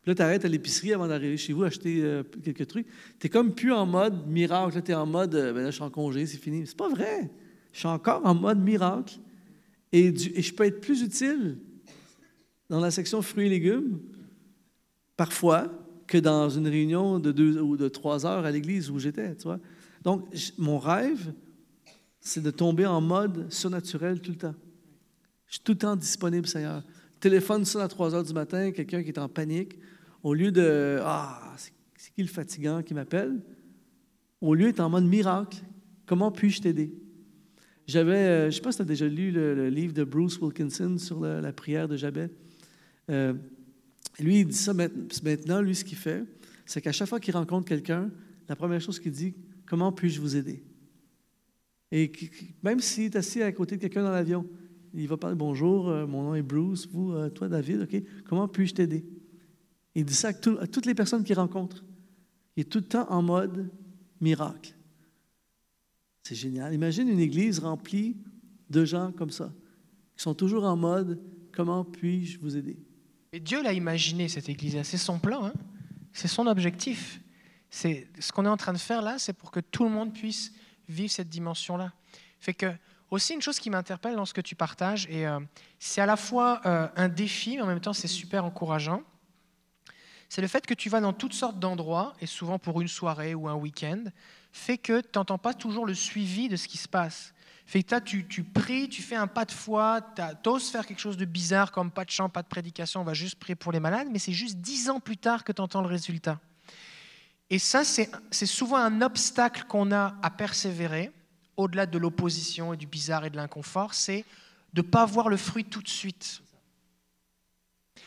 puis 0.02 0.10
là, 0.10 0.16
tu 0.16 0.22
arrêtes 0.24 0.44
à 0.44 0.48
l'épicerie 0.48 0.92
avant 0.92 1.08
d'arriver 1.08 1.38
chez 1.38 1.54
vous, 1.54 1.66
acheter 1.66 2.02
euh, 2.02 2.24
quelques 2.44 2.66
trucs. 2.66 2.88
Tu 3.20 3.28
n'es 3.28 3.30
comme 3.30 3.54
plus 3.54 3.72
en 3.72 3.86
mode 3.86 4.26
miracle. 4.28 4.82
Tu 4.82 4.92
es 4.92 4.96
en 4.96 5.06
mode, 5.06 5.36
euh, 5.36 5.54
ben 5.54 5.62
là, 5.62 5.70
je 5.70 5.76
suis 5.76 5.84
en 5.84 5.92
congé, 5.92 6.26
c'est 6.26 6.40
fini. 6.40 6.66
C'est 6.66 6.76
pas 6.76 6.90
vrai. 6.90 7.30
Je 7.74 7.80
suis 7.80 7.88
encore 7.88 8.26
en 8.26 8.36
mode 8.36 8.60
miracle 8.60 9.20
et, 9.92 10.16
je 10.16 10.54
peux 10.54 10.64
être 10.64 10.80
plus 10.80 11.02
utile 11.02 11.58
dans 12.70 12.80
la 12.80 12.92
section 12.92 13.22
fruits 13.22 13.48
et 13.48 13.50
légumes, 13.50 14.00
parfois, 15.18 15.70
que 16.08 16.18
dans 16.18 16.50
une 16.50 16.68
réunion 16.68 17.20
de 17.20 17.32
deux 17.32 17.60
ou 17.60 17.76
de 17.76 17.88
trois 17.90 18.26
heures 18.26 18.46
à 18.46 18.52
l'église 18.52 18.90
où 18.90 19.00
j'étais. 19.00 19.36
Tu 19.36 19.44
vois? 19.44 19.60
Donc, 20.04 20.28
mon 20.58 20.78
rêve, 20.78 21.34
c'est 22.20 22.42
de 22.42 22.52
tomber 22.52 22.86
en 22.86 23.02
mode 23.02 23.52
surnaturel 23.52 24.22
tout 24.22 24.32
le 24.32 24.38
temps. 24.38 24.56
Je 25.48 25.54
suis 25.54 25.64
tout 25.64 25.74
le 25.74 25.78
temps 25.78 25.96
disponible, 25.96 26.48
Seigneur. 26.48 26.84
Téléphone 27.20 27.66
sonne 27.66 27.82
à 27.82 27.88
3 27.88 28.16
heures 28.16 28.24
du 28.24 28.34
matin, 28.34 28.72
quelqu'un 28.72 29.02
qui 29.04 29.10
est 29.10 29.20
en 29.20 29.30
panique. 29.30 29.78
Au 30.22 30.34
lieu 30.34 30.52
de 30.52 31.00
Ah, 31.04 31.56
c'est 31.58 32.14
qui 32.14 32.22
le 32.22 32.28
fatigant 32.28 32.82
qui 32.84 32.94
m'appelle? 32.94 33.42
Au 34.42 34.56
lieu 34.56 34.66
d'être 34.66 34.80
en 34.80 34.90
mode 34.90 35.06
miracle, 35.06 35.58
comment 36.06 36.32
puis-je 36.32 36.62
t'aider? 36.62 36.94
J'avais, 37.86 38.16
euh, 38.16 38.42
je 38.44 38.46
ne 38.48 38.52
sais 38.52 38.62
pas 38.62 38.72
si 38.72 38.78
tu 38.78 38.82
as 38.84 38.86
déjà 38.86 39.08
lu 39.08 39.32
le, 39.32 39.70
livre 39.70 39.94
de 39.94 40.04
Bruce 40.04 40.40
Wilkinson 40.40 40.98
sur 40.98 41.20
la, 41.20 41.54
prière 41.54 41.88
de 41.88 41.98
Jabez. 41.98 42.28
Euh, 43.10 43.34
lui, 44.20 44.42
il 44.42 44.48
dit 44.48 44.58
ça 44.58 44.74
maintenant, 44.74 45.62
lui, 45.62 45.76
ce 45.76 45.84
qu'il 45.84 45.98
fait, 45.98 46.24
c'est 46.66 46.82
qu'à 46.82 46.92
chaque 46.92 47.10
fois 47.10 47.20
qu'il 47.20 47.36
rencontre 47.36 47.68
quelqu'un, 47.68 48.10
la 48.48 48.56
première 48.56 48.80
chose 48.80 49.00
qu'il 49.00 49.12
dit, 49.12 49.34
comment 49.66 49.92
puis-je 49.92 50.22
vous 50.22 50.36
aider? 50.36 50.64
Et 51.92 52.12
même 52.64 52.80
s'il 52.80 53.06
est 53.06 53.16
assis 53.16 53.42
à 53.42 53.52
côté 53.52 53.76
de 53.76 53.82
quelqu'un 53.82 54.04
dans 54.04 54.12
l'avion, 54.12 54.48
il 54.94 55.08
va 55.08 55.18
parler 55.18 55.36
bonjour, 55.36 55.90
euh, 55.90 56.08
mon 56.08 56.24
nom 56.24 56.36
est 56.36 56.42
Bruce, 56.42 56.88
vous, 56.92 57.14
toi 57.30 57.50
David, 57.50 57.82
OK, 57.82 58.02
comment 58.26 58.48
puis-je 58.48 58.76
t'aider? 58.76 59.06
Il 59.96 60.06
dit 60.06 60.14
ça 60.14 60.30
à 60.30 60.68
toutes 60.68 60.86
les 60.86 60.96
personnes 60.96 61.24
qu'il 61.24 61.36
rencontre. 61.36 61.84
Il 62.56 62.62
est 62.62 62.70
tout 62.70 62.80
le 62.80 62.86
temps 62.86 63.12
en 63.12 63.22
mode 63.22 63.70
miracle. 64.22 64.74
C'est 66.24 66.36
génial. 66.36 66.74
Imagine 66.74 67.10
une 67.10 67.20
église 67.20 67.60
remplie 67.60 68.16
de 68.70 68.86
gens 68.86 69.12
comme 69.12 69.30
ça, 69.30 69.52
qui 70.16 70.24
sont 70.24 70.34
toujours 70.34 70.64
en 70.64 70.78
mode 70.78 71.20
comment 71.54 71.84
puis-je 71.84 72.40
vous 72.40 72.56
aider? 72.56 72.78
Et 73.34 73.40
Dieu 73.40 73.62
l'a 73.62 73.74
imaginé, 73.74 74.30
cette 74.30 74.48
église 74.48 74.82
C'est 74.84 74.98
son 74.98 75.20
plan, 75.20 75.48
hein. 75.48 75.54
c'est 76.14 76.28
son 76.28 76.48
objectif. 76.48 77.20
C'est 77.70 78.08
ce 78.20 78.32
qu'on 78.32 78.46
est 78.46 78.50
en 78.50 78.58
train 78.58 78.74
de 78.74 78.78
faire 78.78 79.02
là, 79.02 79.20
c'est 79.20 79.34
pour 79.34 79.52
que 79.52 79.60
tout 79.60 79.84
le 79.84 79.90
monde 79.90 80.14
puisse 80.14 80.54
vivre 80.88 81.12
cette 81.12 81.30
dimension-là. 81.30 81.92
Fait 82.40 82.54
que 82.54 82.72
aussi 83.10 83.34
une 83.34 83.42
chose 83.42 83.60
qui 83.60 83.70
m'interpelle 83.70 84.16
dans 84.16 84.26
ce 84.26 84.34
que 84.34 84.42
tu 84.42 84.56
partages, 84.56 85.08
et 85.10 85.28
euh, 85.28 85.40
c'est 85.80 86.02
à 86.02 86.06
la 86.06 86.16
fois 86.16 86.62
euh, 86.66 86.88
un 86.96 87.10
défi, 87.10 87.58
mais 87.58 87.64
en 87.64 87.68
même 87.68 87.80
temps 87.80 87.94
c'est 87.94 88.08
super 88.08 88.46
encourageant. 88.46 89.04
C'est 90.30 90.42
le 90.42 90.48
fait 90.48 90.66
que 90.66 90.74
tu 90.74 90.90
vas 90.90 91.02
dans 91.02 91.14
toutes 91.14 91.34
sortes 91.34 91.60
d'endroits, 91.60 92.14
et 92.22 92.28
souvent 92.28 92.60
pour 92.60 92.82
une 92.82 92.88
soirée 92.88 93.36
ou 93.36 93.48
un 93.48 93.56
week-end, 93.56 94.04
fait 94.54 94.78
que 94.78 95.02
tu 95.02 95.10
n'entends 95.16 95.40
pas 95.40 95.54
toujours 95.54 95.86
le 95.86 95.96
suivi 95.96 96.48
de 96.48 96.56
ce 96.56 96.68
qui 96.68 96.78
se 96.78 96.88
passe. 96.88 97.34
Fait 97.66 97.82
que 97.82 98.00
tu, 98.00 98.28
tu 98.28 98.44
pries, 98.44 98.88
tu 98.88 99.02
fais 99.02 99.16
un 99.16 99.26
pas 99.26 99.46
de 99.46 99.52
foi, 99.52 100.02
tu 100.16 100.50
oses 100.50 100.70
faire 100.70 100.86
quelque 100.86 101.00
chose 101.00 101.18
de 101.18 101.26
bizarre 101.26 101.72
comme 101.72 101.90
pas 101.90 102.06
de 102.06 102.12
chant, 102.12 102.30
pas 102.30 102.44
de 102.44 102.48
prédication, 102.48 103.02
on 103.02 103.04
va 103.04 103.16
juste 103.16 103.36
prier 103.36 103.56
pour 103.56 103.72
les 103.72 103.80
malades, 103.80 104.08
mais 104.12 104.20
c'est 104.20 104.32
juste 104.32 104.58
dix 104.58 104.90
ans 104.90 105.00
plus 105.00 105.18
tard 105.18 105.44
que 105.44 105.52
tu 105.52 105.62
entends 105.62 105.82
le 105.82 105.88
résultat. 105.88 106.40
Et 107.50 107.58
ça, 107.60 107.84
c'est 107.84 108.46
souvent 108.46 108.78
un 108.78 109.02
obstacle 109.02 109.64
qu'on 109.68 109.92
a 109.92 110.16
à 110.22 110.30
persévérer, 110.30 111.12
au-delà 111.58 111.86
de 111.86 111.98
l'opposition 111.98 112.74
et 112.74 112.78
du 112.78 112.86
bizarre 112.86 113.26
et 113.26 113.30
de 113.30 113.38
l'inconfort, 113.38 113.94
c'est 113.94 114.24
de 114.74 114.82
ne 114.82 114.88
pas 114.88 115.06
voir 115.06 115.30
le 115.30 115.38
fruit 115.38 115.66
tout 115.66 115.82
de 115.82 115.90
suite. 115.90 116.42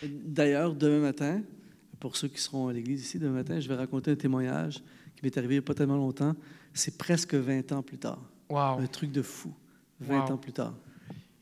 D'ailleurs, 0.03 0.75
demain 0.75 1.01
matin, 1.01 1.43
pour 1.99 2.17
ceux 2.17 2.29
qui 2.29 2.41
seront 2.41 2.69
à 2.69 2.73
l'église 2.73 3.03
ici, 3.03 3.19
demain 3.19 3.35
matin, 3.35 3.59
je 3.59 3.69
vais 3.69 3.77
raconter 3.77 4.13
un 4.13 4.17
témoignage 4.17 4.83
qui 5.17 5.25
m'est 5.25 5.37
arrivé 5.39 5.55
il 5.55 5.59
n'y 5.59 5.65
a 5.65 5.67
pas 5.67 5.75
tellement 5.75 5.97
longtemps. 5.97 6.35
C'est 6.75 6.97
presque 6.99 7.35
20 7.35 7.73
ans 7.73 7.83
plus 7.83 7.99
tard. 7.99 8.19
Un 8.51 8.87
truc 8.87 9.11
de 9.11 9.23
fou. 9.23 9.53
20 10.01 10.27
Wow. 10.27 10.33
ans 10.33 10.37
plus 10.37 10.53
tard. 10.53 10.75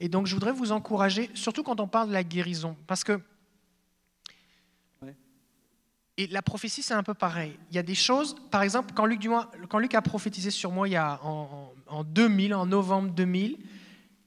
Et 0.00 0.08
donc, 0.08 0.26
je 0.26 0.34
voudrais 0.34 0.52
vous 0.52 0.72
encourager, 0.72 1.28
surtout 1.34 1.62
quand 1.62 1.80
on 1.80 1.88
parle 1.88 2.08
de 2.08 2.12
la 2.12 2.22
guérison, 2.24 2.76
parce 2.86 3.02
que. 3.04 3.20
Ouais. 5.02 5.14
Et 6.16 6.26
la 6.28 6.42
prophétie, 6.42 6.82
c'est 6.82 6.94
un 6.94 7.02
peu 7.02 7.14
pareil. 7.14 7.58
Il 7.70 7.76
y 7.76 7.78
a 7.78 7.82
des 7.82 7.94
choses, 7.94 8.36
par 8.50 8.62
exemple, 8.62 8.92
quand 8.94 9.06
Luc, 9.06 9.20
Dumois- 9.20 9.50
quand 9.68 9.78
Luc 9.78 9.94
a 9.94 10.02
prophétisé 10.02 10.50
sur 10.50 10.70
moi 10.70 10.88
il 10.88 10.92
y 10.92 10.96
a, 10.96 11.20
en, 11.24 11.72
en- 11.88 11.96
en 11.98 12.04
2000, 12.04 12.54
en 12.54 12.66
novembre 12.66 13.10
2000, 13.10 13.58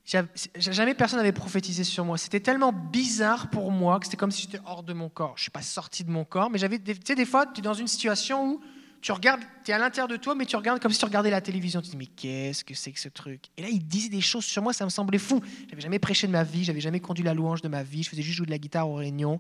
j'avais- 0.06 0.28
jamais 0.58 0.94
personne 0.94 1.20
n'avait 1.20 1.32
prophétisé 1.32 1.84
sur 1.84 2.06
moi. 2.06 2.18
C'était 2.18 2.40
tellement 2.40 2.72
bizarre 2.74 3.50
pour 3.50 3.72
moi 3.72 4.00
que 4.00 4.06
c'était 4.06 4.18
comme 4.18 4.32
si 4.32 4.44
j'étais 4.44 4.60
hors 4.66 4.84
de 4.84 4.94
mon 4.94 5.10
corps. 5.10 5.34
Je 5.36 5.42
ne 5.42 5.44
suis 5.44 5.52
pas 5.52 5.62
sorti 5.62 6.04
de 6.04 6.12
mon 6.12 6.26
corps, 6.26 6.50
mais 6.50 6.58
j'avais, 6.58 6.80
tu 6.80 6.94
sais, 7.06 7.16
des 7.16 7.26
fois, 7.26 7.46
tu 7.46 7.60
es 7.60 7.62
dans 7.64 7.74
une 7.74 7.88
situation 7.88 8.54
où 8.54 8.62
tu 9.02 9.12
regardes, 9.12 9.42
tu 9.64 9.72
es 9.72 9.74
à 9.74 9.78
l'intérieur 9.78 10.08
de 10.08 10.18
toi, 10.18 10.36
mais 10.36 10.46
tu 10.46 10.56
regardes 10.56 10.82
comme 10.82 10.92
si 10.92 11.00
tu 11.00 11.06
regardais 11.06 11.30
la 11.30 11.42
télévision. 11.42 11.82
Tu 11.82 11.88
te 11.88 11.92
dis, 11.92 11.98
mais 11.98 12.08
qu'est-ce 12.08 12.64
que 12.64 12.74
c'est 12.74 12.92
que 12.92 13.00
ce 13.00 13.10
truc? 13.10 13.46
Et 13.58 13.62
là, 13.62 13.70
il 13.70 13.86
disait 13.86 14.10
des 14.10 14.22
choses 14.22 14.46
sur 14.46 14.62
moi, 14.62 14.74
ça 14.74 14.86
me 14.86 14.90
semblait 14.90 15.20
fou. 15.20 15.42
J'avais 15.70 15.82
jamais 15.82 16.00
prêché 16.00 16.28
de 16.28 16.32
ma 16.32 16.44
vie, 16.44 16.64
j'avais 16.64 16.82
jamais 16.82 17.00
conduit 17.00 17.24
la 17.24 17.34
louange 17.34 17.62
de 17.62 17.68
ma 17.68 17.84
vie, 17.84 18.04
je 18.04 18.10
faisais 18.10 18.22
juste 18.22 18.38
jouer 18.38 18.46
de 18.46 18.52
la 18.52 18.58
guitare 18.58 18.90
aux 18.90 18.96
réunions. 18.96 19.40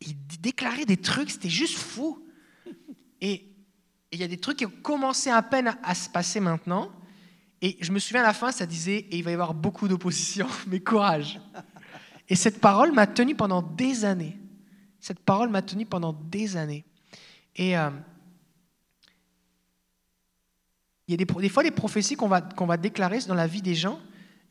Il 0.00 0.16
déclarait 0.40 0.86
des 0.86 0.96
trucs, 0.96 1.30
c'était 1.30 1.50
juste 1.50 1.76
fou. 1.76 2.24
Et 3.20 3.46
il 4.12 4.18
y 4.18 4.24
a 4.24 4.28
des 4.28 4.38
trucs 4.38 4.58
qui 4.58 4.66
ont 4.66 4.72
commencé 4.82 5.30
à 5.30 5.42
peine 5.42 5.68
à, 5.68 5.78
à 5.82 5.94
se 5.94 6.08
passer 6.08 6.40
maintenant. 6.40 6.90
Et 7.62 7.76
je 7.80 7.92
me 7.92 7.98
souviens 7.98 8.22
à 8.22 8.26
la 8.26 8.32
fin, 8.32 8.50
ça 8.50 8.64
disait, 8.64 8.96
et 9.10 9.18
il 9.18 9.22
va 9.22 9.30
y 9.30 9.34
avoir 9.34 9.52
beaucoup 9.52 9.88
d'opposition, 9.88 10.46
mais 10.66 10.80
courage. 10.80 11.40
Et 12.28 12.36
cette 12.36 12.60
parole 12.60 12.92
m'a 12.92 13.06
tenu 13.06 13.34
pendant 13.34 13.60
des 13.60 14.04
années. 14.04 14.38
Cette 15.00 15.20
parole 15.20 15.50
m'a 15.50 15.62
tenu 15.62 15.84
pendant 15.84 16.12
des 16.12 16.56
années. 16.56 16.84
Et 17.56 17.76
euh, 17.76 17.90
il 21.10 21.14
y 21.14 21.14
a 21.14 21.24
des, 21.40 21.48
fois 21.48 21.64
des 21.64 21.72
prophéties 21.72 22.14
qu'on 22.14 22.28
va, 22.28 22.40
qu'on 22.40 22.66
va 22.66 22.76
déclarer 22.76 23.18
dans 23.26 23.34
la 23.34 23.48
vie 23.48 23.62
des 23.62 23.74
gens 23.74 23.98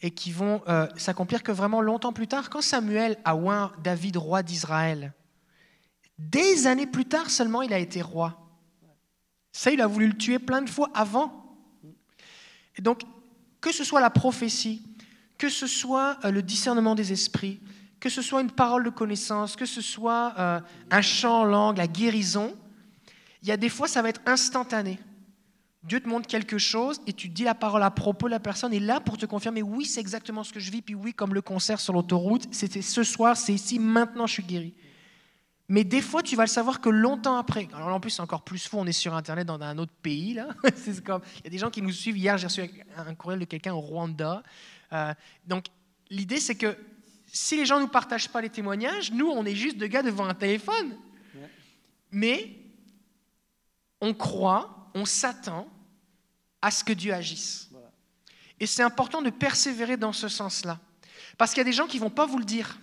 et 0.01 0.11
qui 0.11 0.33
vont 0.33 0.61
euh, 0.67 0.87
s'accomplir 0.97 1.41
que 1.41 1.53
vraiment 1.53 1.79
longtemps 1.79 2.11
plus 2.11 2.27
tard. 2.27 2.49
Quand 2.49 2.59
Samuel 2.59 3.17
a 3.23 3.37
oint 3.37 3.71
David 3.81 4.17
roi 4.17 4.43
d'Israël, 4.43 5.13
des 6.17 6.67
années 6.67 6.85
plus 6.85 7.05
tard 7.05 7.29
seulement 7.29 7.61
il 7.61 7.71
a 7.71 7.79
été 7.79 8.01
roi. 8.01 8.37
Ça, 9.53 9.71
il 9.71 9.79
a 9.79 9.87
voulu 9.87 10.07
le 10.07 10.17
tuer 10.17 10.37
plein 10.37 10.61
de 10.61 10.69
fois 10.69 10.89
avant. 10.93 11.57
Et 12.75 12.81
donc, 12.81 13.03
que 13.61 13.71
ce 13.71 13.85
soit 13.85 14.01
la 14.01 14.09
prophétie, 14.09 14.83
que 15.37 15.47
ce 15.47 15.65
soit 15.65 16.17
euh, 16.25 16.31
le 16.31 16.41
discernement 16.41 16.93
des 16.93 17.13
esprits, 17.13 17.61
que 18.01 18.09
ce 18.09 18.21
soit 18.21 18.41
une 18.41 18.51
parole 18.51 18.83
de 18.83 18.89
connaissance, 18.89 19.55
que 19.55 19.65
ce 19.65 19.79
soit 19.79 20.33
euh, 20.37 20.59
un 20.91 21.01
chant 21.01 21.39
en 21.39 21.45
langue, 21.45 21.77
la 21.77 21.87
guérison, 21.87 22.53
il 23.43 23.47
y 23.47 23.51
a 23.53 23.57
des 23.57 23.69
fois, 23.69 23.87
ça 23.87 24.01
va 24.01 24.09
être 24.09 24.21
instantané. 24.25 24.99
Dieu 25.83 26.01
te 26.01 26.09
montre 26.09 26.27
quelque 26.27 26.57
chose 26.57 26.99
et 27.07 27.13
tu 27.13 27.29
dis 27.29 27.43
la 27.43 27.55
parole 27.55 27.83
à 27.83 27.91
propos 27.91 28.27
de 28.27 28.31
la 28.31 28.39
personne 28.39 28.73
est 28.73 28.81
là 28.81 28.99
pour 28.99 29.17
te 29.17 29.25
confirmer 29.25 29.61
oui, 29.61 29.85
c'est 29.85 30.01
exactement 30.01 30.43
ce 30.43 30.51
que 30.51 30.59
je 30.59 30.71
vis, 30.71 30.81
puis 30.81 30.95
oui, 30.95 31.13
comme 31.13 31.33
le 31.33 31.41
concert 31.41 31.79
sur 31.79 31.93
l'autoroute, 31.93 32.47
c'était 32.51 32.81
ce 32.81 33.03
soir, 33.03 33.37
c'est 33.37 33.53
ici, 33.53 33.79
maintenant 33.79 34.27
je 34.27 34.33
suis 34.33 34.43
guéri. 34.43 34.73
Mais 35.71 35.83
des 35.83 36.01
fois, 36.01 36.23
tu 36.23 36.35
vas 36.35 36.43
le 36.43 36.49
savoir 36.49 36.81
que 36.81 36.89
longtemps 36.89 37.37
après. 37.37 37.67
Alors 37.73 37.89
en 37.89 37.99
plus, 37.99 38.09
c'est 38.09 38.23
encore 38.23 38.41
plus 38.41 38.67
fou, 38.67 38.77
on 38.79 38.87
est 38.87 38.91
sur 38.91 39.13
Internet 39.13 39.45
dans 39.45 39.61
un 39.61 39.77
autre 39.77 39.93
pays. 40.01 40.33
Là. 40.33 40.47
C'est 40.75 41.03
comme, 41.03 41.21
il 41.37 41.43
y 41.43 41.47
a 41.47 41.51
des 41.51 41.59
gens 41.59 41.69
qui 41.69 41.83
nous 41.83 41.91
suivent. 41.91 42.17
Hier, 42.17 42.39
j'ai 42.39 42.47
reçu 42.47 42.61
un 42.97 43.13
courriel 43.13 43.39
de 43.39 43.45
quelqu'un 43.45 43.75
au 43.75 43.79
Rwanda. 43.79 44.41
Euh, 44.91 45.13
donc, 45.45 45.65
l'idée, 46.09 46.39
c'est 46.39 46.55
que 46.55 46.75
si 47.27 47.55
les 47.55 47.67
gens 47.67 47.75
ne 47.75 47.83
nous 47.83 47.87
partagent 47.87 48.29
pas 48.29 48.41
les 48.41 48.49
témoignages, 48.49 49.11
nous, 49.11 49.27
on 49.27 49.45
est 49.45 49.53
juste 49.53 49.77
deux 49.77 49.85
gars 49.85 50.01
devant 50.01 50.25
un 50.25 50.33
téléphone. 50.33 50.97
Mais 52.11 52.55
on 54.01 54.15
croit, 54.15 54.78
on 54.93 55.05
s'attend 55.05 55.67
à 56.61 56.71
ce 56.71 56.83
que 56.83 56.93
Dieu 56.93 57.13
agisse. 57.13 57.69
Et 58.59 58.65
c'est 58.65 58.83
important 58.83 59.21
de 59.21 59.29
persévérer 59.29 59.97
dans 59.97 60.13
ce 60.13 60.27
sens-là. 60.27 60.79
Parce 61.37 61.51
qu'il 61.51 61.59
y 61.59 61.61
a 61.61 61.65
des 61.65 61.73
gens 61.73 61.87
qui 61.87 61.97
ne 61.97 62.01
vont 62.01 62.09
pas 62.09 62.25
vous 62.25 62.37
le 62.37 62.45
dire. 62.45 62.77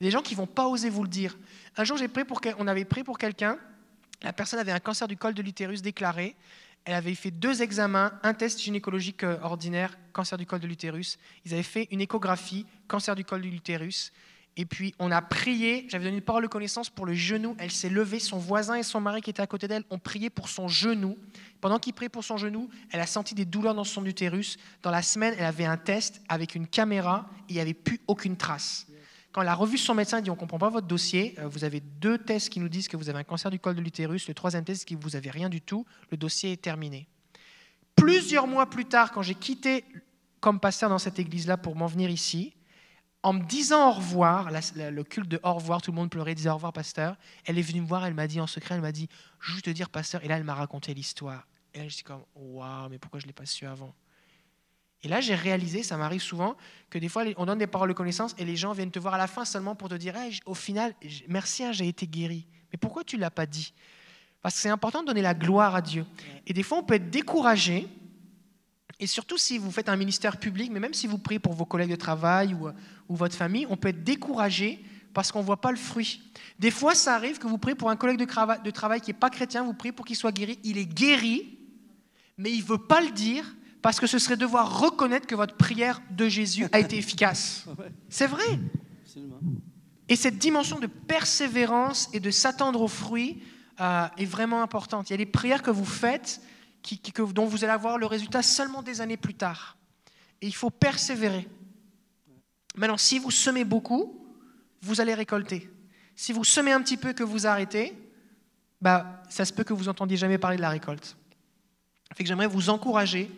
Des 0.00 0.10
gens 0.10 0.22
qui 0.22 0.34
ne 0.34 0.38
vont 0.38 0.46
pas 0.46 0.66
oser 0.66 0.90
vous 0.90 1.04
le 1.04 1.08
dire. 1.08 1.38
Un 1.76 1.84
jour, 1.84 1.96
j'ai 1.96 2.08
pour 2.08 2.40
on 2.58 2.66
avait 2.66 2.84
prié 2.84 3.04
pour 3.04 3.18
quelqu'un. 3.18 3.58
La 4.22 4.32
personne 4.32 4.58
avait 4.58 4.72
un 4.72 4.80
cancer 4.80 5.06
du 5.06 5.16
col 5.16 5.34
de 5.34 5.42
l'utérus 5.42 5.82
déclaré. 5.82 6.34
Elle 6.84 6.94
avait 6.94 7.14
fait 7.14 7.30
deux 7.30 7.62
examens, 7.62 8.12
un 8.22 8.34
test 8.34 8.60
gynécologique 8.60 9.24
euh, 9.24 9.38
ordinaire, 9.40 9.96
cancer 10.12 10.36
du 10.36 10.44
col 10.44 10.60
de 10.60 10.66
l'utérus. 10.66 11.18
Ils 11.46 11.54
avaient 11.54 11.62
fait 11.62 11.88
une 11.90 12.02
échographie, 12.02 12.66
cancer 12.88 13.14
du 13.14 13.24
col 13.24 13.40
de 13.40 13.48
l'utérus. 13.48 14.12
Et 14.56 14.66
puis, 14.66 14.94
on 15.00 15.10
a 15.10 15.20
prié. 15.20 15.86
J'avais 15.88 16.04
donné 16.04 16.18
une 16.18 16.22
parole 16.22 16.44
de 16.44 16.48
connaissance 16.48 16.88
pour 16.88 17.06
le 17.06 17.14
genou. 17.14 17.56
Elle 17.58 17.72
s'est 17.72 17.88
levée. 17.88 18.20
Son 18.20 18.38
voisin 18.38 18.76
et 18.76 18.84
son 18.84 19.00
mari 19.00 19.20
qui 19.20 19.30
étaient 19.30 19.42
à 19.42 19.46
côté 19.48 19.66
d'elle 19.66 19.82
ont 19.90 19.98
prié 19.98 20.30
pour 20.30 20.48
son 20.48 20.68
genou. 20.68 21.18
Pendant 21.60 21.78
qu'ils 21.78 21.92
priaient 21.94 22.08
pour 22.08 22.22
son 22.22 22.36
genou, 22.36 22.70
elle 22.92 23.00
a 23.00 23.06
senti 23.06 23.34
des 23.34 23.44
douleurs 23.44 23.74
dans 23.74 23.84
son 23.84 24.04
utérus. 24.06 24.56
Dans 24.82 24.92
la 24.92 25.02
semaine, 25.02 25.34
elle 25.38 25.44
avait 25.44 25.64
un 25.64 25.76
test 25.76 26.22
avec 26.28 26.54
une 26.54 26.68
caméra 26.68 27.28
il 27.48 27.56
n'y 27.56 27.60
avait 27.60 27.74
plus 27.74 28.00
aucune 28.06 28.36
trace. 28.36 28.86
Quand 29.32 29.42
elle 29.42 29.48
a 29.48 29.54
revu 29.54 29.78
son 29.78 29.94
médecin, 29.94 30.18
il 30.18 30.22
dit 30.22 30.30
on 30.30 30.34
ne 30.34 30.38
comprend 30.38 30.58
pas 30.58 30.68
votre 30.68 30.86
dossier. 30.86 31.34
Euh, 31.40 31.48
Vous 31.48 31.64
avez 31.64 31.80
deux 31.80 32.18
tests 32.18 32.50
qui 32.50 32.60
nous 32.60 32.68
disent 32.68 32.86
que 32.86 32.96
vous 32.96 33.08
avez 33.08 33.18
un 33.18 33.24
cancer 33.24 33.50
du 33.50 33.58
col 33.58 33.74
de 33.74 33.80
l'utérus. 33.80 34.28
Le 34.28 34.34
troisième 34.34 34.64
test, 34.64 34.88
que 34.88 34.94
vous 34.94 35.10
n'avez 35.10 35.30
rien 35.30 35.48
du 35.48 35.60
tout. 35.60 35.84
Le 36.12 36.16
dossier 36.16 36.52
est 36.52 36.62
terminé. 36.62 37.08
Plusieurs 37.96 38.46
mois 38.46 38.70
plus 38.70 38.84
tard, 38.84 39.10
quand 39.10 39.22
j'ai 39.22 39.34
quitté 39.34 39.84
comme 40.40 40.60
pasteur 40.60 40.88
dans 40.88 40.98
cette 40.98 41.18
église-là 41.18 41.56
pour 41.56 41.74
m'en 41.74 41.86
venir 41.86 42.10
ici, 42.10 42.54
en 43.24 43.32
me 43.32 43.42
disant 43.42 43.88
au 43.88 43.92
revoir, 43.94 44.50
le 44.50 45.02
culte 45.02 45.28
de 45.28 45.40
au 45.42 45.54
revoir, 45.54 45.80
tout 45.80 45.90
le 45.90 45.96
monde 45.96 46.10
pleurait, 46.10 46.34
disait 46.34 46.50
au 46.50 46.54
revoir, 46.54 46.74
pasteur. 46.74 47.16
Elle 47.46 47.58
est 47.58 47.62
venue 47.62 47.80
me 47.80 47.86
voir, 47.86 48.04
elle 48.04 48.12
m'a 48.12 48.26
dit 48.26 48.38
en 48.38 48.46
secret, 48.46 48.74
elle 48.74 48.82
m'a 48.82 48.92
dit, 48.92 49.08
juste 49.40 49.64
te 49.64 49.70
dire, 49.70 49.88
pasteur. 49.88 50.22
Et 50.24 50.28
là, 50.28 50.36
elle 50.36 50.44
m'a 50.44 50.54
raconté 50.54 50.92
l'histoire. 50.92 51.48
Et 51.72 51.78
là, 51.78 51.84
je 51.88 51.94
suis 51.94 52.04
comme, 52.04 52.22
waouh, 52.36 52.90
mais 52.90 52.98
pourquoi 52.98 53.20
je 53.20 53.24
ne 53.24 53.28
l'ai 53.28 53.32
pas 53.32 53.46
su 53.46 53.66
avant? 53.66 53.94
Et 55.02 55.08
là, 55.08 55.22
j'ai 55.22 55.34
réalisé, 55.34 55.82
ça 55.82 55.96
m'arrive 55.96 56.20
souvent, 56.20 56.54
que 56.90 56.98
des 56.98 57.08
fois, 57.08 57.24
on 57.38 57.46
donne 57.46 57.58
des 57.58 57.66
paroles 57.66 57.88
de 57.88 57.94
connaissance 57.94 58.34
et 58.36 58.44
les 58.44 58.56
gens 58.56 58.72
viennent 58.72 58.90
te 58.90 58.98
voir 58.98 59.14
à 59.14 59.18
la 59.18 59.26
fin 59.26 59.46
seulement 59.46 59.74
pour 59.74 59.88
te 59.88 59.94
dire, 59.94 60.14
au 60.44 60.54
final, 60.54 60.94
merci, 61.26 61.64
hein, 61.64 61.72
j'ai 61.72 61.88
été 61.88 62.06
guéri. 62.06 62.46
Mais 62.72 62.78
pourquoi 62.78 63.04
tu 63.04 63.16
ne 63.16 63.22
l'as 63.22 63.30
pas 63.30 63.46
dit? 63.46 63.72
Parce 64.42 64.54
que 64.54 64.60
c'est 64.60 64.68
important 64.68 65.00
de 65.00 65.06
donner 65.06 65.22
la 65.22 65.32
gloire 65.32 65.74
à 65.74 65.80
Dieu. 65.80 66.04
Et 66.46 66.52
des 66.52 66.62
fois, 66.62 66.76
on 66.78 66.82
peut 66.82 66.94
être 66.94 67.08
découragé. 67.08 67.88
Et 69.00 69.06
surtout 69.06 69.38
si 69.38 69.58
vous 69.58 69.70
faites 69.70 69.88
un 69.88 69.96
ministère 69.96 70.38
public, 70.38 70.70
mais 70.72 70.80
même 70.80 70.94
si 70.94 71.06
vous 71.06 71.18
priez 71.18 71.38
pour 71.38 71.54
vos 71.54 71.64
collègues 71.64 71.90
de 71.90 71.96
travail 71.96 72.54
ou, 72.54 72.68
ou 73.08 73.16
votre 73.16 73.34
famille, 73.34 73.66
on 73.68 73.76
peut 73.76 73.88
être 73.88 74.04
découragé 74.04 74.84
parce 75.14 75.30
qu'on 75.30 75.40
ne 75.40 75.44
voit 75.44 75.60
pas 75.60 75.70
le 75.70 75.78
fruit. 75.78 76.20
Des 76.58 76.70
fois, 76.70 76.94
ça 76.94 77.14
arrive 77.14 77.38
que 77.38 77.46
vous 77.46 77.56
priez 77.56 77.76
pour 77.76 77.88
un 77.88 77.96
collègue 77.96 78.18
de, 78.18 78.70
travail 78.70 79.00
qui 79.00 79.10
n'est 79.10 79.18
pas 79.18 79.30
chrétien, 79.30 79.62
vous 79.62 79.72
priez 79.72 79.92
pour 79.92 80.04
qu'il 80.04 80.16
soit 80.16 80.32
guéri. 80.32 80.58
Il 80.64 80.76
est 80.76 80.86
guéri, 80.86 81.58
mais 82.36 82.50
il 82.50 82.58
ne 82.58 82.64
veut 82.64 82.78
pas 82.78 83.00
le 83.00 83.10
dire 83.10 83.56
parce 83.80 84.00
que 84.00 84.06
ce 84.06 84.18
serait 84.18 84.36
devoir 84.36 84.80
reconnaître 84.80 85.26
que 85.26 85.34
votre 85.34 85.56
prière 85.56 86.02
de 86.10 86.28
Jésus 86.28 86.66
a 86.72 86.80
été 86.80 86.98
efficace. 86.98 87.66
C'est 88.08 88.26
vrai. 88.26 88.44
Et 90.08 90.16
cette 90.16 90.38
dimension 90.38 90.78
de 90.80 90.86
persévérance 90.86 92.10
et 92.12 92.20
de 92.20 92.30
s'attendre 92.30 92.82
aux 92.82 92.88
fruits 92.88 93.42
euh, 93.80 94.06
est 94.18 94.24
vraiment 94.24 94.62
importante. 94.62 95.08
Il 95.08 95.12
y 95.12 95.14
a 95.14 95.18
des 95.18 95.26
prières 95.26 95.62
que 95.62 95.70
vous 95.70 95.84
faites 95.84 96.40
dont 97.32 97.46
vous 97.46 97.64
allez 97.64 97.72
avoir 97.72 97.98
le 97.98 98.06
résultat 98.06 98.42
seulement 98.42 98.82
des 98.82 99.00
années 99.00 99.16
plus 99.16 99.34
tard. 99.34 99.76
Et 100.40 100.46
il 100.46 100.54
faut 100.54 100.70
persévérer. 100.70 101.48
Maintenant, 102.76 102.98
si 102.98 103.18
vous 103.18 103.30
semez 103.30 103.64
beaucoup, 103.64 104.26
vous 104.82 105.00
allez 105.00 105.14
récolter. 105.14 105.70
Si 106.16 106.32
vous 106.32 106.44
semez 106.44 106.72
un 106.72 106.82
petit 106.82 106.96
peu 106.96 107.12
que 107.12 107.22
vous 107.22 107.46
arrêtez, 107.46 107.96
bah, 108.80 109.22
ça 109.30 109.44
se 109.44 109.52
peut 109.52 109.64
que 109.64 109.72
vous 109.72 109.88
entendiez 109.88 110.16
jamais 110.16 110.38
parler 110.38 110.56
de 110.56 110.62
la 110.62 110.68
récolte. 110.68 111.16
Fait 112.14 112.22
que 112.22 112.28
j'aimerais 112.28 112.46
vous 112.46 112.70
encourager 112.70 113.30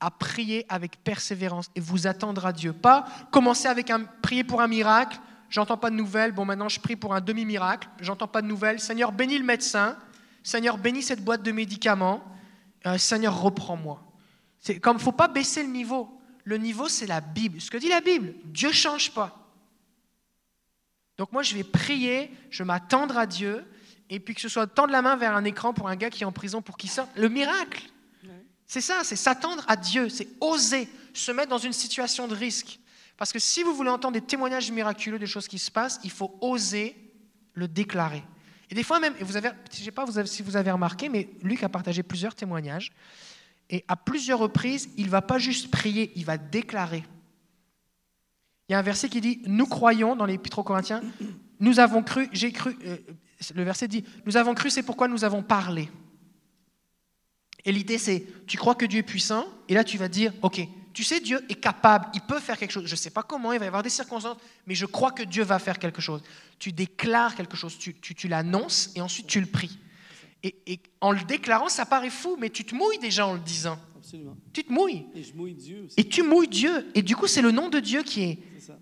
à 0.00 0.10
prier 0.10 0.66
avec 0.68 1.02
persévérance 1.04 1.70
et 1.74 1.80
vous 1.80 2.06
attendre 2.06 2.44
à 2.46 2.52
Dieu. 2.52 2.72
Pas 2.72 3.06
commencer 3.30 3.68
avec 3.68 3.90
un 3.90 4.04
prier 4.22 4.44
pour 4.44 4.60
un 4.60 4.66
miracle, 4.66 5.18
j'entends 5.48 5.76
pas 5.76 5.90
de 5.90 5.94
nouvelles, 5.94 6.32
bon 6.32 6.44
maintenant 6.44 6.68
je 6.68 6.80
prie 6.80 6.96
pour 6.96 7.14
un 7.14 7.20
demi-miracle, 7.20 7.88
j'entends 8.00 8.28
pas 8.28 8.42
de 8.42 8.46
nouvelles. 8.46 8.80
Seigneur, 8.80 9.12
bénis 9.12 9.38
le 9.38 9.44
médecin. 9.44 9.96
Seigneur, 10.42 10.78
bénis 10.78 11.02
cette 11.02 11.22
boîte 11.22 11.42
de 11.42 11.52
médicaments. 11.52 12.22
Euh, 12.86 12.98
Seigneur, 12.98 13.40
reprends-moi. 13.40 14.02
C'est 14.58 14.78
comme 14.78 14.98
faut 14.98 15.12
pas 15.12 15.28
baisser 15.28 15.62
le 15.62 15.70
niveau. 15.70 16.08
Le 16.44 16.56
niveau 16.56 16.88
c'est 16.88 17.06
la 17.06 17.20
Bible. 17.20 17.60
Ce 17.60 17.70
que 17.70 17.76
dit 17.76 17.88
la 17.88 18.00
Bible, 18.00 18.34
Dieu 18.44 18.72
change 18.72 19.12
pas. 19.12 19.36
Donc 21.18 21.32
moi 21.32 21.42
je 21.42 21.54
vais 21.54 21.64
prier, 21.64 22.30
je 22.50 22.62
m'attendre 22.62 23.18
à 23.18 23.26
Dieu 23.26 23.64
et 24.08 24.20
puis 24.20 24.34
que 24.34 24.40
ce 24.40 24.48
soit 24.48 24.66
tendre 24.66 24.92
la 24.92 25.02
main 25.02 25.16
vers 25.16 25.36
un 25.36 25.44
écran 25.44 25.72
pour 25.72 25.88
un 25.88 25.96
gars 25.96 26.10
qui 26.10 26.22
est 26.22 26.26
en 26.26 26.32
prison 26.32 26.62
pour 26.62 26.76
qu'il 26.76 26.90
sorte. 26.90 27.10
Le 27.16 27.28
miracle. 27.28 27.82
C'est 28.66 28.80
ça, 28.80 29.00
c'est 29.02 29.16
s'attendre 29.16 29.64
à 29.66 29.74
Dieu, 29.74 30.08
c'est 30.08 30.28
oser 30.40 30.88
se 31.12 31.32
mettre 31.32 31.48
dans 31.48 31.58
une 31.58 31.72
situation 31.72 32.28
de 32.28 32.36
risque. 32.36 32.78
Parce 33.16 33.32
que 33.32 33.40
si 33.40 33.64
vous 33.64 33.74
voulez 33.74 33.90
entendre 33.90 34.14
des 34.14 34.20
témoignages 34.20 34.70
miraculeux 34.70 35.18
des 35.18 35.26
choses 35.26 35.48
qui 35.48 35.58
se 35.58 35.72
passent, 35.72 35.98
il 36.04 36.10
faut 36.10 36.38
oser 36.40 36.96
le 37.52 37.66
déclarer. 37.66 38.22
Et 38.70 38.74
des 38.74 38.82
fois 38.84 39.00
même, 39.00 39.14
vous 39.20 39.36
avez, 39.36 39.50
je 39.72 39.80
ne 39.80 39.84
sais 39.84 39.90
pas 39.90 40.06
si 40.26 40.42
vous 40.42 40.56
avez 40.56 40.70
remarqué, 40.70 41.08
mais 41.08 41.28
Luc 41.42 41.62
a 41.62 41.68
partagé 41.68 42.02
plusieurs 42.02 42.34
témoignages. 42.34 42.92
Et 43.68 43.84
à 43.88 43.96
plusieurs 43.96 44.38
reprises, 44.38 44.90
il 44.96 45.06
ne 45.06 45.10
va 45.10 45.22
pas 45.22 45.38
juste 45.38 45.70
prier, 45.70 46.12
il 46.14 46.24
va 46.24 46.38
déclarer. 46.38 47.04
Il 48.68 48.72
y 48.72 48.74
a 48.74 48.78
un 48.78 48.82
verset 48.82 49.08
qui 49.08 49.20
dit 49.20 49.42
Nous 49.46 49.66
croyons, 49.66 50.14
dans 50.14 50.26
l'Épître 50.26 50.60
aux 50.60 50.64
Corinthiens, 50.64 51.02
nous 51.58 51.80
avons 51.80 52.02
cru, 52.02 52.28
j'ai 52.32 52.52
cru. 52.52 52.76
Euh, 52.84 52.96
le 53.54 53.62
verset 53.64 53.88
dit 53.88 54.04
Nous 54.26 54.36
avons 54.36 54.54
cru, 54.54 54.70
c'est 54.70 54.82
pourquoi 54.82 55.08
nous 55.08 55.24
avons 55.24 55.42
parlé. 55.42 55.88
Et 57.64 57.72
l'idée, 57.72 57.98
c'est, 57.98 58.24
tu 58.46 58.56
crois 58.56 58.74
que 58.74 58.86
Dieu 58.86 59.00
est 59.00 59.04
puissant, 59.04 59.46
et 59.68 59.74
là, 59.74 59.84
tu 59.84 59.98
vas 59.98 60.08
dire, 60.08 60.32
OK, 60.42 60.60
tu 60.92 61.04
sais, 61.04 61.20
Dieu 61.20 61.44
est 61.48 61.54
capable, 61.54 62.06
il 62.14 62.20
peut 62.20 62.40
faire 62.40 62.58
quelque 62.58 62.72
chose. 62.72 62.86
Je 62.86 62.92
ne 62.92 62.96
sais 62.96 63.10
pas 63.10 63.22
comment, 63.22 63.52
il 63.52 63.58
va 63.58 63.64
y 63.64 63.68
avoir 63.68 63.82
des 63.82 63.90
circonstances, 63.90 64.36
mais 64.66 64.74
je 64.74 64.86
crois 64.86 65.12
que 65.12 65.22
Dieu 65.22 65.42
va 65.42 65.58
faire 65.58 65.78
quelque 65.78 66.00
chose. 66.00 66.22
Tu 66.58 66.72
déclares 66.72 67.34
quelque 67.34 67.56
chose, 67.56 67.78
tu, 67.78 67.94
tu, 67.94 68.28
l'annonces, 68.28 68.90
et 68.94 69.00
ensuite 69.00 69.26
tu 69.26 69.40
le 69.40 69.46
pries. 69.46 69.78
Et, 70.42 70.80
en 71.00 71.12
le 71.12 71.22
déclarant, 71.24 71.68
ça 71.68 71.84
paraît 71.84 72.10
fou, 72.10 72.36
mais 72.38 72.50
tu 72.50 72.64
te 72.64 72.74
mouilles 72.74 72.98
déjà 72.98 73.26
en 73.26 73.34
le 73.34 73.40
disant. 73.40 73.78
Absolument. 73.96 74.36
Tu 74.52 74.64
te 74.64 74.72
mouilles. 74.72 75.06
Et 75.14 75.22
je 75.22 75.34
mouille 75.34 75.54
Dieu 75.54 75.84
aussi. 75.84 75.94
Et 75.98 76.04
tu 76.04 76.22
mouilles 76.22 76.48
Dieu. 76.48 76.90
Et 76.94 77.02
du 77.02 77.14
coup, 77.14 77.26
c'est 77.26 77.42
le 77.42 77.50
nom 77.50 77.68
de 77.68 77.78
Dieu 77.78 78.02
qui 78.02 78.22
est, 78.22 78.38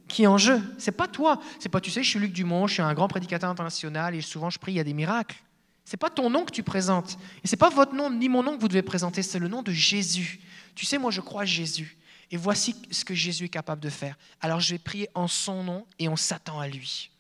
qui 0.07 0.23
est 0.23 0.27
en 0.29 0.39
jeu. 0.39 0.61
C'est 0.79 0.93
pas 0.93 1.09
toi. 1.09 1.41
C'est 1.59 1.69
pas, 1.69 1.81
tu 1.81 1.91
sais, 1.91 2.03
je 2.03 2.09
suis 2.09 2.21
Luc 2.21 2.33
Dumont, 2.33 2.69
je 2.69 2.75
suis 2.75 2.83
un 2.83 2.95
grand 2.95 3.09
prédicateur 3.09 3.51
international, 3.51 4.15
et 4.15 4.21
souvent 4.21 4.51
je 4.51 4.59
prie, 4.59 4.73
il 4.73 4.77
y 4.77 4.81
a 4.81 4.85
des 4.85 4.95
miracles. 4.95 5.37
C'est 5.85 5.97
pas 5.97 6.11
ton 6.11 6.29
nom 6.29 6.45
que 6.45 6.53
tu 6.53 6.63
présentes. 6.63 7.19
Et 7.43 7.49
c'est 7.49 7.57
pas 7.57 7.71
votre 7.71 7.95
nom 7.95 8.11
ni 8.11 8.29
mon 8.29 8.43
nom 8.43 8.57
que 8.57 8.61
vous 8.61 8.69
devez 8.69 8.83
présenter, 8.83 9.23
c'est 9.23 9.39
le 9.39 9.49
nom 9.49 9.63
de 9.63 9.73
Jésus. 9.73 10.39
Tu 10.79 10.87
sais, 10.87 10.97
moi 10.97 11.11
je 11.11 11.21
crois 11.21 11.43
à 11.43 11.45
Jésus. 11.45 11.99
Et 12.31 12.37
voici 12.37 12.77
ce 12.93 13.05
que 13.05 13.13
Jésus 13.13 13.47
est 13.47 13.49
capable 13.49 13.83
de 13.83 13.91
faire. 13.91 14.17
Alors 14.41 14.61
je 14.61 14.75
vais 14.75 14.79
prier 14.79 15.09
en 15.13 15.27
son 15.27 15.65
nom 15.65 15.85
et 15.99 16.09
on 16.09 16.15
s'attend 16.15 16.61
à 16.61 16.69
lui. 16.69 17.11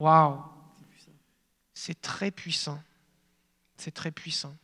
Waouh! 0.00 0.42
C'est 1.72 2.00
très 2.00 2.32
puissant. 2.32 2.82
C'est 3.76 3.92
très 3.92 4.10
puissant. 4.10 4.56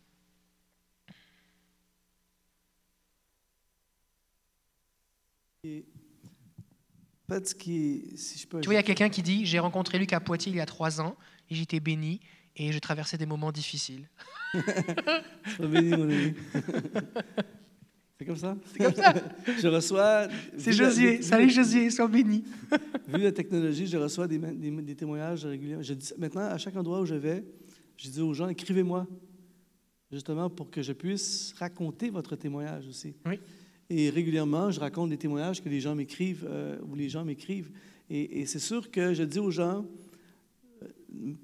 Et 5.62 5.86
qui 7.56 8.16
si 8.16 8.38
je 8.40 8.48
peux... 8.48 8.60
Tu 8.60 8.66
vois, 8.66 8.74
il 8.74 8.78
y 8.78 8.80
a 8.80 8.82
quelqu'un 8.82 9.10
qui 9.10 9.22
dit 9.22 9.46
J'ai 9.46 9.60
rencontré 9.60 10.00
Luc 10.00 10.12
à 10.12 10.18
Poitiers 10.18 10.50
il 10.50 10.56
y 10.56 10.60
a 10.60 10.66
trois 10.66 11.00
ans, 11.00 11.16
et 11.48 11.54
j'étais 11.54 11.78
béni, 11.78 12.20
et 12.58 12.72
je 12.72 12.78
traversais 12.78 13.16
des 13.16 13.26
moments 13.26 13.52
difficiles. 13.52 14.08
béni, 15.60 15.88
mon 15.96 16.04
ami. 16.04 16.34
C'est 18.18 18.24
comme 18.24 18.36
ça 18.36 18.56
C'est 18.64 18.78
comme 18.78 18.94
ça. 18.94 19.14
je 19.62 19.68
reçois. 19.68 20.26
C'est 20.56 20.72
Josué. 20.72 21.22
Salut 21.22 21.48
Josué, 21.48 21.88
sois 21.90 22.08
béni. 22.08 22.44
vu 23.06 23.22
la 23.22 23.30
technologie, 23.30 23.86
je 23.86 23.96
reçois 23.96 24.26
des, 24.26 24.38
des, 24.38 24.94
témoignages 24.96 25.44
réguliers. 25.44 25.76
Je 25.82 25.94
dis, 25.94 26.12
maintenant, 26.18 26.42
à 26.42 26.58
chaque 26.58 26.74
endroit 26.74 27.00
où 27.00 27.06
je 27.06 27.14
vais, 27.14 27.44
je 27.96 28.10
dis 28.10 28.20
aux 28.20 28.34
gens 28.34 28.48
écrivez-moi, 28.48 29.06
justement 30.10 30.50
pour 30.50 30.68
que 30.68 30.82
je 30.82 30.92
puisse 30.92 31.54
raconter 31.58 32.10
votre 32.10 32.34
témoignage 32.34 32.88
aussi. 32.88 33.14
Oui. 33.24 33.38
Et 33.90 34.10
régulièrement, 34.10 34.70
je 34.70 34.80
raconte 34.80 35.10
des 35.10 35.16
témoignages 35.16 35.62
que 35.62 35.68
les 35.68 35.80
gens 35.80 35.94
m'écrivent, 35.94 36.46
euh, 36.48 36.76
ou 36.82 36.94
les 36.94 37.08
gens 37.08 37.24
m'écrivent. 37.24 37.70
Et, 38.10 38.46
c'est 38.46 38.58
sûr 38.58 38.90
que 38.90 39.12
je 39.12 39.22
dis 39.22 39.38
aux 39.38 39.50
gens, 39.50 39.84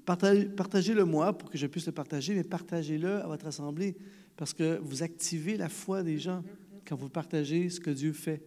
partagez-le 0.05 1.05
moi 1.05 1.37
pour 1.37 1.49
que 1.49 1.57
je 1.57 1.67
puisse 1.67 1.85
le 1.85 1.91
partager, 1.91 2.33
mais 2.33 2.43
partagez-le 2.43 3.21
à 3.21 3.27
votre 3.27 3.45
assemblée, 3.45 3.95
parce 4.35 4.53
que 4.53 4.79
vous 4.81 5.03
activez 5.03 5.57
la 5.57 5.69
foi 5.69 6.03
des 6.03 6.17
gens 6.17 6.43
quand 6.85 6.95
vous 6.95 7.09
partagez 7.09 7.69
ce 7.69 7.79
que 7.79 7.89
Dieu 7.89 8.13
fait. 8.13 8.43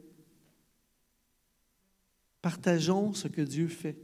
Partageons 2.40 3.12
ce 3.12 3.28
que 3.28 3.42
Dieu 3.42 3.68
fait. 3.68 3.98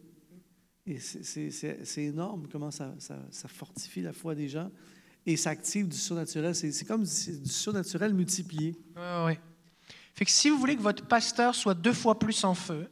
Et 0.86 0.98
c'est 0.98 2.02
énorme 2.02 2.46
comment 2.51 2.70
ça, 2.70 2.94
ça, 2.98 3.48
fortifie 3.48 4.02
la 4.02 4.12
foi 4.12 4.34
des 4.34 4.48
gens 4.48 4.70
et 5.24 5.36
ça 5.36 5.51
active 5.51 5.88
du 5.88 5.96
surnaturel. 5.96 6.55
C'est 6.55 6.84
comme 6.84 7.05
du 7.05 7.48
surnaturel 7.48 8.12
multiplié. 8.12 8.76
Oui, 8.96 9.02
oui. 9.26 9.32
Fait 10.14 10.24
que 10.24 10.30
si 10.30 10.51
vous 10.51 10.59
voulez 10.59 10.76
que 10.76 10.82
votre 10.82 11.06
pasteur 11.06 11.55
soit 11.55 11.74
deux 11.74 11.92
fois 11.92 12.18
plus 12.18 12.44
en 12.44 12.55
feu, 12.55 12.88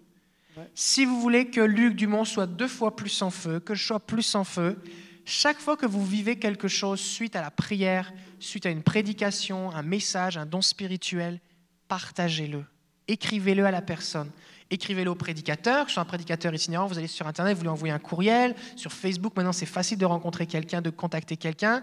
si 0.74 1.04
vous 1.04 1.20
voulez 1.20 1.50
que 1.50 1.60
Luc 1.60 1.96
Dumont 1.96 2.24
soit 2.24 2.46
deux 2.46 2.68
fois 2.68 2.96
plus 2.96 3.22
en 3.22 3.30
feu, 3.30 3.60
que 3.60 3.74
je 3.74 3.84
sois 3.84 4.00
plus 4.00 4.34
en 4.34 4.44
feu, 4.44 4.78
chaque 5.24 5.58
fois 5.58 5.76
que 5.76 5.86
vous 5.86 6.04
vivez 6.04 6.38
quelque 6.38 6.68
chose 6.68 7.00
suite 7.00 7.36
à 7.36 7.42
la 7.42 7.50
prière, 7.50 8.12
suite 8.40 8.66
à 8.66 8.70
une 8.70 8.82
prédication, 8.82 9.70
un 9.70 9.82
message, 9.82 10.36
un 10.36 10.46
don 10.46 10.62
spirituel, 10.62 11.40
partagez-le. 11.88 12.64
Écrivez-le 13.08 13.64
à 13.64 13.70
la 13.70 13.82
personne. 13.82 14.30
Écrivez-le 14.70 15.10
au 15.10 15.14
prédicateur, 15.14 15.86
ce 15.88 15.94
soit 15.94 16.02
un 16.02 16.06
prédicateur 16.06 16.54
itinérant, 16.54 16.86
vous 16.86 16.98
allez 16.98 17.06
sur 17.06 17.26
Internet, 17.26 17.56
vous 17.56 17.62
lui 17.62 17.68
envoyez 17.68 17.92
un 17.92 17.98
courriel. 17.98 18.56
Sur 18.74 18.92
Facebook, 18.92 19.36
maintenant, 19.36 19.52
c'est 19.52 19.66
facile 19.66 19.98
de 19.98 20.06
rencontrer 20.06 20.46
quelqu'un, 20.46 20.80
de 20.80 20.90
contacter 20.90 21.36
quelqu'un. 21.36 21.82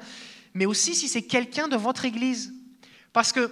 Mais 0.54 0.66
aussi 0.66 0.96
si 0.96 1.08
c'est 1.08 1.22
quelqu'un 1.22 1.68
de 1.68 1.76
votre 1.76 2.06
église. 2.06 2.52
Parce 3.14 3.32
que 3.32 3.52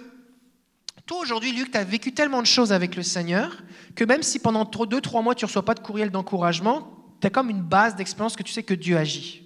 toi, 1.08 1.20
aujourd'hui, 1.20 1.52
Luc, 1.52 1.70
tu 1.70 1.78
as 1.78 1.84
vécu 1.84 2.12
tellement 2.12 2.42
de 2.42 2.46
choses 2.46 2.70
avec 2.70 2.94
le 2.94 3.02
Seigneur 3.02 3.62
que 3.96 4.04
même 4.04 4.22
si 4.22 4.38
pendant 4.38 4.66
deux, 4.66 5.00
trois 5.00 5.22
mois, 5.22 5.34
tu 5.34 5.44
ne 5.44 5.48
reçois 5.48 5.64
pas 5.64 5.74
de 5.74 5.80
courriel 5.80 6.10
d'encouragement, 6.10 7.16
tu 7.20 7.26
as 7.26 7.30
comme 7.30 7.48
une 7.48 7.62
base 7.62 7.96
d'expérience 7.96 8.36
que 8.36 8.42
tu 8.42 8.52
sais 8.52 8.62
que 8.62 8.74
Dieu 8.74 8.98
agit. 8.98 9.42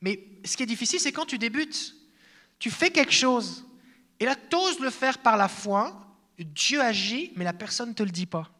Mais 0.00 0.26
ce 0.44 0.56
qui 0.56 0.64
est 0.64 0.66
difficile, 0.66 0.98
c'est 0.98 1.12
quand 1.12 1.26
tu 1.26 1.38
débutes. 1.38 1.94
Tu 2.58 2.70
fais 2.70 2.90
quelque 2.90 3.12
chose, 3.12 3.64
et 4.18 4.24
là, 4.24 4.34
tu 4.34 4.56
oses 4.56 4.80
le 4.80 4.90
faire 4.90 5.18
par 5.18 5.36
la 5.36 5.46
foi, 5.46 5.96
Dieu 6.38 6.80
agit, 6.80 7.32
mais 7.36 7.44
la 7.44 7.52
personne 7.52 7.90
ne 7.90 7.94
te 7.94 8.02
le 8.02 8.10
dit 8.10 8.26
pas. 8.26 8.50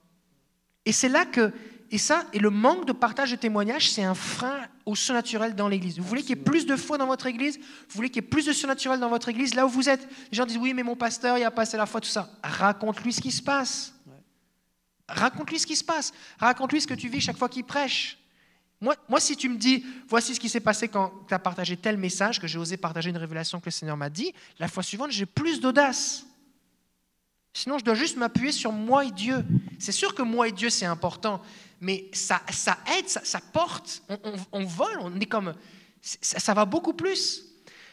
Et 0.84 0.92
c'est 0.92 1.08
là 1.08 1.26
que 1.26 1.52
et 1.94 1.98
ça, 1.98 2.24
et 2.32 2.40
le 2.40 2.50
manque 2.50 2.86
de 2.86 2.92
partage 2.92 3.30
de 3.30 3.36
témoignages, 3.36 3.88
c'est 3.88 4.02
un 4.02 4.16
frein 4.16 4.66
au 4.84 4.96
surnaturel 4.96 5.54
dans 5.54 5.68
l'Église. 5.68 5.96
Vous 5.96 6.04
voulez 6.04 6.22
qu'il 6.22 6.36
y 6.36 6.40
ait 6.40 6.42
plus 6.42 6.66
de 6.66 6.74
foi 6.74 6.98
dans 6.98 7.06
votre 7.06 7.26
Église? 7.26 7.56
Vous 7.56 7.94
voulez 7.94 8.08
qu'il 8.10 8.20
y 8.20 8.26
ait 8.26 8.28
plus 8.28 8.44
de 8.44 8.52
surnaturel 8.52 8.98
dans 8.98 9.08
votre 9.08 9.28
Église 9.28 9.54
Là 9.54 9.64
où 9.64 9.68
vous 9.68 9.88
êtes, 9.88 10.02
les 10.32 10.36
gens 10.36 10.44
disent 10.44 10.56
oui, 10.56 10.74
mais 10.74 10.82
mon 10.82 10.96
pasteur, 10.96 11.38
il 11.38 11.44
a 11.44 11.52
passé 11.52 11.76
la 11.76 11.86
foi, 11.86 12.00
tout 12.00 12.08
ça. 12.08 12.28
Raconte-lui 12.42 13.12
ce 13.12 13.20
qui 13.20 13.30
se 13.30 13.40
passe. 13.40 13.94
Raconte-lui 15.08 15.60
ce 15.60 15.68
qui 15.68 15.76
se 15.76 15.84
passe. 15.84 16.12
Raconte-lui 16.40 16.80
ce 16.80 16.88
que 16.88 16.94
tu 16.94 17.08
vis 17.08 17.20
chaque 17.20 17.36
fois 17.38 17.48
qu'il 17.48 17.62
prêche. 17.62 18.18
Moi, 18.80 18.96
moi, 19.08 19.20
si 19.20 19.36
tu 19.36 19.48
me 19.48 19.56
dis, 19.56 19.86
voici 20.08 20.34
ce 20.34 20.40
qui 20.40 20.48
s'est 20.48 20.58
passé 20.58 20.88
quand 20.88 21.12
tu 21.28 21.34
as 21.34 21.38
partagé 21.38 21.76
tel 21.76 21.96
message, 21.96 22.40
que 22.40 22.48
j'ai 22.48 22.58
osé 22.58 22.76
partager 22.76 23.10
une 23.10 23.18
révélation 23.18 23.60
que 23.60 23.66
le 23.66 23.70
Seigneur 23.70 23.96
m'a 23.96 24.10
dit, 24.10 24.34
la 24.58 24.66
fois 24.66 24.82
suivante, 24.82 25.12
j'ai 25.12 25.26
plus 25.26 25.60
d'audace. 25.60 26.26
Sinon, 27.56 27.78
je 27.78 27.84
dois 27.84 27.94
juste 27.94 28.16
m'appuyer 28.16 28.50
sur 28.50 28.72
moi 28.72 29.04
et 29.04 29.12
Dieu. 29.12 29.44
C'est 29.78 29.92
sûr 29.92 30.12
que 30.16 30.22
moi 30.22 30.48
et 30.48 30.52
Dieu, 30.52 30.70
c'est 30.70 30.86
important, 30.86 31.40
mais 31.80 32.08
ça, 32.12 32.42
ça 32.50 32.78
aide, 32.98 33.08
ça, 33.08 33.40
porte, 33.52 34.02
on, 34.52 34.64
vole, 34.64 34.98
on 35.00 35.18
est 35.20 35.26
comme... 35.26 35.54
Ça, 36.00 36.52
va 36.52 36.64
beaucoup 36.66 36.92
plus. 36.92 37.44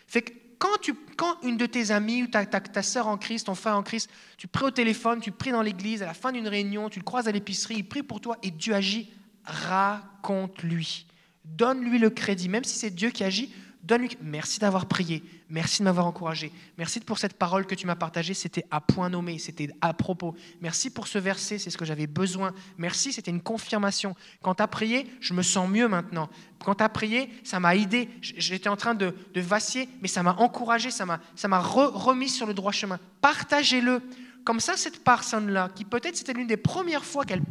Fait 0.07 0.21
que 0.21 0.33
quand, 0.59 0.77
tu, 0.81 0.93
quand 1.15 1.41
une 1.43 1.55
de 1.55 1.65
tes 1.65 1.91
amies 1.91 2.23
ou 2.23 2.27
ta, 2.27 2.45
ta, 2.45 2.59
ta 2.59 2.83
soeur 2.83 3.07
en 3.07 3.17
Christ, 3.17 3.45
ton 3.45 3.55
frère 3.55 3.77
en 3.77 3.83
Christ, 3.83 4.09
tu 4.37 4.47
pries 4.47 4.65
au 4.65 4.71
téléphone, 4.71 5.21
tu 5.21 5.31
pries 5.31 5.51
dans 5.51 5.61
l'église, 5.61 6.03
à 6.03 6.07
la 6.07 6.13
fin 6.13 6.31
d'une 6.31 6.47
réunion, 6.47 6.89
tu 6.89 6.99
le 6.99 7.05
croises 7.05 7.27
à 7.27 7.31
l'épicerie, 7.31 7.75
il 7.75 7.87
prie 7.87 8.03
pour 8.03 8.19
toi 8.19 8.37
et 8.43 8.51
Dieu 8.51 8.73
agit, 8.73 9.11
raconte-lui. 9.45 11.07
Donne-lui 11.45 11.99
le 11.99 12.09
crédit, 12.09 12.49
même 12.49 12.63
si 12.63 12.77
c'est 12.77 12.91
Dieu 12.91 13.09
qui 13.09 13.23
agit, 13.23 13.53
Donne-lui. 13.83 14.15
Merci 14.21 14.59
d'avoir 14.59 14.85
prié. 14.85 15.23
Merci 15.49 15.79
de 15.79 15.85
m'avoir 15.85 16.05
encouragé. 16.05 16.51
Merci 16.77 16.99
pour 16.99 17.17
cette 17.17 17.33
parole 17.33 17.65
que 17.65 17.73
tu 17.73 17.87
m'as 17.87 17.95
partagée. 17.95 18.35
C'était 18.35 18.65
à 18.69 18.79
point 18.79 19.09
nommé. 19.09 19.39
C'était 19.39 19.69
à 19.81 19.93
propos. 19.93 20.35
Merci 20.61 20.91
pour 20.91 21.07
ce 21.07 21.17
verset. 21.17 21.57
C'est 21.57 21.71
ce 21.71 21.77
que 21.77 21.85
j'avais 21.85 22.05
besoin. 22.05 22.53
Merci. 22.77 23.11
C'était 23.11 23.31
une 23.31 23.41
confirmation. 23.41 24.15
Quand 24.43 24.55
tu 24.55 24.63
as 24.63 24.67
prié, 24.67 25.07
je 25.19 25.33
me 25.33 25.41
sens 25.41 25.67
mieux 25.67 25.87
maintenant. 25.87 26.29
Quand 26.63 26.75
tu 26.75 26.83
as 26.83 26.89
prié, 26.89 27.29
ça 27.43 27.59
m'a 27.59 27.75
aidé. 27.75 28.07
J'étais 28.21 28.69
en 28.69 28.77
train 28.77 28.93
de, 28.93 29.15
vaciller, 29.35 29.89
mais 30.01 30.07
ça 30.07 30.21
m'a 30.21 30.35
encouragé. 30.35 30.91
Ça 30.91 31.05
m'a 31.05 31.59
remis 31.59 32.29
sur 32.29 32.45
le 32.45 32.53
droit 32.53 32.71
chemin. 32.71 32.99
Partagez-le. 33.21 34.01
Comme 34.43 34.59
ça, 34.59 34.77
cette 34.77 35.03
personne-là, 35.03 35.69
qui 35.75 35.85
peut-être 35.85 36.17
c'était 36.17 36.33
l'une 36.33 36.47
des 36.47 36.57
premières 36.57 37.05
fois 37.05 37.25
qu'elle 37.25 37.43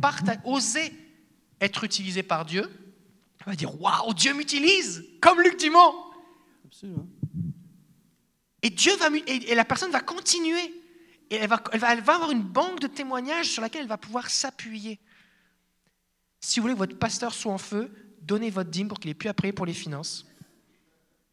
osait 0.44 0.92
être 1.60 1.84
utilisé 1.84 2.22
par 2.22 2.44
Dieu, 2.44 2.68
elle 3.40 3.52
va 3.52 3.56
dire 3.56 3.80
Waouh, 3.80 4.12
Dieu 4.14 4.34
m'utilise 4.34 5.04
Comme 5.20 5.40
Luc 5.40 5.58
Dumont 5.58 6.09
Et 8.62 8.70
Dieu 8.70 8.96
va 8.96 9.08
et, 9.26 9.54
la 9.54 9.64
personne 9.64 9.90
va 9.90 10.00
continuer. 10.00 10.74
Et 11.30 11.36
elle 11.36 11.48
va, 11.48 11.62
avoir 11.88 12.30
une 12.30 12.42
banque 12.42 12.80
de 12.80 12.86
témoignages 12.86 13.46
sur 13.46 13.62
laquelle 13.62 13.82
elle 13.82 13.88
va 13.88 13.98
pouvoir 13.98 14.28
s'appuyer. 14.28 14.98
Si 16.40 16.58
vous 16.58 16.64
voulez 16.64 16.74
que 16.74 16.78
votre 16.78 16.98
pasteur 16.98 17.32
soit 17.32 17.52
en 17.52 17.58
feu, 17.58 17.92
donnez 18.22 18.50
votre 18.50 18.70
dîme 18.70 18.88
pour 18.88 18.98
qu'il 18.98 19.10
ait 19.10 19.14
pu 19.14 19.28
après 19.28 19.52
pour 19.52 19.66
les 19.66 19.74
finances. 19.74 20.26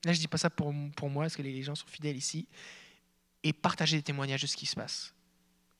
Là, 0.05 0.13
je 0.13 0.19
ne 0.19 0.21
dis 0.21 0.27
pas 0.27 0.37
ça 0.37 0.49
pour, 0.49 0.73
pour 0.95 1.09
moi, 1.09 1.23
parce 1.23 1.35
que 1.35 1.41
les 1.41 1.63
gens 1.63 1.75
sont 1.75 1.87
fidèles 1.87 2.15
ici. 2.15 2.47
Et 3.43 3.53
partagez 3.53 3.97
des 3.97 4.03
témoignages 4.03 4.41
de 4.41 4.47
ce 4.47 4.55
qui 4.55 4.65
se 4.65 4.75
passe. 4.75 5.13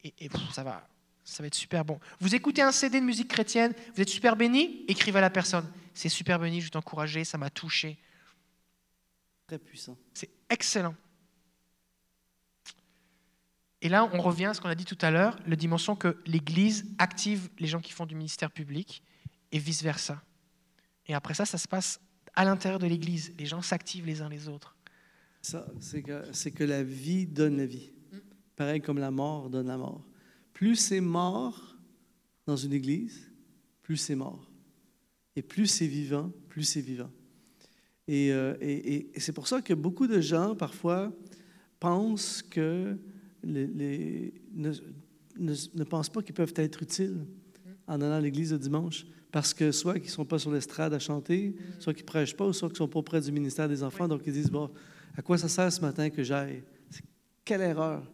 Et, 0.04 0.14
et 0.20 0.30
ça 0.52 0.64
va, 0.64 0.88
ça 1.24 1.44
va 1.44 1.48
être 1.48 1.56
super 1.56 1.86
bon. 1.86 2.00
Vous 2.20 2.34
écoutez 2.34 2.62
un 2.62 2.72
CD 2.72 3.00
de 3.00 3.06
musique 3.06 3.28
chrétienne, 3.28 3.74
vous 3.94 4.02
êtes 4.02 4.10
super 4.10 4.36
béni, 4.36 4.86
écrivez 4.88 5.20
à 5.20 5.22
la 5.22 5.30
personne. 5.30 5.70
C'est 5.94 6.10
super 6.10 6.40
béni, 6.40 6.62
je 6.62 6.66
vais 6.66 6.72
t'encourager, 6.72 7.24
ça 7.24 7.38
m'a 7.38 7.50
touché. 7.50 8.00
Très 9.48 9.60
puissant. 9.60 9.98
C'est 10.14 10.30
excellent. 10.50 10.96
Et 13.82 13.90
là, 13.90 14.10
on 14.14 14.22
revient 14.22 14.46
à 14.46 14.54
ce 14.54 14.60
qu'on 14.60 14.70
a 14.70 14.76
dit 14.76 14.86
tout 14.86 14.98
à 15.02 15.12
l'heure, 15.12 15.40
la 15.46 15.56
dimension 15.56 15.96
que 15.96 16.18
l'Église 16.26 16.86
active 16.98 17.50
les 17.60 17.68
gens 17.68 17.80
qui 17.80 17.94
font 17.94 18.06
du 18.06 18.16
ministère 18.16 18.52
public 18.52 19.04
et 19.52 19.60
vice-versa. 19.60 20.22
Et 21.06 21.14
après 21.14 21.34
ça, 21.34 21.46
ça 21.46 21.58
se 21.58 21.68
passe 21.68 22.02
à 22.34 22.44
l'intérieur 22.44 22.80
de 22.80 22.88
l'Église. 22.88 23.34
Les 23.38 23.46
gens 23.46 23.62
s'activent 23.62 24.06
les 24.06 24.22
uns 24.22 24.30
les 24.30 24.50
autres. 24.50 24.76
Ça, 25.42 25.66
c'est 25.80 26.02
que, 26.02 26.50
que 26.50 26.64
la 26.64 26.84
vie 26.84 27.26
donne 27.26 27.58
la 27.58 27.66
vie. 27.66 27.92
Pareil 28.56 28.82
comme 28.82 28.98
la 28.98 29.12
mort 29.12 29.50
donne 29.50 29.68
la 29.68 29.78
mort. 29.78 30.04
Plus 30.52 30.76
c'est 30.76 31.00
mort 31.00 31.78
dans 32.46 32.58
une 32.58 32.74
Église, 32.74 33.32
plus 33.84 33.98
c'est 33.98 34.16
mort. 34.16 34.50
Et 35.36 35.44
plus 35.44 35.68
c'est 35.68 35.88
vivant, 35.88 36.32
plus 36.50 36.64
c'est 36.64 36.82
vivant. 36.82 37.12
Et, 38.08 38.32
euh, 38.32 38.56
et, 38.62 39.10
et 39.14 39.20
c'est 39.20 39.34
pour 39.34 39.48
ça 39.48 39.62
que 39.62 39.74
beaucoup 39.74 40.08
de 40.08 40.22
gens, 40.22 40.56
parfois, 40.56 41.12
pensent 41.80 42.42
que 42.42 42.98
les, 43.44 44.34
ne, 44.54 44.74
ne, 45.38 45.84
pensent 45.84 46.10
pas 46.10 46.22
qu'ils 46.22 46.34
peuvent 46.36 46.54
être 46.56 46.82
utiles 46.82 47.26
en 47.88 48.02
allant 48.02 48.16
à 48.16 48.22
l'église 48.22 48.52
le 48.52 48.60
dimanche. 48.60 49.06
Parce 49.32 49.54
que 49.54 49.72
soit 49.72 49.96
qu'ils 49.96 50.04
ne 50.04 50.10
sont 50.10 50.26
pas 50.26 50.40
sur 50.40 50.52
l'estrade 50.52 50.94
à 50.94 51.00
chanter, 51.00 51.56
soit 51.80 51.94
qu'ils 51.94 52.04
ne 52.04 52.08
prêchent 52.08 52.36
pas, 52.36 52.48
ou 52.48 52.54
soit 52.54 52.70
qu'ils 52.70 52.76
ne 52.76 52.78
sont 52.78 52.88
pas 52.88 53.02
près 53.02 53.22
du 53.22 53.32
ministère 53.32 53.68
des 53.68 53.84
enfants. 53.84 54.08
Donc 54.08 54.22
ils 54.26 54.34
disent, 54.34 54.50
bon, 54.50 54.70
à 55.16 55.22
quoi 55.22 55.38
ça 55.38 55.50
sert 55.50 55.72
ce 55.72 55.82
matin 55.82 56.10
que 56.10 56.24
j'aille? 56.24 56.64
Quelle 57.44 57.62
erreur! 57.62 58.10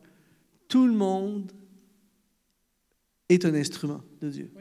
Tout 0.67 0.87
le 0.87 0.93
monde 0.93 1.51
est 3.29 3.45
un 3.45 3.53
instrument 3.53 4.01
de 4.21 4.29
Dieu. 4.29 4.51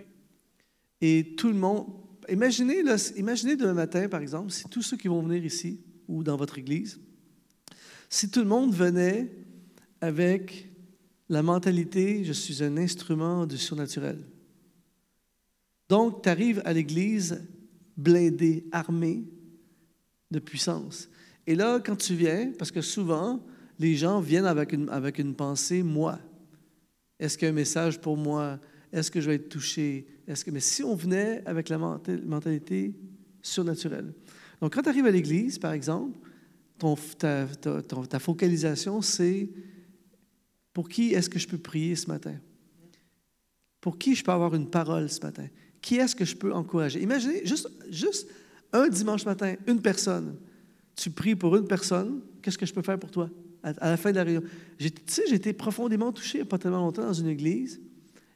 Et 1.01 1.35
tout 1.37 1.49
le 1.49 1.59
monde... 1.59 1.87
Imaginez, 2.33 2.83
là, 2.83 2.97
imaginez 3.17 3.57
demain 3.57 3.75
matin, 3.75 4.09
par 4.09 4.23
exemple, 4.23 4.51
si 4.51 4.65
tous 4.65 4.81
ceux 4.81 4.97
qui 4.97 5.09
vont 5.09 5.23
venir 5.23 5.45
ici 5.45 5.81
ou 6.09 6.25
dans 6.25 6.37
votre 6.37 6.59
église, 6.59 6.99
si 8.09 8.31
tout 8.31 8.41
le 8.41 8.47
monde 8.47 8.75
venait 8.75 9.31
avec 10.01 10.71
la 11.29 11.43
mentalité 11.43 12.25
je 12.25 12.33
suis 12.33 12.63
un 12.65 12.77
instrument 12.79 13.47
du 13.47 13.59
surnaturel. 13.59 14.19
Donc, 15.91 16.23
tu 16.23 16.29
arrives 16.31 16.63
à 16.65 16.73
l'Église 16.73 17.43
blindé, 17.99 18.67
armé 18.73 19.25
de 20.31 20.39
puissance. 20.39 21.11
Et 21.47 21.55
là, 21.55 21.81
quand 21.85 21.97
tu 21.97 22.15
viens, 22.15 22.53
parce 22.59 22.71
que 22.71 22.81
souvent, 22.81 23.45
les 23.79 23.95
gens 23.95 24.21
viennent 24.21 24.47
avec 24.47 24.73
une, 24.73 24.89
avec 24.89 25.19
une 25.19 25.35
pensée 25.35 25.83
moi. 25.83 26.19
Est-ce 27.19 27.37
qu'il 27.37 27.47
y 27.47 27.51
a 27.51 27.53
un 27.53 27.55
message 27.55 28.01
pour 28.01 28.17
moi? 28.17 28.59
Est-ce 28.91 29.11
que 29.11 29.21
je 29.21 29.29
vais 29.29 29.37
être 29.37 29.51
touché? 29.51 30.07
Mais 30.53 30.61
si 30.61 30.83
on 30.83 30.95
venait 30.95 31.43
avec 31.47 31.69
la 31.69 31.79
mentalité 31.79 32.95
surnaturelle. 33.43 34.13
Donc, 34.61 34.75
quand 34.75 34.83
tu 34.83 34.89
arrives 34.89 35.07
à 35.07 35.11
l'Église, 35.11 35.59
par 35.59 35.73
exemple, 35.73 36.19
ta, 37.19 38.19
focalisation, 38.19 39.03
c'est 39.03 39.49
pour 40.73 40.89
qui 40.89 41.13
est-ce 41.13 41.29
que 41.29 41.39
je 41.39 41.47
peux 41.47 41.59
prier 41.59 41.97
ce 41.97 42.07
matin? 42.07 42.35
Pour 43.81 43.99
qui 43.99 44.15
je 44.15 44.25
peux 44.25 44.33
avoir 44.33 44.55
une 44.55 44.71
parole 44.71 45.11
ce 45.11 45.21
matin? 45.21 45.47
Qui 45.81 45.97
est-ce 45.97 46.15
que 46.15 46.25
je 46.25 46.37
peux 46.37 46.53
encourager? 46.53 47.03
Imaginez 47.03 47.45
juste, 47.45 47.69
juste 47.91 48.29
un 48.73 48.89
dimanche 48.89 49.25
matin, 49.27 49.55
une 49.67 49.83
personne. 49.83 50.37
Tu 50.95 51.11
pries 51.11 51.35
pour 51.35 51.57
une 51.57 51.67
personne, 51.67 52.23
qu'est-ce 52.41 52.59
que 52.59 52.67
je 52.67 52.73
peux 52.73 52.83
faire 52.83 52.99
pour 52.99 53.11
toi? 53.11 53.29
À, 53.63 53.91
la 53.91 53.97
fin 53.97 54.11
de 54.11 54.17
la 54.17 54.25
réunion. 54.25 54.43
Tu 54.79 54.91
sais, 55.07 55.23
j'ai 55.29 55.37
été 55.37 55.53
profondément 55.53 56.11
touché 56.13 56.39
il 56.39 56.41
n'y 56.41 56.47
a 56.47 56.51
pas 56.51 56.59
tellement 56.59 56.79
longtemps 56.79 57.05
dans 57.05 57.13
une 57.13 57.29
église. 57.29 57.81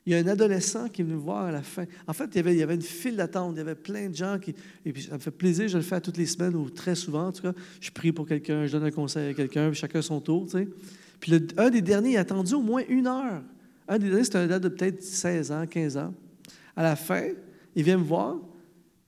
Il 0.06 0.12
y 0.12 0.14
a 0.14 0.18
un 0.18 0.26
adolescent 0.28 0.88
qui 0.88 1.02
est 1.02 1.04
venu 1.04 1.16
me 1.16 1.20
voir 1.20 1.46
à 1.46 1.50
la 1.50 1.62
fin. 1.62 1.84
En 2.06 2.12
fait, 2.12 2.30
il 2.32 2.56
y 2.56 2.62
avait, 2.62 2.74
une 2.76 2.80
file 2.80 3.16
d'attente. 3.16 3.54
Il 3.56 3.58
y 3.58 3.60
avait 3.60 3.74
plein 3.74 4.08
de 4.08 4.14
gens 4.14 4.38
qui. 4.38 4.54
Et 4.84 4.92
puis, 4.92 5.02
ça 5.02 5.14
me 5.14 5.18
fait 5.18 5.32
plaisir, 5.32 5.66
je 5.66 5.76
le 5.76 5.82
fais 5.82 6.00
toutes 6.00 6.16
les 6.16 6.26
semaines 6.26 6.54
ou 6.54 6.70
très 6.70 6.94
souvent, 6.94 7.26
en 7.26 7.32
tout 7.32 7.42
cas. 7.42 7.52
Je 7.80 7.90
prie 7.90 8.12
pour 8.12 8.26
quelqu'un, 8.26 8.66
je 8.66 8.72
donne 8.72 8.84
un 8.84 8.92
conseil 8.92 9.30
à 9.30 9.34
quelqu'un, 9.34 9.72
chacun 9.72 10.00
son 10.02 10.20
tour, 10.20 10.44
tu 10.44 10.52
sais. 10.52 10.68
Puis 11.18 11.32
un 11.56 11.70
des 11.70 11.82
derniers 11.82 12.18
a 12.18 12.20
attendu 12.20 12.54
au 12.54 12.62
moins 12.62 12.82
une 12.88 13.08
heure. 13.08 13.42
Un 13.88 13.98
des 13.98 14.08
derniers, 14.08 14.24
c'était 14.24 14.38
un 14.38 14.46
date 14.46 14.62
de 14.62 14.68
peut-être 14.68 15.02
16 15.02 15.50
ans, 15.50 15.66
15 15.66 15.96
ans. 15.96 16.14
À 16.76 16.84
la 16.84 16.94
fin, 16.94 17.24
il 17.74 17.82
vient 17.82 17.98
me 17.98 18.04
voir, 18.04 18.36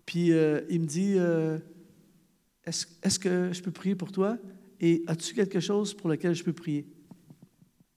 puis 0.04 0.32
euh, 0.32 0.62
il 0.68 0.80
me 0.80 0.86
dit 0.86 1.14
euh, 1.16 1.58
Est-ce 2.66 3.18
que 3.18 3.52
je 3.52 3.62
peux 3.62 3.70
prier 3.70 3.94
pour 3.94 4.10
toi? 4.10 4.36
Et 4.80 5.04
as-tu 5.06 5.34
quelque 5.34 5.60
chose 5.60 5.94
pour 5.94 6.08
lequel 6.08 6.34
je 6.34 6.42
peux 6.42 6.52
prier? 6.52 6.86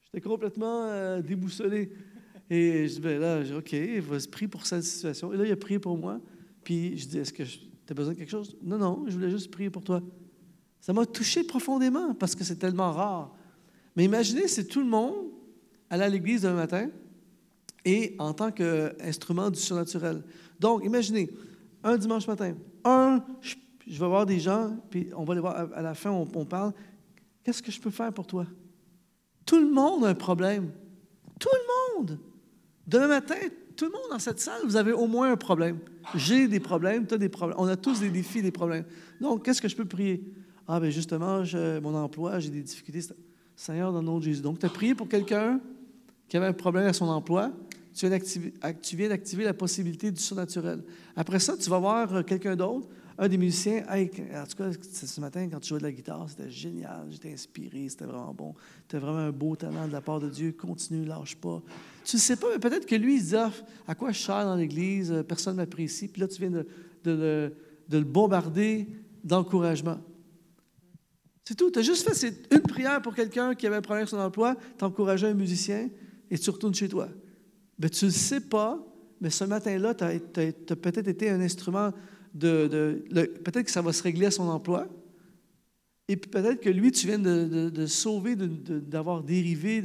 J'étais 0.03 0.21
complètement 0.21 0.85
euh, 0.85 1.21
déboussolé. 1.21 1.91
Et 2.53 2.85
je 2.85 2.95
dis 2.95 2.99
ben 2.99 3.17
là, 3.17 3.41
OK, 3.57 3.71
il 3.71 4.01
va 4.01 4.19
se 4.19 4.27
prier 4.27 4.49
pour 4.49 4.65
cette 4.65 4.83
situation. 4.83 5.31
Et 5.31 5.37
là, 5.37 5.45
il 5.45 5.51
a 5.53 5.55
prié 5.55 5.79
pour 5.79 5.97
moi. 5.97 6.19
Puis 6.65 6.97
je 6.97 7.07
dis 7.07 7.17
Est-ce 7.17 7.31
que 7.31 7.43
tu 7.43 7.59
as 7.89 7.93
besoin 7.93 8.13
de 8.13 8.19
quelque 8.19 8.29
chose? 8.29 8.57
Non, 8.61 8.77
non, 8.77 9.05
je 9.07 9.13
voulais 9.13 9.29
juste 9.29 9.49
prier 9.49 9.69
pour 9.69 9.85
toi. 9.85 10.01
Ça 10.81 10.91
m'a 10.91 11.05
touché 11.05 11.45
profondément 11.45 12.13
parce 12.13 12.35
que 12.35 12.43
c'est 12.43 12.57
tellement 12.57 12.91
rare. 12.91 13.33
Mais 13.95 14.03
imaginez 14.03 14.49
si 14.49 14.67
tout 14.67 14.81
le 14.81 14.85
monde 14.87 15.31
allait 15.89 16.03
à 16.03 16.09
l'église 16.09 16.41
demain 16.41 16.55
matin 16.55 16.89
et 17.85 18.17
en 18.19 18.33
tant 18.33 18.51
qu'instrument 18.51 19.49
du 19.49 19.57
surnaturel. 19.57 20.21
Donc, 20.59 20.83
imaginez, 20.83 21.29
un 21.85 21.97
dimanche 21.97 22.27
matin, 22.27 22.53
un, 22.83 23.23
je, 23.39 23.55
vais 23.87 24.07
voir 24.07 24.25
des 24.25 24.39
gens, 24.39 24.75
puis 24.89 25.07
on 25.15 25.23
va 25.23 25.35
les 25.35 25.39
voir 25.39 25.73
à, 25.73 25.81
la 25.81 25.93
fin, 25.93 26.11
on, 26.11 26.27
on 26.35 26.45
parle. 26.45 26.73
Qu'est-ce 27.45 27.63
que 27.63 27.71
je 27.71 27.79
peux 27.79 27.91
faire 27.91 28.11
pour 28.11 28.27
toi? 28.27 28.45
Tout 29.45 29.57
le 29.57 29.71
monde 29.71 30.03
a 30.03 30.09
un 30.09 30.15
problème. 30.15 30.69
Tout 31.39 31.49
le 31.53 31.97
monde. 31.97 32.19
Demain 32.91 33.07
matin, 33.07 33.35
tout 33.77 33.85
le 33.85 33.91
monde 33.91 34.11
dans 34.11 34.19
cette 34.19 34.41
salle, 34.41 34.63
vous 34.65 34.75
avez 34.75 34.91
au 34.91 35.07
moins 35.07 35.31
un 35.31 35.37
problème. 35.37 35.79
J'ai 36.13 36.49
des 36.49 36.59
problèmes, 36.59 37.07
tu 37.07 37.13
as 37.13 37.17
des 37.17 37.29
problèmes. 37.29 37.57
On 37.57 37.67
a 37.67 37.77
tous 37.77 38.01
des 38.01 38.09
défis, 38.09 38.41
des 38.41 38.51
problèmes. 38.51 38.83
Donc, 39.21 39.45
qu'est-ce 39.45 39.61
que 39.61 39.69
je 39.69 39.77
peux 39.77 39.85
prier? 39.85 40.21
Ah, 40.67 40.77
bien 40.77 40.89
justement, 40.89 41.41
mon 41.81 41.95
emploi, 41.95 42.39
j'ai 42.39 42.49
des 42.49 42.61
difficultés. 42.61 43.13
Seigneur, 43.55 43.93
dans 43.93 44.01
le 44.01 44.05
nom 44.05 44.19
de 44.19 44.25
Jésus. 44.25 44.41
Donc, 44.41 44.59
tu 44.59 44.65
as 44.65 44.69
prié 44.69 44.93
pour 44.93 45.07
quelqu'un 45.07 45.61
qui 46.27 46.35
avait 46.35 46.47
un 46.47 46.53
problème 46.53 46.85
à 46.85 46.91
son 46.91 47.07
emploi. 47.07 47.53
Tu 47.93 48.09
viens 48.09 49.07
d'activer 49.07 49.43
la 49.45 49.53
possibilité 49.53 50.11
du 50.11 50.19
surnaturel. 50.19 50.83
Après 51.15 51.39
ça, 51.39 51.55
tu 51.55 51.69
vas 51.69 51.79
voir 51.79 52.13
euh, 52.13 52.23
quelqu'un 52.23 52.57
d'autre, 52.57 52.89
un 53.17 53.29
des 53.29 53.37
musiciens. 53.37 53.85
en 53.87 54.45
tout 54.45 54.57
cas, 54.57 54.69
ce 54.91 55.21
matin, 55.21 55.47
quand 55.49 55.61
tu 55.61 55.69
jouais 55.69 55.79
de 55.79 55.83
la 55.83 55.91
guitare, 55.93 56.29
c'était 56.29 56.49
génial. 56.49 57.07
J'étais 57.09 57.31
inspiré, 57.31 57.87
c'était 57.87 58.05
vraiment 58.05 58.33
bon. 58.33 58.53
Tu 58.89 58.97
as 58.97 58.99
vraiment 58.99 59.19
un 59.19 59.31
beau 59.31 59.55
talent 59.55 59.87
de 59.87 59.93
la 59.93 60.01
part 60.01 60.19
de 60.19 60.29
Dieu. 60.29 60.51
Continue, 60.51 61.05
lâche 61.05 61.37
pas. 61.37 61.61
Tu 62.03 62.15
ne 62.15 62.21
sais 62.21 62.35
pas, 62.35 62.47
mais 62.51 62.59
peut-être 62.59 62.85
que 62.85 62.95
lui, 62.95 63.17
il 63.17 63.23
dit 63.23 63.35
ah, 63.35 63.51
À 63.87 63.95
quoi 63.95 64.11
je 64.11 64.19
sers 64.19 64.43
dans 64.43 64.55
l'Église 64.55 65.23
Personne 65.27 65.55
ne 65.55 65.61
m'apprécie. 65.61 66.07
Puis 66.07 66.21
là, 66.21 66.27
tu 66.27 66.39
viens 66.39 66.51
de, 66.51 66.65
de 67.03 67.97
le 67.97 68.03
bombarder 68.03 68.87
d'encouragement. 69.23 69.99
C'est 71.43 71.55
tout. 71.55 71.71
Tu 71.71 71.79
as 71.79 71.81
juste 71.81 72.09
fait 72.09 72.33
une 72.51 72.61
prière 72.61 73.01
pour 73.01 73.15
quelqu'un 73.15 73.55
qui 73.55 73.67
avait 73.67 73.75
un 73.75 73.81
problème 73.81 74.03
avec 74.03 74.09
son 74.09 74.19
emploi, 74.19 74.55
tu 74.77 74.85
encouragé 74.85 75.27
un 75.27 75.33
musicien 75.33 75.89
et 76.29 76.37
tu 76.37 76.49
retournes 76.49 76.73
chez 76.73 76.87
toi. 76.87 77.09
Mais 77.77 77.89
tu 77.89 78.05
ne 78.05 78.09
sais 78.09 78.41
pas, 78.41 78.81
mais 79.19 79.29
ce 79.29 79.43
matin-là, 79.43 79.93
tu 79.93 80.03
as, 80.03 80.75
peut-être 80.75 81.07
été 81.07 81.29
un 81.29 81.41
instrument 81.41 81.91
de. 82.33 83.03
peut-être 83.43 83.63
que 83.63 83.71
ça 83.71 83.81
va 83.81 83.91
se 83.91 84.03
régler 84.03 84.27
à 84.27 84.31
son 84.31 84.47
emploi. 84.47 84.87
Et 86.07 86.15
puis 86.17 86.29
peut-être 86.29 86.61
que 86.61 86.69
lui, 86.69 86.91
tu 86.91 87.07
viens 87.07 87.19
de, 87.19 87.85
sauver, 87.85 88.35
d'avoir 88.35 89.23
dérivé, 89.23 89.81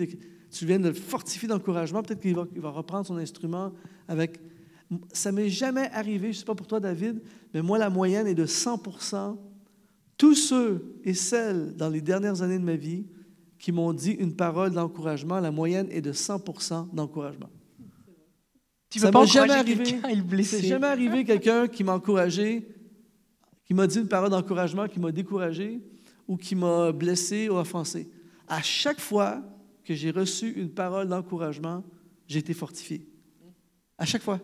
tu 0.56 0.66
viens 0.66 0.78
de 0.78 0.88
le 0.88 0.94
fortifier 0.94 1.48
d'encouragement. 1.48 2.02
Peut-être 2.02 2.20
qu'il 2.20 2.34
va, 2.34 2.46
va, 2.56 2.70
reprendre 2.70 3.06
son 3.06 3.16
instrument 3.16 3.72
avec. 4.08 4.40
Ça 5.12 5.32
m'est 5.32 5.48
jamais 5.48 5.90
arrivé, 5.92 6.32
je 6.32 6.38
ne 6.38 6.40
sais 6.40 6.44
pas 6.44 6.54
pour 6.54 6.66
toi, 6.66 6.78
David, 6.78 7.20
mais 7.52 7.60
moi, 7.60 7.76
la 7.76 7.90
moyenne 7.90 8.26
est 8.26 8.34
de 8.34 8.46
100 8.46 8.82
tous 10.16 10.34
ceux 10.34 10.98
et 11.04 11.12
celles 11.12 11.74
dans 11.76 11.90
les 11.90 12.00
dernières 12.00 12.40
années 12.40 12.58
de 12.58 12.64
ma 12.64 12.76
vie 12.76 13.04
qui 13.58 13.72
m'ont 13.72 13.92
dit 13.92 14.12
une 14.12 14.34
parole 14.34 14.70
d'encouragement, 14.70 15.40
la 15.40 15.50
moyenne 15.50 15.88
est 15.90 16.00
de 16.00 16.12
100 16.12 16.92
d'encouragement. 16.92 17.50
Tu 18.88 19.00
ça 19.00 19.10
m'est 19.10 19.26
jamais 19.26 19.52
arrivé. 19.52 19.84
C'est 20.44 20.62
jamais 20.62 20.86
arrivé 20.86 21.24
quelqu'un 21.24 21.66
qui 21.66 21.82
m'a 21.82 21.94
encouragé, 21.94 22.66
qui 23.64 23.74
m'a 23.74 23.86
dit 23.86 23.98
une 23.98 24.08
parole 24.08 24.30
d'encouragement, 24.30 24.86
qui 24.86 25.00
m'a 25.00 25.10
découragé 25.10 25.80
ou 26.28 26.36
qui 26.36 26.54
m'a 26.54 26.92
blessé 26.92 27.48
ou 27.48 27.56
offensé. 27.56 28.08
À 28.46 28.62
chaque 28.62 29.00
fois 29.00 29.42
que 29.86 29.94
j'ai 29.94 30.10
reçu 30.10 30.50
une 30.50 30.70
parole 30.70 31.08
d'encouragement, 31.08 31.84
j'ai 32.26 32.40
été 32.40 32.52
fortifié. 32.52 33.06
À 33.96 34.04
chaque 34.04 34.22
fois. 34.22 34.40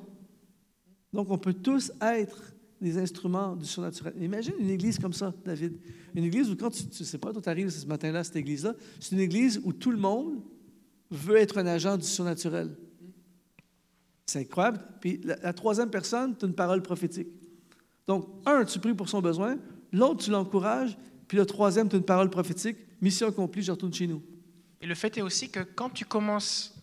Donc, 1.12 1.30
on 1.30 1.36
peut 1.36 1.52
tous 1.52 1.92
être 2.00 2.54
des 2.80 2.96
instruments 2.96 3.54
du 3.54 3.66
surnaturel. 3.66 4.14
Imagine 4.20 4.54
une 4.58 4.70
église 4.70 4.98
comme 4.98 5.12
ça, 5.12 5.34
David. 5.44 5.76
Une 6.14 6.24
église 6.24 6.48
où, 6.48 6.56
quand 6.56 6.70
tu 6.70 6.84
ne 6.84 7.04
sais 7.04 7.18
pas, 7.18 7.32
toi, 7.32 7.42
tu 7.42 7.48
arrives 7.48 7.70
ce 7.70 7.86
matin-là 7.86 8.24
cette 8.24 8.36
église-là, 8.36 8.74
c'est 8.98 9.14
une 9.14 9.20
église 9.20 9.60
où 9.64 9.72
tout 9.72 9.90
le 9.90 9.98
monde 9.98 10.40
veut 11.10 11.36
être 11.36 11.58
un 11.58 11.66
agent 11.66 11.96
du 11.98 12.06
surnaturel. 12.06 12.74
C'est 14.26 14.40
incroyable. 14.40 14.80
Puis 15.00 15.20
la, 15.24 15.52
troisième 15.52 15.90
personne, 15.90 16.36
tu 16.36 16.44
as 16.44 16.48
une 16.48 16.54
parole 16.54 16.82
prophétique. 16.82 17.28
Donc, 18.06 18.28
un, 18.46 18.64
tu 18.64 18.78
pries 18.78 18.94
pour 18.94 19.08
son 19.08 19.20
besoin. 19.20 19.58
L'autre, 19.92 20.24
tu 20.24 20.30
l'encourages. 20.30 20.96
Puis 21.28 21.36
le 21.36 21.46
troisième, 21.46 21.88
tu 21.88 21.96
as 21.96 21.98
une 21.98 22.04
parole 22.04 22.30
prophétique. 22.30 22.76
Mission 23.00 23.28
accomplie, 23.28 23.62
je 23.62 23.72
retourne 23.72 23.92
chez 23.92 24.06
nous. 24.06 24.22
Et 24.82 24.86
le 24.86 24.94
fait 24.94 25.16
est 25.16 25.22
aussi 25.22 25.50
que 25.50 25.60
quand 25.60 25.90
tu 25.90 26.04
commences, 26.04 26.74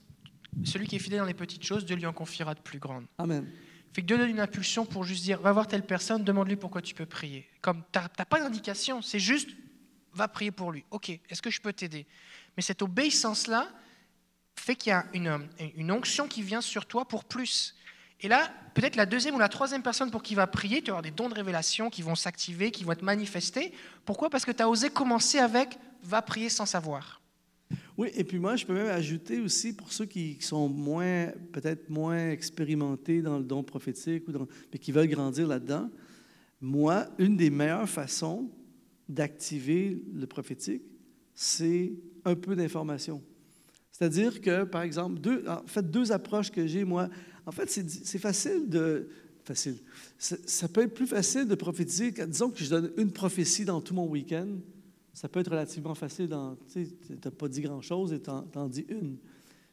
celui 0.63 0.87
qui 0.87 0.95
est 0.95 0.99
fidèle 0.99 1.19
dans 1.19 1.25
les 1.25 1.33
petites 1.33 1.63
choses, 1.63 1.85
Dieu 1.85 1.97
lui 1.97 2.05
en 2.05 2.13
confiera 2.13 2.55
de 2.55 2.61
plus 2.61 2.79
grandes. 2.79 3.05
Amen. 3.17 3.45
Fait 3.93 4.01
que 4.01 4.07
Dieu 4.07 4.17
donne 4.17 4.29
une 4.29 4.39
impulsion 4.39 4.85
pour 4.85 5.03
juste 5.03 5.23
dire, 5.23 5.41
va 5.41 5.51
voir 5.51 5.67
telle 5.67 5.85
personne, 5.85 6.23
demande-lui 6.23 6.55
pourquoi 6.55 6.81
tu 6.81 6.95
peux 6.95 7.05
prier. 7.05 7.49
Comme 7.61 7.83
tu 7.91 7.99
n'as 7.99 8.25
pas 8.25 8.39
d'indication, 8.39 9.01
c'est 9.01 9.19
juste, 9.19 9.49
va 10.13 10.27
prier 10.27 10.51
pour 10.51 10.71
lui. 10.71 10.85
Ok, 10.91 11.09
est-ce 11.09 11.41
que 11.41 11.49
je 11.49 11.59
peux 11.59 11.73
t'aider? 11.73 12.07
Mais 12.55 12.63
cette 12.63 12.81
obéissance-là 12.81 13.67
fait 14.55 14.75
qu'il 14.75 14.91
y 14.91 14.93
a 14.93 15.05
une, 15.13 15.47
une, 15.75 15.91
onction 15.91 16.27
qui 16.27 16.41
vient 16.41 16.61
sur 16.61 16.85
toi 16.85 17.05
pour 17.05 17.25
plus. 17.25 17.75
Et 18.21 18.27
là, 18.27 18.51
peut-être 18.75 18.95
la 18.95 19.05
deuxième 19.05 19.35
ou 19.35 19.39
la 19.39 19.49
troisième 19.49 19.81
personne 19.81 20.11
pour 20.11 20.21
qui 20.21 20.35
va 20.35 20.47
prier, 20.47 20.81
tu 20.81 20.87
vas 20.87 20.97
avoir 20.97 21.01
des 21.01 21.11
dons 21.11 21.29
de 21.29 21.33
révélation 21.33 21.89
qui 21.89 22.01
vont 22.01 22.15
s'activer, 22.15 22.71
qui 22.71 22.83
vont 22.83 22.91
être 22.91 23.01
manifestés. 23.01 23.73
Pourquoi? 24.05 24.29
Parce 24.29 24.45
que 24.45 24.51
tu 24.51 24.61
as 24.61 24.69
osé 24.69 24.89
commencer 24.89 25.39
avec, 25.39 25.77
va 26.03 26.21
prier 26.21 26.49
sans 26.49 26.65
savoir. 26.65 27.18
Oui, 27.99 28.07
et 28.15 28.23
puis 28.23 28.39
moi, 28.39 28.55
je 28.55 28.65
peux 28.65 28.73
même 28.73 28.87
ajouter 28.87 29.41
aussi 29.41 29.73
pour 29.73 29.91
ceux 29.91 30.05
qui 30.05 30.37
sont 30.39 30.69
moins, 30.69 31.33
peut-être 31.51 31.89
moins 31.89 32.29
expérimentés 32.29 33.21
dans 33.21 33.37
le 33.37 33.43
don 33.43 33.61
prophétique, 33.61 34.25
ou 34.29 34.31
mais 34.71 34.79
qui 34.79 34.93
veulent 34.93 35.09
grandir 35.09 35.49
là-dedans, 35.49 35.89
moi, 36.61 37.07
une 37.17 37.35
des 37.35 37.49
meilleures 37.49 37.89
façons 37.89 38.49
d'activer 39.09 40.01
le 40.15 40.25
prophétique, 40.27 40.81
c'est 41.35 41.91
un 42.23 42.35
peu 42.35 42.55
d'information. 42.55 43.21
C'est-à-dire 43.91 44.39
que, 44.39 44.63
par 44.63 44.83
exemple, 44.83 45.19
deux, 45.19 45.43
en 45.45 45.67
fait, 45.67 45.91
deux 45.91 46.13
approches 46.13 46.51
que 46.51 46.65
j'ai, 46.65 46.85
moi, 46.85 47.09
en 47.45 47.51
fait, 47.51 47.69
c'est 47.69 48.17
facile 48.17 48.69
de... 48.69 49.09
Facile. 49.43 49.75
Ça, 50.17 50.69
peut 50.69 50.83
être 50.83 50.93
plus 50.93 51.07
facile 51.07 51.49
de 51.49 51.55
prophétiser. 51.55 52.11
Disons 52.11 52.49
que 52.49 52.63
je 52.63 52.69
donne 52.69 52.91
une 52.95 53.11
prophétie 53.11 53.65
dans 53.65 53.81
tout 53.81 53.93
mon 53.93 54.07
week-end 54.07 54.47
ça 55.19 55.27
peut 55.27 55.41
être 55.41 55.51
relativement 55.51 55.95
facile. 55.95 56.29
Tu 56.71 56.87
n'as 57.11 57.31
pas 57.31 57.49
dit 57.49 57.59
grand-chose 57.59 58.13
et 58.13 58.21
tu 58.21 58.29
en, 58.29 58.69
dis 58.69 58.85
une. 58.87 59.17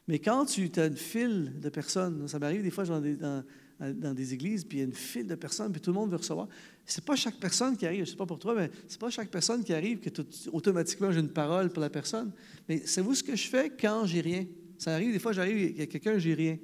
Mais 0.05 0.19
quand 0.19 0.43
tu 0.43 0.69
as 0.75 0.87
une 0.87 0.97
file 0.97 1.53
de 1.61 1.69
personnes, 1.69 2.27
ça 2.27 2.37
m'arrive 2.37 2.63
des 2.63 2.69
fois 2.69 2.83
dans 2.83 2.99
des, 2.99 3.15
dans, 3.15 4.13
des 4.13 4.33
églises, 4.33 4.65
puis 4.65 4.79
il 4.79 4.81
y 4.81 4.83
a 4.83 4.87
une 4.87 4.93
file 4.93 5.25
de 5.25 5.35
personnes, 5.35 5.71
puis 5.71 5.79
tout 5.79 5.91
le 5.91 5.95
monde 5.95 6.09
veut 6.09 6.17
recevoir. 6.17 6.49
C'est 6.85 7.05
pas 7.05 7.15
chaque 7.15 7.37
personne 7.37 7.77
qui 7.77 7.85
arrive, 7.85 7.99
je 7.99 8.09
ne 8.09 8.11
sais 8.11 8.17
pas 8.17 8.25
pour 8.25 8.39
toi, 8.39 8.55
mais 8.55 8.69
c'est 8.89 8.99
pas 8.99 9.09
chaque 9.09 9.29
personne 9.29 9.63
qui 9.63 9.73
arrive 9.73 10.01
que 10.01 10.09
automatiquement 10.51 11.13
j'ai 11.13 11.21
une 11.21 11.31
parole 11.31 11.69
pour 11.69 11.79
la 11.79 11.89
personne. 11.89 12.33
Mais 12.67 12.85
savez-vous 12.85 13.15
ce 13.15 13.23
que 13.23 13.37
je 13.37 13.47
fais 13.47 13.69
quand 13.69 14.05
j'ai 14.05 14.19
rien? 14.19 14.45
Ça 14.77 14.95
arrive, 14.95 15.13
des 15.13 15.19
fois, 15.19 15.31
j'arrive, 15.31 15.59
il 15.59 15.77
y 15.77 15.81
a 15.81 15.85
quelqu'un, 15.85 16.17
j'ai 16.17 16.33
rien. 16.33 16.57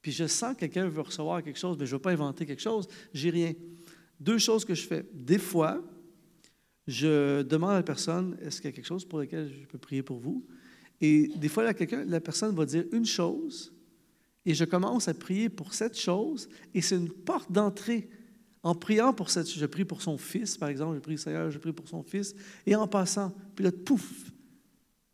Puis 0.00 0.12
je 0.12 0.28
sens 0.28 0.54
que 0.54 0.60
quelqu'un 0.60 0.86
veut 0.86 1.00
recevoir 1.02 1.42
quelque 1.42 1.58
chose, 1.58 1.76
mais 1.76 1.86
je 1.86 1.90
ne 1.90 1.96
veux 1.96 2.02
pas 2.02 2.12
inventer 2.12 2.46
quelque 2.46 2.62
chose, 2.62 2.86
j'ai 3.12 3.30
rien. 3.30 3.52
Deux 4.20 4.38
choses 4.38 4.64
que 4.64 4.76
je 4.76 4.86
fais. 4.86 5.04
Des 5.12 5.38
fois, 5.38 5.82
je 6.86 7.42
demande 7.42 7.70
à 7.70 7.74
la 7.74 7.82
personne, 7.82 8.36
est-ce 8.42 8.60
qu'il 8.60 8.70
y 8.70 8.72
a 8.72 8.76
quelque 8.76 8.86
chose 8.86 9.04
pour 9.04 9.18
lequel 9.20 9.52
je 9.60 9.66
peux 9.66 9.78
prier 9.78 10.02
pour 10.02 10.18
vous? 10.18 10.44
Et 11.00 11.28
des 11.36 11.48
fois, 11.48 11.64
la, 11.64 11.74
la 12.04 12.20
personne 12.20 12.54
va 12.54 12.64
dire 12.64 12.84
une 12.92 13.06
chose, 13.06 13.72
et 14.44 14.54
je 14.54 14.64
commence 14.64 15.08
à 15.08 15.14
prier 15.14 15.48
pour 15.48 15.74
cette 15.74 15.98
chose, 15.98 16.48
et 16.74 16.80
c'est 16.80 16.96
une 16.96 17.10
porte 17.10 17.50
d'entrée. 17.50 18.08
En 18.64 18.74
priant 18.74 19.12
pour 19.12 19.30
cette 19.30 19.50
je 19.50 19.66
prie 19.66 19.84
pour 19.84 20.02
son 20.02 20.16
fils, 20.18 20.56
par 20.56 20.68
exemple, 20.68 20.94
je 20.94 21.00
prie 21.00 21.18
Seigneur, 21.18 21.50
je 21.50 21.58
prie 21.58 21.72
pour 21.72 21.88
son 21.88 22.02
fils, 22.02 22.34
et 22.66 22.76
en 22.76 22.86
passant, 22.86 23.34
puis 23.56 23.64
là, 23.64 23.72
pouf, 23.72 24.30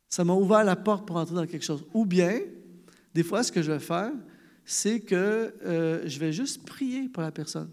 ça 0.08 0.24
m'a 0.24 0.34
ouvert 0.34 0.64
la 0.64 0.76
porte 0.76 1.06
pour 1.06 1.16
entrer 1.16 1.34
dans 1.34 1.46
quelque 1.46 1.64
chose. 1.64 1.84
Ou 1.94 2.04
bien, 2.04 2.40
des 3.14 3.22
fois, 3.22 3.42
ce 3.42 3.52
que 3.52 3.62
je 3.62 3.72
vais 3.72 3.78
faire, 3.78 4.12
c'est 4.64 5.00
que 5.00 5.54
euh, 5.64 6.02
je 6.06 6.18
vais 6.18 6.32
juste 6.32 6.66
prier 6.66 7.08
pour 7.08 7.22
la 7.22 7.32
personne. 7.32 7.70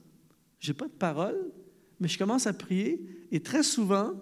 Je 0.59 0.71
n'ai 0.71 0.73
pas 0.73 0.87
de 0.87 0.93
parole, 0.93 1.51
mais 1.99 2.07
je 2.07 2.17
commence 2.17 2.47
à 2.47 2.53
prier 2.53 3.01
et 3.31 3.39
très 3.39 3.63
souvent, 3.63 4.13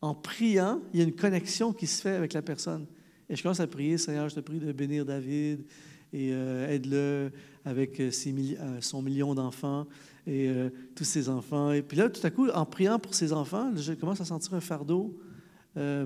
en 0.00 0.14
priant, 0.14 0.80
il 0.92 1.00
y 1.00 1.02
a 1.02 1.06
une 1.06 1.14
connexion 1.14 1.72
qui 1.72 1.86
se 1.86 2.00
fait 2.00 2.14
avec 2.14 2.32
la 2.32 2.42
personne. 2.42 2.86
Et 3.28 3.36
je 3.36 3.42
commence 3.42 3.60
à 3.60 3.66
prier, 3.66 3.98
Seigneur, 3.98 4.28
je 4.28 4.36
te 4.36 4.40
prie 4.40 4.58
de 4.58 4.72
bénir 4.72 5.04
David 5.04 5.64
et 6.12 6.30
euh, 6.32 6.68
aide-le 6.68 7.30
avec 7.64 8.00
euh, 8.00 8.10
euh, 8.26 8.80
son 8.80 9.02
million 9.02 9.34
d'enfants 9.34 9.86
et 10.26 10.50
tous 10.94 11.04
ses 11.04 11.30
enfants. 11.30 11.72
Et 11.72 11.80
puis 11.80 11.96
là, 11.96 12.10
tout 12.10 12.24
à 12.26 12.30
coup, 12.30 12.50
en 12.50 12.66
priant 12.66 12.98
pour 12.98 13.14
ses 13.14 13.32
enfants, 13.32 13.72
je 13.74 13.94
commence 13.94 14.20
à 14.20 14.26
sentir 14.26 14.52
un 14.52 14.60
fardeau 14.60 15.18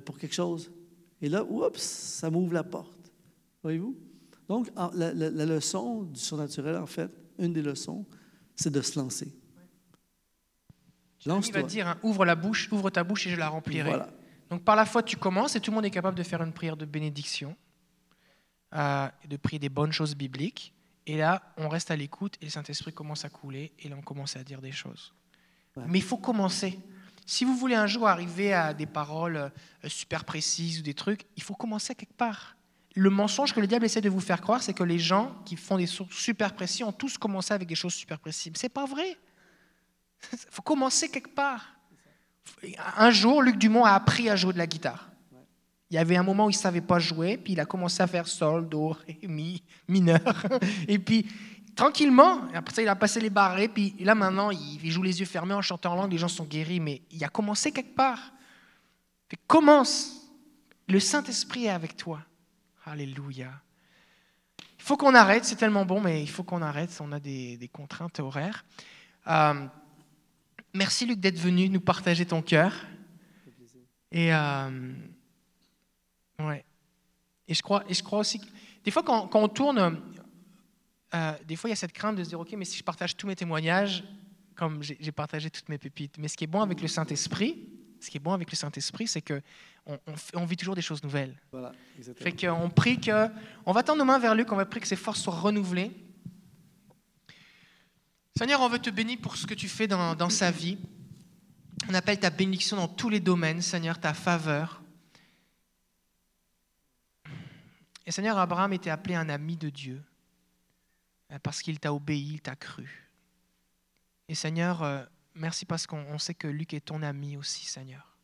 pour 0.05 0.17
quelque 0.17 0.35
chose. 0.35 0.71
Et 1.21 1.29
là, 1.29 1.45
oups, 1.45 1.81
ça 1.81 2.31
m'ouvre 2.31 2.53
la 2.53 2.63
porte. 2.63 3.11
Voyez-vous? 3.65 3.97
Donc, 4.49 4.71
la 4.95 5.13
leçon 5.45 6.05
du 6.05 6.21
surnaturel, 6.21 6.77
en 6.77 6.87
fait, 6.87 7.11
une 7.41 7.53
des 7.53 7.63
leçons, 7.63 8.07
c'est 8.55 8.73
de 8.73 8.81
se 8.81 8.97
lancer. 8.97 9.33
Il 11.27 11.53
va 11.53 11.63
dire 11.63 11.89
hein, 11.89 11.99
ouvre 12.03 12.25
la 12.25 12.35
bouche, 12.35 12.69
ouvre 12.73 12.91
ta 12.91 13.05
bouche 13.05 13.27
et 13.27 13.31
je 13.31 13.37
la 13.37 13.49
remplirai. 13.49 13.93
Donc 14.51 14.65
par 14.65 14.77
la 14.77 14.85
foi, 14.85 15.03
tu 15.03 15.17
commences 15.17 15.57
et 15.57 15.61
tout 15.61 15.71
le 15.71 15.77
monde 15.77 15.87
est 15.87 15.91
capable 15.91 16.17
de 16.17 16.23
faire 16.23 16.43
une 16.43 16.53
prière 16.53 16.77
de 16.77 16.85
bénédiction, 16.85 17.57
euh, 18.75 19.09
de 19.29 19.37
prier 19.37 19.59
des 19.59 19.69
bonnes 19.69 19.93
choses 19.93 20.15
bibliques. 20.15 20.75
Et 21.07 21.17
là, 21.17 21.43
on 21.57 21.69
reste 21.69 21.91
à 21.91 21.97
l'écoute 21.97 22.37
et 22.41 22.45
le 22.45 22.51
Saint-Esprit 22.51 22.93
commence 22.93 23.25
à 23.25 23.29
couler 23.29 23.73
et 23.79 23.89
là, 23.89 23.97
on 23.99 24.03
commence 24.03 24.37
à 24.37 24.45
dire 24.45 24.61
des 24.61 24.73
choses. 24.73 25.15
Mais 25.87 25.99
il 25.99 26.05
faut 26.05 26.19
commencer. 26.19 26.79
Si 27.25 27.45
vous 27.45 27.57
voulez 27.57 27.75
un 27.75 27.87
jour 27.87 28.09
arriver 28.09 28.53
à 28.53 28.75
des 28.75 28.87
paroles 28.87 29.37
euh, 29.37 29.49
super 29.89 30.25
précises 30.25 30.81
ou 30.81 30.83
des 30.83 30.95
trucs, 30.95 31.25
il 31.37 31.43
faut 31.43 31.55
commencer 31.55 31.95
quelque 31.95 32.15
part. 32.15 32.57
Le 32.95 33.09
mensonge 33.09 33.55
que 33.55 33.61
le 33.61 33.67
diable 33.67 33.87
essaie 33.87 34.03
de 34.03 34.11
vous 34.11 34.21
faire 34.21 34.41
croire, 34.41 34.63
c'est 34.63 34.75
que 34.75 34.83
les 34.83 34.99
gens 34.99 35.35
qui 35.47 35.57
font 35.57 35.79
des 35.79 35.87
choses 35.87 36.09
super 36.11 36.53
précises 36.53 36.83
ont 36.83 36.93
tous 36.93 37.17
commencé 37.17 37.55
avec 37.55 37.69
des 37.69 37.75
choses 37.75 37.95
super 37.95 38.19
précises. 38.19 38.53
C'est 38.57 38.69
pas 38.69 38.85
vrai. 38.85 39.17
Il 40.33 40.39
faut 40.51 40.63
commencer 40.63 41.09
quelque 41.09 41.35
part. 41.35 41.67
Un 42.97 43.11
jour, 43.11 43.43
Luc 43.43 43.59
Dumont 43.59 43.85
a 43.85 43.93
appris 43.93 44.29
à 44.29 44.37
jouer 44.37 44.53
de 44.53 44.59
la 44.59 44.67
guitare. 44.67 45.09
Il 45.91 45.97
y 45.97 45.99
avait 45.99 46.17
un 46.17 46.23
moment 46.23 46.47
où 46.47 46.51
il 46.51 46.57
ne 46.57 46.59
savait 46.59 46.81
pas 46.81 46.99
jouer, 46.99 47.37
puis 47.37 47.53
il 47.53 47.61
a 47.61 47.67
commencé 47.67 48.03
à 48.03 48.07
faire 48.07 48.27
sol, 48.27 48.69
do, 48.69 48.89
ré, 48.89 49.19
mi, 49.25 49.63
mineur. 49.89 50.47
Et 50.89 50.99
puis, 50.99 51.27
tranquillement, 51.77 52.49
après 52.55 52.75
ça, 52.75 52.83
il 52.83 52.89
a 52.89 52.97
passé 52.97 53.21
les 53.21 53.29
barrés, 53.29 53.69
puis 53.69 53.95
là, 54.01 54.15
maintenant, 54.15 54.51
il 54.51 54.91
joue 54.91 55.03
les 55.03 55.21
yeux 55.21 55.27
fermés 55.27 55.55
en 55.55 55.61
chantant 55.61 55.93
en 55.93 55.97
langue, 55.97 56.13
les 56.13 56.19
gens 56.19 56.29
sont 56.29 56.45
guéris, 56.45 56.81
mais 56.81 57.03
il 57.11 57.23
a 57.25 57.29
commencé 57.29 57.73
quelque 57.73 57.95
part. 57.95 58.33
commence. 59.47 60.19
Le 60.89 60.99
Saint-Esprit 60.99 61.67
est 61.67 61.71
avec 61.71 61.97
toi. 61.97 62.21
Alléluia. 62.87 63.51
Il 64.79 64.85
faut 64.85 64.97
qu'on 64.97 65.15
arrête, 65.15 65.45
c'est 65.45 65.57
tellement 65.57 65.85
bon, 65.85 66.01
mais 66.01 66.23
il 66.23 66.29
faut 66.29 66.43
qu'on 66.43 66.63
arrête, 66.63 66.91
on 67.01 67.13
a 67.13 67.21
des, 67.21 67.71
contraintes 67.73 68.19
horaires. 68.19 68.65
Euh, 69.29 69.67
Merci 70.75 71.07
Luc 71.07 71.21
d'être 71.21 71.39
venu 71.39 71.69
nous 71.69 71.81
partager 71.81 72.25
ton 72.25 72.43
cœur. 72.43 72.75
Et, 74.11 74.33
euh, 74.33 74.93
ouais. 76.39 76.65
et, 77.49 77.55
je 77.55 77.63
crois, 77.63 77.83
et 77.89 77.95
je 77.95 78.03
crois 78.03 78.19
aussi 78.19 78.41
que 78.41 78.47
des 78.85 78.91
fois, 78.91 79.03
quand, 79.03 79.35
on 79.35 79.49
tourne, 79.49 80.01
euh, 81.15 81.33
des 81.47 81.57
fois, 81.57 81.69
il 81.69 81.73
y 81.73 81.75
a 81.75 81.77
cette 81.77 81.93
crainte 81.93 82.17
de 82.17 82.25
se 82.25 82.29
dire 82.31 82.41
Ok, 82.41 82.53
mais 82.57 82.65
si 82.65 82.77
je 82.77 82.85
partage 82.85 83.17
tous 83.17 83.27
mes 83.27 83.37
témoignages, 83.37 84.05
comme 84.55 84.83
j'ai 84.83 85.13
partagé 85.13 85.51
toutes 85.51 85.69
mes 85.69 85.79
pépites. 85.79 86.19
Mais 86.19 86.29
ce 86.29 86.37
qui 86.37 86.45
est 86.45 86.49
bon 86.49 86.61
avec 86.61 86.81
le 86.83 86.89
Saint-Esprit, 86.89 87.69
ce 88.01 88.11
qui 88.11 88.19
est 88.19 88.21
bon 88.21 88.33
avec 88.33 88.51
le 88.51 88.57
Saint-Esprit, 88.57 89.09
c'est 89.09 89.23
que 89.23 89.41
on, 89.87 89.99
on, 90.35 90.45
vit 90.45 90.57
toujours 90.57 90.75
des 90.75 90.83
choses 90.83 91.03
nouvelles. 91.03 91.41
Voilà, 91.51 91.73
exactement. 91.99 92.31
Fait 92.31 92.47
qu'on 92.47 92.71
prie 92.71 93.01
que, 93.01 93.29
on 93.67 93.73
va 93.73 93.83
tendre 93.83 93.99
nos 93.99 94.05
mains 94.05 94.19
vers 94.19 94.35
Luc, 94.35 94.53
on 94.53 94.57
va 94.57 94.65
prier 94.65 94.81
que 94.81 94.87
ses 94.87 94.97
forces 94.97 95.21
soient 95.21 95.35
renouvelées. 95.35 95.91
Seigneur, 98.37 98.61
on 98.61 98.69
veut 98.69 98.79
te 98.79 98.91
bénir 98.91 99.19
pour 99.21 99.37
ce 99.37 99.47
que 99.47 99.55
tu 99.55 99.69
fais 99.69 99.87
dans, 99.87 100.31
sa 100.31 100.51
vie. 100.51 100.79
On 101.89 101.95
appelle 101.95 102.19
ta 102.19 102.31
bénédiction 102.31 102.77
dans 102.77 102.89
tous 102.89 103.11
les 103.11 103.21
domaines, 103.21 103.61
Seigneur, 103.61 104.01
ta 104.01 104.15
faveur. 104.15 104.83
Et 108.07 108.11
Seigneur, 108.11 108.39
Abraham 108.39 108.73
était 108.73 108.91
appelé 108.91 109.15
un 109.15 109.29
ami 109.29 109.57
de 109.57 109.69
Dieu 109.69 110.03
euh, 111.31 111.39
parce 111.43 111.63
qu'il 111.63 111.79
t'a 111.79 111.93
obéi, 111.93 112.35
il 112.35 112.41
t'a 112.41 112.57
cru. 112.57 113.11
Et 114.29 114.35
Seigneur, 114.35 114.83
euh, 114.83 115.05
merci 115.35 115.67
parce 115.67 115.87
qu'on 115.87 116.19
sait 116.19 116.35
que 116.35 116.49
Luc 116.49 116.75
est 116.75 116.87
ton 116.87 117.03
ami 117.03 117.37
aussi, 117.37 117.67
Seigneur. 117.67 118.17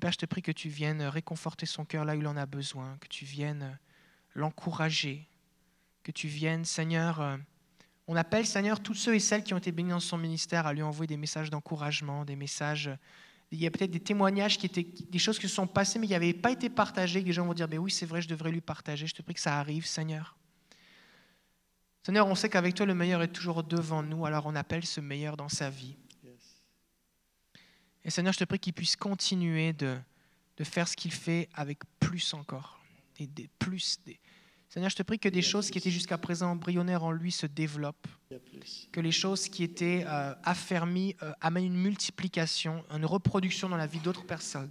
Père, 0.00 0.12
je 0.12 0.18
te 0.18 0.26
prie 0.26 0.42
que 0.42 0.52
tu 0.52 0.68
viennes 0.68 1.02
réconforter 1.02 1.66
son 1.66 1.84
cœur 1.84 2.04
là 2.04 2.14
où 2.14 2.20
il 2.20 2.26
en 2.26 2.36
a 2.36 2.46
besoin, 2.46 2.98
que 2.98 3.08
tu 3.08 3.24
viennes 3.24 3.78
l'encourager, 4.34 5.28
que 6.02 6.12
tu 6.12 6.28
viennes, 6.28 6.64
Seigneur, 6.64 7.20
euh, 7.20 7.36
on 8.10 8.16
appelle, 8.16 8.46
Seigneur, 8.46 8.80
tous 8.80 8.94
ceux 8.94 9.14
et 9.14 9.20
celles 9.20 9.44
qui 9.44 9.52
ont 9.52 9.58
été 9.58 9.70
bénis 9.70 9.90
dans 9.90 10.00
son 10.00 10.16
ministère 10.16 10.66
à 10.66 10.72
lui 10.72 10.82
envoyer 10.82 11.06
des 11.06 11.18
messages 11.18 11.50
d'encouragement, 11.50 12.24
des 12.24 12.36
messages. 12.36 12.90
Il 13.50 13.60
y 13.60 13.66
a 13.66 13.70
peut-être 13.70 13.90
des 13.90 14.00
témoignages 14.00 14.56
qui 14.56 14.64
étaient 14.64 14.82
des 14.82 15.18
choses 15.18 15.38
qui 15.38 15.46
se 15.46 15.54
sont 15.54 15.66
passées, 15.66 15.98
mais 15.98 16.06
qui 16.06 16.14
n'avaient 16.14 16.32
pas 16.32 16.50
été 16.50 16.70
partagées. 16.70 17.20
Les 17.20 17.32
gens 17.34 17.44
vont 17.44 17.52
dire 17.52 17.68
ben 17.68 17.78
oui, 17.78 17.90
c'est 17.90 18.06
vrai, 18.06 18.22
je 18.22 18.28
devrais 18.28 18.50
lui 18.50 18.62
partager. 18.62 19.06
Je 19.06 19.14
te 19.14 19.20
prie 19.20 19.34
que 19.34 19.40
ça 19.40 19.58
arrive, 19.58 19.84
Seigneur. 19.84 20.38
Seigneur, 22.02 22.26
on 22.26 22.34
sait 22.34 22.48
qu'avec 22.48 22.74
toi, 22.74 22.86
le 22.86 22.94
meilleur 22.94 23.20
est 23.20 23.28
toujours 23.28 23.62
devant 23.62 24.02
nous, 24.02 24.24
alors 24.24 24.46
on 24.46 24.56
appelle 24.56 24.86
ce 24.86 25.02
meilleur 25.02 25.36
dans 25.36 25.50
sa 25.50 25.68
vie. 25.68 25.94
Et 28.04 28.10
Seigneur, 28.10 28.32
je 28.32 28.38
te 28.38 28.44
prie 28.44 28.58
qu'il 28.58 28.72
puisse 28.72 28.96
continuer 28.96 29.74
de, 29.74 29.98
de 30.56 30.64
faire 30.64 30.88
ce 30.88 30.96
qu'il 30.96 31.12
fait 31.12 31.50
avec 31.52 31.80
plus 32.00 32.32
encore. 32.32 32.80
Des, 33.18 33.26
des 33.26 33.50
plus, 33.58 34.00
des... 34.06 34.18
Seigneur, 34.68 34.90
je 34.90 34.96
te 34.96 35.02
prie 35.02 35.18
que 35.18 35.30
des 35.30 35.42
choses 35.42 35.70
qui 35.70 35.78
étaient 35.78 35.90
jusqu'à 35.90 36.18
présent 36.18 36.50
embryonnaires 36.50 37.02
en 37.02 37.10
lui 37.10 37.32
se 37.32 37.46
développent. 37.46 38.06
Que 38.92 39.00
les 39.00 39.12
choses 39.12 39.48
qui 39.48 39.64
étaient 39.64 40.04
euh, 40.06 40.34
affermies 40.44 41.16
euh, 41.22 41.32
amènent 41.40 41.64
une 41.64 41.80
multiplication, 41.80 42.84
une 42.94 43.06
reproduction 43.06 43.70
dans 43.70 43.78
la 43.78 43.86
vie 43.86 44.00
d'autres 44.00 44.26
personnes. 44.26 44.70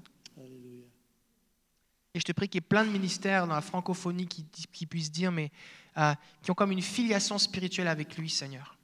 Et 2.13 2.19
je 2.19 2.23
te 2.23 2.31
prie 2.31 2.47
qu'il 2.47 2.61
y 2.61 2.63
ait 2.63 2.67
plein 2.67 2.85
de 2.85 2.89
ministères 2.89 3.47
dans 3.47 3.55
la 3.55 3.61
francophonie 3.61 4.27
qui, 4.27 4.45
qui 4.71 4.85
puissent 4.85 5.11
dire, 5.11 5.31
mais 5.31 5.51
euh, 5.97 6.13
qui 6.43 6.51
ont 6.51 6.55
comme 6.55 6.71
une 6.71 6.81
filiation 6.81 7.39
spirituelle 7.39 7.87
avec 7.87 8.17
lui, 8.17 8.29
Seigneur. 8.29 8.77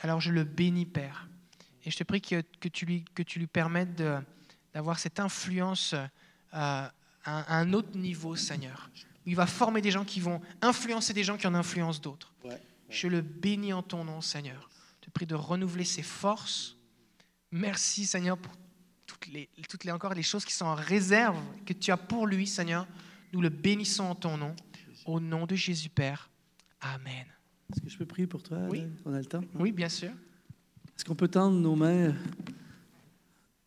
Alors 0.00 0.20
je 0.20 0.32
le 0.32 0.42
bénis, 0.42 0.86
Père. 0.86 1.28
Et 1.84 1.90
je 1.90 1.96
te 1.96 2.02
prie 2.02 2.20
que, 2.20 2.42
que, 2.60 2.68
tu, 2.68 2.84
lui, 2.84 3.04
que 3.14 3.22
tu 3.22 3.38
lui 3.38 3.46
permettes 3.46 4.02
d'avoir 4.74 4.98
cette 4.98 5.20
influence 5.20 5.92
euh, 5.94 6.06
à, 6.50 6.92
à 7.24 7.56
un 7.56 7.72
autre 7.72 7.96
niveau, 7.96 8.34
Seigneur. 8.34 8.90
Il 9.26 9.36
va 9.36 9.46
former 9.46 9.80
des 9.80 9.90
gens 9.90 10.04
qui 10.04 10.20
vont 10.20 10.40
influencer 10.60 11.12
des 11.12 11.24
gens 11.24 11.36
qui 11.36 11.46
en 11.46 11.54
influencent 11.54 12.00
d'autres. 12.00 12.32
Ouais, 12.44 12.50
ouais. 12.50 12.60
Je 12.88 13.08
le 13.08 13.20
bénis 13.20 13.72
en 13.72 13.82
ton 13.82 14.04
nom, 14.04 14.20
Seigneur. 14.20 14.68
Je 15.00 15.06
te 15.06 15.10
prie 15.10 15.26
de 15.26 15.34
renouveler 15.34 15.84
ses 15.84 16.02
forces. 16.02 16.76
Merci, 17.50 18.04
Seigneur, 18.04 18.36
pour 18.38 18.52
toutes 19.06 19.26
les, 19.28 19.48
toutes 19.68 19.84
les, 19.84 19.92
encore 19.92 20.14
les 20.14 20.22
choses 20.22 20.44
qui 20.44 20.54
sont 20.54 20.66
en 20.66 20.74
réserve 20.74 21.38
que 21.66 21.72
tu 21.72 21.90
as 21.90 21.96
pour 21.96 22.26
lui, 22.26 22.46
Seigneur. 22.46 22.86
Nous 23.32 23.40
le 23.40 23.48
bénissons 23.48 24.04
en 24.04 24.14
ton 24.14 24.36
nom. 24.36 24.54
Au 25.06 25.20
nom 25.20 25.46
de 25.46 25.54
Jésus, 25.54 25.88
Père. 25.88 26.30
Amen. 26.80 27.26
Est-ce 27.72 27.80
que 27.80 27.88
je 27.88 27.98
peux 27.98 28.06
prier 28.06 28.26
pour 28.26 28.42
toi? 28.42 28.58
Oui. 28.68 28.80
Alain? 28.80 28.90
On 29.04 29.14
a 29.14 29.18
le 29.18 29.24
temps? 29.24 29.44
Oui, 29.54 29.72
bien 29.72 29.88
sûr. 29.88 30.10
Est-ce 30.96 31.04
qu'on 31.04 31.14
peut 31.14 31.28
tendre 31.28 31.58
nos 31.58 31.74
mains? 31.74 32.14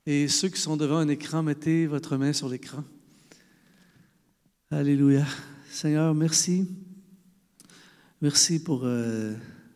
Et 0.06 0.27
ceux 0.27 0.49
qui 0.49 0.61
sont 0.61 0.77
devant 0.77 0.98
un 0.98 1.07
écran, 1.07 1.41
mettez 1.41 1.88
votre 1.88 2.18
main 2.18 2.32
sur 2.32 2.48
l'écran. 2.48 2.84
Alléluia. 4.72 5.24
Seigneur, 5.70 6.16
merci. 6.16 6.68
Merci 8.20 8.64
pour 8.64 8.82
euh, 8.84 9.36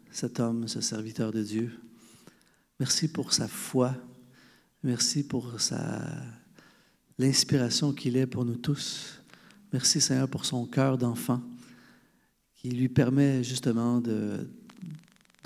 cet 0.09 0.39
homme, 0.39 0.67
ce 0.67 0.81
serviteur 0.81 1.31
de 1.31 1.43
Dieu. 1.43 1.71
Merci 2.79 3.07
pour 3.07 3.31
sa 3.31 3.47
foi. 3.47 3.95
Merci 4.81 5.21
pour 5.27 5.61
sa 5.61 6.01
l'inspiration 7.19 7.93
qu'il 7.93 8.17
est 8.17 8.25
pour 8.25 8.45
nous 8.45 8.55
tous. 8.55 9.21
Merci 9.71 10.01
Seigneur 10.01 10.27
pour 10.27 10.43
son 10.43 10.65
cœur 10.65 10.97
d'enfant 10.97 11.43
qui 12.55 12.71
lui 12.71 12.89
permet 12.89 13.43
justement 13.43 14.01
de, 14.01 14.47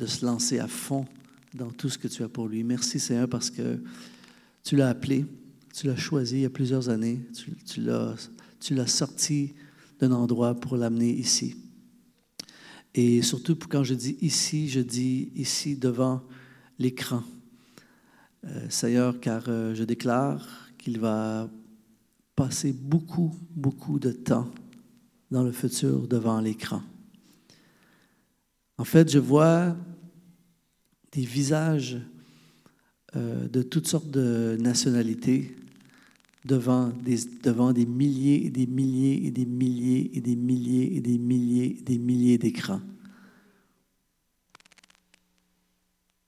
se 0.05 0.25
lancer 0.25 0.59
à 0.59 0.69
fond 0.69 1.05
dans 1.53 1.69
tout 1.69 1.89
ce 1.89 1.97
que 1.97 2.07
tu 2.07 2.23
as 2.23 2.29
pour 2.29 2.47
lui. 2.47 2.63
Merci 2.63 2.97
Seigneur 2.97 3.27
parce 3.27 3.49
que 3.49 3.83
tu 4.63 4.77
l'as 4.77 4.87
appelé, 4.87 5.25
tu 5.73 5.87
l'as 5.87 5.97
choisi 5.97 6.37
il 6.37 6.41
y 6.43 6.45
a 6.45 6.49
plusieurs 6.49 6.87
années, 6.87 7.27
tu 7.65 7.81
l'as, 7.81 8.15
tu 8.63 8.75
l'as 8.75 8.87
sorti 8.87 9.53
d'un 9.99 10.13
endroit 10.13 10.55
pour 10.55 10.77
l'amener 10.77 11.11
ici. 11.11 11.55
Et 12.95 13.21
surtout 13.21 13.57
quand 13.67 13.83
je 13.83 13.93
dis 13.93 14.17
ici, 14.21 14.69
je 14.69 14.79
dis 14.79 15.31
ici 15.35 15.75
devant 15.75 16.21
l'écran. 16.79 17.23
Euh, 18.45 18.69
Seigneur, 18.69 19.19
car 19.19 19.43
euh, 19.47 19.75
je 19.75 19.83
déclare 19.83 20.47
qu'il 20.77 20.99
va 20.99 21.49
passer 22.35 22.71
beaucoup, 22.71 23.35
beaucoup 23.51 23.99
de 23.99 24.11
temps 24.11 24.49
dans 25.29 25.43
le 25.43 25.51
futur 25.51 26.07
devant 26.07 26.39
l'écran. 26.39 26.81
En 28.77 28.85
fait, 28.85 29.11
je 29.11 29.19
vois 29.19 29.75
des 31.11 31.25
visages 31.25 31.97
euh, 33.15 33.47
de 33.47 33.61
toutes 33.61 33.87
sortes 33.87 34.09
de 34.09 34.57
nationalités 34.59 35.55
devant 36.45 36.89
des, 36.89 37.17
devant 37.41 37.71
des 37.71 37.85
milliers 37.85 38.45
et 38.45 38.49
des 38.49 38.67
milliers 38.67 39.25
et 39.27 39.31
des 39.31 39.45
milliers 39.45 40.11
et 40.13 40.21
des 40.21 40.35
milliers 40.35 40.97
et 40.97 41.01
des 41.01 41.17
milliers 41.17 41.77
et 41.79 41.81
des 41.81 41.97
milliers 41.97 42.37
d'écrans. 42.37 42.81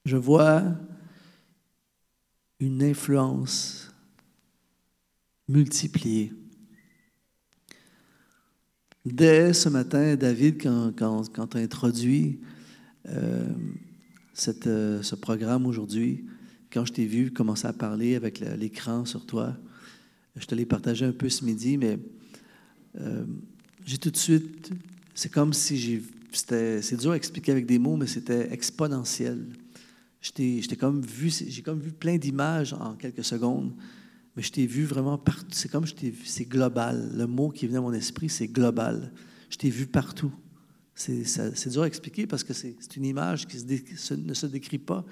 Je 0.05 0.17
vois 0.17 0.63
une 2.59 2.83
influence 2.83 3.91
multipliée. 5.47 6.31
Dès 9.03 9.53
ce 9.53 9.69
matin, 9.69 10.15
David, 10.15 10.61
quand, 10.61 10.91
quand, 10.97 11.31
quand 11.31 11.47
tu 11.47 11.57
as 11.57 11.61
introduit 11.61 12.39
euh, 13.07 13.47
euh, 14.65 15.03
ce 15.03 15.15
programme 15.15 15.65
aujourd'hui, 15.65 16.25
quand 16.71 16.85
je 16.85 16.93
t'ai 16.93 17.05
vu 17.05 17.31
commencer 17.31 17.67
à 17.67 17.73
parler 17.73 18.15
avec 18.15 18.39
l'écran 18.39 19.05
sur 19.05 19.25
toi, 19.25 19.55
je 20.35 20.45
te 20.45 20.55
l'ai 20.55 20.65
partagé 20.65 21.05
un 21.05 21.11
peu 21.11 21.29
ce 21.29 21.45
midi, 21.45 21.77
mais 21.77 21.99
euh, 22.99 23.25
j'ai 23.85 23.97
tout 23.97 24.11
de 24.11 24.17
suite, 24.17 24.71
c'est 25.13 25.31
comme 25.31 25.53
si 25.53 25.77
j'ai, 25.77 26.03
c'est 26.31 26.97
dur 26.97 27.11
à 27.11 27.15
expliquer 27.15 27.51
avec 27.51 27.65
des 27.65 27.79
mots, 27.79 27.95
mais 27.95 28.07
c'était 28.07 28.51
exponentiel. 28.51 29.45
J'étais 30.21 30.75
comme 30.75 31.01
vu, 31.01 31.29
j'ai 31.29 31.61
comme 31.61 31.79
vu 31.79 31.91
plein 31.91 32.17
d'images 32.17 32.73
en 32.73 32.95
quelques 32.95 33.23
secondes, 33.23 33.73
mais 34.35 34.43
je 34.43 34.51
t'ai 34.51 34.65
vu 34.65 34.83
vraiment 34.83 35.17
partout. 35.17 35.47
C'est 35.51 35.69
comme 35.69 35.85
je 35.85 35.93
t'ai 35.93 36.13
c'est 36.25 36.45
global. 36.45 37.11
Le 37.15 37.27
mot 37.27 37.49
qui 37.49 37.67
venait 37.67 37.77
à 37.77 37.81
mon 37.81 37.93
esprit, 37.93 38.27
c'est 38.27 38.47
global. 38.47 39.13
Je 39.49 39.57
t'ai 39.57 39.69
vu 39.69 39.85
partout. 39.85 40.31
C'est 40.95 41.69
dur 41.69 41.83
à 41.83 41.87
expliquer 41.87 42.25
parce 42.25 42.43
que 42.43 42.53
c'est 42.53 42.95
une 42.95 43.05
image 43.05 43.47
qui 43.47 43.59
se, 43.59 44.13
ne 44.13 44.33
se 44.33 44.45
décrit 44.45 44.79
pas, 44.79 45.05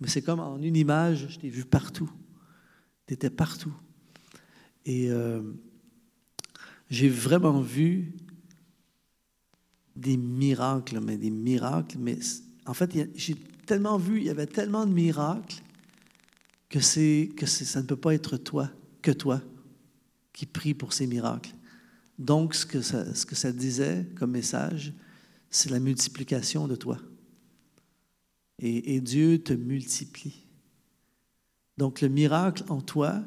mais 0.00 0.08
c'est 0.08 0.22
comme 0.22 0.40
en 0.40 0.58
une 0.58 0.76
image, 0.76 1.26
je 1.30 1.38
t'ai 1.38 1.48
vu 1.48 1.64
partout. 1.64 2.10
Tu 3.06 3.14
étais 3.14 3.30
partout. 3.30 3.72
Et 4.86 5.10
euh, 5.10 5.42
j'ai 6.88 7.08
vraiment 7.08 7.60
vu 7.60 8.14
des 9.96 10.16
miracles, 10.16 11.00
mais 11.00 11.16
des 11.16 11.30
miracles, 11.30 11.98
mais 11.98 12.18
en 12.66 12.74
fait, 12.74 12.96
j'ai 13.14 13.36
tellement 13.66 13.98
vu, 13.98 14.18
il 14.18 14.24
y 14.24 14.30
avait 14.30 14.46
tellement 14.46 14.86
de 14.86 14.92
miracles 14.92 15.62
que, 16.68 16.80
c'est, 16.80 17.30
que 17.36 17.46
c'est, 17.46 17.64
ça 17.64 17.82
ne 17.82 17.86
peut 17.86 17.96
pas 17.96 18.14
être 18.14 18.36
toi, 18.36 18.70
que 19.02 19.10
toi, 19.10 19.42
qui 20.32 20.46
prie 20.46 20.74
pour 20.74 20.92
ces 20.92 21.06
miracles. 21.06 21.54
Donc, 22.18 22.54
ce 22.54 22.64
que, 22.66 22.80
ça, 22.80 23.14
ce 23.14 23.26
que 23.26 23.34
ça 23.34 23.52
disait 23.52 24.06
comme 24.16 24.32
message, 24.32 24.92
c'est 25.50 25.70
la 25.70 25.80
multiplication 25.80 26.68
de 26.68 26.76
toi. 26.76 26.98
Et, 28.58 28.94
et 28.94 29.00
Dieu 29.00 29.42
te 29.42 29.52
multiplie. 29.52 30.46
Donc, 31.76 32.00
le 32.00 32.08
miracle 32.08 32.64
en 32.68 32.80
toi 32.80 33.22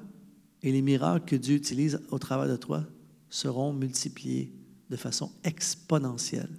et 0.64 0.72
les 0.72 0.82
miracles 0.82 1.26
que 1.26 1.36
Dieu 1.36 1.56
utilise 1.56 2.02
au 2.10 2.18
travers 2.18 2.48
de 2.48 2.56
toi 2.56 2.86
seront 3.30 3.74
multipliés 3.74 4.52
de 4.90 4.96
façon 4.96 5.32
exponentielle. 5.44 6.50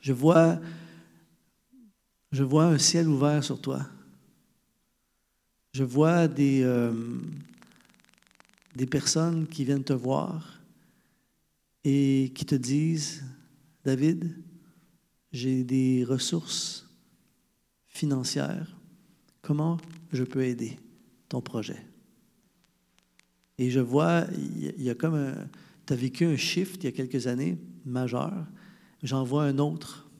Je 0.00 0.12
vois 0.12 0.58
un 2.32 2.78
ciel 2.78 3.06
ouvert 3.06 3.44
sur 3.44 3.60
toi. 3.60 3.86
Je 5.74 5.84
vois 5.84 6.28
euh, 6.38 7.20
des 8.74 8.86
personnes 8.86 9.46
qui 9.46 9.64
viennent 9.64 9.84
te 9.84 9.92
voir 9.92 10.60
et 11.84 12.32
qui 12.34 12.46
te 12.46 12.54
disent, 12.54 13.24
David, 13.84 14.36
j'ai 15.32 15.64
des 15.64 16.04
ressources 16.04 16.88
financières. 17.88 18.76
Comment 19.40 19.78
je 20.12 20.24
peux 20.24 20.44
aider? 20.44 20.78
Ton 21.32 21.40
projet? 21.40 21.84
Et 23.58 23.70
je 23.70 23.80
vois, 23.80 24.26
il 24.36 24.82
y 24.82 24.90
a 24.90 24.94
comme 24.94 25.34
tu 25.86 25.92
as 25.92 25.96
vécu 25.96 26.24
un 26.24 26.36
shift 26.36 26.82
il 26.82 26.86
y 26.86 26.88
a 26.88 26.92
quelques 26.92 27.26
années 27.26 27.58
majeur. 27.84 28.32
J'en 29.02 29.24
vois 29.24 29.44
un 29.44 29.58
autre 29.58 30.10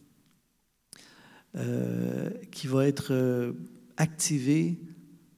euh, 1.57 2.31
qui 2.51 2.67
va 2.67 2.87
être 2.87 3.13
euh, 3.13 3.53
activé 3.97 4.81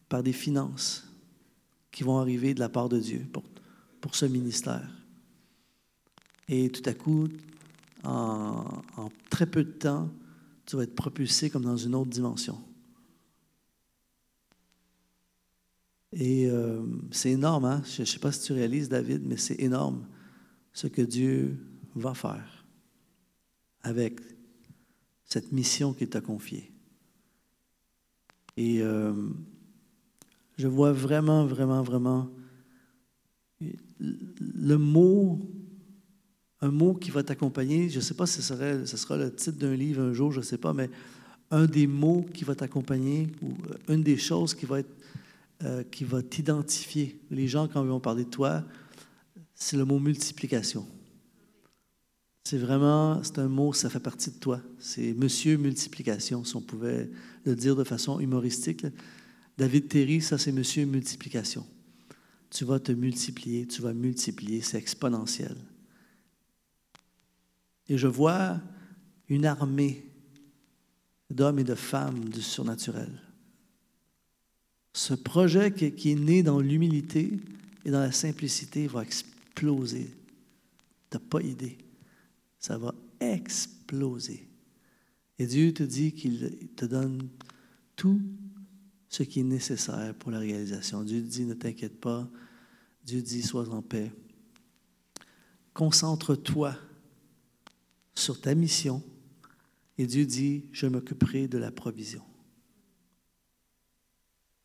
par 0.09 0.23
des 0.23 0.33
finances 0.33 1.09
qui 1.91 2.05
vont 2.05 2.19
arriver 2.19 2.55
de 2.55 2.61
la 2.61 2.69
part 2.69 2.89
de 2.89 2.99
Dieu 2.99 3.27
pour, 3.33 3.43
pour 4.01 4.15
ce 4.15 4.27
ministère. 4.27 4.89
Et 6.49 6.71
tout 6.71 6.89
à 6.89 6.95
coup, 6.95 7.29
en, 8.05 8.65
en, 8.97 9.11
très 9.31 9.47
peu 9.47 9.65
de 9.65 9.71
temps, 9.71 10.11
tu 10.67 10.77
vas 10.77 10.85
être 10.85 10.95
propulsé 10.95 11.51
comme 11.51 11.65
dans 11.65 11.77
une 11.77 11.95
autre 11.95 12.11
dimension. 12.11 12.59
Et 16.15 16.49
euh, 16.49 16.81
c'est 17.11 17.31
énorme, 17.31 17.65
hein? 17.65 17.83
je 17.85 18.03
ne 18.03 18.07
sais 18.07 18.21
pas 18.21 18.31
si 18.31 18.47
tu 18.47 18.53
réalises, 18.53 18.89
David, 18.89 19.23
mais 19.27 19.37
c'est 19.37 19.61
énorme 19.61 20.07
ce 20.73 20.87
que 20.87 21.03
Dieu 21.03 21.59
va 21.97 22.15
faire 22.15 22.65
avec 23.83 24.21
cette 25.25 25.51
mission 25.51 25.93
qu'il 25.93 26.09
t'a 26.09 26.21
confiée. 26.21 26.73
Et 28.57 28.81
euh, 28.81 29.13
je 30.57 30.69
vois 30.69 30.93
vraiment, 30.93 31.47
vraiment, 31.47 31.83
vraiment 31.83 32.31
le 33.99 34.77
mot 34.77 35.41
un 36.61 36.71
mot 36.71 36.95
qui 36.95 37.11
va 37.11 37.23
t'accompagner. 37.23 37.91
Je 37.91 37.97
ne 37.97 38.01
sais 38.01 38.15
pas 38.15 38.27
si 38.27 38.41
ce, 38.41 38.85
ce 38.87 38.97
sera 38.97 39.19
le 39.19 39.35
titre 39.35 39.59
d'un 39.59 39.75
livre 39.75 40.03
un 40.03 40.13
jour, 40.15 40.33
je 40.33 40.39
ne 40.39 40.45
sais 40.45 40.57
pas, 40.57 40.73
mais 40.73 40.89
un 41.51 41.67
des 41.67 41.87
mots 41.87 42.25
qui 42.33 42.45
va 42.45 42.55
t'accompagner 42.55 43.29
ou 43.43 43.53
une 43.93 44.03
des 44.03 44.17
choses 44.17 44.55
qui 44.55 44.65
va 44.65 44.81
être 44.81 44.95
euh, 45.63 45.85
qui 45.85 46.05
va 46.05 46.23
t'identifier. 46.23 47.21
Les 47.31 47.47
gens, 47.47 47.69
quand 47.69 47.83
ils 47.83 47.89
vont 47.89 48.01
parler 48.01 48.25
de 48.25 48.31
toi, 48.31 48.65
c'est 49.55 49.77
le 49.77 49.85
mot 49.85 49.99
multiplication. 49.99 50.87
C'est 52.43 52.59
vraiment, 52.59 53.23
c'est 53.23 53.39
un 53.39 53.49
mot, 53.49 53.73
ça 53.73 53.89
fait 53.89 54.01
partie 54.01 54.31
de 54.31 54.37
toi. 54.37 54.61
C'est 54.79 55.15
Monsieur 55.15 55.57
Multiplication, 55.57 56.45
si 56.45 56.57
on 56.57 56.61
pouvait 56.61 57.11
le 57.45 57.57
dire 57.57 57.75
de 57.75 57.85
façon 57.85 58.21
humoristique. 58.21 58.85
David 59.57 59.89
Terry, 59.89 60.21
ça 60.21 60.37
c'est 60.37 60.53
Monsieur 60.53 60.85
Multiplication. 60.85 61.67
Tu 62.51 62.65
vas 62.67 62.79
te 62.79 62.93
multiplier, 62.93 63.67
tu 63.67 63.81
vas 63.81 63.95
multiplier, 63.95 64.61
c'est 64.61 64.77
exponentiel. 64.77 65.57
Et 67.89 67.97
je 67.97 68.07
vois 68.07 68.61
une 69.29 69.47
armée 69.47 70.05
d'hommes 71.31 71.59
et 71.59 71.65
de 71.65 71.75
femmes 71.75 72.29
du 72.29 72.43
surnaturel. 72.43 73.11
Ce 74.95 75.13
projet 75.13 75.73
qui 75.73 76.13
est 76.13 76.15
né 76.15 76.45
dans 76.45 76.61
l'humilité 76.61 77.39
et 77.85 77.91
dans 77.91 77.99
la 77.99 78.13
simplicité 78.13 78.87
va 78.87 79.03
exploser. 79.03 80.15
Tu 81.11 81.17
n'as 81.17 81.21
pas 81.21 81.43
idée. 81.43 81.77
Ça 82.61 82.79
va 82.79 82.95
exploser. 83.19 84.49
Et 85.41 85.47
Dieu 85.47 85.75
te 85.75 85.83
dit 85.83 86.13
qu'il 86.13 86.69
te 86.77 86.85
donne 86.85 87.29
tout 87.97 88.21
ce 89.09 89.25
qui 89.25 89.41
est 89.41 89.45
nécessaire 89.45 90.15
pour 90.15 90.31
la 90.31 90.39
réalisation. 90.39 91.03
Dieu 91.03 91.21
dit, 91.21 91.45
ne 91.45 91.55
t'inquiète 91.55 92.01
pas. 92.01 92.31
Dieu 93.05 93.21
dit, 93.21 93.43
sois 93.43 93.69
en 93.71 93.83
paix. 93.83 94.13
Concentre-toi 95.73 96.77
sur 98.15 98.41
ta 98.41 98.55
mission 98.55 99.03
et 99.99 100.07
Dieu 100.07 100.25
dit, 100.25 100.67
je 100.71 100.87
m'occuperai 100.87 101.49
de 101.49 101.59
la 101.59 101.73
provision. 101.73 102.23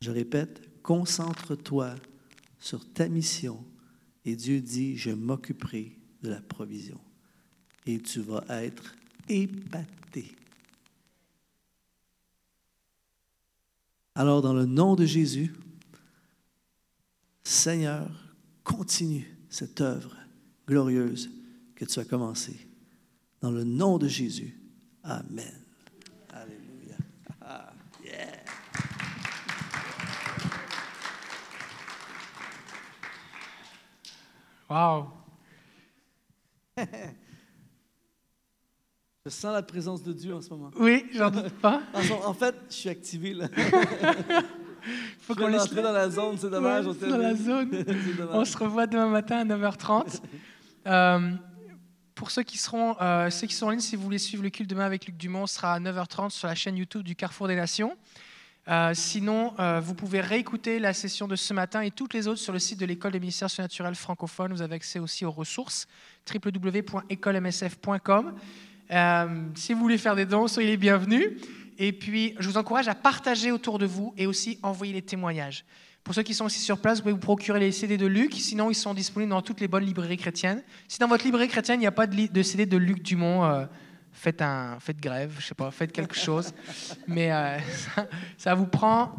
Je 0.01 0.11
répète, 0.11 0.81
concentre-toi 0.81 1.95
sur 2.57 2.89
ta 2.93 3.09
mission 3.09 3.65
et 4.23 4.35
Dieu 4.35 4.61
dit, 4.61 4.95
je 4.95 5.11
m'occuperai 5.11 5.97
de 6.23 6.29
la 6.29 6.41
provision. 6.41 6.99
Et 7.85 7.99
tu 7.99 8.21
vas 8.21 8.43
être 8.49 8.95
épaté. 9.27 10.35
Alors, 14.15 14.41
dans 14.41 14.53
le 14.53 14.65
nom 14.65 14.95
de 14.95 15.05
Jésus, 15.05 15.53
Seigneur, 17.43 18.09
continue 18.63 19.35
cette 19.49 19.81
œuvre 19.81 20.15
glorieuse 20.67 21.29
que 21.75 21.85
tu 21.85 21.99
as 21.99 22.05
commencée. 22.05 22.67
Dans 23.41 23.51
le 23.51 23.63
nom 23.63 23.97
de 23.97 24.07
Jésus. 24.07 24.57
Amen. 25.03 25.63
Alléluia. 26.29 26.97
Ah, 27.41 27.73
yeah. 28.03 28.39
Wow. 34.69 35.07
Je 39.25 39.31
sens 39.31 39.53
la 39.53 39.63
présence 39.63 40.01
de 40.03 40.13
Dieu 40.13 40.33
en 40.33 40.41
ce 40.41 40.49
moment. 40.49 40.71
Oui, 40.77 41.05
j'en 41.13 41.29
doute 41.29 41.49
pas. 41.61 41.81
En, 42.25 42.33
fait, 42.33 42.55
je 42.69 42.73
suis 42.73 42.89
activé 42.89 43.33
là. 43.33 43.47
Faut 45.19 45.35
qu'on 45.35 45.47
laisse 45.47 45.71
dans 45.73 45.91
la 45.91 46.09
zone, 46.09 46.37
c'est 46.37 46.49
dommage. 46.49 46.87
Ouais, 46.87 46.95
on 47.05 47.09
dans 47.09 47.17
la 47.17 47.35
zone. 47.35 47.69
Dommage. 47.69 48.35
On 48.35 48.45
se 48.45 48.57
revoit 48.57 48.87
demain 48.87 49.09
matin 49.09 49.39
à 49.39 49.45
9h30. 49.45 50.21
Euh, 50.87 51.31
pour 52.15 52.31
ceux 52.31 52.43
qui, 52.43 52.57
seront, 52.57 52.95
euh, 53.01 53.29
ceux 53.29 53.45
qui 53.47 53.53
sont 53.53 53.67
en 53.67 53.71
ligne, 53.71 53.81
si 53.81 53.97
vous 53.97 54.03
voulez 54.03 54.17
suivre 54.17 54.41
le 54.41 54.49
culte 54.49 54.69
demain 54.69 54.85
avec 54.85 55.05
Luc 55.05 55.17
Dumont, 55.17 55.47
ce 55.47 55.55
sera 55.55 55.73
à 55.73 55.79
9h30 55.79 56.29
sur 56.29 56.47
la 56.47 56.55
chaîne 56.55 56.77
YouTube 56.77 57.03
du 57.03 57.15
Carrefour 57.15 57.47
des 57.47 57.55
Nations. 57.55 57.97
Euh, 58.69 58.91
sinon, 58.93 59.53
euh, 59.59 59.79
vous 59.79 59.95
pouvez 59.95 60.21
réécouter 60.21 60.77
la 60.77 60.93
session 60.93 61.27
de 61.27 61.35
ce 61.35 61.55
matin 61.55 61.81
et 61.81 61.89
toutes 61.89 62.13
les 62.13 62.27
autres 62.27 62.39
sur 62.39 62.53
le 62.53 62.59
site 62.59 62.79
de 62.79 62.85
l'École 62.85 63.13
des 63.13 63.19
ministères 63.19 63.49
surnaturels 63.49 63.95
francophones. 63.95 64.53
Vous 64.53 64.61
avez 64.61 64.75
accès 64.75 64.99
aussi 64.99 65.25
aux 65.25 65.31
ressources 65.31 65.87
www.écolemsf.com. 66.31 68.35
Euh, 68.91 69.43
si 69.55 69.73
vous 69.73 69.79
voulez 69.79 69.97
faire 69.97 70.15
des 70.15 70.27
dons, 70.27 70.47
soyez 70.47 70.69
les 70.69 70.77
bienvenus. 70.77 71.29
Et 71.79 71.93
puis, 71.93 72.35
je 72.37 72.47
vous 72.47 72.57
encourage 72.57 72.87
à 72.87 72.93
partager 72.93 73.51
autour 73.51 73.79
de 73.79 73.87
vous 73.87 74.13
et 74.17 74.27
aussi 74.27 74.59
envoyer 74.61 74.93
les 74.93 75.01
témoignages. 75.01 75.65
Pour 76.03 76.13
ceux 76.13 76.21
qui 76.21 76.35
sont 76.35 76.45
aussi 76.45 76.59
sur 76.59 76.79
place, 76.79 76.99
vous 76.99 77.03
pouvez 77.03 77.13
vous 77.13 77.19
procurer 77.19 77.59
les 77.59 77.71
CD 77.71 77.97
de 77.97 78.05
Luc. 78.05 78.35
Sinon, 78.35 78.69
ils 78.69 78.75
sont 78.75 78.93
disponibles 78.93 79.31
dans 79.31 79.41
toutes 79.41 79.61
les 79.61 79.67
bonnes 79.67 79.85
librairies 79.85 80.17
chrétiennes. 80.17 80.61
Si 80.87 80.99
dans 80.99 81.07
votre 81.07 81.25
librairie 81.25 81.47
chrétienne, 81.47 81.79
il 81.79 81.81
n'y 81.81 81.87
a 81.87 81.91
pas 81.91 82.05
de, 82.05 82.43
CD 82.43 82.67
de 82.67 82.77
Luc 82.77 83.01
Dumont, 83.01 83.67
faites, 84.11 84.41
un, 84.41 84.77
faites 84.79 84.99
grève, 84.99 85.35
je 85.39 85.47
sais 85.47 85.55
pas, 85.55 85.71
faites 85.71 85.91
quelque 85.91 86.15
chose. 86.15 86.53
Mais 87.07 87.31
euh, 87.31 87.57
ça, 88.37 88.55
vous 88.55 88.65
prend, 88.65 89.13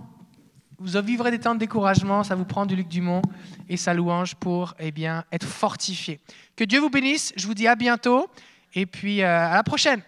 vous 0.78 1.00
vivrez 1.02 1.30
des 1.30 1.38
temps 1.38 1.54
de 1.54 1.60
découragement, 1.60 2.22
ça 2.22 2.34
vous 2.34 2.44
prend 2.44 2.66
du 2.66 2.76
Luc 2.76 2.88
Dumont 2.88 3.22
et 3.68 3.76
sa 3.76 3.94
louange 3.94 4.34
pour 4.34 4.74
eh 4.78 4.90
bien, 4.90 5.24
être 5.32 5.46
fortifié. 5.46 6.20
Que 6.56 6.64
Dieu 6.64 6.80
vous 6.80 6.90
bénisse, 6.90 7.32
je 7.36 7.46
vous 7.46 7.54
dis 7.54 7.66
à 7.66 7.76
bientôt 7.76 8.28
et 8.74 8.86
puis 8.86 9.22
euh, 9.22 9.26
à 9.26 9.54
la 9.54 9.62
prochaine. 9.62 10.02